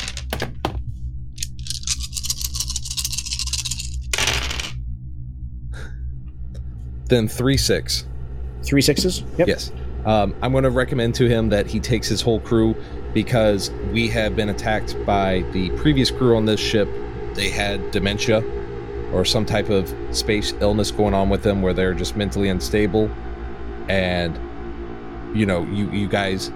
Then 7.06 7.28
three 7.28 7.56
six. 7.56 8.06
Three 8.62 8.82
sixes. 8.82 9.22
Yep. 9.38 9.48
Yes. 9.48 9.72
Um, 10.04 10.34
I'm 10.42 10.52
going 10.52 10.64
to 10.64 10.70
recommend 10.70 11.14
to 11.16 11.28
him 11.28 11.48
that 11.50 11.66
he 11.66 11.80
takes 11.80 12.08
his 12.08 12.20
whole 12.22 12.40
crew 12.40 12.74
because 13.12 13.70
we 13.92 14.08
have 14.08 14.36
been 14.36 14.48
attacked 14.48 14.96
by 15.04 15.40
the 15.52 15.70
previous 15.70 16.10
crew 16.10 16.36
on 16.36 16.46
this 16.46 16.60
ship. 16.60 16.88
They 17.34 17.50
had 17.50 17.90
dementia 17.90 18.42
or 19.12 19.24
some 19.24 19.44
type 19.44 19.68
of 19.70 19.92
space 20.12 20.54
illness 20.60 20.90
going 20.90 21.14
on 21.14 21.28
with 21.28 21.42
them 21.42 21.62
where 21.62 21.72
they're 21.74 21.94
just 21.94 22.16
mentally 22.16 22.48
unstable. 22.48 23.10
And, 23.90 24.38
you 25.36 25.46
know, 25.46 25.64
you, 25.64 25.90
you 25.90 26.06
guys 26.06 26.52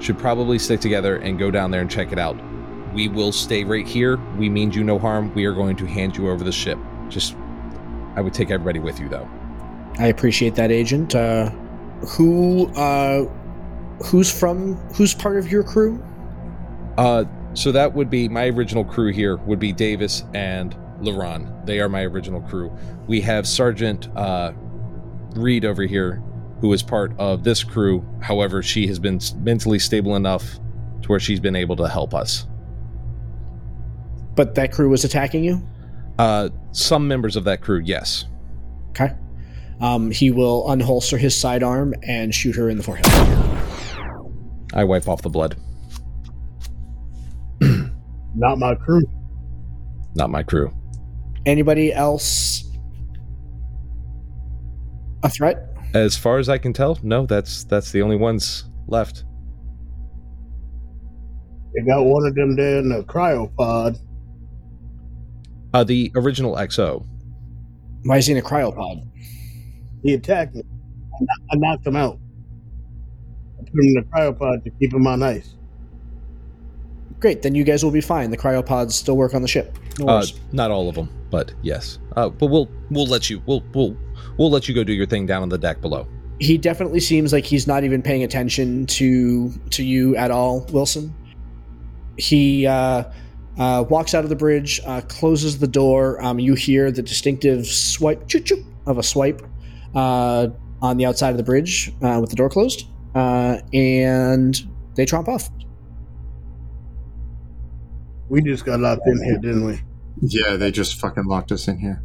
should 0.00 0.18
probably 0.18 0.58
stick 0.58 0.80
together 0.80 1.16
and 1.16 1.38
go 1.38 1.50
down 1.50 1.70
there 1.70 1.82
and 1.82 1.90
check 1.90 2.12
it 2.12 2.18
out. 2.18 2.34
We 2.94 3.08
will 3.08 3.30
stay 3.30 3.62
right 3.62 3.86
here. 3.86 4.16
We 4.38 4.48
mean 4.48 4.72
you 4.72 4.82
no 4.82 4.98
harm. 4.98 5.34
We 5.34 5.44
are 5.44 5.52
going 5.52 5.76
to 5.76 5.86
hand 5.86 6.16
you 6.16 6.30
over 6.30 6.42
the 6.42 6.52
ship. 6.52 6.78
Just, 7.10 7.36
I 8.16 8.22
would 8.22 8.32
take 8.32 8.50
everybody 8.50 8.78
with 8.78 8.98
you, 8.98 9.10
though. 9.10 9.28
I 9.98 10.06
appreciate 10.06 10.54
that, 10.54 10.70
agent. 10.70 11.14
Uh, 11.14 11.50
who, 12.06 12.68
uh, 12.74 13.24
who's 14.06 14.30
from? 14.32 14.76
Who's 14.94 15.12
part 15.12 15.36
of 15.36 15.52
your 15.52 15.62
crew? 15.62 16.02
Uh, 16.96 17.24
so 17.52 17.70
that 17.72 17.92
would 17.92 18.08
be 18.08 18.30
my 18.30 18.46
original 18.46 18.84
crew 18.84 19.12
here 19.12 19.36
would 19.36 19.58
be 19.58 19.72
Davis 19.72 20.24
and 20.32 20.74
Laron. 21.00 21.66
They 21.66 21.80
are 21.80 21.88
my 21.90 22.02
original 22.04 22.40
crew. 22.40 22.74
We 23.06 23.20
have 23.20 23.46
Sergeant 23.46 24.08
uh, 24.16 24.52
Reed 25.34 25.66
over 25.66 25.82
here, 25.82 26.22
who 26.62 26.72
is 26.72 26.80
part 26.80 27.12
of 27.18 27.42
this 27.42 27.64
crew. 27.64 28.06
However, 28.20 28.62
she 28.62 28.86
has 28.86 29.00
been 29.00 29.18
mentally 29.38 29.80
stable 29.80 30.14
enough 30.14 30.44
to 31.02 31.08
where 31.08 31.18
she's 31.18 31.40
been 31.40 31.56
able 31.56 31.74
to 31.74 31.88
help 31.88 32.14
us. 32.14 32.46
But 34.36 34.54
that 34.54 34.72
crew 34.72 34.88
was 34.88 35.04
attacking 35.04 35.42
you. 35.42 35.60
Uh, 36.20 36.50
some 36.70 37.08
members 37.08 37.34
of 37.34 37.42
that 37.44 37.62
crew, 37.62 37.80
yes. 37.84 38.26
Okay. 38.90 39.12
Um, 39.80 40.12
he 40.12 40.30
will 40.30 40.64
unholster 40.68 41.18
his 41.18 41.36
sidearm 41.36 41.94
and 42.04 42.32
shoot 42.32 42.54
her 42.54 42.70
in 42.70 42.76
the 42.76 42.84
forehead. 42.84 43.06
I 44.72 44.84
wipe 44.84 45.08
off 45.08 45.20
the 45.20 45.30
blood. 45.30 45.56
Not 48.36 48.60
my 48.60 48.76
crew. 48.76 49.02
Not 50.14 50.30
my 50.30 50.44
crew. 50.44 50.72
Anybody 51.44 51.92
else 51.92 52.70
a 55.24 55.28
threat? 55.28 55.71
As 55.94 56.16
far 56.16 56.38
as 56.38 56.48
I 56.48 56.58
can 56.58 56.72
tell, 56.72 56.98
no. 57.02 57.26
That's 57.26 57.64
that's 57.64 57.92
the 57.92 58.02
only 58.02 58.16
ones 58.16 58.64
left. 58.86 59.24
They 61.74 61.82
got 61.82 62.02
one 62.04 62.26
of 62.26 62.34
them 62.34 62.56
there 62.56 62.78
in 62.78 62.88
the 62.88 63.02
cryopod. 63.04 63.98
Uh, 65.74 65.84
the 65.84 66.12
original 66.14 66.56
XO. 66.56 67.06
Why 68.04 68.18
is 68.18 68.26
he 68.26 68.32
in 68.32 68.38
a 68.38 68.42
cryopod? 68.42 69.06
He 70.02 70.14
attacked 70.14 70.54
me. 70.54 70.62
I 71.50 71.56
knocked 71.56 71.86
him 71.86 71.96
out. 71.96 72.18
I 73.58 73.60
put 73.60 73.68
him 73.68 73.80
in 73.80 73.94
the 73.94 74.02
cryopod 74.02 74.64
to 74.64 74.70
keep 74.78 74.92
him 74.92 75.06
on 75.06 75.22
ice. 75.22 75.54
Great, 77.20 77.40
then 77.42 77.54
you 77.54 77.64
guys 77.64 77.84
will 77.84 77.92
be 77.92 78.00
fine. 78.00 78.30
The 78.30 78.36
cryopods 78.36 78.92
still 78.92 79.16
work 79.16 79.34
on 79.34 79.42
the 79.42 79.48
ship. 79.48 79.78
No 79.98 80.08
Uh, 80.08 80.26
not 80.50 80.70
all 80.70 80.88
of 80.88 80.94
them, 80.96 81.08
but 81.30 81.54
yes. 81.62 81.98
Uh, 82.16 82.28
but 82.28 82.46
we'll 82.46 82.68
we'll 82.90 83.06
let 83.06 83.30
you 83.30 83.40
we'll 83.46 83.62
we'll 83.74 83.96
we'll 84.38 84.50
let 84.50 84.68
you 84.68 84.74
go 84.74 84.84
do 84.84 84.92
your 84.92 85.06
thing 85.06 85.26
down 85.26 85.42
on 85.42 85.48
the 85.48 85.58
deck 85.58 85.80
below. 85.80 86.06
he 86.40 86.58
definitely 86.58 87.00
seems 87.00 87.32
like 87.32 87.44
he's 87.44 87.66
not 87.66 87.84
even 87.84 88.02
paying 88.02 88.24
attention 88.24 88.86
to 88.86 89.50
to 89.70 89.84
you 89.84 90.16
at 90.16 90.30
all, 90.30 90.66
Wilson. 90.72 91.14
He 92.16 92.66
uh, 92.66 93.04
uh, 93.58 93.84
walks 93.88 94.14
out 94.14 94.24
of 94.24 94.30
the 94.30 94.36
bridge, 94.36 94.80
uh, 94.86 95.02
closes 95.02 95.58
the 95.58 95.68
door. 95.68 96.22
Um, 96.22 96.38
you 96.38 96.54
hear 96.54 96.90
the 96.90 97.02
distinctive 97.02 97.66
swipe 97.66 98.28
choo 98.28 98.40
choo 98.40 98.64
of 98.86 98.98
a 98.98 99.02
swipe 99.02 99.42
uh, 99.94 100.48
on 100.80 100.96
the 100.96 101.06
outside 101.06 101.30
of 101.30 101.36
the 101.36 101.42
bridge 101.42 101.92
uh, 102.02 102.18
with 102.20 102.30
the 102.30 102.36
door 102.36 102.48
closed, 102.50 102.86
uh, 103.14 103.58
and 103.72 104.60
they 104.96 105.06
tromp 105.06 105.28
off. 105.28 105.48
We 108.28 108.42
just 108.42 108.64
got 108.64 108.80
locked 108.80 109.06
in 109.06 109.22
here, 109.24 109.38
didn't 109.38 109.64
we? 109.64 109.80
Yeah, 110.22 110.56
they 110.56 110.70
just 110.70 110.98
fucking 110.98 111.24
locked 111.24 111.52
us 111.52 111.68
in 111.68 111.78
here. 111.78 112.02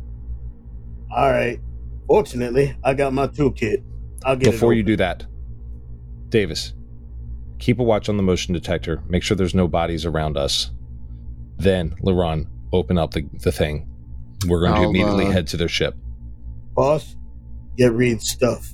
All 1.16 1.32
right. 1.32 1.60
Fortunately, 2.08 2.76
I 2.84 2.94
got 2.94 3.14
my 3.14 3.28
toolkit. 3.28 3.84
I'll 4.24 4.36
get 4.36 4.48
it. 4.48 4.52
Before 4.52 4.74
it 4.74 4.78
you 4.78 4.84
do 4.84 4.96
that, 4.98 5.26
Davis, 6.30 6.74
keep 7.60 7.80
a 7.80 7.84
watch 7.84 8.10
on 8.10 8.18
the 8.18 8.24
motion 8.24 8.54
detector, 8.54 9.04
make 9.08 9.24
sure 9.24 9.36
there's 9.36 9.56
no 9.56 9.68
bodies 9.68 10.06
around 10.06 10.38
us. 10.38 10.72
Then, 11.58 11.96
Laron, 12.04 12.48
open 12.72 12.98
up 12.98 13.12
the, 13.12 13.28
the 13.42 13.52
thing. 13.52 13.90
We're 14.48 14.62
going 14.62 14.74
to 14.74 14.80
I'll, 14.82 14.90
immediately 14.90 15.26
uh, 15.26 15.32
head 15.32 15.48
to 15.48 15.58
their 15.58 15.68
ship. 15.68 15.96
Boss, 16.74 17.16
get 17.78 17.92
Reed's 17.92 18.30
stuff. 18.30 18.70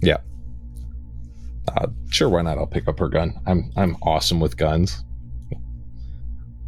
Yeah. 0.00 0.18
Uh, 1.76 1.88
sure, 2.10 2.28
why 2.28 2.42
not? 2.42 2.58
I'll 2.58 2.66
pick 2.66 2.88
up 2.88 2.98
her 2.98 3.08
gun. 3.08 3.40
I'm 3.46 3.72
I'm 3.76 3.96
awesome 4.02 4.40
with 4.40 4.56
guns. 4.56 5.04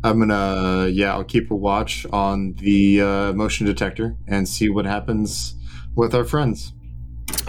I'm 0.05 0.19
gonna, 0.21 0.89
yeah, 0.89 1.13
I'll 1.15 1.25
keep 1.25 1.51
a 1.51 1.57
watch 1.57 2.07
on 2.13 2.55
the 2.59 3.01
uh, 3.01 3.33
motion 3.33 3.67
detector 3.67 4.17
and 4.29 4.47
see 4.49 4.69
what 4.69 4.85
happens 4.85 5.55
with 5.97 6.15
our 6.15 6.25
friends. 6.25 6.73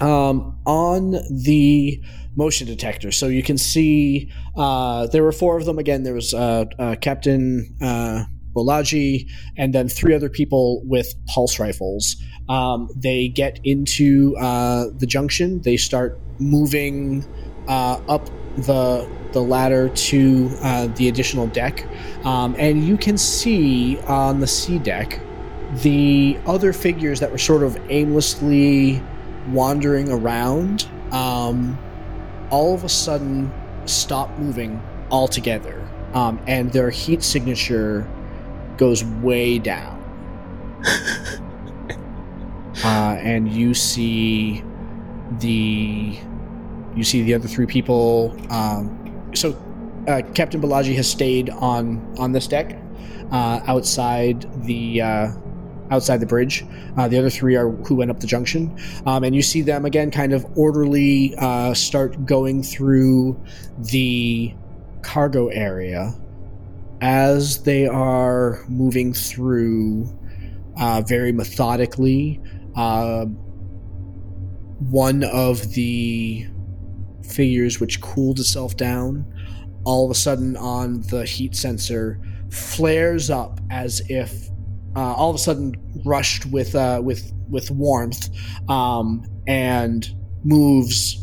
um, 0.01 0.57
on 0.65 1.11
the 1.29 2.01
motion 2.35 2.67
detector. 2.67 3.11
So 3.11 3.27
you 3.27 3.43
can 3.43 3.57
see 3.57 4.29
uh, 4.55 5.07
there 5.07 5.23
were 5.23 5.31
four 5.31 5.57
of 5.57 5.65
them. 5.65 5.79
Again, 5.79 6.03
there 6.03 6.13
was 6.13 6.33
uh, 6.33 6.65
uh, 6.79 6.95
Captain 6.99 7.75
uh, 7.81 8.25
Bolaji 8.55 9.29
and 9.57 9.73
then 9.73 9.87
three 9.89 10.13
other 10.13 10.29
people 10.29 10.81
with 10.85 11.13
pulse 11.27 11.59
rifles. 11.59 12.15
Um, 12.49 12.89
they 12.95 13.27
get 13.27 13.59
into 13.63 14.35
uh, 14.37 14.85
the 14.97 15.05
junction. 15.07 15.61
They 15.61 15.77
start 15.77 16.19
moving 16.39 17.25
uh, 17.67 17.99
up 18.07 18.29
the 18.57 19.09
the 19.31 19.41
ladder 19.41 19.89
to 19.89 20.49
uh, 20.61 20.87
the 20.95 21.09
additional 21.09 21.47
deck, 21.47 21.85
um, 22.25 22.55
and 22.57 22.85
you 22.85 22.97
can 22.97 23.17
see 23.17 23.99
on 24.01 24.39
the 24.39 24.47
C 24.47 24.79
deck 24.79 25.19
the 25.81 26.37
other 26.45 26.71
figures 26.71 27.19
that 27.19 27.31
were 27.31 27.37
sort 27.37 27.63
of 27.63 27.77
aimlessly 27.89 29.01
wandering 29.51 30.09
around 30.09 30.87
um, 31.11 31.77
all 32.49 32.73
of 32.73 32.83
a 32.83 32.89
sudden 32.89 33.51
stop 33.85 34.29
moving 34.37 34.81
altogether. 35.11 35.81
Um, 36.13 36.39
and 36.47 36.71
their 36.71 36.89
heat 36.89 37.23
signature 37.23 38.09
goes 38.77 39.03
way 39.03 39.59
down. 39.59 40.01
Uh, 42.83 43.17
and 43.21 43.51
you 43.51 43.73
see 43.73 44.61
the 45.39 46.19
you 46.95 47.03
see 47.03 47.23
the 47.23 47.33
other 47.33 47.47
three 47.47 47.65
people 47.65 48.35
um, 48.49 49.31
so 49.33 49.51
uh, 50.07 50.21
captain 50.33 50.61
Bolaji 50.61 50.95
has 50.95 51.09
stayed 51.09 51.49
on 51.49 52.15
on 52.17 52.31
this 52.31 52.47
deck 52.47 52.77
uh, 53.31 53.61
outside 53.65 54.45
the 54.65 55.01
uh, 55.01 55.31
outside 55.91 56.19
the 56.19 56.25
bridge. 56.25 56.65
Uh, 56.97 57.07
the 57.07 57.17
other 57.17 57.29
three 57.29 57.55
are 57.55 57.69
who 57.69 57.95
went 57.95 58.11
up 58.11 58.19
the 58.19 58.27
junction. 58.27 58.75
Um, 59.05 59.23
and 59.23 59.35
you 59.35 59.41
see 59.41 59.61
them 59.61 59.85
again 59.85 60.11
kind 60.11 60.33
of 60.33 60.45
orderly 60.57 61.35
uh, 61.37 61.73
start 61.73 62.25
going 62.25 62.63
through 62.63 63.39
the 63.77 64.53
cargo 65.01 65.47
area 65.47 66.13
as 67.01 67.63
they 67.63 67.87
are 67.87 68.63
moving 68.67 69.13
through 69.13 70.09
uh, 70.77 71.01
very 71.05 71.31
methodically 71.31 72.41
uh, 72.75 73.25
one 74.89 75.23
of 75.23 75.73
the 75.73 76.47
figures 77.25 77.79
which 77.79 78.01
cooled 78.01 78.39
itself 78.39 78.77
down 78.77 79.25
all 79.85 80.05
of 80.05 80.11
a 80.11 80.15
sudden 80.15 80.57
on 80.57 81.01
the 81.09 81.25
heat 81.25 81.55
sensor 81.55 82.19
flares 82.49 83.29
up 83.29 83.59
as 83.69 84.01
if 84.09 84.49
uh, 84.95 85.13
all 85.13 85.29
of 85.29 85.35
a 85.35 85.39
sudden 85.39 85.73
rushed 86.05 86.45
with 86.47 86.75
uh, 86.75 87.01
with 87.03 87.31
with 87.49 87.69
warmth 87.71 88.29
um, 88.69 89.23
and 89.47 90.09
moves 90.43 91.21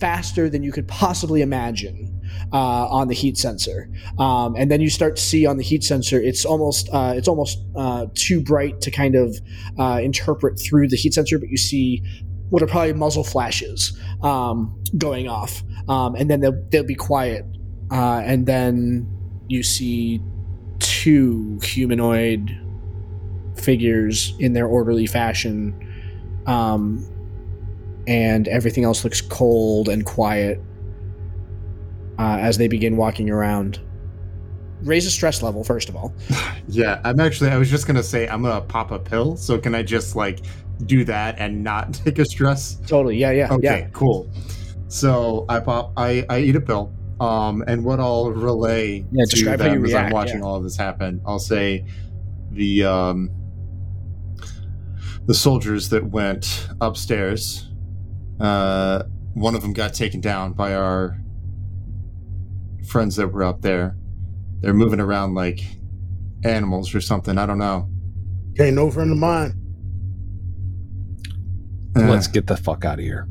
faster 0.00 0.48
than 0.48 0.62
you 0.62 0.72
could 0.72 0.88
possibly 0.88 1.42
imagine 1.42 2.20
uh, 2.52 2.88
on 2.88 3.08
the 3.08 3.14
heat 3.14 3.36
sensor. 3.36 3.88
Um, 4.18 4.54
and 4.56 4.70
then 4.70 4.80
you 4.80 4.90
start 4.90 5.16
to 5.16 5.22
see 5.22 5.46
on 5.46 5.56
the 5.56 5.62
heat 5.62 5.84
sensor, 5.84 6.20
it's 6.20 6.44
almost 6.44 6.88
uh, 6.92 7.14
it's 7.16 7.28
almost 7.28 7.58
uh, 7.76 8.06
too 8.14 8.40
bright 8.42 8.80
to 8.80 8.90
kind 8.90 9.14
of 9.14 9.36
uh, 9.78 10.00
interpret 10.02 10.58
through 10.58 10.88
the 10.88 10.96
heat 10.96 11.14
sensor, 11.14 11.38
but 11.38 11.48
you 11.48 11.56
see 11.56 12.02
what 12.52 12.62
are 12.62 12.66
probably 12.66 12.92
muzzle 12.92 13.24
flashes 13.24 13.98
um, 14.22 14.78
going 14.98 15.26
off, 15.26 15.62
um, 15.88 16.14
and 16.16 16.28
then 16.30 16.40
they'll, 16.40 16.62
they'll 16.68 16.84
be 16.84 16.94
quiet, 16.94 17.46
uh, 17.90 18.20
and 18.26 18.44
then 18.44 19.08
you 19.48 19.62
see 19.62 20.20
two 20.78 21.58
humanoid 21.62 22.54
figures 23.54 24.34
in 24.38 24.52
their 24.52 24.66
orderly 24.66 25.06
fashion, 25.06 25.74
um, 26.46 27.02
and 28.06 28.46
everything 28.48 28.84
else 28.84 29.02
looks 29.02 29.22
cold 29.22 29.88
and 29.88 30.04
quiet 30.04 30.60
uh, 32.18 32.36
as 32.38 32.58
they 32.58 32.68
begin 32.68 32.98
walking 32.98 33.30
around. 33.30 33.80
Raise 34.82 35.06
a 35.06 35.10
stress 35.10 35.42
level, 35.42 35.64
first 35.64 35.88
of 35.88 35.96
all. 35.96 36.14
Yeah, 36.68 37.00
I'm 37.04 37.18
actually, 37.18 37.50
I 37.50 37.58
was 37.58 37.68
just 37.68 37.86
gonna 37.86 38.04
say, 38.04 38.28
I'm 38.28 38.42
gonna 38.42 38.60
pop 38.60 38.92
a 38.92 38.98
pill. 38.98 39.36
So 39.36 39.58
can 39.58 39.74
I 39.74 39.82
just 39.82 40.14
like 40.14 40.40
do 40.86 41.04
that 41.04 41.38
and 41.38 41.62
not 41.62 41.94
take 42.04 42.18
a 42.18 42.24
stress? 42.24 42.76
Totally, 42.86 43.16
yeah, 43.16 43.30
yeah, 43.30 43.52
Okay, 43.52 43.62
yeah. 43.80 43.88
cool. 43.92 44.30
So 44.88 45.46
I 45.48 45.60
pop, 45.60 45.92
I, 45.96 46.24
I 46.28 46.40
eat 46.40 46.56
a 46.56 46.60
pill. 46.60 46.92
Um, 47.20 47.62
and 47.66 47.84
what 47.84 48.00
I'll 48.00 48.30
relay 48.32 49.04
Yeah, 49.12 49.24
to 49.24 49.30
describe 49.30 49.60
how 49.60 49.66
you 49.66 49.74
them 49.74 49.84
as 49.86 49.94
I'm 49.94 50.10
watching 50.10 50.38
yeah. 50.38 50.44
all 50.44 50.56
of 50.56 50.64
this 50.64 50.76
happen, 50.76 51.20
I'll 51.24 51.38
say 51.38 51.86
the 52.50 52.84
um, 52.84 53.30
the 55.26 55.34
soldiers 55.34 55.88
that 55.90 56.04
went 56.04 56.68
upstairs. 56.80 57.68
Uh, 58.40 59.04
one 59.34 59.54
of 59.54 59.62
them 59.62 59.72
got 59.72 59.94
taken 59.94 60.20
down 60.20 60.52
by 60.52 60.74
our 60.74 61.16
friends 62.88 63.16
that 63.16 63.28
were 63.28 63.44
up 63.44 63.62
there. 63.62 63.96
They're 64.60 64.74
moving 64.74 65.00
around 65.00 65.34
like 65.34 65.60
animals 66.44 66.92
or 66.94 67.00
something. 67.00 67.38
I 67.38 67.46
don't 67.46 67.58
know. 67.58 67.88
Okay, 68.52 68.70
no 68.72 68.90
friend 68.90 69.12
of 69.12 69.18
mine. 69.18 69.54
Uh, 71.96 72.00
Let's 72.08 72.26
get 72.26 72.46
the 72.46 72.56
fuck 72.56 72.84
out 72.84 72.98
of 72.98 73.04
here. 73.04 73.28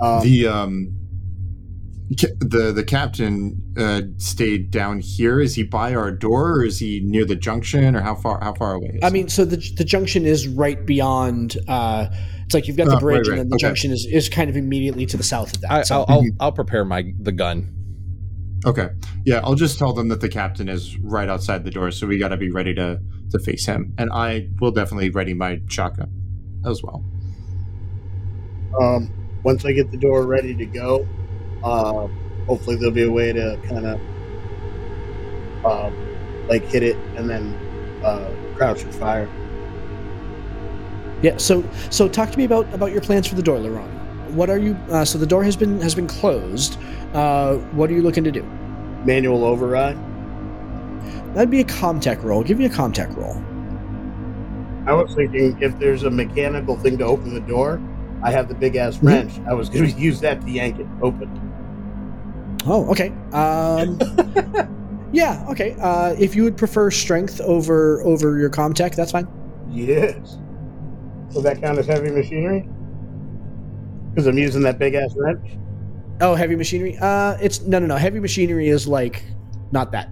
Um, 0.00 0.22
the 0.22 0.46
um 0.46 0.96
ca- 2.20 2.34
the 2.40 2.72
the 2.72 2.84
captain 2.84 3.60
uh 3.76 4.02
stayed 4.18 4.70
down 4.70 5.00
here 5.00 5.40
is 5.40 5.54
he 5.54 5.62
by 5.62 5.94
our 5.94 6.10
door 6.12 6.52
or 6.58 6.64
is 6.64 6.78
he 6.80 7.00
near 7.04 7.24
the 7.24 7.36
junction 7.36 7.94
or 7.96 8.00
how 8.00 8.14
far 8.14 8.38
how 8.42 8.54
far 8.54 8.74
away 8.74 8.90
is 8.94 9.02
I 9.02 9.06
he? 9.08 9.12
mean, 9.12 9.28
so 9.28 9.44
the 9.44 9.56
the 9.76 9.84
junction 9.84 10.26
is 10.26 10.46
right 10.48 10.84
beyond. 10.86 11.56
Uh, 11.68 12.06
it's 12.44 12.54
like 12.54 12.68
you've 12.68 12.76
got 12.76 12.88
the 12.88 12.96
Oh, 12.96 13.00
bridge, 13.00 13.26
right, 13.28 13.38
and 13.38 13.38
then 13.38 13.48
the 13.48 13.54
okay. 13.54 13.66
junction 13.68 13.90
is, 13.90 14.04
is 14.06 14.28
kind 14.28 14.50
of 14.50 14.56
immediately 14.56 15.06
to 15.06 15.16
the 15.16 15.22
south 15.22 15.54
of 15.54 15.60
that. 15.62 15.70
I, 15.72 15.82
so, 15.82 16.04
I'll, 16.08 16.18
I'll 16.18 16.24
I'll 16.40 16.52
prepare 16.52 16.84
my 16.84 17.04
the 17.20 17.32
gun. 17.32 17.70
okay 18.66 18.88
yeah 19.26 19.40
i'll 19.44 19.54
just 19.54 19.78
tell 19.78 19.92
them 19.92 20.08
that 20.08 20.20
the 20.22 20.28
captain 20.28 20.68
is 20.70 20.96
right 20.98 21.28
outside 21.28 21.64
the 21.64 21.70
door 21.70 21.90
so 21.90 22.06
we 22.06 22.16
got 22.18 22.28
to 22.28 22.36
be 22.38 22.50
ready 22.50 22.72
to 22.74 22.98
to 23.30 23.38
face 23.38 23.66
him 23.66 23.92
and 23.98 24.10
i 24.12 24.48
will 24.60 24.70
definitely 24.70 25.10
ready 25.10 25.34
my 25.34 25.60
shotgun 25.68 26.10
as 26.66 26.82
well 26.82 27.04
um, 28.80 29.12
once 29.44 29.64
I 29.64 29.72
get 29.72 29.90
the 29.90 29.98
door 29.98 30.26
ready 30.26 30.54
to 30.54 30.66
go, 30.66 31.08
uh, 31.62 32.08
hopefully 32.46 32.76
there'll 32.76 32.92
be 32.94 33.04
a 33.04 33.10
way 33.10 33.32
to 33.32 33.58
kind 33.68 33.86
of 33.86 34.00
uh, 35.64 35.90
like 36.48 36.64
hit 36.64 36.82
it 36.82 36.98
and 37.16 37.28
then 37.28 37.62
uh, 38.02 38.34
crouch 38.54 38.82
and 38.84 38.94
fire. 38.94 39.30
yeah. 41.22 41.36
So 41.38 41.68
so 41.90 42.08
talk 42.08 42.30
to 42.32 42.38
me 42.38 42.44
about 42.44 42.72
about 42.74 42.92
your 42.92 43.00
plans 43.00 43.26
for 43.26 43.34
the 43.34 43.42
door, 43.42 43.58
Laron. 43.58 43.90
What 44.32 44.50
are 44.50 44.58
you? 44.58 44.76
Uh, 44.90 45.04
so 45.04 45.18
the 45.18 45.26
door 45.26 45.44
has 45.44 45.56
been 45.56 45.80
has 45.80 45.94
been 45.94 46.06
closed. 46.06 46.78
Uh, 47.14 47.56
what 47.72 47.90
are 47.90 47.94
you 47.94 48.02
looking 48.02 48.24
to 48.24 48.32
do? 48.32 48.42
Manual 49.04 49.44
override. 49.44 49.98
That'd 51.34 51.50
be 51.50 51.60
a 51.60 51.64
Comtech 51.64 52.22
roll. 52.22 52.42
Give 52.42 52.58
me 52.58 52.66
a 52.66 52.70
Comtech 52.70 53.14
roll. 53.16 53.42
I 54.86 54.92
was 54.92 55.14
thinking 55.14 55.56
if 55.62 55.78
there's 55.78 56.02
a 56.02 56.10
mechanical 56.10 56.76
thing 56.76 56.98
to 56.98 57.04
open 57.04 57.34
the 57.34 57.40
door, 57.40 57.80
I 58.24 58.30
have 58.30 58.48
the 58.48 58.54
big 58.54 58.74
ass 58.74 58.98
wrench. 59.02 59.38
I 59.46 59.52
was 59.52 59.68
going 59.68 59.88
to 59.94 60.00
use 60.00 60.18
that 60.20 60.40
to 60.40 60.50
yank 60.50 60.80
it 60.80 60.86
open. 61.02 61.28
Oh, 62.66 62.90
okay. 62.90 63.10
Um, 63.32 64.00
yeah, 65.12 65.46
okay. 65.50 65.76
Uh, 65.78 66.16
if 66.18 66.34
you 66.34 66.42
would 66.42 66.56
prefer 66.56 66.90
strength 66.90 67.40
over 67.42 68.02
over 68.02 68.38
your 68.38 68.48
Comtech, 68.48 68.96
that's 68.96 69.12
fine. 69.12 69.28
Yes. 69.70 70.38
So 71.28 71.42
that 71.42 71.60
count 71.60 71.78
as 71.78 71.86
heavy 71.86 72.10
machinery? 72.10 72.66
Because 74.10 74.26
I'm 74.26 74.38
using 74.38 74.62
that 74.62 74.78
big 74.78 74.94
ass 74.94 75.12
wrench. 75.16 75.58
Oh, 76.20 76.34
heavy 76.34 76.56
machinery. 76.56 76.96
Uh, 76.98 77.36
it's 77.42 77.60
no, 77.62 77.78
no, 77.78 77.86
no. 77.86 77.96
Heavy 77.96 78.20
machinery 78.20 78.68
is 78.68 78.88
like 78.88 79.22
not 79.70 79.92
that. 79.92 80.10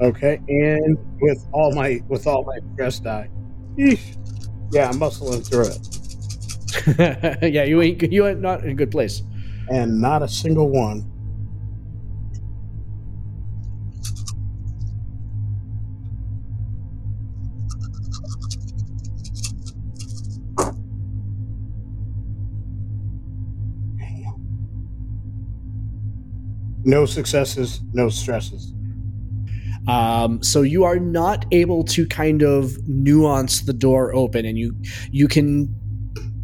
Okay, 0.00 0.40
and 0.48 0.96
with 1.20 1.46
all 1.52 1.74
my 1.74 2.00
with 2.08 2.26
all 2.26 2.44
my 2.44 2.58
stress 2.72 3.00
die. 3.00 3.28
Eesh. 3.76 4.16
Yeah, 4.72 4.88
I'm 4.88 4.98
muscling 4.98 5.46
through 5.46 5.66
it. 5.68 7.42
yeah, 7.54 7.64
you 7.64 7.82
ain't 7.82 8.10
you 8.10 8.26
ain't 8.26 8.40
not 8.40 8.64
in 8.64 8.70
a 8.70 8.74
good 8.74 8.90
place. 8.90 9.22
And 9.70 10.00
not 10.00 10.22
a 10.22 10.28
single 10.28 10.70
one. 10.70 11.08
No 26.84 27.06
successes, 27.06 27.80
no 27.92 28.08
stresses. 28.08 28.72
Um, 29.88 30.42
so 30.42 30.62
you 30.62 30.84
are 30.84 30.98
not 30.98 31.44
able 31.50 31.82
to 31.84 32.06
kind 32.06 32.42
of 32.42 32.76
nuance 32.88 33.62
the 33.62 33.72
door 33.72 34.14
open, 34.14 34.44
and 34.46 34.56
you 34.58 34.74
you 35.10 35.26
can 35.28 35.74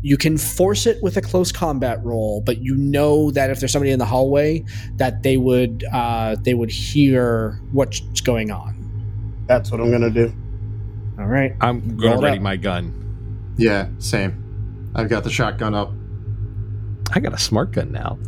you 0.01 0.17
can 0.17 0.39
force 0.39 0.87
it 0.87 1.03
with 1.03 1.17
a 1.17 1.21
close 1.21 1.53
combat 1.53 2.03
roll, 2.05 2.41
but 2.41 2.59
you 2.59 2.77
know 2.77 3.31
that 3.33 3.51
if 3.51 3.61
there's 3.61 3.73
somebody 3.73 3.91
in 3.91 3.99
the 3.99 4.05
hallway, 4.05 4.65
that 4.97 5.23
they 5.23 5.37
would 5.37 5.85
uh, 5.93 6.37
they 6.43 6.55
would 6.55 6.71
hear 6.71 7.61
what's 7.73 8.21
going 8.21 8.51
on. 8.51 8.75
That's 9.47 9.71
what 9.71 9.81
I'm 9.81 9.91
gonna 9.91 10.11
do. 10.11 10.33
All 11.19 11.27
right. 11.27 11.55
I'm 11.61 11.81
Roll 11.81 11.97
going 11.99 12.13
it 12.13 12.17
to 12.17 12.23
ready 12.23 12.37
up. 12.37 12.43
my 12.43 12.57
gun. 12.57 13.55
Yeah, 13.57 13.89
same. 13.99 14.91
I've 14.95 15.09
got 15.09 15.25
the 15.25 15.31
shotgun 15.31 15.75
up. 15.75 15.91
I 17.13 17.21
got 17.21 17.33
a 17.33 17.39
smart 17.39 17.73
gun 17.73 17.91
now. 17.91 18.19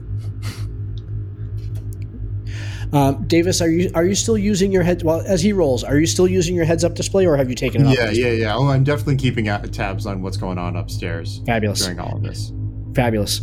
Um, 2.93 3.25
Davis, 3.29 3.61
are 3.61 3.69
you 3.71 3.91
are 3.95 4.05
you 4.05 4.15
still 4.17 4.37
using 4.37 4.73
your 4.73 4.83
head? 4.83 5.03
Well, 5.03 5.21
as 5.27 5.43
he 5.43 5.53
rolls, 5.53 5.85
are 5.85 5.99
you 5.99 6.07
still 6.07 6.27
using 6.27 6.57
your 6.57 6.65
heads 6.65 6.83
up 6.83 6.95
display, 6.95 7.25
or 7.27 7.37
have 7.37 7.49
you 7.49 7.55
taken 7.55 7.83
it 7.83 7.87
off? 7.87 7.95
Yeah, 7.97 8.11
yeah, 8.11 8.31
yeah. 8.33 8.57
Oh, 8.57 8.69
I'm 8.69 8.83
definitely 8.85 9.17
keeping 9.17 9.45
tabs 9.45 10.07
on 10.07 10.23
what's 10.23 10.37
going 10.37 10.59
on 10.59 10.77
upstairs 10.77 11.41
Fabulous, 11.47 11.81
during 11.83 12.01
all 12.01 12.17
of 12.17 12.23
this. 12.23 12.53
fabulous. 12.95 13.43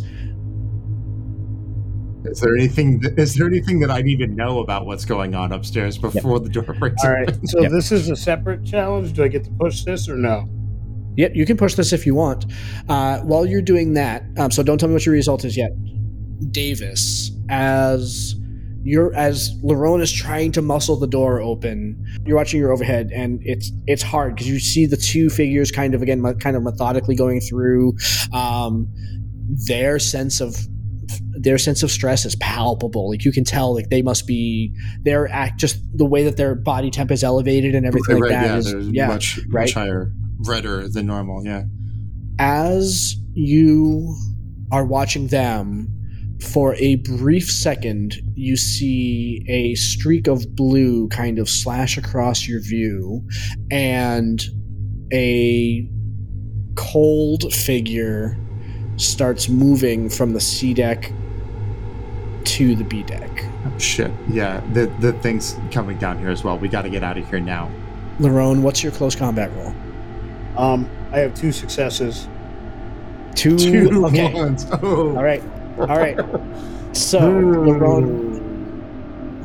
Is 2.24 2.40
there 2.40 2.54
anything? 2.56 3.00
Is 3.16 3.36
there 3.36 3.46
anything 3.46 3.80
that 3.80 3.90
I 3.90 4.02
need 4.02 4.18
to 4.18 4.26
know 4.26 4.60
about 4.60 4.84
what's 4.84 5.04
going 5.06 5.34
on 5.34 5.52
upstairs 5.52 5.96
before 5.96 6.40
the 6.40 6.48
door 6.50 6.64
breaks 6.64 7.02
All 7.04 7.12
right. 7.12 7.28
open? 7.30 7.46
So 7.46 7.60
Yep. 7.62 7.70
this 7.70 7.90
is 7.92 8.10
a 8.10 8.16
separate 8.16 8.64
challenge. 8.64 9.14
Do 9.14 9.24
I 9.24 9.28
get 9.28 9.44
to 9.44 9.50
push 9.52 9.84
this 9.84 10.08
or 10.08 10.16
no? 10.16 10.46
Yep, 11.16 11.32
you 11.34 11.46
can 11.46 11.56
push 11.56 11.74
this 11.74 11.92
if 11.92 12.04
you 12.06 12.14
want. 12.14 12.44
Uh, 12.88 13.20
while 13.20 13.46
you're 13.46 13.62
doing 13.62 13.94
that, 13.94 14.24
um, 14.36 14.50
so 14.50 14.62
don't 14.62 14.78
tell 14.78 14.88
me 14.88 14.92
what 14.94 15.06
your 15.06 15.14
result 15.14 15.44
is 15.44 15.56
yet. 15.56 15.70
Davis, 16.52 17.32
as 17.48 18.36
you're 18.88 19.14
as 19.14 19.50
Larone 19.62 20.00
is 20.02 20.12
trying 20.12 20.52
to 20.52 20.62
muscle 20.62 20.96
the 20.96 21.06
door 21.06 21.40
open, 21.40 22.02
you're 22.24 22.36
watching 22.36 22.58
your 22.60 22.72
overhead, 22.72 23.10
and 23.14 23.40
it's 23.44 23.70
it's 23.86 24.02
hard 24.02 24.34
because 24.34 24.48
you 24.48 24.58
see 24.58 24.86
the 24.86 24.96
two 24.96 25.28
figures 25.30 25.70
kind 25.70 25.94
of 25.94 26.02
again, 26.02 26.22
kind 26.40 26.56
of 26.56 26.62
methodically 26.62 27.14
going 27.14 27.40
through. 27.40 27.96
Um, 28.32 28.88
their 29.66 29.98
sense 29.98 30.40
of 30.40 30.56
their 31.40 31.56
sense 31.58 31.82
of 31.82 31.90
stress 31.90 32.24
is 32.26 32.34
palpable. 32.36 33.10
Like 33.10 33.24
you 33.24 33.32
can 33.32 33.44
tell, 33.44 33.74
like 33.74 33.88
they 33.90 34.02
must 34.02 34.26
be 34.26 34.74
their 35.02 35.28
act 35.28 35.58
just 35.60 35.78
the 35.96 36.04
way 36.04 36.24
that 36.24 36.36
their 36.36 36.54
body 36.54 36.90
temp 36.90 37.10
is 37.10 37.22
elevated 37.24 37.74
and 37.74 37.86
everything 37.86 38.16
like 38.16 38.24
Right, 38.24 38.30
that 38.32 38.46
yeah, 38.64 38.76
is- 38.78 38.88
yeah 38.90 39.06
much 39.08 39.38
right. 39.50 39.62
much 39.64 39.72
higher, 39.74 40.12
redder 40.46 40.88
than 40.88 41.06
normal. 41.06 41.44
Yeah. 41.44 41.62
as 42.38 43.14
you 43.34 44.14
are 44.70 44.84
watching 44.84 45.28
them, 45.28 45.88
for 46.40 46.74
a 46.76 46.96
brief 46.96 47.50
second, 47.50 48.14
you 48.34 48.56
see 48.56 49.44
a 49.48 49.74
streak 49.74 50.28
of 50.28 50.54
blue 50.54 51.08
kind 51.08 51.38
of 51.38 51.48
slash 51.48 51.98
across 51.98 52.46
your 52.46 52.60
view, 52.60 53.26
and 53.70 54.42
a 55.12 55.88
cold 56.76 57.52
figure 57.52 58.36
starts 58.96 59.48
moving 59.48 60.08
from 60.08 60.32
the 60.32 60.40
C 60.40 60.74
deck 60.74 61.12
to 62.44 62.74
the 62.74 62.84
B 62.84 63.02
deck. 63.02 63.30
Oh, 63.66 63.78
shit. 63.78 64.10
Yeah. 64.28 64.60
The 64.72 64.86
the 65.00 65.12
thing's 65.14 65.56
coming 65.72 65.98
down 65.98 66.18
here 66.18 66.30
as 66.30 66.44
well. 66.44 66.58
We 66.58 66.68
got 66.68 66.82
to 66.82 66.90
get 66.90 67.02
out 67.02 67.18
of 67.18 67.28
here 67.28 67.40
now. 67.40 67.70
Larone, 68.20 68.62
what's 68.62 68.82
your 68.82 68.92
close 68.92 69.14
combat 69.14 69.50
roll? 69.56 69.74
Um, 70.56 70.88
I 71.12 71.18
have 71.18 71.34
two 71.34 71.52
successes. 71.52 72.28
Two. 73.34 73.58
Two 73.58 74.06
okay. 74.06 74.32
ones. 74.32 74.66
Oh. 74.82 75.16
All 75.16 75.22
right. 75.24 75.42
All 75.80 75.98
right. 75.98 76.16
So, 76.96 77.20
Larone, 77.20 78.40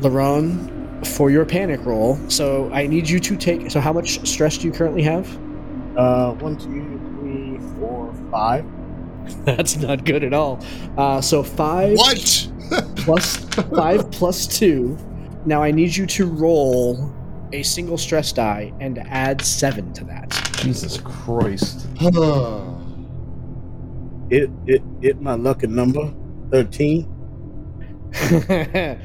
Larone, 0.01 1.05
for 1.07 1.29
your 1.29 1.45
panic 1.45 1.85
roll, 1.85 2.17
so 2.29 2.71
I 2.73 2.87
need 2.87 3.07
you 3.09 3.19
to 3.19 3.35
take. 3.35 3.69
So, 3.69 3.79
how 3.79 3.93
much 3.93 4.25
stress 4.27 4.57
do 4.57 4.67
you 4.67 4.73
currently 4.73 5.03
have? 5.03 5.27
Uh, 5.97 6.33
one, 6.33 6.57
two, 6.57 6.99
three, 7.19 7.59
four, 7.79 8.13
five. 8.31 8.65
That's 9.45 9.77
not 9.77 10.03
good 10.05 10.23
at 10.23 10.33
all. 10.33 10.63
Uh, 10.97 11.21
so 11.21 11.43
five 11.43 11.97
What? 11.97 12.49
plus 12.97 13.37
five 13.75 14.09
plus 14.11 14.47
two. 14.47 14.97
Now 15.45 15.61
I 15.63 15.71
need 15.71 15.95
you 15.95 16.05
to 16.07 16.25
roll 16.25 17.13
a 17.53 17.63
single 17.63 17.97
stress 17.97 18.31
die 18.33 18.73
and 18.79 18.97
add 18.99 19.41
seven 19.41 19.93
to 19.93 20.03
that. 20.05 20.29
Jesus 20.57 20.97
Christ. 20.97 21.87
It 24.29 24.49
it 24.65 24.81
it 25.01 25.21
my 25.21 25.35
lucky 25.35 25.67
number 25.67 26.11
thirteen. 26.53 27.05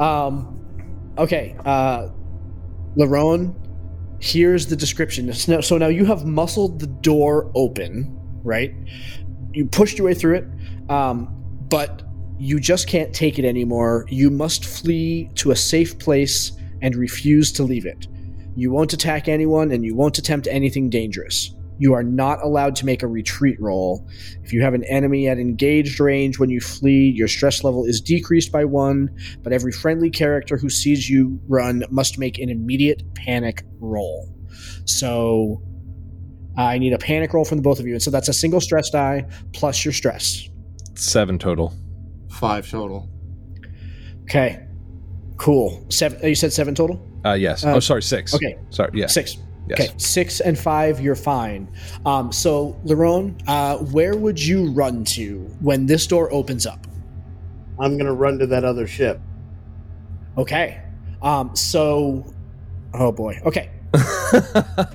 um, 0.00 1.14
okay, 1.18 1.56
uh, 1.64 2.08
Larone, 2.96 3.54
here's 4.20 4.66
the 4.66 4.76
description. 4.76 5.32
So 5.32 5.52
now, 5.52 5.60
so 5.60 5.78
now 5.78 5.88
you 5.88 6.04
have 6.04 6.24
muscled 6.24 6.78
the 6.78 6.86
door 6.86 7.50
open, 7.54 8.16
right? 8.44 8.72
You 9.52 9.66
pushed 9.66 9.98
your 9.98 10.06
way 10.06 10.14
through 10.14 10.36
it, 10.36 10.90
um, 10.90 11.28
but 11.68 12.02
you 12.38 12.60
just 12.60 12.88
can't 12.88 13.14
take 13.14 13.38
it 13.38 13.44
anymore. 13.44 14.06
You 14.08 14.30
must 14.30 14.64
flee 14.64 15.30
to 15.36 15.50
a 15.50 15.56
safe 15.56 15.98
place 15.98 16.52
and 16.80 16.94
refuse 16.96 17.52
to 17.52 17.62
leave 17.62 17.86
it. 17.86 18.06
You 18.56 18.70
won't 18.70 18.92
attack 18.92 19.28
anyone 19.28 19.70
and 19.70 19.84
you 19.84 19.94
won't 19.94 20.18
attempt 20.18 20.46
anything 20.50 20.90
dangerous. 20.90 21.54
You 21.82 21.94
are 21.94 22.04
not 22.04 22.40
allowed 22.44 22.76
to 22.76 22.86
make 22.86 23.02
a 23.02 23.08
retreat 23.08 23.60
roll. 23.60 24.08
If 24.44 24.52
you 24.52 24.62
have 24.62 24.72
an 24.72 24.84
enemy 24.84 25.26
at 25.26 25.36
engaged 25.36 25.98
range 25.98 26.38
when 26.38 26.48
you 26.48 26.60
flee, 26.60 27.12
your 27.12 27.26
stress 27.26 27.64
level 27.64 27.84
is 27.84 28.00
decreased 28.00 28.52
by 28.52 28.64
one, 28.64 29.10
but 29.42 29.52
every 29.52 29.72
friendly 29.72 30.08
character 30.08 30.56
who 30.56 30.70
sees 30.70 31.10
you 31.10 31.40
run 31.48 31.82
must 31.90 32.20
make 32.20 32.38
an 32.38 32.50
immediate 32.50 33.02
panic 33.16 33.64
roll. 33.80 34.32
So 34.84 35.60
I 36.56 36.78
need 36.78 36.92
a 36.92 36.98
panic 36.98 37.32
roll 37.34 37.44
from 37.44 37.58
the 37.58 37.62
both 37.62 37.80
of 37.80 37.86
you. 37.88 37.94
And 37.94 38.02
so 38.02 38.12
that's 38.12 38.28
a 38.28 38.32
single 38.32 38.60
stress 38.60 38.88
die 38.88 39.26
plus 39.52 39.84
your 39.84 39.90
stress. 39.90 40.48
Seven 40.94 41.36
total. 41.36 41.74
Five 42.30 42.70
total. 42.70 43.10
Okay. 44.22 44.68
Cool. 45.36 45.84
Seven. 45.88 46.24
You 46.28 46.36
said 46.36 46.52
seven 46.52 46.76
total? 46.76 47.04
Uh, 47.24 47.32
yes. 47.32 47.64
Uh, 47.64 47.72
oh, 47.74 47.80
sorry, 47.80 48.04
six. 48.04 48.32
Okay. 48.34 48.56
Sorry. 48.70 48.92
Yeah. 48.94 49.08
Six. 49.08 49.36
Yes. 49.68 49.80
Okay, 49.80 49.94
six 49.96 50.40
and 50.40 50.58
five, 50.58 51.00
you're 51.00 51.14
fine. 51.14 51.68
Um, 52.04 52.32
so, 52.32 52.78
Larone, 52.84 53.40
uh, 53.46 53.78
where 53.78 54.16
would 54.16 54.40
you 54.42 54.70
run 54.72 55.04
to 55.04 55.40
when 55.60 55.86
this 55.86 56.06
door 56.06 56.32
opens 56.32 56.66
up? 56.66 56.86
I'm 57.78 57.96
gonna 57.96 58.12
run 58.12 58.38
to 58.40 58.46
that 58.48 58.64
other 58.64 58.86
ship. 58.86 59.20
Okay. 60.36 60.80
Um, 61.22 61.54
so, 61.54 62.24
oh 62.94 63.12
boy. 63.12 63.40
Okay. 63.44 63.70
I 63.94 64.86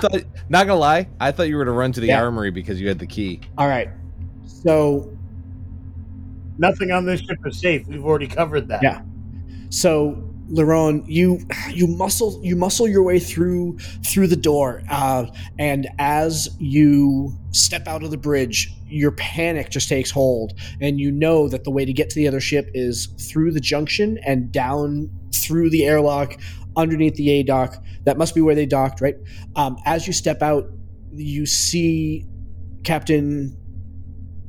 thought, 0.00 0.22
not 0.48 0.66
gonna 0.66 0.76
lie, 0.78 1.08
I 1.20 1.30
thought 1.32 1.48
you 1.48 1.56
were 1.56 1.64
gonna 1.64 1.76
run 1.76 1.92
to 1.92 2.00
the 2.00 2.08
Yeah. 2.08 2.22
armory 2.22 2.50
because 2.50 2.80
you 2.80 2.88
had 2.88 2.98
the 2.98 3.06
key. 3.06 3.40
All 3.58 3.68
right. 3.68 3.88
So, 4.46 5.10
Nothing 6.58 6.92
on 6.92 7.06
this 7.06 7.20
ship 7.20 7.38
is 7.46 7.58
safe. 7.58 7.86
We've 7.88 8.04
already 8.04 8.28
covered 8.28 8.68
that. 8.68 8.82
Yeah. 8.82 9.00
so 9.70 10.28
Larone, 10.52 11.04
you 11.06 11.40
you 11.70 11.86
muscle 11.86 12.38
you 12.42 12.56
muscle 12.56 12.86
your 12.86 13.02
way 13.02 13.18
through 13.18 13.78
through 14.04 14.26
the 14.26 14.36
door, 14.36 14.82
uh, 14.90 15.26
and 15.58 15.88
as 15.98 16.54
you 16.58 17.32
step 17.52 17.88
out 17.88 18.02
of 18.02 18.10
the 18.10 18.18
bridge, 18.18 18.70
your 18.86 19.12
panic 19.12 19.70
just 19.70 19.88
takes 19.88 20.10
hold, 20.10 20.52
and 20.80 21.00
you 21.00 21.10
know 21.10 21.48
that 21.48 21.64
the 21.64 21.70
way 21.70 21.86
to 21.86 21.92
get 21.92 22.10
to 22.10 22.16
the 22.16 22.28
other 22.28 22.40
ship 22.40 22.70
is 22.74 23.06
through 23.30 23.52
the 23.52 23.60
junction 23.60 24.18
and 24.26 24.52
down 24.52 25.10
through 25.34 25.70
the 25.70 25.86
airlock 25.86 26.38
underneath 26.76 27.14
the 27.14 27.30
A 27.30 27.42
dock. 27.42 27.82
That 28.04 28.18
must 28.18 28.34
be 28.34 28.42
where 28.42 28.54
they 28.54 28.66
docked, 28.66 29.00
right? 29.00 29.16
Um, 29.56 29.78
as 29.86 30.06
you 30.06 30.12
step 30.12 30.42
out, 30.42 30.66
you 31.12 31.46
see 31.46 32.26
Captain 32.84 33.56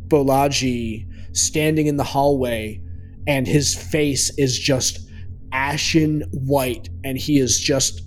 Bolaji 0.08 1.08
standing 1.32 1.88
in 1.88 1.96
the 1.96 2.04
hallway, 2.04 2.82
and 3.26 3.48
his 3.48 3.74
face 3.74 4.38
is 4.38 4.60
just 4.60 5.03
ashen 5.54 6.24
white, 6.32 6.90
and 7.04 7.18
he 7.18 7.40
is 7.40 7.60
just 7.60 8.02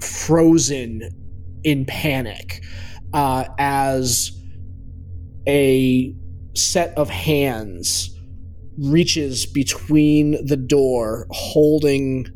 frozen 0.00 1.08
in 1.62 1.84
panic 1.84 2.64
uh, 3.12 3.44
as 3.58 4.32
a 5.46 6.14
set 6.54 6.96
of 6.96 7.08
hands 7.08 8.18
reaches 8.78 9.46
between 9.46 10.44
the 10.46 10.56
door, 10.56 11.26
holding 11.30 12.26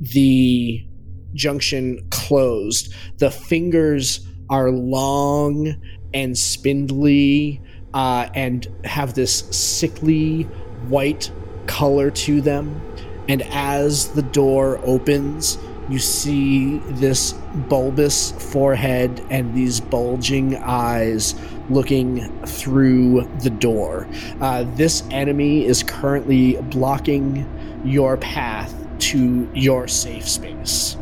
the 0.00 0.86
junction 1.34 2.06
closed. 2.10 2.92
The 3.18 3.30
fingers 3.30 4.26
are 4.50 4.70
long 4.70 5.74
and 6.14 6.36
spindly 6.36 7.60
uh, 7.94 8.28
and 8.34 8.66
have 8.84 9.14
this 9.14 9.40
sickly 9.50 10.42
white 10.88 11.30
color 11.66 12.10
to 12.10 12.40
them. 12.40 12.80
And 13.28 13.42
as 13.42 14.08
the 14.08 14.22
door 14.22 14.80
opens, 14.84 15.58
you 15.88 15.98
see 15.98 16.78
this 16.78 17.32
bulbous 17.68 18.32
forehead 18.32 19.24
and 19.30 19.54
these 19.54 19.80
bulging 19.80 20.56
eyes 20.56 21.34
looking 21.70 22.44
through 22.46 23.28
the 23.42 23.50
door. 23.50 24.06
Uh, 24.40 24.64
this 24.74 25.02
enemy 25.10 25.64
is 25.64 25.82
currently 25.82 26.56
blocking 26.62 27.46
your 27.84 28.16
path 28.16 28.74
to 28.98 29.48
your 29.54 29.88
safe 29.88 30.28
space. 30.28 30.96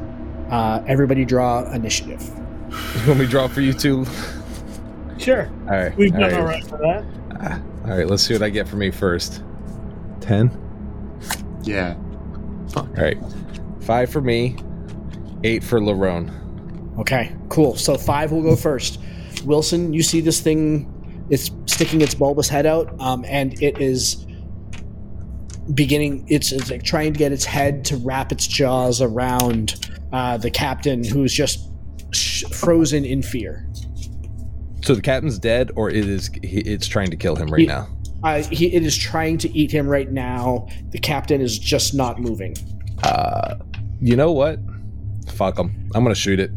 Uh, 0.51 0.83
everybody 0.87 1.25
draw 1.25 1.71
initiative. 1.73 2.23
You 3.03 3.09
want 3.09 3.21
me 3.21 3.27
draw 3.27 3.49
for 3.49 3.61
you 3.61 3.73
too? 3.73 4.07
Sure. 5.19 5.49
All 5.63 5.73
right. 5.73 5.97
We've 5.97 6.15
all 6.15 6.21
done 6.21 6.31
right. 6.31 6.41
all 6.41 6.47
right 6.47 6.65
for 6.65 6.79
that. 6.79 7.61
All 7.85 7.97
right. 7.97 8.07
Let's 8.07 8.23
see 8.23 8.35
what 8.35 8.43
I 8.43 8.51
get 8.51 8.69
for 8.69 8.77
me 8.77 8.91
first. 8.91 9.43
Ten. 10.21 10.51
Yeah. 11.63 11.97
All 12.77 12.87
right. 12.97 13.19
Five 13.81 14.11
for 14.11 14.21
me. 14.21 14.57
Eight 15.45 15.63
for 15.65 15.81
Larone. 15.81 16.31
Okay, 16.99 17.35
cool. 17.49 17.77
So 17.77 17.97
five 17.97 18.33
will 18.33 18.43
go 18.43 18.57
first. 18.57 19.01
Wilson, 19.45 19.93
you 19.93 20.03
see 20.03 20.21
this 20.21 20.41
thing, 20.41 20.93
it's 21.31 21.51
sticking 21.67 22.01
its 22.01 22.15
bulbous 22.15 22.49
head 22.49 22.67
out, 22.67 22.99
um, 23.01 23.25
and 23.29 23.61
it 23.63 23.79
is 23.81 24.27
beginning, 25.75 26.25
it's, 26.29 26.53
it's 26.53 26.71
like 26.71 26.83
trying 26.83 27.13
to 27.13 27.19
get 27.19 27.33
its 27.33 27.45
head 27.45 27.85
to 27.87 27.97
wrap 27.99 28.33
its 28.33 28.47
jaws 28.47 29.01
around 29.03 29.89
uh, 30.13 30.37
the 30.37 30.51
captain 30.51 31.05
who's 31.05 31.33
just 31.33 31.71
sh- 32.13 32.45
frozen 32.53 33.05
in 33.05 33.23
fear. 33.23 33.69
So 34.83 34.95
the 34.95 35.03
captain's 35.03 35.39
dead, 35.39 35.73
or 35.77 35.91
it 35.91 36.09
is 36.09 36.31
he, 36.43 36.61
it's 36.61 36.87
trying 36.87 37.11
to 37.11 37.17
kill 37.17 37.37
him 37.37 37.49
right 37.49 37.61
He- 37.61 37.67
now. 37.67 37.89
Uh, 38.27 38.43
he, 38.43 38.75
it 38.75 38.83
is 38.85 38.97
trying 38.97 39.39
to 39.39 39.57
eat 39.57 39.71
him 39.71 39.87
right 39.87 40.11
now. 40.11 40.67
The 40.91 40.99
captain 40.99 41.41
is 41.41 41.59
just 41.61 41.95
not 41.95 42.21
moving. 42.21 42.57
Uh, 43.05 43.55
you 44.01 44.17
know 44.17 44.33
what? 44.33 44.59
Fuck 45.35 45.57
him. 45.59 45.89
I'm 45.95 46.03
gonna 46.03 46.17
shoot 46.17 46.41
it. 46.41 46.51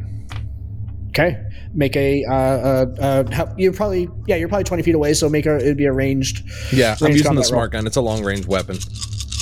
Okay, 1.10 1.40
make 1.76 1.96
a 1.96 2.26
uh, 2.26 2.34
uh, 2.34 2.86
uh, 3.00 3.32
help, 3.32 3.50
you're 3.58 3.72
probably 3.74 4.10
yeah 4.26 4.36
you're 4.36 4.48
probably 4.48 4.64
twenty 4.64 4.82
feet 4.82 4.96
away, 4.96 5.14
so 5.14 5.30
make 5.30 5.46
a 5.46 5.58
it'd 5.58 5.78
be 5.78 5.86
a 5.86 5.92
ranged. 5.94 6.44
Yeah, 6.74 6.96
I'm 7.02 7.12
using 7.12 7.36
the 7.36 7.44
smart 7.44 7.72
gun. 7.72 7.86
It's 7.86 7.98
a 7.98 8.02
long 8.02 8.24
range 8.24 8.48
weapon. 8.48 8.78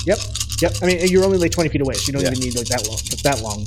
Yep, 0.04 0.18
yep. 0.60 0.72
I 0.82 0.86
mean 0.86 0.98
you're 1.08 1.24
only 1.24 1.38
like 1.38 1.50
twenty 1.52 1.70
feet 1.70 1.80
away, 1.80 1.94
so 1.94 2.08
you 2.08 2.12
don't 2.12 2.22
Yeah. 2.22 2.32
even 2.32 2.40
need 2.40 2.56
like 2.56 2.66
that 2.68 2.86
long. 2.86 2.98
That 3.22 3.40
long. 3.42 3.66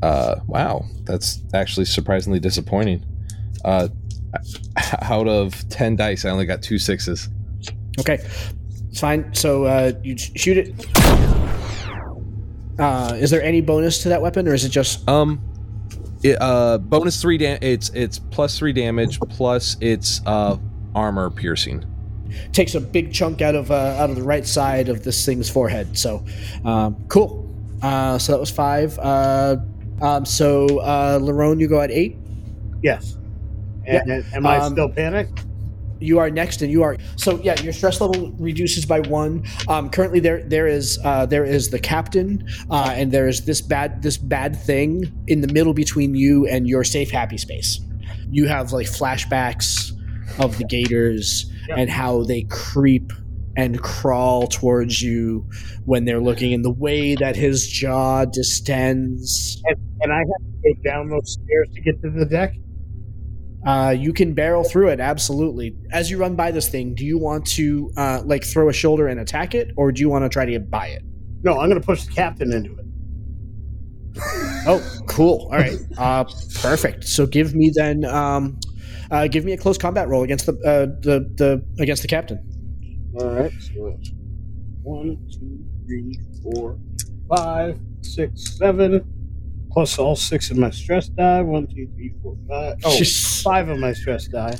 Uh, 0.00 0.40
wow, 0.46 0.84
that's 1.04 1.40
actually 1.54 1.86
surprisingly 1.86 2.38
disappointing. 2.38 3.04
Uh, 3.64 3.88
out 5.02 5.28
of 5.28 5.68
ten 5.68 5.96
dice, 5.96 6.24
I 6.24 6.30
only 6.30 6.46
got 6.46 6.62
two 6.62 6.78
sixes. 6.78 7.28
Okay, 7.98 8.18
it's 8.88 9.00
fine. 9.00 9.32
So 9.34 9.64
uh, 9.64 9.92
you 10.02 10.16
shoot 10.16 10.56
it. 10.58 10.86
Uh, 12.78 13.14
is 13.16 13.30
there 13.30 13.42
any 13.42 13.60
bonus 13.60 14.02
to 14.02 14.08
that 14.08 14.22
weapon, 14.22 14.48
or 14.48 14.54
is 14.54 14.64
it 14.64 14.70
just 14.70 15.06
Um, 15.08 15.40
it, 16.22 16.40
uh, 16.40 16.78
bonus 16.78 17.20
three. 17.20 17.36
Da- 17.38 17.58
it's 17.60 17.90
it's 17.90 18.18
plus 18.18 18.58
three 18.58 18.72
damage 18.72 19.20
plus 19.20 19.76
it's 19.80 20.20
uh 20.26 20.56
armor 20.94 21.30
piercing. 21.30 21.84
takes 22.52 22.74
a 22.74 22.80
big 22.80 23.12
chunk 23.12 23.42
out 23.42 23.54
of 23.54 23.70
uh, 23.70 23.74
out 23.98 24.08
of 24.08 24.16
the 24.16 24.22
right 24.22 24.46
side 24.46 24.88
of 24.88 25.02
this 25.04 25.24
thing's 25.26 25.50
forehead? 25.50 25.98
So 25.98 26.24
um, 26.64 26.96
cool. 27.08 27.46
Uh, 27.82 28.18
so 28.18 28.32
that 28.32 28.40
was 28.40 28.50
five. 28.50 28.98
Uh, 28.98 29.56
um, 30.00 30.24
so 30.24 30.78
uh, 30.80 31.18
Larone, 31.18 31.60
you 31.60 31.68
go 31.68 31.80
at 31.80 31.90
eight. 31.90 32.16
Yes. 32.82 33.16
And, 33.90 34.24
am 34.34 34.46
I 34.46 34.58
Um, 34.58 34.72
still 34.72 34.88
panicked? 34.88 35.44
you 36.02 36.18
are 36.18 36.30
next 36.30 36.62
and 36.62 36.72
you 36.72 36.82
are 36.82 36.96
so 37.16 37.38
yeah 37.42 37.60
your 37.60 37.74
stress 37.74 38.00
level 38.00 38.30
reduces 38.38 38.86
by 38.86 39.00
one 39.00 39.44
um, 39.68 39.90
currently 39.90 40.18
there 40.18 40.42
there 40.44 40.66
is 40.66 40.98
uh, 41.04 41.26
there 41.26 41.44
is 41.44 41.68
the 41.68 41.78
captain 41.78 42.42
uh, 42.70 42.94
and 42.96 43.12
there 43.12 43.28
is 43.28 43.44
this 43.44 43.60
bad 43.60 44.00
this 44.02 44.16
bad 44.16 44.56
thing 44.56 45.04
in 45.26 45.42
the 45.42 45.52
middle 45.52 45.74
between 45.74 46.14
you 46.14 46.46
and 46.46 46.66
your 46.66 46.84
safe 46.84 47.10
happy 47.10 47.36
space 47.36 47.80
you 48.30 48.48
have 48.48 48.72
like 48.72 48.86
flashbacks 48.86 49.92
of 50.38 50.56
the 50.56 50.64
gators 50.64 51.44
Yeah. 51.68 51.74
and 51.80 51.90
how 51.90 52.22
they 52.24 52.44
creep 52.44 53.12
and 53.58 53.82
crawl 53.82 54.46
towards 54.46 55.02
you 55.02 55.44
when 55.84 56.06
they're 56.06 56.20
looking 56.22 56.52
in 56.52 56.62
the 56.62 56.70
way 56.70 57.14
that 57.16 57.36
his 57.36 57.68
jaw 57.68 58.24
distends 58.24 59.60
And, 59.66 59.76
and 60.00 60.12
I 60.14 60.18
have 60.18 60.26
to 60.26 60.74
go 60.74 60.90
down 60.90 61.08
those 61.10 61.32
stairs 61.32 61.68
to 61.74 61.80
get 61.82 62.00
to 62.02 62.10
the 62.10 62.24
deck? 62.24 62.54
Uh, 63.66 63.94
you 63.96 64.12
can 64.12 64.32
barrel 64.32 64.64
through 64.64 64.88
it 64.88 65.00
absolutely. 65.00 65.76
As 65.92 66.10
you 66.10 66.16
run 66.16 66.34
by 66.34 66.50
this 66.50 66.68
thing, 66.68 66.94
do 66.94 67.04
you 67.04 67.18
want 67.18 67.46
to 67.48 67.90
uh, 67.96 68.22
like 68.24 68.42
throw 68.44 68.68
a 68.70 68.72
shoulder 68.72 69.08
and 69.08 69.20
attack 69.20 69.54
it, 69.54 69.70
or 69.76 69.92
do 69.92 70.00
you 70.00 70.08
want 70.08 70.24
to 70.24 70.28
try 70.28 70.46
to 70.46 70.52
get 70.52 70.70
by 70.70 70.86
it? 70.88 71.02
No, 71.42 71.58
I'm 71.58 71.68
going 71.68 71.80
to 71.80 71.86
push 71.86 72.04
the 72.04 72.12
captain 72.12 72.52
into 72.52 72.72
it. 72.72 72.86
Oh, 74.66 74.82
cool. 75.06 75.48
All 75.52 75.58
right, 75.58 75.78
uh, 75.98 76.24
perfect. 76.60 77.04
So 77.04 77.26
give 77.26 77.54
me 77.54 77.70
then, 77.74 78.04
um, 78.04 78.58
uh, 79.10 79.28
give 79.28 79.44
me 79.44 79.52
a 79.52 79.56
close 79.56 79.78
combat 79.78 80.08
roll 80.08 80.22
against 80.22 80.46
the 80.46 80.52
uh, 80.52 80.86
the 81.00 81.30
the 81.36 81.82
against 81.82 82.02
the 82.02 82.08
captain. 82.08 82.38
All 83.18 83.28
right. 83.28 83.52
So 83.60 83.98
one, 84.82 85.18
two, 85.32 85.64
three, 85.86 86.18
four, 86.42 86.78
five, 87.28 87.78
six, 88.02 88.56
seven, 88.56 89.04
plus 89.70 89.98
all 89.98 90.16
six 90.16 90.50
of 90.50 90.56
my 90.56 90.70
stress 90.70 91.08
die. 91.08 91.42
One, 91.42 91.66
two, 91.66 91.88
three, 91.94 92.14
four, 92.22 92.36
five. 92.48 92.76
Oh, 92.84 93.04
five 93.42 93.68
of 93.68 93.78
my 93.78 93.92
stress 93.92 94.26
die. 94.26 94.56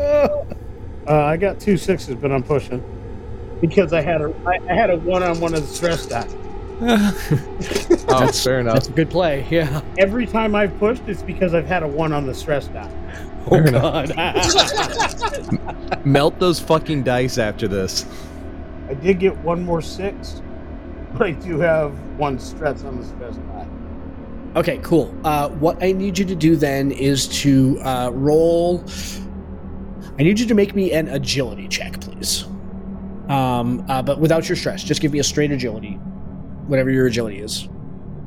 Uh, 1.06 1.24
I 1.24 1.36
got 1.36 1.58
two 1.58 1.76
sixes, 1.76 2.14
but 2.14 2.30
I'm 2.30 2.42
pushing 2.42 2.82
because 3.60 3.92
I 3.92 4.00
had 4.00 4.20
a 4.20 4.32
I, 4.46 4.58
I 4.68 4.74
had 4.74 4.90
a 4.90 4.96
one 4.96 5.22
on 5.22 5.40
one 5.40 5.54
of 5.54 5.62
the 5.62 5.74
stress 5.74 6.06
die. 6.06 6.28
oh, 6.82 8.04
that's 8.06 8.44
fair 8.44 8.60
enough. 8.60 8.74
That's 8.74 8.88
a 8.88 8.92
good 8.92 9.10
play. 9.10 9.46
Yeah. 9.50 9.80
Every 9.98 10.26
time 10.26 10.54
I've 10.54 10.78
pushed, 10.78 11.02
it's 11.08 11.22
because 11.22 11.54
I've 11.54 11.66
had 11.66 11.82
a 11.82 11.88
one 11.88 12.12
on 12.12 12.26
the 12.26 12.34
stress 12.34 12.68
die. 12.68 12.90
Oh 13.46 13.50
Fair 13.50 13.70
God. 13.72 14.14
Melt 16.04 16.38
those 16.38 16.60
fucking 16.60 17.02
dice 17.02 17.38
after 17.38 17.66
this. 17.66 18.06
I 18.88 18.94
did 18.94 19.18
get 19.18 19.36
one 19.38 19.64
more 19.64 19.82
six, 19.82 20.42
but 21.12 21.22
I 21.22 21.30
do 21.32 21.58
have 21.60 21.92
one 22.18 22.38
stress 22.38 22.84
on 22.84 22.98
the 22.98 23.06
stress 23.06 23.36
die. 23.36 23.68
Okay, 24.56 24.78
cool. 24.78 25.14
Uh, 25.24 25.48
what 25.48 25.82
I 25.82 25.92
need 25.92 26.18
you 26.18 26.24
to 26.24 26.34
do 26.34 26.56
then 26.56 26.90
is 26.90 27.28
to 27.42 27.78
uh, 27.82 28.10
roll. 28.12 28.84
I 30.18 30.22
need 30.22 30.40
you 30.40 30.46
to 30.46 30.54
make 30.54 30.74
me 30.74 30.92
an 30.92 31.08
agility 31.08 31.68
check, 31.68 32.00
please. 32.00 32.44
Um, 33.28 33.84
uh, 33.88 34.02
but 34.02 34.18
without 34.18 34.48
your 34.48 34.56
stress, 34.56 34.82
just 34.82 35.00
give 35.00 35.12
me 35.12 35.20
a 35.20 35.24
straight 35.24 35.52
agility, 35.52 35.92
whatever 36.66 36.90
your 36.90 37.06
agility 37.06 37.38
is. 37.38 37.68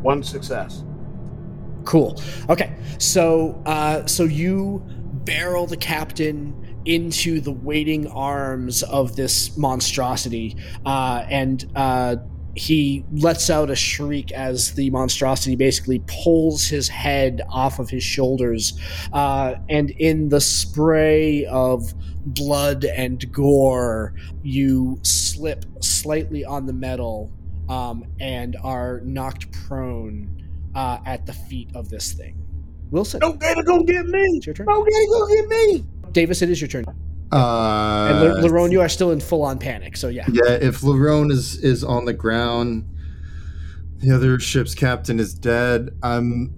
One 0.02 0.24
success. 0.24 0.86
Cool. 1.84 2.22
Okay, 2.50 2.74
so 3.00 3.62
uh, 3.66 4.06
so 4.06 4.24
you 4.24 4.82
barrel 5.26 5.68
the 5.68 5.78
captain 5.78 6.78
into 6.86 7.42
the 7.42 7.52
waiting 7.52 8.08
arms 8.08 8.82
of 8.84 9.18
this 9.18 9.58
monstrosity, 9.58 10.56
uh, 10.86 11.26
and 11.30 11.70
uh, 11.76 12.16
he 12.56 13.04
lets 13.12 13.50
out 13.50 13.70
a 13.70 13.76
shriek 13.76 14.32
as 14.32 14.74
the 14.74 14.90
monstrosity 14.92 15.56
basically 15.56 16.04
pulls 16.08 16.66
his 16.66 16.88
head 16.88 17.42
off 17.50 17.80
of 17.80 17.90
his 17.90 18.04
shoulders, 18.04 18.80
uh, 19.12 19.56
and 19.70 19.90
in 19.92 20.30
the 20.30 20.42
spray 20.42 21.46
of 21.46 21.94
blood 22.26 22.86
and 22.86 23.32
gore, 23.32 24.14
you 24.44 25.00
slip 25.04 25.66
slightly 25.82 26.46
on 26.46 26.66
the 26.66 26.74
metal 26.74 27.32
um, 27.70 28.06
and 28.20 28.56
are 28.64 29.02
knocked 29.04 29.52
prone 29.52 30.44
uh, 30.76 31.00
at 31.06 31.26
the 31.26 31.34
feet 31.34 31.70
of 31.76 31.90
this 31.90 32.14
thing. 32.14 32.38
Wilson, 32.92 33.20
Don't 33.20 33.40
get 33.40 33.56
to 33.56 33.64
go 33.64 33.82
get 33.84 34.06
me! 34.06 34.20
it's 34.36 34.46
your 34.46 34.54
turn. 34.54 34.68
Don't 34.68 34.88
get 34.88 34.92
to 34.92 35.08
go 35.10 35.28
get 35.28 35.48
me! 35.48 35.86
Davis, 36.12 36.42
it 36.44 36.50
is 36.50 36.62
your 36.62 36.68
turn. 36.68 36.86
Uh, 37.36 38.08
And 38.12 38.44
L- 38.44 38.50
Larone, 38.50 38.72
you 38.72 38.82
are 38.82 38.90
still 38.90 39.12
in 39.12 39.20
full 39.20 39.42
on 39.44 39.58
panic. 39.60 39.98
So 39.98 40.08
yeah. 40.08 40.26
Yeah, 40.32 40.52
if 40.54 40.82
Larone 40.82 41.32
is 41.32 41.56
is 41.58 41.84
on 41.84 42.06
the 42.06 42.14
ground, 42.14 42.86
the 43.98 44.12
other 44.12 44.40
ship's 44.40 44.76
captain 44.76 45.20
is 45.20 45.34
dead. 45.34 45.90
I'm 46.04 46.54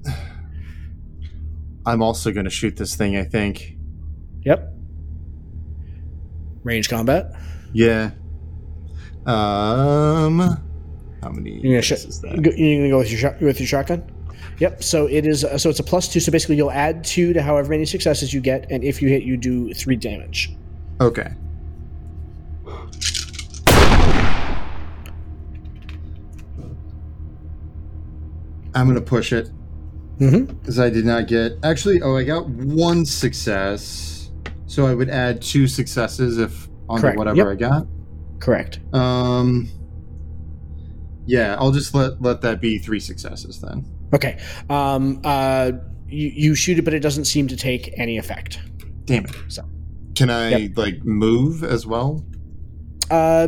I'm 1.85 2.01
also 2.01 2.31
going 2.31 2.45
to 2.45 2.49
shoot 2.51 2.75
this 2.77 2.95
thing. 2.95 3.15
I 3.15 3.23
think. 3.23 3.77
Yep. 4.43 4.73
Range 6.63 6.89
combat. 6.89 7.31
Yeah. 7.73 8.11
Um. 9.25 10.39
How 11.21 11.31
many? 11.31 11.51
You're 11.61 11.73
gonna, 11.73 11.81
sh- 11.81 11.91
is 11.93 12.21
that? 12.21 12.35
you're 12.35 12.77
gonna 12.79 12.89
go 12.89 12.97
with 12.99 13.09
your 13.11 13.19
shot 13.19 13.41
with 13.41 13.59
your 13.59 13.67
shotgun. 13.67 14.03
Yep. 14.59 14.83
So 14.83 15.07
it 15.07 15.25
is. 15.25 15.43
Uh, 15.43 15.57
so 15.57 15.69
it's 15.69 15.79
a 15.79 15.83
plus 15.83 16.07
two. 16.07 16.19
So 16.19 16.31
basically, 16.31 16.55
you'll 16.57 16.71
add 16.71 17.03
two 17.03 17.33
to 17.33 17.41
however 17.41 17.69
many 17.69 17.85
successes 17.85 18.33
you 18.33 18.41
get, 18.41 18.67
and 18.71 18.83
if 18.83 19.01
you 19.01 19.09
hit, 19.09 19.23
you 19.23 19.37
do 19.37 19.73
three 19.73 19.95
damage. 19.95 20.55
Okay. 21.01 21.33
I'm 28.73 28.87
gonna 28.87 29.01
push 29.01 29.31
it 29.33 29.49
Mm-hmm. 30.19 30.45
because 30.45 30.79
I 30.79 30.89
did 30.89 31.03
not 31.05 31.27
get 31.27 31.57
actually. 31.61 32.01
Oh, 32.01 32.15
I 32.15 32.23
got 32.23 32.47
one 32.47 33.03
success, 33.05 34.31
so 34.65 34.87
I 34.87 34.93
would 34.93 35.09
add 35.09 35.41
two 35.41 35.67
successes 35.67 36.37
if 36.37 36.69
on 36.87 37.01
whatever 37.17 37.35
Yep. 37.35 37.47
I 37.47 37.55
got. 37.55 37.87
Correct. 38.39 38.79
Um, 38.93 39.67
Yeah, 41.25 41.57
I'll 41.59 41.71
just 41.73 41.93
let 41.93 42.21
let 42.21 42.39
that 42.41 42.61
be 42.61 42.77
three 42.77 43.01
successes 43.01 43.59
then. 43.59 43.85
Okay. 44.13 44.39
Um, 44.69 45.19
uh, 45.25 45.73
you, 46.07 46.29
you 46.29 46.55
shoot 46.55 46.79
it, 46.79 46.83
but 46.83 46.93
it 46.93 47.01
doesn't 47.01 47.25
seem 47.25 47.49
to 47.49 47.57
take 47.57 47.93
any 47.97 48.17
effect. 48.17 48.59
Damn 49.03 49.25
it. 49.25 49.35
So. 49.49 49.63
Can 50.15 50.29
I 50.29 50.49
Yep. 50.55 50.77
like 50.77 51.03
move 51.05 51.63
as 51.63 51.85
well? 51.85 52.25
Uh, 53.11 53.47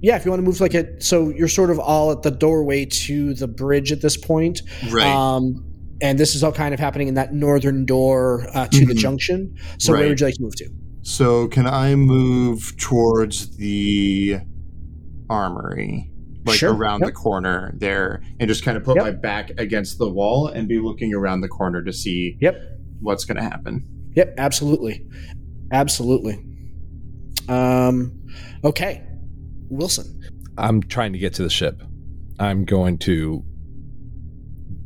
yeah, 0.00 0.16
if 0.16 0.24
you 0.24 0.30
want 0.30 0.40
to 0.40 0.46
move 0.46 0.60
like 0.60 0.74
it, 0.74 1.02
so 1.02 1.30
you're 1.30 1.48
sort 1.48 1.70
of 1.70 1.78
all 1.78 2.12
at 2.12 2.22
the 2.22 2.30
doorway 2.30 2.84
to 2.84 3.34
the 3.34 3.48
bridge 3.48 3.92
at 3.92 4.00
this 4.02 4.16
point. 4.16 4.62
Right. 4.90 5.06
Um, 5.06 5.64
and 6.00 6.18
this 6.18 6.34
is 6.34 6.44
all 6.44 6.52
kind 6.52 6.72
of 6.74 6.80
happening 6.80 7.08
in 7.08 7.14
that 7.14 7.32
northern 7.34 7.84
door 7.86 8.46
uh, 8.54 8.66
to 8.68 8.86
the 8.86 8.94
Mhm. 8.94 8.98
junction. 8.98 9.54
So 9.78 9.92
where 9.92 10.08
would 10.08 10.20
you 10.20 10.26
like 10.26 10.34
to 10.36 10.42
move 10.42 10.56
to? 10.56 10.68
so 11.02 11.46
can 11.46 11.66
I 11.68 11.94
move 11.94 12.76
towards 12.78 13.56
the 13.58 14.38
armory? 15.30 16.10
Like 16.44 16.58
Sure, 16.58 16.74
around 16.74 17.00
yep. 17.00 17.08
the 17.08 17.12
corner 17.12 17.74
there 17.78 18.22
and 18.40 18.48
just 18.48 18.64
kind 18.64 18.76
of 18.76 18.82
put 18.84 18.96
Yep. 18.96 19.04
my 19.04 19.10
back 19.12 19.52
against 19.58 19.98
the 19.98 20.08
wall 20.08 20.48
and 20.48 20.66
be 20.68 20.78
looking 20.80 21.14
around 21.14 21.40
the 21.42 21.48
corner 21.48 21.80
to 21.82 21.92
see 21.92 22.36
Yep. 22.40 22.56
what's 23.00 23.24
gonna 23.24 23.42
happen. 23.42 23.84
Yep, 24.16 24.34
absolutely. 24.38 25.06
Absolutely. 25.72 26.42
Um, 27.48 28.12
okay. 28.64 29.02
Wilson. 29.68 30.20
I'm 30.58 30.82
trying 30.82 31.12
to 31.12 31.18
get 31.18 31.34
to 31.34 31.42
the 31.42 31.50
ship. 31.50 31.82
I'm 32.38 32.64
going 32.64 32.98
to 32.98 33.44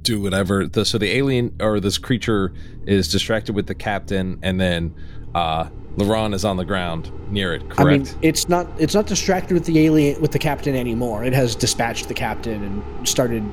do 0.03 0.21
whatever. 0.21 0.67
The, 0.67 0.85
so 0.85 0.99
the 0.99 1.11
alien 1.17 1.57
or 1.61 1.81
this 1.81 1.99
creature 1.99 2.53
is 2.87 3.09
distracted 3.09 3.55
with 3.55 3.67
the 3.67 3.75
captain, 3.75 4.39
and 4.43 4.61
then 4.61 4.95
uh, 5.35 5.69
Larone 5.97 6.35
is 6.35 6.45
on 6.45 6.57
the 6.57 6.65
ground 6.65 7.11
near 7.31 7.55
it. 7.55 7.69
Correct. 7.69 7.81
I 7.81 7.85
mean, 7.85 8.19
it's 8.23 8.49
not 8.49 8.67
it's 8.79 8.95
not 8.95 9.07
distracted 9.07 9.55
with 9.55 9.65
the 9.65 9.79
alien 9.81 10.21
with 10.21 10.33
the 10.33 10.39
captain 10.39 10.75
anymore. 10.75 11.25
It 11.25 11.33
has 11.33 11.55
dispatched 11.55 12.09
the 12.09 12.15
captain 12.15 12.63
and 12.63 13.09
started 13.09 13.45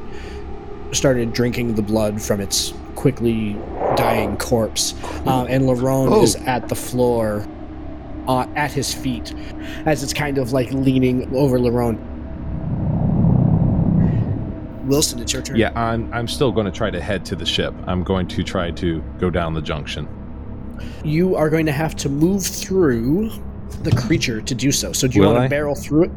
started 0.91 1.34
drinking 1.34 1.76
the 1.76 1.82
blood 1.82 2.22
from 2.22 2.40
its 2.40 2.74
quickly 2.98 3.53
dying 3.95 4.36
corpse. 4.38 4.94
Uh, 5.26 5.45
and 5.48 5.64
Larone 5.65 6.10
Oh. 6.11 6.22
is 6.24 6.36
at 6.48 6.68
the 6.68 6.76
floor, 6.76 7.45
uh, 8.28 8.45
at 8.56 8.72
his 8.74 8.94
feet, 8.94 9.34
as 9.86 10.03
it's 10.03 10.14
kind 10.14 10.38
of 10.38 10.52
like 10.52 10.69
leaning 10.74 11.34
over 11.34 11.57
Larone. 11.57 11.98
Wilson, 14.86 15.19
it's 15.19 15.34
your 15.34 15.41
turn. 15.41 15.57
yeah, 15.57 15.72
I'm. 15.76 16.11
I'm 16.14 16.28
still 16.30 16.52
going 16.52 16.65
to 16.65 16.72
try 16.72 16.90
to 16.90 17.02
head 17.02 17.26
to 17.26 17.36
the 17.36 17.45
ship. 17.45 17.74
I'm 17.88 18.03
going 18.03 18.26
to 18.30 18.41
try 18.44 18.72
to 18.72 19.02
go 19.19 19.30
down 19.30 19.53
the 19.53 19.61
junction. 19.61 20.07
You 21.03 21.36
are 21.36 21.49
going 21.49 21.65
to 21.65 21.74
have 21.74 21.94
to 21.98 22.10
move 22.10 22.45
through 22.45 23.32
the 23.84 23.91
creature 23.91 24.41
to 24.41 24.56
do 24.56 24.72
so. 24.72 24.94
So 24.94 25.07
do 25.07 25.15
you 25.15 25.22
Will 25.24 25.34
want 25.34 25.41
I? 25.41 25.45
to 25.48 25.49
barrel 25.49 25.76
through 25.76 26.03
it? 26.06 26.11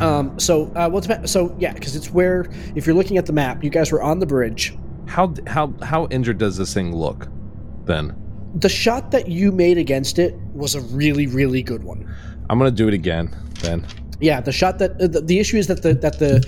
Um, 0.00 0.38
so, 0.38 0.66
uh, 0.76 0.88
well, 0.92 1.02
so 1.26 1.54
yeah, 1.58 1.72
because 1.72 1.96
it's 1.96 2.10
where 2.10 2.46
if 2.76 2.86
you're 2.86 2.94
looking 2.96 3.18
at 3.18 3.26
the 3.26 3.32
map, 3.32 3.64
you 3.64 3.70
guys 3.70 3.90
were 3.90 4.02
on 4.02 4.18
the 4.20 4.26
bridge. 4.26 4.76
How 5.14 5.32
how 5.46 5.72
how 5.80 6.08
injured 6.10 6.38
does 6.38 6.56
this 6.56 6.74
thing 6.74 6.92
look? 6.92 7.28
Then 7.84 8.16
The 8.56 8.68
shot 8.68 9.12
that 9.12 9.28
you 9.28 9.52
made 9.52 9.78
against 9.78 10.18
it 10.18 10.34
was 10.52 10.74
a 10.74 10.80
really, 10.80 11.28
really 11.28 11.62
good 11.62 11.84
one. 11.84 12.12
I'm 12.50 12.58
going 12.58 12.68
to 12.68 12.76
do 12.76 12.88
it 12.88 12.94
again. 12.94 13.30
Then 13.60 13.86
Yeah, 14.20 14.40
the 14.40 14.50
shot 14.50 14.80
that 14.80 15.00
uh, 15.00 15.06
the, 15.06 15.20
the 15.20 15.38
issue 15.38 15.56
is 15.56 15.68
that 15.68 15.82
the 15.82 15.94
that 15.94 16.18
the 16.18 16.42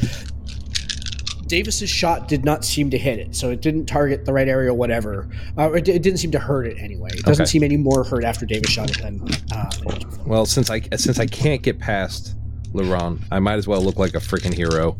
Davis's 1.46 1.88
shot 1.88 2.26
did 2.26 2.44
not 2.44 2.64
seem 2.64 2.90
to 2.90 2.98
hit 2.98 3.20
it, 3.20 3.36
so 3.36 3.50
it 3.50 3.60
didn't 3.62 3.86
target 3.86 4.24
the 4.24 4.32
right 4.32 4.48
area, 4.48 4.70
or 4.72 4.74
whatever. 4.74 5.28
Uh, 5.56 5.70
it, 5.74 5.86
it 5.86 6.02
didn't 6.02 6.18
seem 6.18 6.32
to 6.32 6.40
hurt 6.40 6.66
it 6.66 6.76
anyway. 6.80 7.10
It 7.12 7.22
doesn't 7.24 7.44
Okay. 7.44 7.48
seem 7.48 7.62
any 7.62 7.76
more 7.76 8.02
hurt 8.02 8.24
after 8.24 8.44
Davis 8.46 8.72
shot 8.72 8.90
it 8.90 9.00
than. 9.00 9.22
Uh, 9.52 9.70
than 9.70 9.80
it 9.80 9.94
was 9.94 10.04
before. 10.06 10.24
Well, 10.26 10.44
since 10.46 10.70
I 10.70 10.80
since 10.96 11.20
I 11.20 11.26
can't 11.26 11.62
get 11.62 11.78
past 11.78 12.34
Larone, 12.72 13.20
I 13.30 13.38
might 13.38 13.58
as 13.58 13.68
well 13.68 13.80
look 13.80 13.96
like 13.96 14.14
a 14.14 14.18
freaking 14.18 14.52
hero 14.52 14.96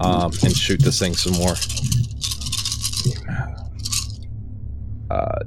um, 0.00 0.32
and 0.42 0.56
shoot 0.56 0.80
this 0.80 0.98
thing 0.98 1.12
some 1.14 1.34
more. 1.34 1.54
Uh, 5.10 5.38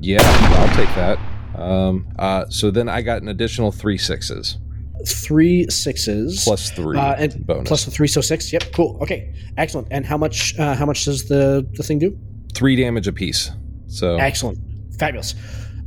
yeah, 0.00 0.18
I'll 0.22 0.76
take 0.76 0.94
that. 0.96 1.18
Um, 1.54 2.06
uh, 2.18 2.44
so 2.48 2.70
then 2.70 2.88
I 2.88 3.02
got 3.02 3.22
an 3.22 3.28
additional 3.28 3.72
three 3.72 3.98
sixes 3.98 4.58
Three 5.06 5.66
sixes 5.68 6.44
plus 6.44 6.70
three 6.70 6.96
Uh, 6.96 7.14
and 7.14 7.46
bonus. 7.46 7.66
plus 7.68 7.84
the 7.86 7.90
three, 7.90 8.06
so 8.06 8.20
six. 8.20 8.52
Yep, 8.52 8.64
cool. 8.72 8.98
Okay, 9.02 9.34
excellent. 9.56 9.88
And 9.90 10.06
how 10.06 10.16
much? 10.16 10.56
Uh, 10.58 10.74
how 10.74 10.86
much 10.86 11.04
does 11.04 11.24
the 11.28 11.66
the 11.72 11.82
thing 11.82 11.98
do? 11.98 12.16
three 12.54 12.76
damage 12.76 13.08
a 13.08 13.12
piece. 13.12 13.50
So 13.88 14.16
Excellent, 14.16 14.58
fabulous. 14.98 15.34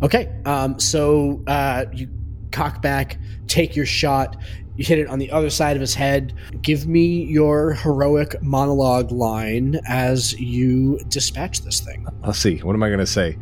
Okay, 0.01 0.29
um, 0.45 0.79
so 0.79 1.43
uh, 1.47 1.85
you 1.93 2.09
cock 2.51 2.81
back, 2.81 3.17
take 3.47 3.75
your 3.75 3.85
shot. 3.85 4.35
You 4.77 4.83
hit 4.85 4.99
it 4.99 5.07
on 5.07 5.19
the 5.19 5.31
other 5.31 5.49
side 5.49 5.77
of 5.77 5.81
his 5.81 5.95
head. 5.95 6.33
Give 6.61 6.85
me 6.87 7.23
your 7.23 7.73
heroic 7.73 8.41
monologue 8.41 9.11
line 9.11 9.79
as 9.87 10.33
you 10.39 10.99
dispatch 11.07 11.61
this 11.61 11.79
thing. 11.79 12.05
let's 12.25 12.39
see. 12.39 12.57
What 12.59 12.73
am 12.73 12.83
I 12.83 12.89
going 12.89 12.99
to 12.99 13.05
say? 13.05 13.37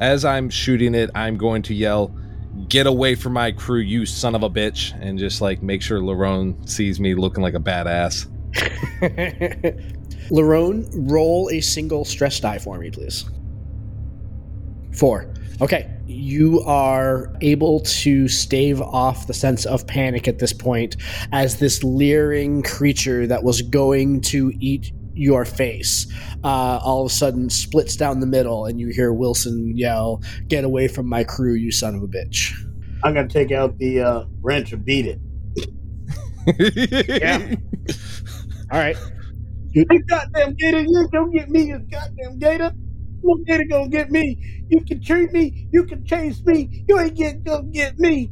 As 0.00 0.24
I'm 0.24 0.48
shooting 0.50 0.94
it, 0.94 1.10
I'm 1.14 1.36
going 1.36 1.62
to 1.62 1.74
yell, 1.74 2.14
"Get 2.68 2.86
away 2.86 3.14
from 3.14 3.32
my 3.32 3.50
crew, 3.50 3.80
you 3.80 4.06
son 4.06 4.34
of 4.34 4.42
a 4.42 4.50
bitch!" 4.50 4.92
and 5.00 5.18
just 5.18 5.40
like 5.40 5.62
make 5.62 5.82
sure 5.82 6.00
Larone 6.00 6.68
sees 6.68 7.00
me 7.00 7.14
looking 7.14 7.42
like 7.42 7.54
a 7.54 7.60
badass. 7.60 8.26
Larone, 10.30 10.88
roll 11.10 11.48
a 11.50 11.60
single 11.60 12.04
stress 12.04 12.38
die 12.40 12.58
for 12.58 12.78
me, 12.78 12.90
please. 12.90 13.24
Four. 14.92 15.32
Okay. 15.60 15.90
You 16.06 16.60
are 16.62 17.34
able 17.40 17.80
to 17.80 18.28
stave 18.28 18.80
off 18.80 19.26
the 19.26 19.34
sense 19.34 19.64
of 19.64 19.86
panic 19.86 20.28
at 20.28 20.38
this 20.38 20.52
point 20.52 20.96
as 21.32 21.58
this 21.58 21.82
leering 21.82 22.62
creature 22.62 23.26
that 23.26 23.42
was 23.42 23.62
going 23.62 24.20
to 24.22 24.52
eat 24.60 24.92
your 25.14 25.46
face 25.46 26.06
uh, 26.44 26.78
all 26.82 27.04
of 27.04 27.10
a 27.10 27.14
sudden 27.14 27.50
splits 27.50 27.96
down 27.96 28.20
the 28.20 28.26
middle, 28.26 28.66
and 28.66 28.78
you 28.78 28.88
hear 28.88 29.12
Wilson 29.12 29.76
yell, 29.76 30.22
Get 30.48 30.64
away 30.64 30.88
from 30.88 31.08
my 31.08 31.24
crew, 31.24 31.54
you 31.54 31.72
son 31.72 31.94
of 31.94 32.02
a 32.02 32.06
bitch. 32.06 32.52
I'm 33.02 33.14
gonna 33.14 33.28
take 33.28 33.52
out 33.52 33.78
the 33.78 34.00
uh, 34.00 34.24
wrench 34.40 34.72
and 34.72 34.84
beat 34.84 35.06
it. 35.06 35.20
Yeah. 37.20 37.54
All 38.70 38.78
right. 38.78 38.96
You 39.72 39.84
goddamn 40.08 40.54
gator, 40.54 40.80
you 40.80 41.00
ain't 41.00 41.12
gonna 41.12 41.32
get 41.32 41.50
me, 41.50 41.62
you 41.62 41.78
goddamn 41.78 42.38
gator. 42.38 42.72
No 43.26 43.42
gator 43.44 43.64
gonna 43.68 43.88
get 43.88 44.12
me. 44.12 44.38
You 44.68 44.80
can 44.82 45.02
treat 45.02 45.32
me, 45.32 45.68
you 45.72 45.84
can 45.84 46.04
chase 46.04 46.44
me, 46.44 46.84
you 46.88 46.98
ain't 47.00 47.16
get 47.16 47.42
gonna 47.42 47.64
get 47.64 47.98
me. 47.98 48.30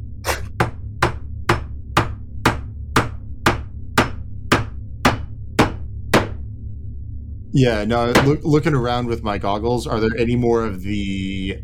Yeah, 7.51 7.85
no, 7.85 8.11
look, 8.25 8.39
looking 8.43 8.73
around 8.73 9.07
with 9.07 9.23
my 9.23 9.37
goggles, 9.37 9.85
are 9.85 9.99
there 9.99 10.17
any 10.17 10.35
more 10.35 10.65
of 10.65 10.81
the 10.81 11.59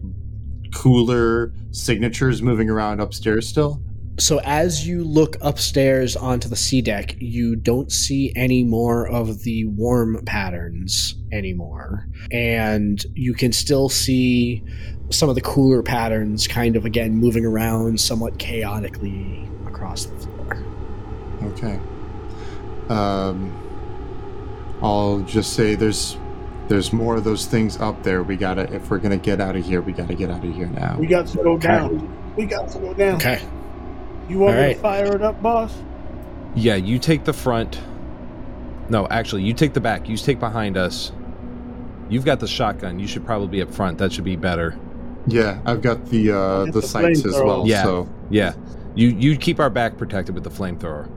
cooler 0.74 1.54
signatures 1.72 2.42
moving 2.42 2.70
around 2.70 3.02
upstairs 3.02 3.48
still? 3.48 3.82
So 4.20 4.40
as 4.44 4.88
you 4.88 5.04
look 5.04 5.38
upstairs 5.42 6.16
onto 6.16 6.48
the 6.50 6.56
C 6.56 6.82
deck, 6.82 7.16
you 7.20 7.56
don't 7.56 7.92
see 7.92 8.32
any 8.36 8.64
more 8.64 9.08
of 9.08 9.44
the 9.44 9.66
warm 9.66 10.22
patterns 10.26 11.16
anymore. 11.32 12.08
And 12.32 13.04
you 13.16 13.34
can 13.34 13.52
still 13.52 13.90
see 13.90 14.64
some 15.10 15.30
of 15.30 15.36
the 15.36 15.42
cooler 15.42 15.82
patterns 15.82 16.48
kind 16.48 16.76
of 16.76 16.86
again 16.86 17.16
moving 17.16 17.46
around 17.46 18.00
somewhat 18.00 18.38
chaotically 18.38 19.50
across 19.66 20.06
the 20.06 20.18
floor. 20.20 20.64
Okay. 21.44 21.80
Um, 22.90 23.58
I'll 24.82 25.22
just 25.22 25.54
say 25.54 25.76
there's 25.76 26.18
there's 26.68 26.94
more 26.94 27.16
of 27.16 27.24
those 27.24 27.46
things 27.46 27.78
up 27.80 28.04
there. 28.04 28.24
We 28.24 28.36
gotta 28.36 28.74
if 28.74 28.90
we're 28.90 29.00
gonna 29.00 29.18
get 29.18 29.42
out 29.42 29.56
of 29.56 29.66
here, 29.66 29.82
we 29.82 29.94
gotta 29.94 30.16
get 30.16 30.30
out 30.30 30.44
of 30.44 30.54
here 30.54 30.68
now. 30.68 30.98
We 31.00 31.08
got 31.08 31.28
to 31.28 31.38
go 31.38 31.58
down. 31.58 32.36
We 32.36 32.46
got 32.46 32.70
to 32.72 32.80
go 32.80 32.94
down. 32.94 33.16
Okay. 33.16 33.42
You 34.32 34.40
want 34.40 34.56
All 34.56 34.62
me 34.62 34.68
right. 34.68 34.76
to 34.76 34.82
fire 34.82 35.14
it 35.14 35.22
up, 35.22 35.42
boss? 35.42 35.78
Yeah, 36.56 36.76
you 36.76 37.00
take 37.00 37.26
the 37.26 37.34
front. 37.34 37.82
No, 38.88 39.06
actually, 39.10 39.44
you 39.44 39.54
take 39.54 39.74
the 39.74 39.82
back. 39.82 40.08
You 40.08 40.16
take 40.16 40.40
behind 40.40 40.78
us. 40.78 41.12
You've 42.10 42.24
got 42.24 42.40
the 42.40 42.48
shotgun. 42.48 42.98
You 42.98 43.08
should 43.08 43.26
probably 43.26 43.50
be 43.50 43.62
up 43.62 43.74
front. 43.74 43.98
That 43.98 44.14
should 44.14 44.24
be 44.24 44.38
better. 44.38 44.80
Yeah, 45.28 45.62
I've 45.66 45.82
got 45.82 46.06
the 46.06 46.32
uh, 46.32 46.66
the 46.66 46.72
the 46.72 46.82
sights 46.82 47.26
as 47.26 47.34
well. 47.34 47.68
Yeah. 47.68 47.84
So 47.84 48.10
Yeah, 48.30 48.54
you 48.96 49.10
you 49.10 49.36
keep 49.36 49.60
our 49.60 49.70
back 49.70 49.98
protected 49.98 50.34
with 50.34 50.46
the 50.46 50.50
flamethrower. 50.50 51.10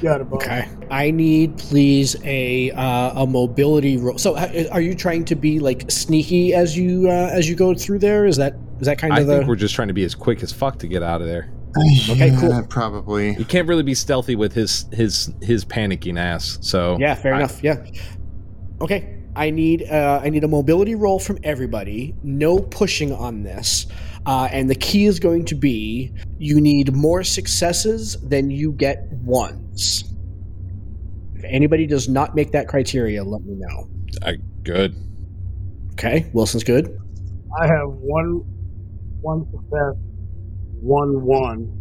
Got 0.00 0.22
it, 0.22 0.30
boss. 0.30 0.42
Okay. 0.42 0.66
I 0.90 1.10
need 1.10 1.58
please 1.58 2.16
a 2.24 2.70
uh, 2.70 3.22
a 3.22 3.26
mobility 3.26 3.98
roll. 3.98 4.16
So 4.16 4.34
are 4.70 4.80
you 4.80 4.94
trying 4.94 5.26
to 5.26 5.34
be 5.34 5.60
like 5.60 5.90
sneaky 5.90 6.54
as 6.54 6.74
you 6.76 7.10
uh, 7.10 7.30
as 7.32 7.50
you 7.50 7.54
go 7.54 7.74
through 7.74 7.98
there? 7.98 8.24
Is 8.24 8.38
that 8.38 8.54
is 8.80 8.86
that 8.86 8.98
kind 8.98 9.12
I 9.12 9.20
of 9.20 9.28
I 9.28 9.32
think 9.32 9.42
the 9.42 9.48
we're 9.48 9.56
just 9.56 9.74
trying 9.74 9.88
to 9.88 9.94
be 9.94 10.04
as 10.04 10.14
quick 10.14 10.42
as 10.42 10.52
fuck 10.52 10.78
to 10.78 10.88
get 10.88 11.02
out 11.02 11.20
of 11.20 11.26
there. 11.26 11.50
Okay, 12.10 12.28
Yeah, 12.30 12.40
cool. 12.40 12.66
Probably. 12.68 13.34
You 13.36 13.44
can't 13.44 13.68
really 13.68 13.82
be 13.82 13.94
stealthy 13.94 14.36
with 14.36 14.52
his 14.52 14.86
his 14.92 15.32
his 15.42 15.64
panicking 15.64 16.18
ass. 16.18 16.58
So 16.60 16.96
Yeah, 16.98 17.14
fair 17.14 17.34
I- 17.34 17.38
enough. 17.38 17.62
Yeah. 17.62 17.84
Okay. 18.80 19.12
I 19.34 19.50
need 19.50 19.82
uh, 19.90 20.20
I 20.24 20.30
need 20.30 20.44
a 20.44 20.48
mobility 20.48 20.94
roll 20.94 21.18
from 21.18 21.38
everybody. 21.42 22.14
No 22.22 22.58
pushing 22.58 23.12
on 23.12 23.42
this, 23.42 23.86
uh, 24.24 24.48
and 24.50 24.70
the 24.70 24.74
key 24.74 25.04
is 25.04 25.20
going 25.20 25.44
to 25.46 25.54
be 25.54 26.10
you 26.38 26.58
need 26.58 26.94
more 26.94 27.22
successes 27.22 28.16
than 28.22 28.50
you 28.50 28.72
get 28.72 29.12
ones. 29.12 30.04
If 31.34 31.44
anybody 31.44 31.86
does 31.86 32.08
not 32.08 32.34
make 32.34 32.52
that 32.52 32.66
criteria, 32.66 33.22
let 33.24 33.42
me 33.44 33.56
know. 33.56 33.88
I, 34.22 34.36
good. 34.62 34.94
Okay, 35.92 36.30
Wilson's 36.32 36.64
good. 36.64 36.98
I 37.60 37.66
have 37.66 37.88
one 37.90 38.40
one 39.20 39.44
success, 39.50 39.96
one 40.80 41.22
one 41.24 41.72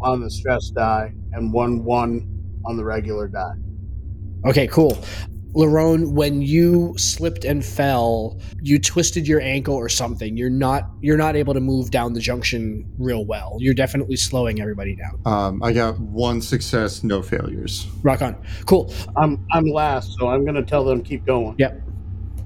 on 0.00 0.20
the 0.20 0.30
stress 0.30 0.70
die, 0.70 1.12
and 1.32 1.52
one 1.52 1.84
one 1.84 2.28
on 2.64 2.76
the 2.76 2.84
regular 2.84 3.28
die. 3.28 3.54
Okay, 4.44 4.66
cool. 4.66 4.98
Larone, 5.54 6.12
when 6.12 6.40
you 6.40 6.94
slipped 6.96 7.44
and 7.44 7.62
fell, 7.62 8.40
you 8.62 8.78
twisted 8.78 9.28
your 9.28 9.40
ankle 9.42 9.74
or 9.74 9.88
something. 9.88 10.36
You're 10.36 10.48
not 10.48 10.90
you're 11.02 11.18
not 11.18 11.36
able 11.36 11.52
to 11.52 11.60
move 11.60 11.90
down 11.90 12.14
the 12.14 12.20
junction 12.20 12.90
real 12.98 13.26
well. 13.26 13.56
You're 13.58 13.74
definitely 13.74 14.16
slowing 14.16 14.60
everybody 14.60 14.96
down. 14.96 15.20
Um, 15.26 15.62
I 15.62 15.72
got 15.72 15.98
one 16.00 16.40
success, 16.40 17.04
no 17.04 17.20
failures. 17.20 17.86
Rock 18.02 18.22
on. 18.22 18.42
Cool. 18.64 18.92
I'm 19.16 19.46
I'm 19.52 19.66
last, 19.66 20.16
so 20.18 20.28
I'm 20.28 20.44
gonna 20.46 20.64
tell 20.64 20.84
them 20.84 21.02
keep 21.02 21.26
going. 21.26 21.54
Yep. 21.58 21.82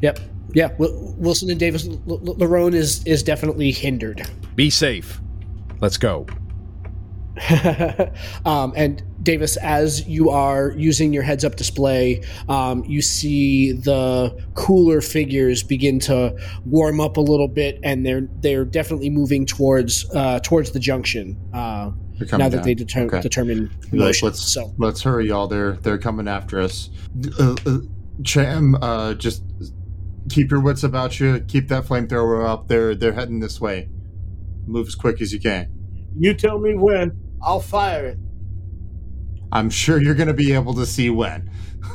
Yep. 0.03 0.19
Yeah. 0.53 0.71
Wilson 0.79 1.49
and 1.51 1.61
Davis. 1.61 1.87
L- 1.87 2.01
L- 2.09 2.35
Larone 2.37 2.75
is 2.75 3.07
is 3.07 3.23
definitely 3.23 3.71
hindered. 3.71 4.29
Be 4.57 4.69
safe. 4.69 5.21
Let's 5.81 5.97
go. 5.99 6.27
um, 8.47 8.73
and 8.77 9.03
Davis, 9.23 9.57
as 9.59 10.07
you 10.09 10.31
are 10.31 10.71
using 10.77 11.13
your 11.13 11.23
heads 11.23 11.45
up 11.45 11.57
display, 11.57 12.23
um, 12.49 12.83
you 12.85 13.03
see 13.03 13.73
the 13.73 14.35
cooler 14.55 15.01
figures 15.03 15.63
begin 15.63 15.99
to 16.01 16.35
warm 16.65 16.99
up 17.01 17.17
a 17.19 17.21
little 17.21 17.49
bit, 17.49 17.79
and 17.83 18.07
they're 18.07 18.27
they're 18.41 18.65
definitely 18.65 19.11
moving 19.11 19.45
towards 19.45 20.09
uh, 20.15 20.41
towards 20.41 20.71
the 20.71 20.79
junction 20.81 21.37
uh, 21.53 21.91
They're 22.19 22.27
coming 22.27 22.45
now 22.45 22.49
that 22.49 22.57
down. 22.59 22.65
they 22.65 22.75
deter- 22.75 23.03
Okay. 23.07 23.21
determine 23.21 23.71
Like, 23.85 23.93
motion. 23.93 24.27
let's 24.29 24.41
So 24.41 24.73
let's 24.79 25.03
hurry, 25.03 25.29
y'all. 25.29 25.47
They're 25.47 25.73
they're 25.73 25.99
coming 25.99 26.29
after 26.29 26.59
us. 26.59 26.89
Uh, 27.39 27.55
uh, 27.67 27.79
Cham, 28.25 28.77
uh, 28.81 29.13
just 29.13 29.43
keep 30.31 30.51
your 30.51 30.61
wits 30.61 30.85
about 30.85 31.21
you. 31.21 31.41
Keep 31.41 31.69
that 31.69 31.85
flamethrower 31.85 32.49
up. 32.49 32.69
They're 32.69 32.95
they're 32.95 33.13
heading 33.13 33.41
this 33.41 33.61
way. 33.61 33.91
Move 34.67 34.89
as 34.89 34.95
quick 34.95 35.21
as 35.21 35.33
you 35.33 35.41
can. 35.41 35.69
You 36.19 36.35
tell 36.35 36.59
me 36.59 36.75
when, 36.75 37.13
I'll 37.43 37.61
fire 37.61 38.07
it. 38.07 38.19
I'm 39.53 39.71
sure 39.71 40.01
you're 40.01 40.15
going 40.15 40.29
to 40.29 40.35
be 40.35 40.53
able 40.53 40.75
to 40.75 40.87
see 40.87 41.11
when. 41.11 41.51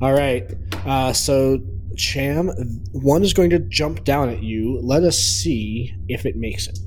All 0.00 0.12
right. 0.12 0.50
Uh, 0.84 1.12
so, 1.12 1.60
Cham, 1.96 2.48
one 2.92 3.22
is 3.22 3.32
going 3.32 3.50
to 3.50 3.58
jump 3.58 4.04
down 4.04 4.28
at 4.28 4.42
you. 4.42 4.80
Let 4.82 5.02
us 5.02 5.18
see 5.18 5.94
if 6.08 6.26
it 6.26 6.36
makes 6.36 6.66
it. 6.66 6.78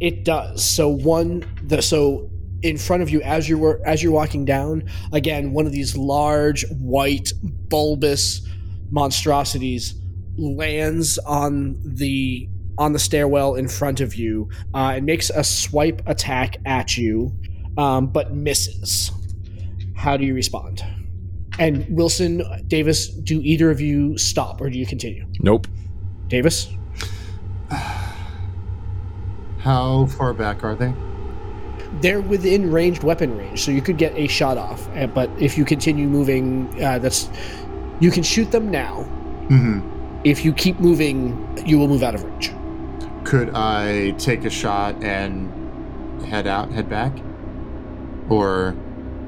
It 0.00 0.24
does. 0.24 0.64
So 0.64 0.88
one, 0.88 1.44
the 1.62 1.82
so 1.82 2.30
in 2.62 2.76
front 2.76 3.02
of 3.02 3.10
you 3.10 3.20
as 3.22 3.48
you're 3.48 3.80
as 3.84 4.02
you're 4.02 4.12
walking 4.12 4.44
down, 4.44 4.88
again, 5.12 5.52
one 5.52 5.66
of 5.66 5.72
these 5.72 5.96
large 5.96 6.64
white 6.70 7.32
bulbous 7.42 8.46
monstrosities 8.90 9.94
lands 10.36 11.18
on 11.18 11.80
the 11.84 12.48
on 12.78 12.92
the 12.92 12.98
stairwell 12.98 13.54
in 13.56 13.68
front 13.68 14.00
of 14.00 14.14
you 14.14 14.48
uh, 14.74 14.92
and 14.96 15.04
makes 15.06 15.30
a 15.30 15.42
swipe 15.44 16.00
attack 16.06 16.56
at 16.64 16.96
you, 16.96 17.32
um, 17.76 18.06
but 18.06 18.32
misses. 18.34 19.10
How 19.94 20.16
do 20.16 20.24
you 20.24 20.34
respond? 20.34 20.82
And 21.58 21.84
Wilson, 21.90 22.42
Davis, 22.68 23.08
do 23.08 23.40
either 23.42 23.70
of 23.70 23.80
you 23.80 24.16
stop 24.16 24.60
or 24.60 24.70
do 24.70 24.78
you 24.78 24.86
continue? 24.86 25.26
Nope. 25.40 25.66
Davis? 26.28 26.68
How 29.58 30.06
far 30.06 30.32
back 30.32 30.62
are 30.64 30.74
they? 30.74 30.94
They're 32.00 32.20
within 32.20 32.70
ranged 32.70 33.02
weapon 33.02 33.36
range, 33.36 33.62
so 33.64 33.70
you 33.70 33.82
could 33.82 33.96
get 33.98 34.14
a 34.14 34.28
shot 34.28 34.56
off. 34.56 34.88
uh, 34.96 35.06
But 35.08 35.30
if 35.38 35.58
you 35.58 35.64
continue 35.64 36.06
moving, 36.08 36.68
uh, 36.82 36.98
that's 36.98 37.28
you 38.00 38.10
can 38.10 38.22
shoot 38.22 38.50
them 38.52 38.70
now. 38.70 39.02
hmm 39.48 39.80
If 40.24 40.44
you 40.44 40.52
keep 40.52 40.78
moving, 40.78 41.36
you 41.66 41.78
will 41.78 41.88
move 41.88 42.02
out 42.02 42.14
of 42.14 42.22
range. 42.22 42.52
Could 43.28 43.50
I 43.50 44.12
take 44.12 44.46
a 44.46 44.50
shot 44.50 45.04
and 45.04 45.52
head 46.24 46.46
out, 46.46 46.72
head 46.72 46.88
back, 46.88 47.12
or 48.30 48.74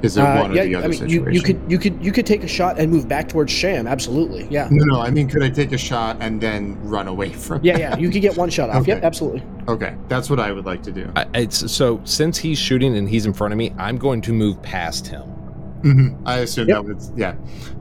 is 0.03 0.17
it 0.17 0.23
Uh, 0.23 0.41
one 0.41 0.53
or 0.53 0.55
the 0.55 0.75
other 0.75 0.87
I 0.87 0.89
mean, 0.89 0.99
situation? 0.99 1.27
you, 1.27 1.33
you 1.35 1.43
could 1.43 1.61
you 1.71 1.79
could 1.79 2.03
you 2.07 2.11
could 2.11 2.25
take 2.25 2.43
a 2.43 2.49
shot 2.49 2.79
and 2.79 2.91
move 2.91 3.09
back 3.09 3.29
towards 3.29 3.53
Cham. 3.53 3.87
Absolutely, 3.87 4.47
yeah, 4.49 4.69
No, 4.71 4.85
no. 4.97 5.01
I 5.03 5.11
mean, 5.11 5.29
could 5.29 5.43
I 5.43 5.51
take 5.51 5.73
a 5.73 5.77
shot 5.79 6.17
and 6.21 6.41
then 6.41 6.79
run 6.83 7.09
away 7.09 7.29
from? 7.45 7.61
yeah, 7.63 7.77
yeah. 7.77 7.99
You 7.99 8.09
could 8.09 8.23
get 8.23 8.35
one 8.39 8.49
shot 8.49 8.71
off. 8.71 8.87
Yep, 8.87 8.97
Okay. 8.99 9.07
absolutely. 9.07 9.43
Okay, 9.69 9.95
that's 10.09 10.31
what 10.31 10.41
I 10.41 10.51
would 10.51 10.65
like 10.65 10.83
to 10.85 10.93
do. 10.93 11.13
I, 11.15 11.27
it's 11.35 11.71
so 11.71 12.01
since 12.05 12.39
he's 12.39 12.59
shooting 12.59 12.97
and 12.97 13.07
he's 13.07 13.27
in 13.27 13.35
front 13.35 13.53
of 13.53 13.59
me, 13.59 13.75
I'm 13.77 13.99
going 13.99 14.23
to 14.23 14.33
move 14.33 14.63
past 14.63 15.09
him. 15.09 15.25
hmm 15.83 16.09
I 16.25 16.39
assume 16.39 16.69
Yep. 16.69 16.77
that 16.87 16.95
was 16.95 17.13
yeah. 17.17 17.35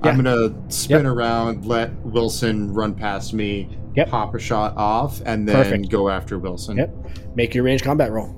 Yeah. 0.03 0.09
I'm 0.09 0.17
gonna 0.21 0.53
spin 0.67 1.05
Yep. 1.05 1.13
around, 1.13 1.65
let 1.65 1.93
Wilson 2.05 2.73
run 2.73 2.93
past 2.93 3.33
me, 3.33 3.69
Yep. 3.95 4.09
pop 4.09 4.35
a 4.35 4.39
shot 4.39 4.77
off, 4.77 5.21
and 5.25 5.47
then 5.47 5.55
Perfect. 5.55 5.89
go 5.89 6.09
after 6.09 6.37
Wilson. 6.37 6.77
Yep. 6.77 7.35
Make 7.35 7.55
your 7.55 7.63
range 7.63 7.83
combat 7.83 8.11
roll. 8.11 8.35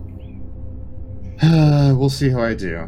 we'll 1.43 2.09
see 2.09 2.29
how 2.29 2.41
I 2.41 2.53
do. 2.53 2.87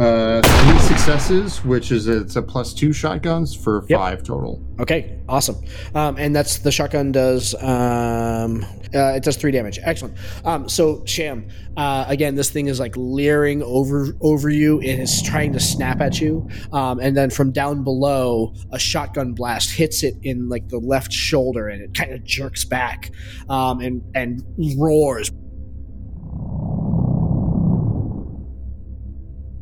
Uh, 0.00 0.40
three 0.42 0.78
successes, 0.78 1.62
which 1.64 1.92
is 1.92 2.08
it's 2.08 2.34
a 2.36 2.40
plus 2.42 2.72
two 2.72 2.90
shotguns 2.90 3.54
for 3.54 3.84
Yep. 3.88 3.98
five 3.98 4.22
total. 4.22 4.64
Okay, 4.80 5.18
awesome. 5.28 5.56
Um, 5.94 6.16
and 6.16 6.34
that's 6.34 6.60
the 6.60 6.72
shotgun 6.72 7.12
does 7.12 7.54
um, 7.62 8.64
uh, 8.94 9.12
it 9.14 9.22
does 9.22 9.36
three 9.36 9.50
damage. 9.50 9.78
Excellent. 9.82 10.16
Um, 10.44 10.70
so 10.70 11.02
Cham, 11.04 11.48
uh, 11.76 12.06
again, 12.08 12.34
this 12.34 12.48
thing 12.48 12.68
is 12.68 12.80
like 12.80 12.94
leering 12.96 13.62
over 13.62 14.16
over 14.22 14.48
you. 14.48 14.80
It 14.80 14.98
is 14.98 15.22
trying 15.22 15.52
to 15.52 15.60
snap 15.60 16.00
at 16.00 16.18
you, 16.18 16.48
um, 16.72 16.98
and 16.98 17.14
then 17.14 17.28
from 17.28 17.52
down 17.52 17.84
below, 17.84 18.54
a 18.72 18.78
shotgun 18.78 19.34
blast 19.34 19.70
hits 19.70 20.02
it 20.02 20.14
in 20.22 20.48
like 20.48 20.68
the 20.70 20.78
left 20.78 21.12
shoulder, 21.12 21.68
and 21.68 21.82
it 21.82 21.92
kind 21.92 22.12
of 22.12 22.24
jerks 22.24 22.64
back 22.64 23.10
um, 23.50 23.80
and 23.80 24.02
and 24.14 24.42
roars. 24.78 25.30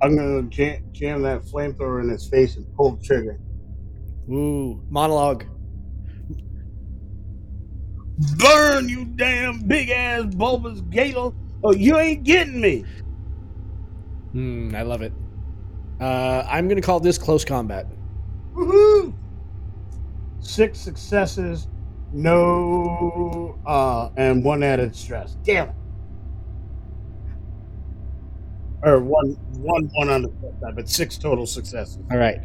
I'm 0.01 0.17
gonna 0.17 0.43
jam, 0.45 0.83
jam 0.93 1.23
that 1.23 1.43
flamethrower 1.43 2.03
in 2.03 2.09
his 2.09 2.29
face 2.29 2.57
and 2.57 2.67
pull 2.75 2.97
the 2.97 3.03
trigger. 3.03 3.41
Ooh, 4.31 4.83
monologue. 4.91 5.45
Burn, 8.37 8.89
you 8.89 9.05
damn 9.05 9.61
big 9.61 9.91
ass 9.91 10.25
bulbous 10.35 10.81
gator! 10.83 11.31
Oh, 11.63 11.73
you 11.73 11.99
ain't 11.99 12.25
getting 12.25 12.61
me. 12.61 12.85
Hmm, 14.33 14.75
I 14.75 14.83
love 14.83 15.03
it. 15.03 15.13
Uh, 16.01 16.45
I'm 16.49 16.69
gonna 16.69 16.81
call 16.81 17.01
this 17.01 17.19
close 17.19 17.45
combat. 17.45 17.87
Woohoo! 18.55 19.15
Six 20.41 20.79
successes, 20.79 21.69
no, 22.13 23.59
uh, 23.67 24.11
and 24.17 24.45
one 24.45 24.63
added 24.63 24.95
stress. 24.95 25.37
Damn 25.43 25.71
it. 25.71 25.75
Or 28.83 29.01
one, 29.01 29.33
one, 29.59 29.91
one 29.95 30.09
on 30.09 30.23
the 30.23 30.33
stress 30.39 30.61
side, 30.61 30.77
but 30.77 30.89
six 30.89 31.19
total 31.19 31.47
successes. 31.47 31.99
All 32.11 32.19
right. 32.19 32.41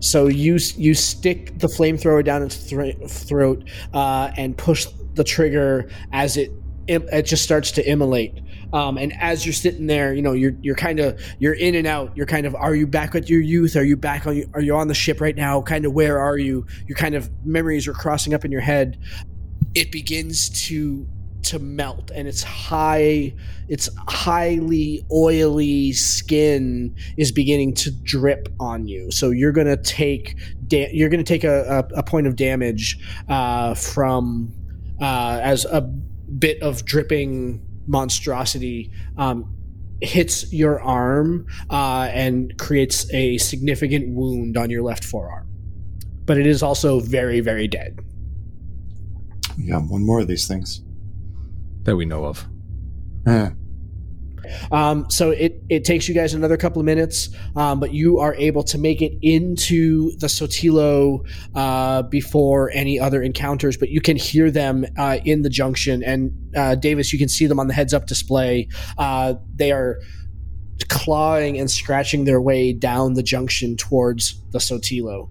So 0.00 0.26
you 0.26 0.58
you 0.76 0.94
stick 0.94 1.58
the 1.58 1.66
flamethrower 1.66 2.24
down 2.24 2.42
its 2.42 2.56
thro- 2.56 2.92
throat 3.08 3.68
uh, 3.94 4.30
and 4.36 4.56
push 4.56 4.86
the 5.14 5.24
trigger 5.24 5.90
as 6.12 6.36
it 6.36 6.50
it 6.88 7.22
just 7.22 7.42
starts 7.42 7.70
to 7.72 7.88
immolate. 7.88 8.40
Um, 8.72 8.96
and 8.98 9.12
as 9.18 9.44
you're 9.44 9.52
sitting 9.52 9.86
there, 9.86 10.14
you 10.14 10.22
know 10.22 10.32
you're 10.32 10.54
you're 10.62 10.74
kind 10.74 11.00
of 11.00 11.20
you're 11.38 11.54
in 11.54 11.74
and 11.74 11.86
out. 11.86 12.16
You're 12.16 12.26
kind 12.26 12.46
of 12.46 12.54
are 12.54 12.74
you 12.74 12.86
back 12.86 13.12
with 13.12 13.28
your 13.28 13.40
youth? 13.40 13.76
Are 13.76 13.84
you 13.84 13.96
back 13.96 14.26
on? 14.26 14.42
Are 14.54 14.60
you 14.60 14.74
on 14.74 14.88
the 14.88 14.94
ship 14.94 15.20
right 15.20 15.36
now? 15.36 15.60
Kind 15.62 15.84
of 15.84 15.92
where 15.92 16.18
are 16.18 16.38
you? 16.38 16.66
Your 16.86 16.96
kind 16.96 17.14
of 17.14 17.30
memories 17.44 17.88
are 17.88 17.92
crossing 17.92 18.34
up 18.34 18.44
in 18.44 18.52
your 18.52 18.60
head. 18.60 18.98
It 19.74 19.92
begins 19.92 20.48
to 20.68 21.06
to 21.48 21.58
melt, 21.58 22.10
and 22.14 22.28
it's 22.28 22.42
high. 22.42 23.34
It's 23.68 23.88
highly 24.08 25.04
oily 25.12 25.92
skin 25.92 26.94
is 27.16 27.32
beginning 27.32 27.74
to 27.74 27.90
drip 27.90 28.48
on 28.60 28.86
you. 28.86 29.10
So 29.10 29.30
you're 29.30 29.52
gonna 29.52 29.76
take 29.76 30.36
da- 30.66 30.90
you're 30.92 31.08
gonna 31.08 31.24
take 31.24 31.44
a, 31.44 31.86
a, 31.94 31.98
a 31.98 32.02
point 32.02 32.26
of 32.26 32.36
damage 32.36 32.98
uh, 33.28 33.74
from 33.74 34.52
uh, 35.00 35.40
as 35.42 35.64
a 35.64 35.80
bit 35.80 36.62
of 36.62 36.84
dripping 36.84 37.64
monstrosity 37.86 38.90
um, 39.16 39.54
hits 40.00 40.52
your 40.52 40.80
arm 40.80 41.46
uh, 41.70 42.08
and 42.12 42.56
creates 42.58 43.12
a 43.12 43.38
significant 43.38 44.14
wound 44.14 44.56
on 44.56 44.70
your 44.70 44.82
left 44.82 45.04
forearm. 45.04 45.46
But 46.24 46.36
it 46.36 46.46
is 46.46 46.62
also 46.62 47.00
very 47.00 47.40
very 47.40 47.68
dead. 47.68 47.98
Yeah, 49.56 49.78
one 49.78 50.04
more 50.04 50.20
of 50.20 50.28
these 50.28 50.46
things. 50.46 50.82
That 51.88 51.96
we 51.96 52.04
know 52.04 52.26
of. 52.26 52.46
Eh. 53.26 53.48
Um, 54.70 55.08
so 55.08 55.30
it, 55.30 55.62
it 55.70 55.86
takes 55.86 56.06
you 56.06 56.14
guys 56.14 56.34
another 56.34 56.58
couple 56.58 56.80
of 56.80 56.84
minutes, 56.84 57.30
um, 57.56 57.80
but 57.80 57.94
you 57.94 58.18
are 58.18 58.34
able 58.34 58.62
to 58.64 58.76
make 58.76 59.00
it 59.00 59.14
into 59.22 60.14
the 60.18 60.26
Sotillo 60.26 61.26
uh, 61.54 62.02
before 62.02 62.70
any 62.74 63.00
other 63.00 63.22
encounters. 63.22 63.78
But 63.78 63.88
you 63.88 64.02
can 64.02 64.18
hear 64.18 64.50
them 64.50 64.84
uh, 64.98 65.20
in 65.24 65.40
the 65.40 65.48
junction, 65.48 66.04
and 66.04 66.30
uh, 66.54 66.74
Davis, 66.74 67.10
you 67.10 67.18
can 67.18 67.30
see 67.30 67.46
them 67.46 67.58
on 67.58 67.68
the 67.68 67.74
heads 67.74 67.94
up 67.94 68.04
display. 68.04 68.68
Uh, 68.98 69.36
they 69.54 69.72
are 69.72 69.98
clawing 70.90 71.58
and 71.58 71.70
scratching 71.70 72.26
their 72.26 72.42
way 72.42 72.74
down 72.74 73.14
the 73.14 73.22
junction 73.22 73.78
towards 73.78 74.38
the 74.50 74.58
Sotillo. 74.58 75.30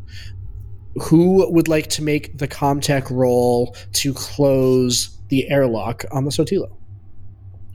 Who 1.03 1.47
would 1.51 1.67
like 1.67 1.85
to 1.89 2.01
make 2.01 2.35
the 2.39 2.47
Comtech 2.47 3.11
roll 3.11 3.75
to 3.93 4.15
close 4.15 5.16
the 5.30 5.49
airlock 5.49 6.06
on 6.12 6.26
the 6.26 6.32
Sotillo? 6.32 6.72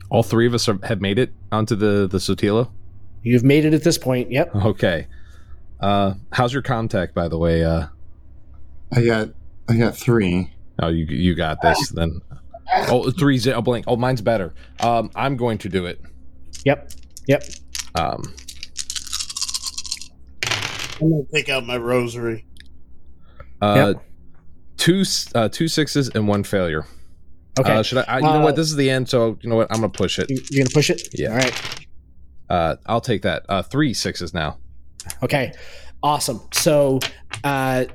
All 0.09 0.23
three 0.23 0.45
of 0.45 0.53
us 0.53 0.67
are, 0.69 0.77
have 0.83 1.01
made 1.01 1.17
it 1.19 1.33
onto 1.51 1.75
the 1.75 2.07
the 2.07 2.19
Sotillo. 2.19 2.69
You've 3.23 3.43
made 3.43 3.65
it 3.65 3.73
at 3.73 3.83
this 3.83 3.97
point. 3.97 4.31
Yep. 4.31 4.55
Okay. 4.55 5.07
Uh, 5.79 6.13
how's 6.31 6.53
your 6.53 6.61
contact, 6.61 7.13
by 7.15 7.27
the 7.27 7.37
way? 7.37 7.63
Uh, 7.63 7.87
I 8.91 9.03
got 9.05 9.29
I 9.67 9.77
got 9.77 9.95
three. 9.97 10.53
oh, 10.81 10.89
you 10.89 11.05
you 11.05 11.35
got 11.35 11.61
this 11.61 11.89
then. 11.89 12.21
Oh, 12.89 13.09
three 13.11 13.37
zero 13.37 13.61
blank. 13.61 13.85
Oh, 13.87 13.95
mine's 13.97 14.21
better. 14.21 14.53
Um, 14.79 15.09
I'm 15.15 15.35
going 15.37 15.57
to 15.59 15.69
do 15.69 15.85
it. 15.85 16.01
Yep. 16.65 16.91
Yep. 17.27 17.43
Um, 17.95 18.33
I'm 21.01 21.09
gonna 21.09 21.23
take 21.33 21.49
out 21.49 21.65
my 21.65 21.77
rosary. 21.77 22.45
uh, 23.61 23.95
two 24.77 25.03
uh, 25.35 25.49
two 25.49 25.67
sixes 25.67 26.09
and 26.09 26.27
one 26.27 26.43
failure. 26.43 26.85
Okay. 27.59 27.71
Uh, 27.71 27.83
should 27.83 27.99
I, 27.99 28.03
I? 28.07 28.17
You 28.17 28.23
know 28.23 28.29
Uh, 28.39 28.43
what? 28.43 28.55
This 28.55 28.67
is 28.69 28.75
the 28.75 28.89
end, 28.89 29.09
so 29.09 29.37
you 29.41 29.49
know 29.49 29.55
what? 29.57 29.67
I'm 29.71 29.77
gonna 29.77 29.89
push 29.89 30.17
it. 30.19 30.29
You- 30.29 30.41
You're 30.49 30.63
gonna 30.65 30.73
push 30.73 30.89
it. 30.89 31.07
Yeah. 31.13 31.29
All 31.31 31.37
right. 31.37 31.85
Uh, 32.49 32.75
I'll 32.85 33.01
take 33.01 33.21
that. 33.23 33.43
Uh, 33.49 33.61
three 33.61 33.93
sixes 33.93 34.33
now. 34.33 34.57
Okay, 35.21 35.53
awesome. 36.01 36.41
So 36.53 36.99
uh, 37.43 37.85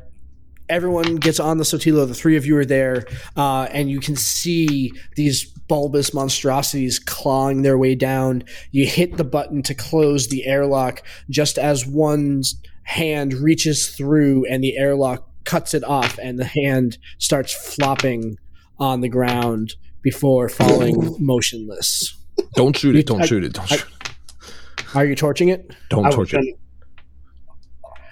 everyone 0.69 1.17
gets 1.17 1.41
on 1.41 1.59
the 1.59 1.65
Sotillo. 1.65 2.07
The 2.07 2.15
three 2.15 2.37
of 2.37 2.45
you 2.47 2.57
are 2.57 2.65
there, 2.65 3.05
uh, 3.37 3.69
and 3.73 3.91
you 3.91 4.01
can 4.01 4.17
see 4.17 4.93
these 5.17 5.45
bulbous 5.69 6.15
monstrosities 6.15 6.99
clawing 6.99 7.63
their 7.63 7.77
way 7.79 7.95
down. 7.95 8.43
You 8.71 8.87
hit 8.87 9.17
the 9.17 9.25
button 9.25 9.63
to 9.65 9.75
close 9.75 10.29
the 10.29 10.47
airlock 10.47 11.03
just 11.31 11.59
as 11.59 11.87
one's 11.87 12.57
hand 12.85 13.35
reaches 13.35 13.89
through, 13.89 14.47
and 14.47 14.63
the 14.63 14.77
airlock 14.79 15.29
cuts 15.45 15.75
it 15.75 15.85
off, 15.85 16.19
and 16.23 16.39
the 16.39 16.45
hand 16.45 16.99
starts 17.19 17.53
flopping 17.53 18.37
on 18.79 19.01
the 19.01 19.09
ground 19.09 19.75
before 20.03 20.49
falling 20.49 21.17
motionless. 21.19 22.15
Don't 22.55 22.77
shoot 22.77 22.97
it. 22.97 23.07
Don't 23.07 23.23
I- 23.23 23.27
shoot 23.27 23.45
it. 23.45 23.53
Don't 23.53 23.71
I- 23.73 23.77
shoot. 23.77 23.87
It. 23.89 24.95
Are 24.95 25.05
you 25.05 25.15
torching 25.15 25.49
it? 25.49 25.71
Don't 25.91 26.07
I 26.07 26.11
torch 26.11 26.33
it. 26.35 26.57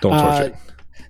Don't 0.03 0.13
Uh, 0.13 0.39
torch 0.41 0.53
it. 0.53 0.59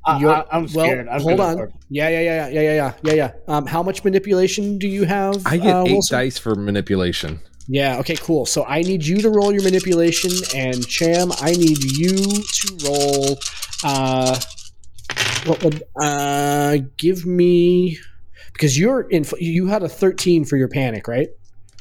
I, 0.05 0.19
You're- 0.21 0.33
I, 0.35 0.45
I'm 0.53 0.69
scared. 0.69 1.07
Well, 1.07 1.15
I'm 1.17 1.21
hold 1.23 1.41
on. 1.41 1.55
start- 1.55 1.73
Yeah, 1.91 2.09
yeah, 2.09 2.21
yeah, 2.21 2.49
yeah, 2.49 2.61
yeah, 2.61 2.73
yeah, 2.75 2.93
yeah, 3.03 3.13
yeah. 3.15 3.33
Um, 3.49 3.67
how 3.67 3.83
much 3.83 4.05
manipulation 4.05 4.79
do 4.79 4.87
you 4.87 5.05
have? 5.05 5.43
I 5.45 5.57
get 5.57 5.75
uh, 5.75 5.83
eight 5.87 5.93
Wilson? 5.93 6.19
dice 6.19 6.39
for 6.39 6.55
manipulation. 6.55 7.41
Yeah. 7.67 7.99
Okay. 7.99 8.15
Cool. 8.15 8.47
So 8.47 8.65
I 8.65 8.83
need 8.83 9.05
you 9.05 9.17
to 9.23 9.29
roll 9.31 9.53
your 9.53 9.65
manipulation, 9.65 10.31
and 10.55 10.87
Cham, 10.87 11.33
I 11.41 11.51
need 11.51 11.83
you 11.83 12.15
to 12.17 12.79
roll. 12.87 13.39
Uh, 13.83 14.39
what 15.47 15.65
would 15.65 15.83
uh 16.01 16.79
give 16.97 17.27
me? 17.27 17.99
Because 18.57 18.79
you're 18.79 19.03
in. 19.03 19.25
You 19.39 19.67
had 19.67 19.83
a 19.83 19.89
thirteen 19.89 20.45
for 20.45 20.57
your 20.57 20.69
panic, 20.69 21.09
right? 21.09 21.29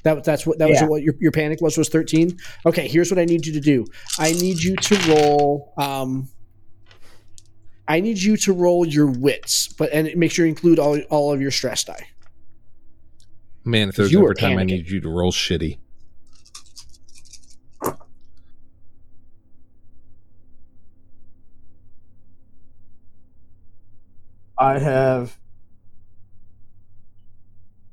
That 0.03 0.23
that's 0.23 0.45
what 0.45 0.59
that 0.59 0.69
was 0.69 0.81
what 0.83 1.01
your, 1.01 1.15
your 1.19 1.31
panic 1.31 1.61
was 1.61 1.77
was 1.77 1.89
thirteen. 1.89 2.37
Okay. 2.65 2.87
Here's 2.87 3.09
what 3.09 3.19
I 3.19 3.25
need 3.25 3.45
you 3.45 3.53
to 3.53 3.61
do. 3.61 3.85
I 4.19 4.33
need 4.33 4.61
you 4.61 4.75
to 4.75 4.95
roll. 5.09 5.73
Um, 5.77 6.27
I 7.87 7.99
need 8.01 8.17
you 8.17 8.35
to 8.37 8.53
roll 8.53 8.85
your 8.85 9.07
wits, 9.07 9.69
but 9.69 9.91
and 9.93 10.15
make 10.15 10.31
sure 10.31 10.45
you 10.45 10.49
include 10.49 10.79
all 10.79 10.99
all 11.09 11.33
of 11.33 11.41
your 11.41 11.51
stress 11.51 11.83
die. 11.83 12.07
Man, 13.63 13.89
if 13.89 13.95
there's 13.95 14.11
You 14.11 14.23
ever 14.23 14.33
time 14.33 14.57
I 14.57 14.63
need 14.63 14.89
you 14.89 14.99
to 15.01 15.09
roll 15.09 15.31
shitty. 15.31 15.79
I 24.57 24.79
have 24.79 25.37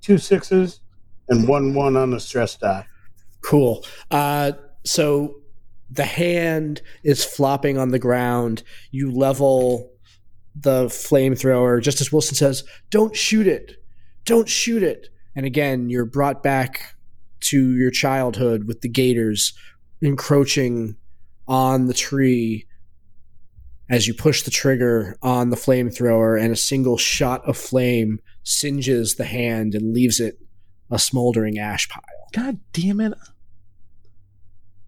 two 0.03 0.19
sixes 0.19 0.81
and 1.29 1.49
one 1.49 1.75
one 1.75 1.97
on 1.97 2.11
the 2.11 2.21
stress 2.21 2.57
die. 2.57 2.87
Cool. 3.43 3.85
Uh, 4.11 4.53
so 4.85 5.37
the 5.91 6.05
hand 6.05 6.83
is 7.03 7.25
flopping 7.25 7.79
on 7.79 7.91
the 7.91 7.99
ground. 7.99 8.63
You 8.91 9.11
level 9.11 9.91
the 10.55 10.87
flamethrower 10.87 11.83
just 11.83 12.01
as 12.01 12.13
Wilson 12.13 12.35
says, 12.35 12.65
Don't 12.91 13.17
shoot 13.17 13.47
it. 13.47 13.77
Don't 14.25 14.49
shoot 14.49 14.83
it. 14.83 15.09
And 15.35 15.47
again, 15.47 15.89
you're 15.89 16.05
brought 16.05 16.43
back 16.43 16.95
to 17.41 17.77
your 17.77 17.91
childhood 17.91 18.65
with 18.67 18.83
the 18.83 18.89
gators 18.89 19.53
encroaching 20.01 20.97
on 21.49 21.87
the 21.87 21.95
tree 21.95 22.67
as 23.93 24.07
you 24.07 24.15
push 24.15 24.43
the 24.43 24.51
trigger 24.51 25.19
on 25.21 25.51
the 25.51 25.57
flamethrower, 25.57 26.41
and 26.43 26.51
a 26.51 26.57
single 26.57 26.97
shot 26.97 27.47
of 27.47 27.59
flame 27.59 28.19
singes 28.43 29.17
the 29.17 29.25
hand 29.25 29.75
and 29.75 29.93
leaves 29.93 30.19
it 30.19 30.39
a 30.91 30.99
smoldering 30.99 31.59
ash 31.59 31.91
pile. 31.91 32.03
God 32.33 32.59
damn 32.73 33.03
it. 33.03 33.13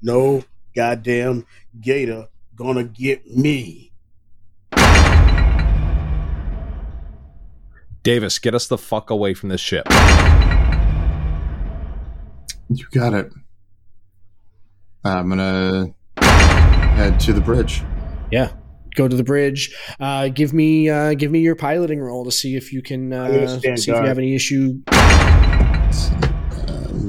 No 0.00 0.42
goddamn 0.74 1.44
gator 1.78 2.28
gonna 2.56 2.82
get 2.82 3.26
me. 3.26 3.92
Davis, 8.02 8.38
get 8.38 8.54
us 8.54 8.66
the 8.68 8.78
fuck 8.78 9.10
away 9.10 9.34
from 9.34 9.50
this 9.50 9.60
ship. 9.60 9.86
You 12.70 12.86
got 12.90 13.12
it. 13.12 13.30
I'm 15.04 15.28
gonna 15.28 15.94
head 16.16 17.20
to 17.20 17.34
the 17.34 17.42
bridge. 17.42 17.82
Yeah. 18.32 18.48
Go 18.94 19.08
to 19.08 19.16
the 19.16 19.24
bridge. 19.24 19.74
Uh, 19.98 20.28
give 20.28 20.52
me 20.52 20.88
uh, 20.88 21.14
give 21.14 21.30
me 21.30 21.40
your 21.40 21.56
piloting 21.56 22.00
roll 22.00 22.24
to 22.24 22.30
see 22.32 22.56
if 22.56 22.72
you 22.72 22.80
can 22.80 23.12
uh, 23.12 23.58
stand 23.58 23.80
see 23.80 23.90
if 23.90 23.96
you 23.96 24.06
have 24.06 24.18
any 24.18 24.34
issue. 24.34 24.80
Uh, 24.88 24.94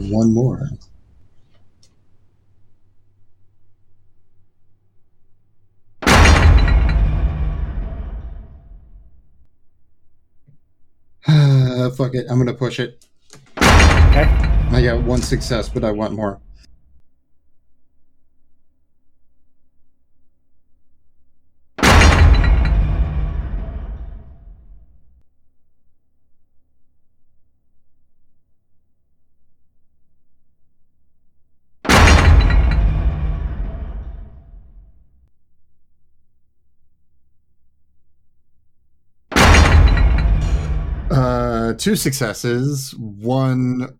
one 0.09 0.33
more. 0.33 0.69
Fuck 11.95 12.15
it. 12.15 12.25
I'm 12.29 12.37
gonna 12.37 12.53
push 12.53 12.79
it. 12.79 13.05
Okay. 13.57 14.27
I 14.71 14.81
got 14.83 15.03
one 15.03 15.21
success, 15.21 15.69
but 15.69 15.83
I 15.83 15.91
want 15.91 16.13
more. 16.13 16.39
Two 41.85 41.95
successes, 41.95 42.95
one 42.97 43.99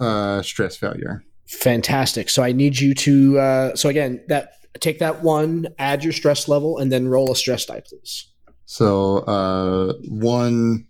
uh, 0.00 0.40
stress 0.40 0.74
failure. 0.74 1.22
Fantastic. 1.46 2.30
So 2.30 2.42
I 2.42 2.52
need 2.52 2.80
you 2.80 2.94
to. 2.94 3.38
Uh, 3.38 3.74
so 3.76 3.90
again, 3.90 4.24
that 4.28 4.52
take 4.80 5.00
that 5.00 5.22
one, 5.22 5.66
add 5.78 6.02
your 6.02 6.14
stress 6.14 6.48
level, 6.48 6.78
and 6.78 6.90
then 6.90 7.08
roll 7.08 7.30
a 7.30 7.36
stress 7.36 7.66
die, 7.66 7.82
please. 7.86 8.32
So 8.64 9.18
uh, 9.18 9.92
one 10.08 10.86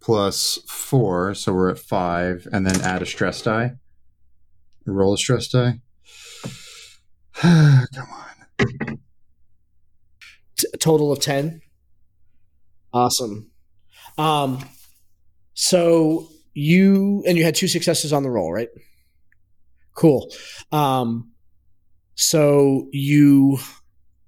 plus 0.00 0.60
four, 0.68 1.34
so 1.34 1.52
we're 1.52 1.70
at 1.70 1.80
five, 1.80 2.46
and 2.52 2.64
then 2.64 2.80
add 2.82 3.02
a 3.02 3.06
stress 3.06 3.42
die. 3.42 3.72
Roll 4.86 5.14
a 5.14 5.18
stress 5.18 5.48
die. 5.48 5.80
Come 7.34 7.88
on. 7.98 9.00
T- 10.58 10.68
a 10.72 10.76
total 10.76 11.10
of 11.10 11.18
10 11.18 11.60
awesome 12.92 13.50
um 14.18 14.58
so 15.54 16.28
you 16.54 17.22
and 17.26 17.38
you 17.38 17.44
had 17.44 17.54
two 17.54 17.68
successes 17.68 18.12
on 18.12 18.22
the 18.22 18.30
roll 18.30 18.52
right? 18.52 18.68
Cool. 19.94 20.32
Um 20.70 21.30
so 22.14 22.88
you 22.92 23.58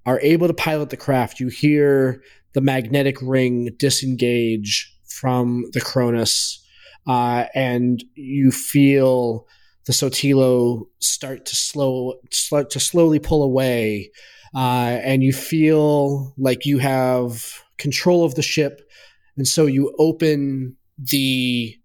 are 0.06 0.20
able 0.20 0.46
to 0.46 0.54
pilot 0.54 0.90
the 0.90 0.96
craft. 0.96 1.40
You 1.40 1.48
hear 1.48 2.22
the 2.52 2.60
magnetic 2.60 3.16
ring 3.22 3.70
disengage 3.78 4.92
from 5.06 5.64
the 5.72 5.80
Cronus 5.80 6.62
uh, 7.06 7.44
and 7.54 8.02
you 8.14 8.50
feel 8.50 9.46
the 9.86 9.92
Sotillo 9.92 10.86
start 11.00 11.44
to 11.46 11.56
slow 11.56 12.14
start 12.30 12.70
to 12.70 12.80
slowly 12.80 13.18
pull 13.18 13.42
away 13.42 14.10
uh, 14.54 15.00
and 15.02 15.22
you 15.22 15.32
feel 15.32 16.32
like 16.38 16.64
you 16.64 16.78
have 16.78 17.60
control 17.76 18.24
of 18.24 18.36
the 18.36 18.42
ship, 18.42 18.88
and 19.36 19.48
so 19.48 19.66
you 19.66 19.94
open 19.98 20.76
the 20.98 21.76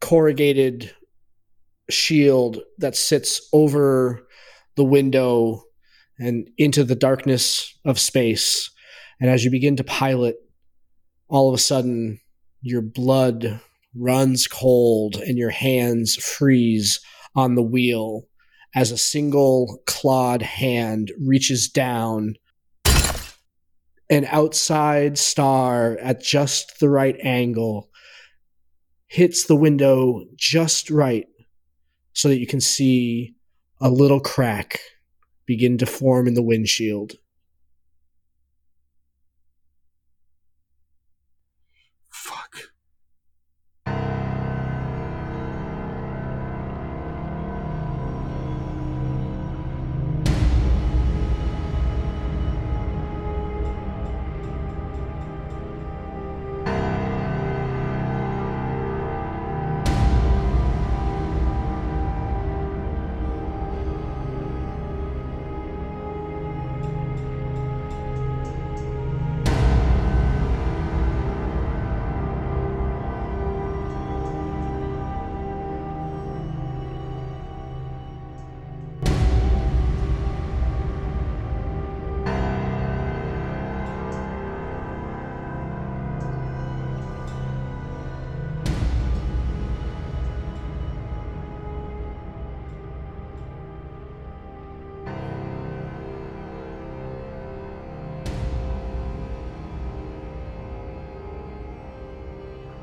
corrugated 0.00 0.94
shield 1.90 2.60
that 2.78 2.96
sits 2.96 3.48
over 3.52 4.26
the 4.76 4.84
window, 4.84 5.62
and 6.18 6.48
into 6.58 6.84
the 6.84 6.94
darkness 6.94 7.78
of 7.84 7.98
space. 7.98 8.70
And 9.20 9.28
as 9.28 9.44
you 9.44 9.50
begin 9.50 9.76
to 9.76 9.84
pilot, 9.84 10.36
all 11.28 11.48
of 11.48 11.54
a 11.54 11.62
sudden 11.62 12.20
your 12.62 12.82
blood 12.82 13.60
runs 13.94 14.46
cold 14.46 15.16
and 15.16 15.36
your 15.36 15.50
hands 15.50 16.16
freeze 16.16 17.00
on 17.34 17.54
the 17.54 17.62
wheel 17.62 18.26
as 18.74 18.90
a 18.90 18.98
single 18.98 19.80
clawed 19.86 20.42
hand 20.42 21.10
reaches 21.20 21.68
down 21.68 22.34
an 24.08 24.24
outside 24.26 25.18
star 25.18 25.98
at 26.00 26.22
just 26.22 26.80
the 26.80 26.88
right 26.88 27.16
angle 27.22 27.89
hits 29.10 29.44
the 29.44 29.56
window 29.56 30.24
just 30.36 30.88
right 30.88 31.26
so 32.12 32.28
that 32.28 32.38
you 32.38 32.46
can 32.46 32.60
see 32.60 33.34
a 33.80 33.90
little 33.90 34.20
crack 34.20 34.78
begin 35.46 35.76
to 35.76 35.84
form 35.84 36.28
in 36.28 36.34
the 36.34 36.42
windshield. 36.42 37.14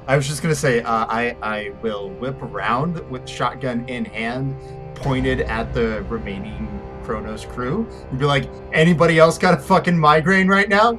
I 0.08 0.16
was 0.16 0.28
just 0.28 0.42
gonna 0.42 0.56
say, 0.56 0.82
uh, 0.82 1.06
I 1.10 1.36
I 1.42 1.72
will 1.82 2.10
whip 2.12 2.42
around 2.42 2.98
with 3.10 3.28
shotgun 3.28 3.88
in 3.90 4.06
hand, 4.06 4.56
pointed 4.96 5.42
at 5.42 5.74
the 5.74 6.04
remaining 6.04 6.68
Cronus 7.04 7.46
crew, 7.46 7.88
and 8.10 8.18
be 8.20 8.26
like, 8.26 8.50
"Anybody 8.74 9.20
else 9.20 9.38
got 9.38 9.54
a 9.54 9.58
fucking 9.62 9.98
migraine 9.98 10.48
right 10.48 10.70
now?" 10.70 10.98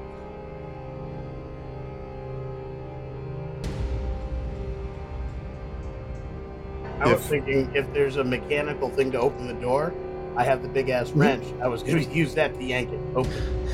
I 7.00 7.04
was 7.12 7.20
If- 7.20 7.26
thinking 7.26 7.70
if 7.74 7.92
there's 7.92 8.16
a 8.16 8.24
mechanical 8.24 8.88
thing 8.90 9.12
to 9.12 9.20
open 9.20 9.46
the 9.46 9.54
door, 9.54 9.92
I 10.36 10.44
have 10.44 10.62
the 10.62 10.68
big 10.68 10.88
ass 10.88 11.10
wrench. 11.12 11.44
I 11.62 11.68
was 11.68 11.82
going 11.82 12.04
to 12.08 12.10
use 12.14 12.34
that 12.34 12.54
to 12.58 12.64
yank 12.64 12.92
it 12.92 13.00
open. 13.14 13.68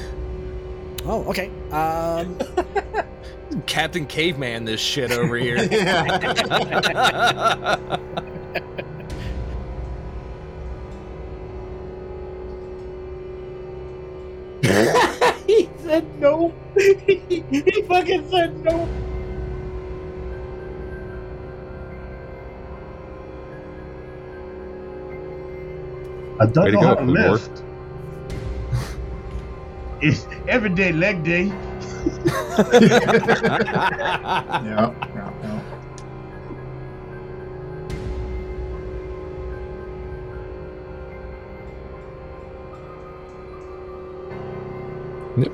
Oh, 1.06 1.24
okay. 1.28 1.50
Um, 1.70 2.38
Captain 3.66 4.06
Caveman, 4.06 4.64
this 4.64 4.80
shit 4.80 5.12
over 5.12 5.36
here. 5.36 5.58
he 15.46 15.68
said 15.82 16.04
no. 16.20 16.52
he 16.76 17.82
fucking 17.88 18.28
said 18.30 18.64
no. 18.64 18.88
I 26.40 26.46
don't 26.46 26.64
Way 26.64 26.70
to 26.72 26.72
know 26.72 26.80
how 26.82 26.94
to 26.94 27.00
Fedor. 27.06 27.06
lift. 27.06 27.62
It's 30.00 30.26
everyday 30.48 30.92
leg 30.92 31.22
day. 31.24 31.52
Yeah. 45.36 45.48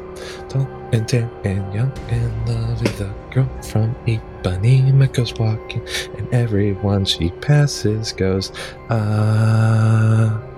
Tall 0.49 0.69
and 0.93 1.09
tan 1.09 1.31
and 1.45 1.73
young 1.73 1.93
and 2.09 2.49
lovely, 2.49 2.91
the 2.99 3.11
girl 3.31 3.49
from 3.63 3.95
Ipanema 4.07 5.13
goes 5.13 5.33
walking, 5.35 5.83
and 6.19 6.29
everyone 6.35 7.05
she 7.05 7.31
passes 7.41 8.13
goes, 8.13 8.53
ah. 8.91 10.50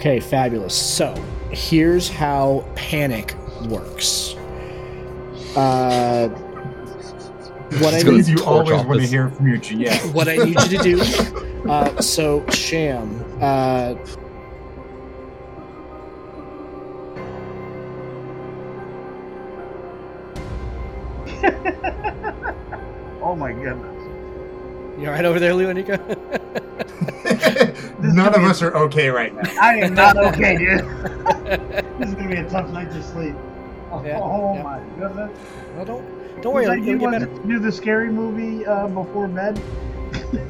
Okay, 0.00 0.18
fabulous. 0.18 0.74
So 0.74 1.12
here's 1.50 2.08
how 2.08 2.64
panic 2.74 3.34
works. 3.68 4.34
Uh, 5.54 6.28
what 7.80 7.92
I 7.92 8.00
need 8.00 8.26
you 8.26 8.42
always 8.46 8.70
off 8.70 8.86
want 8.86 9.02
to 9.02 9.06
hear 9.06 9.28
from 9.28 9.48
your 9.48 9.58
GM. 9.58 10.14
what 10.14 10.26
I 10.26 10.36
need 10.36 10.58
you 10.70 10.78
to 10.78 10.82
do. 10.82 11.68
Uh, 11.68 12.00
so 12.00 12.42
Cham, 12.46 13.22
uh, 13.42 13.94
Oh 23.22 23.36
my 23.36 23.52
goodness. 23.52 24.98
you 24.98 25.08
all 25.08 25.12
right 25.12 25.26
over 25.26 25.38
there, 25.38 25.52
Leonica? 25.52 26.38
None 28.14 28.34
of 28.34 28.42
us 28.42 28.62
are 28.62 28.76
okay 28.76 29.08
right 29.08 29.34
now. 29.34 29.42
I 29.60 29.76
am 29.76 29.94
not 29.94 30.16
okay, 30.16 30.56
dude. 30.56 30.80
this 31.98 32.08
is 32.08 32.14
gonna 32.14 32.28
be 32.28 32.36
a 32.36 32.48
tough 32.48 32.70
night 32.70 32.90
to 32.92 33.02
sleep. 33.02 33.34
Oh, 33.90 34.02
Yeah, 34.04 34.20
oh 34.20 34.54
yeah. 34.54 34.62
my 34.62 34.80
goodness. 34.98 35.38
well, 35.76 35.84
don't 35.84 36.42
don't 36.42 36.54
worry, 36.54 36.66
Was 36.68 36.72
I 36.72 36.76
you 36.76 36.98
want 36.98 37.18
to 37.20 37.26
do 37.46 37.58
the 37.58 37.70
scary 37.72 38.10
movie 38.10 38.64
uh, 38.66 38.88
before 38.88 39.28
bed? 39.28 39.60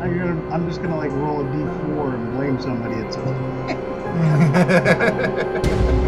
I'm, 0.00 0.16
gonna, 0.16 0.50
I'm 0.50 0.66
just 0.68 0.80
gonna 0.80 0.96
like 0.96 1.10
roll 1.12 1.40
a 1.40 1.44
d4 1.44 2.14
and 2.14 2.36
blame 2.36 2.60
somebody 2.60 2.94
at 2.94 3.12
some. 3.12 3.34